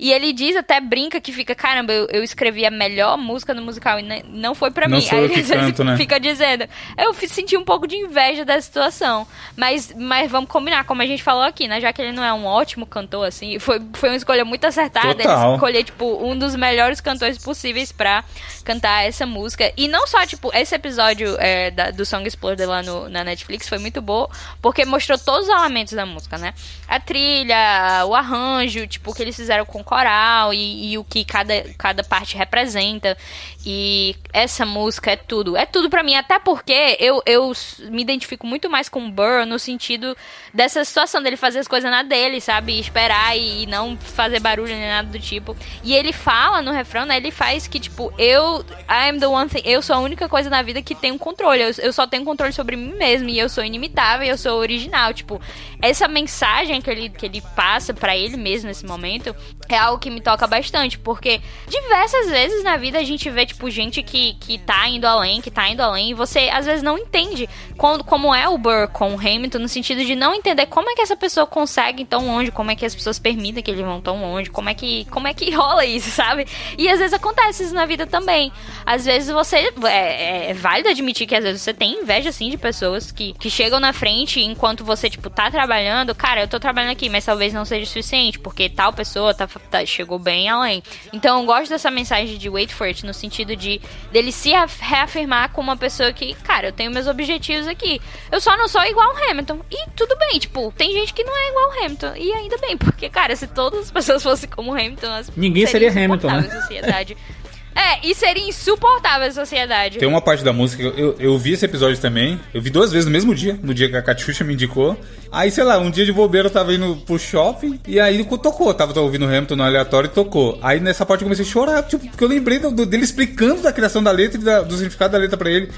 [0.01, 3.61] E ele diz, até brinca que fica, caramba, eu, eu escrevi a melhor música no
[3.61, 5.03] musical e não foi pra Não mim.
[5.03, 5.97] sou Aí ele canto, né?
[5.97, 6.65] fica dizendo,
[6.97, 9.27] eu senti um pouco de inveja da situação.
[9.57, 11.81] Mas, mas vamos combinar, como a gente falou aqui, né?
[11.81, 15.15] Já que ele não é um ótimo cantor, assim, foi, foi uma escolha muito acertada.
[15.15, 15.45] Total.
[15.47, 18.23] Ele escolher, tipo, um dos melhores cantores possíveis pra
[18.63, 19.69] cantar essa música.
[19.75, 23.67] E não só, tipo, esse episódio é, da- do Song Exploder lá no, na Netflix
[23.67, 24.29] foi muito bom,
[24.61, 26.53] porque mostrou todos os elementos da música, né?
[26.87, 31.03] A trilha, o arranjo, tipo, o que eles fizeram com o coral e, e o
[31.03, 33.17] que cada, cada parte representa.
[33.65, 35.57] E essa música é tudo.
[35.57, 37.51] É tudo pra mim, até porque eu, eu
[37.89, 40.15] me identifico muito mais com o Burr no sentido
[40.53, 42.73] dessa situação dele fazer as coisas na dele, sabe?
[42.73, 45.57] E esperar e, e não fazer barulho nem nada do tipo.
[45.83, 47.17] E ele fala no refrão, né?
[47.17, 48.63] Ele faz que, tipo, eu.
[48.89, 49.61] I'm the one thing.
[49.65, 51.61] Eu sou a única coisa na vida que tem um controle.
[51.61, 53.27] Eu, eu só tenho controle sobre mim mesmo.
[53.27, 55.13] E eu sou inimitável e eu sou original.
[55.13, 55.41] Tipo,
[55.81, 59.35] essa mensagem que ele, que ele passa pra ele mesmo nesse momento
[59.67, 60.97] é algo que me toca bastante.
[60.97, 65.41] Porque diversas vezes na vida a gente vê, tipo, gente que, que tá indo além,
[65.41, 66.11] que tá indo além.
[66.11, 69.67] E você às vezes não entende quando, como é o Burr com o Hamilton, no
[69.67, 72.75] sentido de não entender como é que essa pessoa consegue ir tão longe, como é
[72.75, 75.49] que as pessoas permitem que eles vão tão longe, como é que, como é que
[75.55, 76.47] rola isso, sabe?
[76.77, 78.51] E às vezes acontece isso na vida também.
[78.85, 79.71] Às vezes você.
[79.85, 83.49] É, é válido admitir que às vezes você tem inveja, assim, de pessoas que, que
[83.49, 86.13] chegam na frente enquanto você, tipo, tá trabalhando.
[86.13, 89.85] Cara, eu tô trabalhando aqui, mas talvez não seja suficiente, porque tal pessoa tá, tá-
[89.85, 90.83] chegou bem além.
[91.13, 93.79] Então eu gosto dessa mensagem de wait for it, no sentido sentido de
[94.11, 98.01] dele se reaf- reafirmar como uma pessoa que, cara, eu tenho meus objetivos aqui.
[98.31, 99.59] Eu só não sou igual o Hamilton.
[99.71, 102.13] E tudo bem, tipo, tem gente que não é igual o Hamilton.
[102.15, 105.65] E ainda bem, porque, cara, se todas as pessoas fossem como o Hamilton, as- Ninguém
[105.65, 106.49] seria Hamilton, né?
[106.61, 107.17] sociedade.
[107.79, 109.99] É, e seria insuportável a sociedade.
[109.99, 112.37] Tem uma parte da música, eu, eu vi esse episódio também.
[112.53, 114.99] Eu vi duas vezes no mesmo dia, no dia que a Catiuxa me indicou.
[115.31, 118.73] Aí, sei lá, um dia de bobeira eu tava indo pro shopping e aí tocou.
[118.73, 120.59] Tava ouvindo o Hamilton no aleatório e tocou.
[120.61, 123.71] Aí nessa parte eu comecei a chorar, tipo, porque eu lembrei do- dele explicando da
[123.71, 125.69] criação da letra e da- do significado da letra pra ele.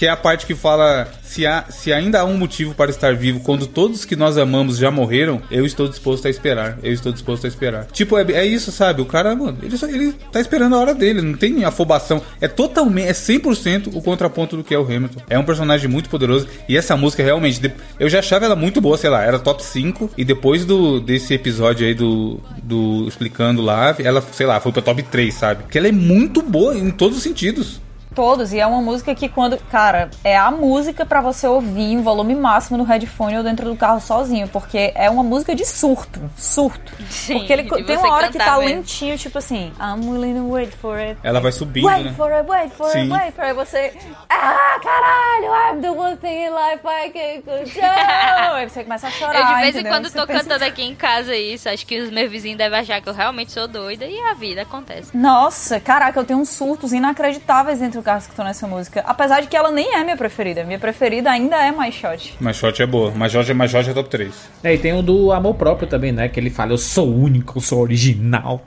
[0.00, 3.14] Que é a parte que fala: se, há, se ainda há um motivo para estar
[3.14, 6.78] vivo quando todos que nós amamos já morreram, eu estou disposto a esperar.
[6.82, 7.84] Eu estou disposto a esperar.
[7.92, 9.02] Tipo, é, é isso, sabe?
[9.02, 12.22] O cara, mano, ele, só- ele tá esperando a hora dele, não tem afobação.
[12.40, 15.20] É totalmente, é 100% o contraponto do que é o Hamilton.
[15.28, 17.60] É um personagem muito poderoso e essa música realmente,
[17.98, 21.34] eu já achava ela muito boa, sei lá, era top 5 e depois do desse
[21.34, 25.64] episódio aí do, do explicando lá, ela, sei lá, foi pra top 3, sabe?
[25.64, 27.82] Porque ela é muito boa em todos os sentidos.
[28.14, 32.02] Todos, e é uma música que quando, cara, é a música pra você ouvir em
[32.02, 36.20] volume máximo no headphone ou dentro do carro sozinho, porque é uma música de surto,
[36.36, 36.92] surto.
[37.08, 38.76] Sim, porque ele tem uma hora que tá mesmo.
[38.76, 41.18] lentinho, tipo assim, I'm willing to wait for it.
[41.22, 42.12] Ela vai subindo, wait né?
[42.16, 43.12] for it, wait for it, Sim.
[43.12, 43.54] wait for it.
[43.54, 43.92] Você,
[44.28, 48.54] ah, caralho, I'm the one thing in life I can control.
[48.54, 49.92] Aí você começa a chorar, Eu de vez em entendeu?
[49.92, 51.68] quando Você tô pensa- cantando aqui em casa isso.
[51.68, 54.62] Acho que os meus vizinhos devem achar que eu realmente sou doida e a vida
[54.62, 55.16] acontece.
[55.16, 59.04] Nossa, caraca, eu tenho uns surtos inacreditáveis dentro do carro escutando essa música.
[59.06, 60.64] Apesar de que ela nem é minha preferida.
[60.64, 62.34] Minha preferida ainda é My Shot.
[62.40, 64.34] Mas Shot é boa, mas Jorge, mas Jorge é top 3.
[64.64, 66.28] É, e tem o do amor próprio também, né?
[66.28, 68.62] Que ele fala, eu sou único, eu sou original.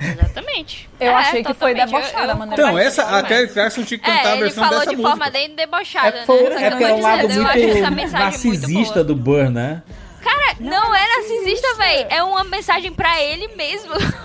[0.00, 0.88] Exatamente.
[0.98, 3.40] Eu É, achei que foi debochada Eu- eu a maneira Então, que essa, falou, até
[3.42, 3.46] né?
[3.48, 5.10] Clarkson tinha que cantar É, a ele versão falou dessa de música.
[5.16, 6.26] forma bem debochada, É, né?
[6.26, 9.04] foi, Só é que é um lado muito mensagem muito narcisista boa.
[9.04, 9.82] do Burr, né?
[10.22, 12.06] Cara, não, é narcisista, véi.
[12.10, 13.90] É uma mensagem pra ele mesmo.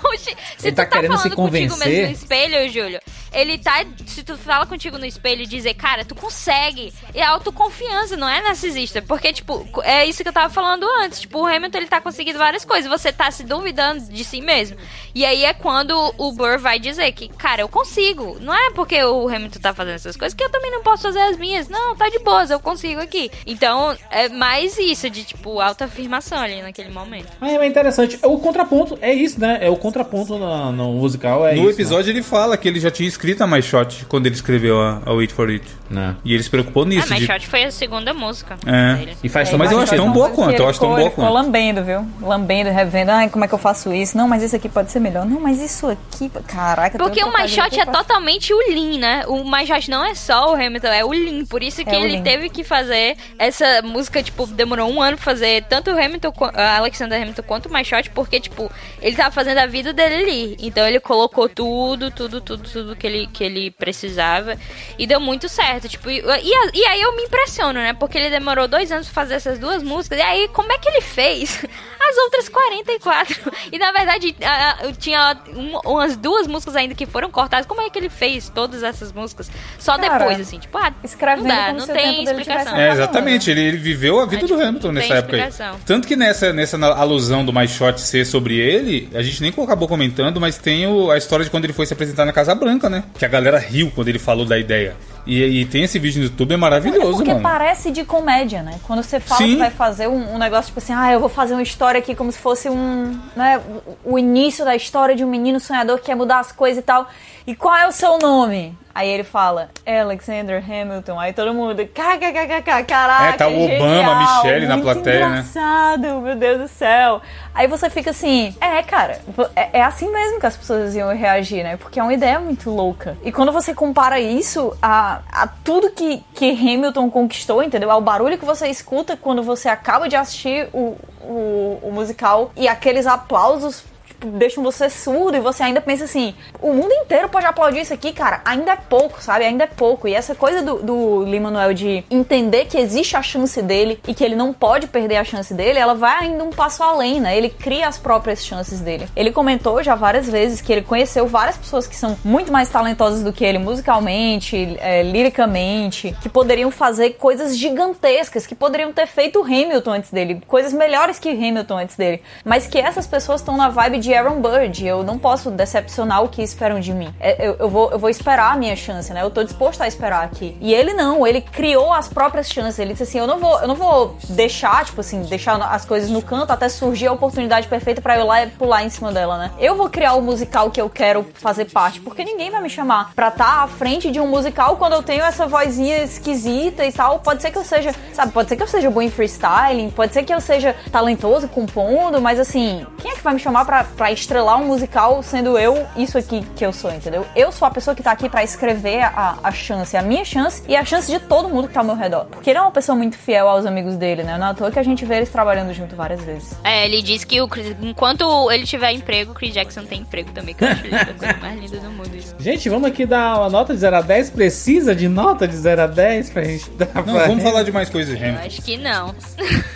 [0.57, 1.35] Se Ele tá tu tá querendo falando se contigo
[1.69, 1.87] convencer.
[1.87, 2.99] mesmo no espelho, Júlio,
[3.35, 3.85] ele tá.
[4.05, 6.93] Se tu fala contigo no espelho e dizer, cara, tu consegue.
[7.13, 9.01] É autoconfiança, não é narcisista.
[9.01, 11.19] Porque, tipo, é isso que eu tava falando antes.
[11.19, 12.89] Tipo, o Hamilton ele tá conseguindo várias coisas.
[12.89, 14.77] Você tá se duvidando de si mesmo.
[15.13, 18.37] E aí é quando o Burr vai dizer que, cara, eu consigo.
[18.39, 21.19] Não é porque o Hamilton tá fazendo essas coisas que eu também não posso fazer
[21.19, 21.67] as minhas.
[21.67, 23.29] Não, tá de boas, eu consigo aqui.
[23.45, 27.31] Então, é mais isso de, tipo, autoafirmação ali naquele momento.
[27.39, 28.17] Mas é interessante.
[28.23, 29.59] O contraponto é isso, né?
[29.61, 31.45] É o contraponto no, no musical.
[31.45, 34.25] É no isso, episódio ele fala que ele já tinha escrito a My Shot quando
[34.25, 35.65] ele escreveu a, a Wait for It.
[35.87, 36.15] Né?
[36.25, 37.05] E ele se preocupou nisso.
[37.05, 38.57] ah, mas de- Shot foi a segunda música.
[38.65, 38.95] É.
[38.95, 39.17] dele.
[39.23, 41.31] E faz É, Mas eu acho tão boa que quanto, eu acho tão boa quanto.
[41.31, 42.05] lambendo, viu?
[42.21, 43.11] Lambendo, revendo.
[43.11, 44.17] Ai, como é que eu faço isso?
[44.17, 45.25] Não, mas isso aqui pode ser melhor.
[45.27, 46.29] Não, mas isso aqui.
[46.47, 49.23] Caraca, Porque o My Shot que é totalmente o Lean, né?
[49.27, 51.45] O My Shot não é só o Hamilton, é o Lean.
[51.45, 52.23] Por isso que É o ele Lean.
[52.23, 56.77] teve que fazer essa música, tipo, demorou um ano pra fazer tanto o Hamilton, a
[56.77, 58.71] Alexander Hamilton quanto o My Shot, porque, tipo,
[59.01, 60.57] ele tava fazendo a vida dele ali.
[60.59, 64.57] Então ele colocou tudo, tudo, tudo, tudo que ele, que ele precisava.
[64.97, 65.87] E deu muito certo.
[65.89, 67.93] Tipo, e, e, e aí eu me impressiono, né?
[67.93, 70.19] Porque ele demorou dois anos pra fazer essas duas músicas.
[70.19, 71.63] E aí, como é que ele fez
[71.99, 73.51] as outras 44?
[73.71, 77.65] E na verdade, a- a- tinha um- umas duas músicas ainda que foram cortadas.
[77.65, 79.49] Como é que ele fez todas essas músicas?
[79.79, 82.75] Só Cara, depois, assim, tipo, ah, escrevendo não dá, como não tem explicação.
[82.77, 83.49] É, exatamente.
[83.49, 85.41] Ele, ele viveu a vida do Hamilton nessa época aí.
[85.47, 85.79] explicação.
[85.85, 89.87] Tanto que nessa, nessa alusão do My Shot ser sobre ele, a gente nem acabou
[89.87, 92.89] comentando, mas tem o- a história de quando ele foi se apresentar na Casa Branca,
[92.89, 92.94] né?
[93.17, 94.95] Que a galera riu quando ele falou da ideia.
[95.25, 97.41] E, e tem esse vídeo no YouTube, é maravilhoso, Porque mano.
[97.41, 98.79] parece de comédia, né?
[98.83, 99.53] Quando você fala Sim.
[99.53, 102.13] que vai fazer um, um negócio tipo assim, ah, eu vou fazer uma história aqui
[102.13, 103.59] como se fosse um, né,
[104.05, 106.85] o, o início da história de um menino sonhador que quer mudar as coisas e
[106.85, 107.07] tal.
[107.47, 108.77] E qual é o seu nome?
[108.95, 111.19] Aí ele fala, Alexander Hamilton.
[111.19, 115.39] Aí todo mundo, kkkk, caraca, É, tá o Obama, a Michelle na plateia, né?
[115.39, 117.21] engraçado, meu Deus do céu.
[117.53, 119.19] Aí você fica assim, é, cara,
[119.53, 121.75] é, é assim mesmo que as pessoas iam reagir, né?
[121.75, 123.17] Porque é uma ideia muito louca.
[123.21, 127.91] E quando você compara isso a, a tudo que, que Hamilton conquistou, entendeu?
[127.91, 132.65] Ao barulho que você escuta quando você acaba de assistir o, o, o musical e
[132.65, 133.83] aqueles aplausos
[134.15, 137.93] tipo, deixam você surdo e você ainda pensa assim: o mundo inteiro pode aplaudir isso
[137.93, 138.41] aqui, cara.
[138.45, 139.45] Ainda é pouco, sabe?
[139.45, 140.07] Ainda é pouco.
[140.07, 144.23] E essa coisa do, do Lin-Manuel de entender que existe a chance dele e que
[144.23, 147.37] ele não pode perder a chance dele, ela vai ainda um passo além, né?
[147.37, 149.07] Ele cria as próprias chances dele.
[149.15, 153.23] Ele comentou já várias vezes que ele conheceu várias pessoas que são muito mais talentosas
[153.23, 159.41] do que ele musicalmente, é, liricamente, que poderiam fazer coisas gigantescas, que poderiam ter feito
[159.41, 162.21] Hamilton antes dele, coisas melhores que Hamilton antes dele.
[162.43, 164.85] Mas que essas pessoas estão na vibe de Aaron Bird.
[164.85, 167.13] Eu não posso decepcionar o que esperam de mim.
[167.19, 169.21] É, Eu, eu vou, eu vou esperar a minha chance, né?
[169.21, 170.57] Eu tô disposto a esperar aqui.
[170.61, 172.79] E ele não, ele criou as próprias chances.
[172.79, 176.09] Ele disse assim: eu não vou, eu não vou deixar, tipo assim, deixar as coisas
[176.09, 179.37] no canto até surgir a oportunidade perfeita pra eu lá e pular em cima dela,
[179.37, 179.51] né?
[179.59, 183.11] Eu vou criar o musical que eu quero fazer parte, porque ninguém vai me chamar
[183.15, 187.19] pra estar à frente de um musical quando eu tenho essa vozinha esquisita e tal.
[187.19, 190.13] Pode ser que eu seja, sabe, pode ser que eu seja bom em freestyling, pode
[190.13, 193.83] ser que eu seja talentoso compondo, mas assim, quem é que vai me chamar pra,
[193.95, 197.25] pra estrelar um musical sendo eu isso aqui que eu sou, entendeu?
[197.35, 200.61] Eu sou a pessoa que tá aqui pra escrever a, a chance, a minha chance
[200.67, 202.25] e a chance de todo mundo que tá ao meu redor.
[202.25, 204.37] Porque ele é uma pessoa muito fiel aos amigos dele, né?
[204.37, 206.55] Não é à toa que a gente vê eles trabalhando junto várias vezes.
[206.63, 210.31] É, ele disse que o Chris- enquanto ele tiver emprego, o Chris Jackson tem emprego
[210.31, 212.15] também, que eu acho a coisa mais linda do mundo.
[212.15, 212.35] Isso.
[212.39, 214.29] Gente, vamos aqui dar uma nota de 0 a 10.
[214.31, 217.71] Precisa de nota de 0 a 10 pra gente dar Não, pra vamos falar de
[217.71, 219.15] mais coisas de Eu acho que não.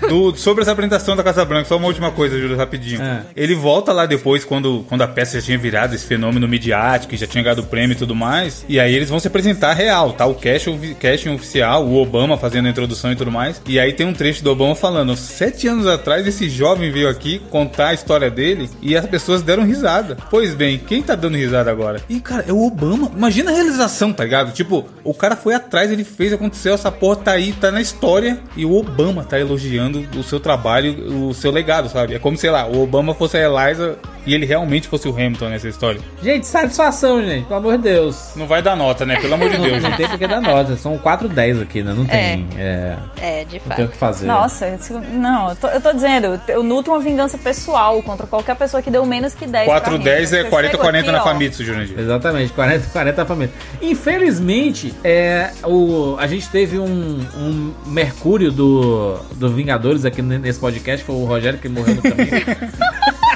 [0.07, 3.01] Do- sobre essa apresentação da Casa Branca, só uma última coisa, Júlio, rapidinho.
[3.01, 3.21] É.
[3.35, 7.27] Ele volta lá depois, quando, quando a peça já tinha virado esse fenômeno midiático, já
[7.27, 8.65] tinha ganhado prêmio e tudo mais.
[8.67, 10.25] E aí eles vão se apresentar real, tá?
[10.25, 13.61] O casting oficial, o Obama fazendo a introdução e tudo mais.
[13.67, 17.39] E aí tem um trecho do Obama falando: sete anos atrás, esse jovem veio aqui
[17.49, 20.17] contar a história dele e as pessoas deram risada.
[20.29, 22.01] Pois bem, quem tá dando risada agora?
[22.09, 23.11] E, cara, é o Obama.
[23.15, 24.51] Imagina a realização, tá ligado?
[24.53, 28.39] Tipo, o cara foi atrás, ele fez, aconteceu, essa porra tá aí, tá na história.
[28.55, 32.15] E o Obama tá elogiando o seu trabalho, o seu legado, sabe?
[32.15, 35.49] É como, sei lá, o Obama fosse a Eliza e ele realmente fosse o Hamilton
[35.49, 35.99] nessa história.
[36.21, 37.45] Gente, satisfação, gente.
[37.45, 38.31] Pelo amor de Deus.
[38.35, 39.19] Não vai dar nota, né?
[39.19, 39.97] Pelo amor de Deus, Não gente.
[39.97, 40.75] tem porque dar nota.
[40.75, 41.93] São 4 10 aqui, né?
[41.95, 42.47] Não tem.
[42.57, 42.95] É.
[43.21, 43.75] É, de Não fato.
[43.77, 44.27] tem o que fazer.
[44.27, 48.55] Nossa, isso- não, eu tô, eu tô dizendo, eu nutro uma vingança pessoal contra qualquer
[48.55, 50.03] pessoa que deu menos que 10 pra 4, mim.
[50.03, 51.97] 10 é Eu 40, chego 40 aqui, na ó, Famitsu, Jurandir.
[51.99, 53.53] Exatamente, 40, 40 família.
[53.81, 60.99] Infelizmente, é, o, a gente teve um, um Mercúrio do, do Vingadores aqui nesse podcast,
[61.05, 62.29] que foi o Rogério que morreu no caminho.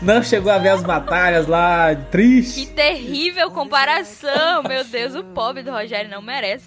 [0.00, 2.66] Não chegou a ver as batalhas lá, triste.
[2.66, 6.64] Que terrível comparação, meu Deus, o pobre do Rogério não merece.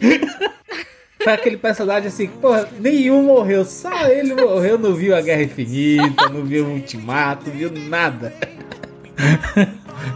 [1.22, 6.30] Foi aquele personagem assim, porra, nenhum morreu, só ele morreu, não viu a Guerra Infinita,
[6.30, 8.34] não viu o Ultimato, não viu nada.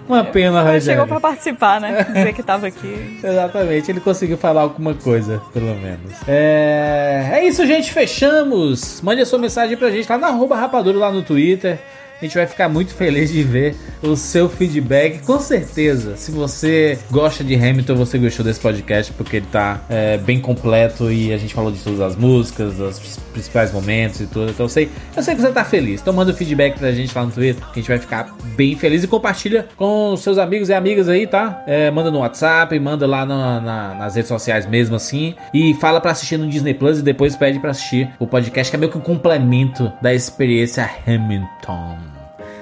[0.08, 1.08] Uma pena, Ele chegou Rogério.
[1.08, 2.03] pra participar, né?
[2.03, 3.19] Dizer que tava aqui.
[3.24, 6.14] Exatamente, ele conseguiu falar alguma coisa, pelo menos.
[6.27, 9.01] É, é isso, gente, fechamos.
[9.01, 11.80] Mande a sua mensagem pra gente lá na arroba rapadura lá no Twitter.
[12.22, 15.20] A gente vai ficar muito feliz de ver o seu feedback.
[15.26, 20.18] Com certeza, se você gosta de Hamilton, você gostou desse podcast, porque ele tá é,
[20.18, 23.00] bem completo e a gente falou de todas as músicas, dos
[23.32, 24.52] principais momentos e tudo.
[24.52, 26.02] Então eu sei, eu sei que você tá feliz.
[26.02, 28.76] Então manda o feedback pra gente lá no Twitter, que a gente vai ficar bem
[28.76, 29.02] feliz.
[29.02, 31.64] E compartilha com os seus amigos e amigas aí, tá?
[31.66, 35.36] É, manda no WhatsApp, manda lá na- na- nas redes sociais mesmo assim.
[35.54, 38.76] E fala pra assistir no Disney Plus e depois pede pra assistir o podcast, que
[38.76, 42.09] é meio que um complemento da experiência Hamilton.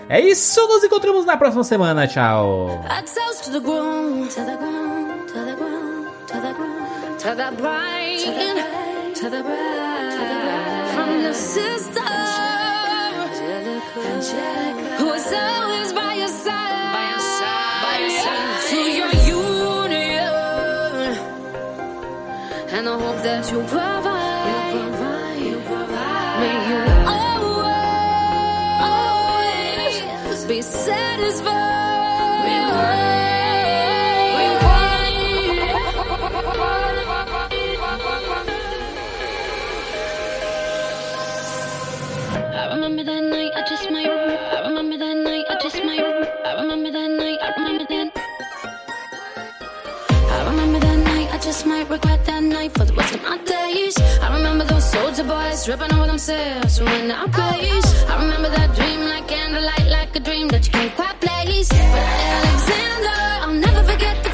[0.10, 2.08] É isso, nos encontramos na próxima semana.
[2.08, 2.82] Tchau.
[2.90, 4.42] I toast to the ground, to
[51.48, 53.96] just might regret that night for the rest of my days.
[54.22, 57.88] I remember those soldier boys tripping over themselves when I praise.
[58.12, 61.70] I remember that dream like candlelight, like a dream that you can't quite place.
[61.70, 62.08] But
[62.40, 64.27] Alexander, I'll never forget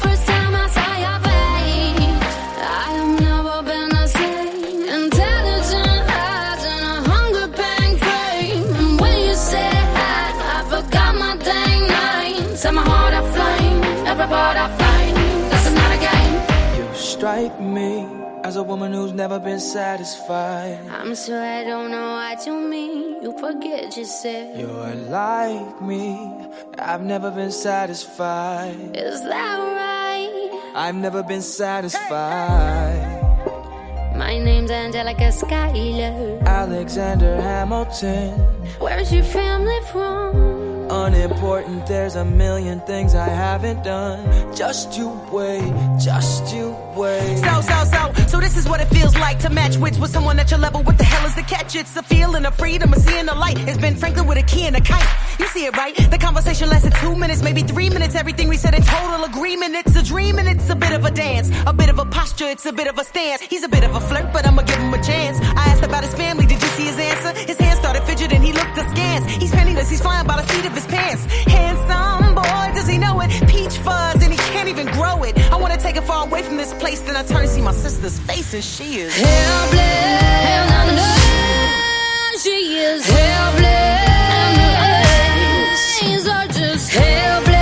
[17.34, 18.06] Strike me
[18.44, 20.78] as a woman who's never been satisfied.
[20.88, 23.20] I'm sure I don't know what you mean.
[23.24, 24.56] You forget yourself.
[24.56, 26.30] You're like me,
[26.78, 28.76] I've never been satisfied.
[28.96, 30.60] Is that right?
[30.76, 33.02] I've never been satisfied.
[34.16, 36.38] My name's Angelica Schuyler.
[36.46, 38.30] Alexander Hamilton,
[38.78, 40.54] Where's your family from?
[40.90, 41.86] unimportant.
[41.86, 44.54] There's a million things I haven't done.
[44.54, 49.40] Just you wait, just you So, so, so, so this is what it feels like
[49.40, 50.82] to match wits with someone at your level.
[50.82, 51.74] What the hell is the catch?
[51.74, 53.58] It's a feeling of freedom, of seeing the light.
[53.68, 55.08] It's Ben Franklin with a key and a kite.
[55.40, 55.94] You see it right?
[55.96, 58.14] The conversation lasted two minutes, maybe three minutes.
[58.14, 59.74] Everything we said in total agreement.
[59.74, 62.48] It's a dream and it's a bit of a dance, a bit of a posture.
[62.48, 63.40] It's a bit of a stance.
[63.42, 65.38] He's a bit of a flirt, but I'ma give him a chance.
[65.40, 66.46] I asked about his family.
[66.46, 67.32] Did you see his answer?
[67.50, 68.40] His hands started fidgeting.
[68.40, 69.26] He looked askance.
[69.42, 69.90] He's penniless.
[69.90, 71.24] He's flying by the seat of his pants.
[71.50, 73.30] Handsome boy, does he know it?
[73.48, 75.36] Peach fuzz, and he can't even grow it.
[75.50, 76.83] I wanna take it far away from this place.
[76.84, 80.92] Then I turn to see my sister's face, and she is helpless.
[82.42, 83.72] She is helpless.
[86.26, 87.56] Are just helpless.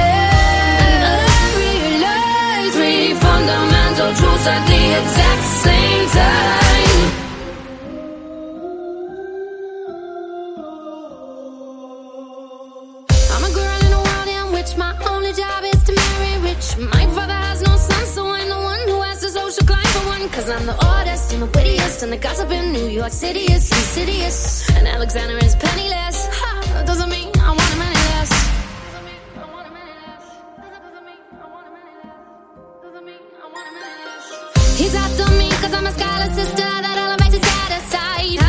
[1.02, 1.14] I
[1.58, 7.10] realize three fundamental truths at the exact same time.
[13.34, 16.76] I'm a girl in a world in which my only job is to marry rich.
[16.78, 17.02] My
[20.32, 23.70] Cause I'm the oldest and the wittiest, and the gossip in New York City is
[23.70, 24.66] insidious.
[24.70, 26.26] And Alexander is penniless.
[26.40, 28.32] Ha, doesn't mean I want him any less.
[34.78, 38.40] He's after me cause I'm a scholar sister that elevates his status side.
[38.40, 38.41] Had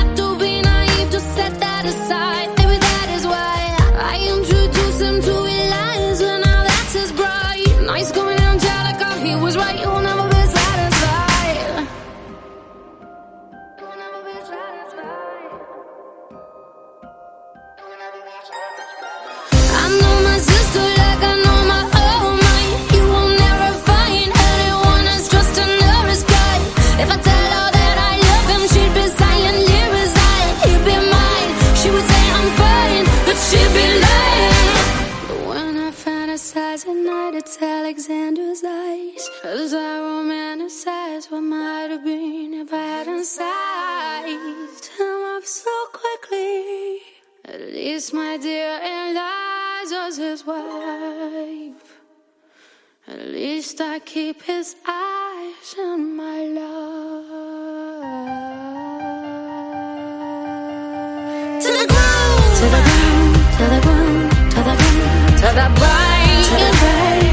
[37.46, 39.30] it's Alexander's eyes.
[39.44, 47.00] As I romanticize what might have been if I hadn't sized him up so quickly.
[47.44, 52.00] At least, my dear Eliza's his wife.
[53.10, 57.24] At least I keep his eyes on my love.
[61.66, 66.44] To the ground, to the ground, to the ground, to the ground, to the bride,
[66.50, 67.33] to the bride,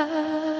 [0.00, 0.59] sky.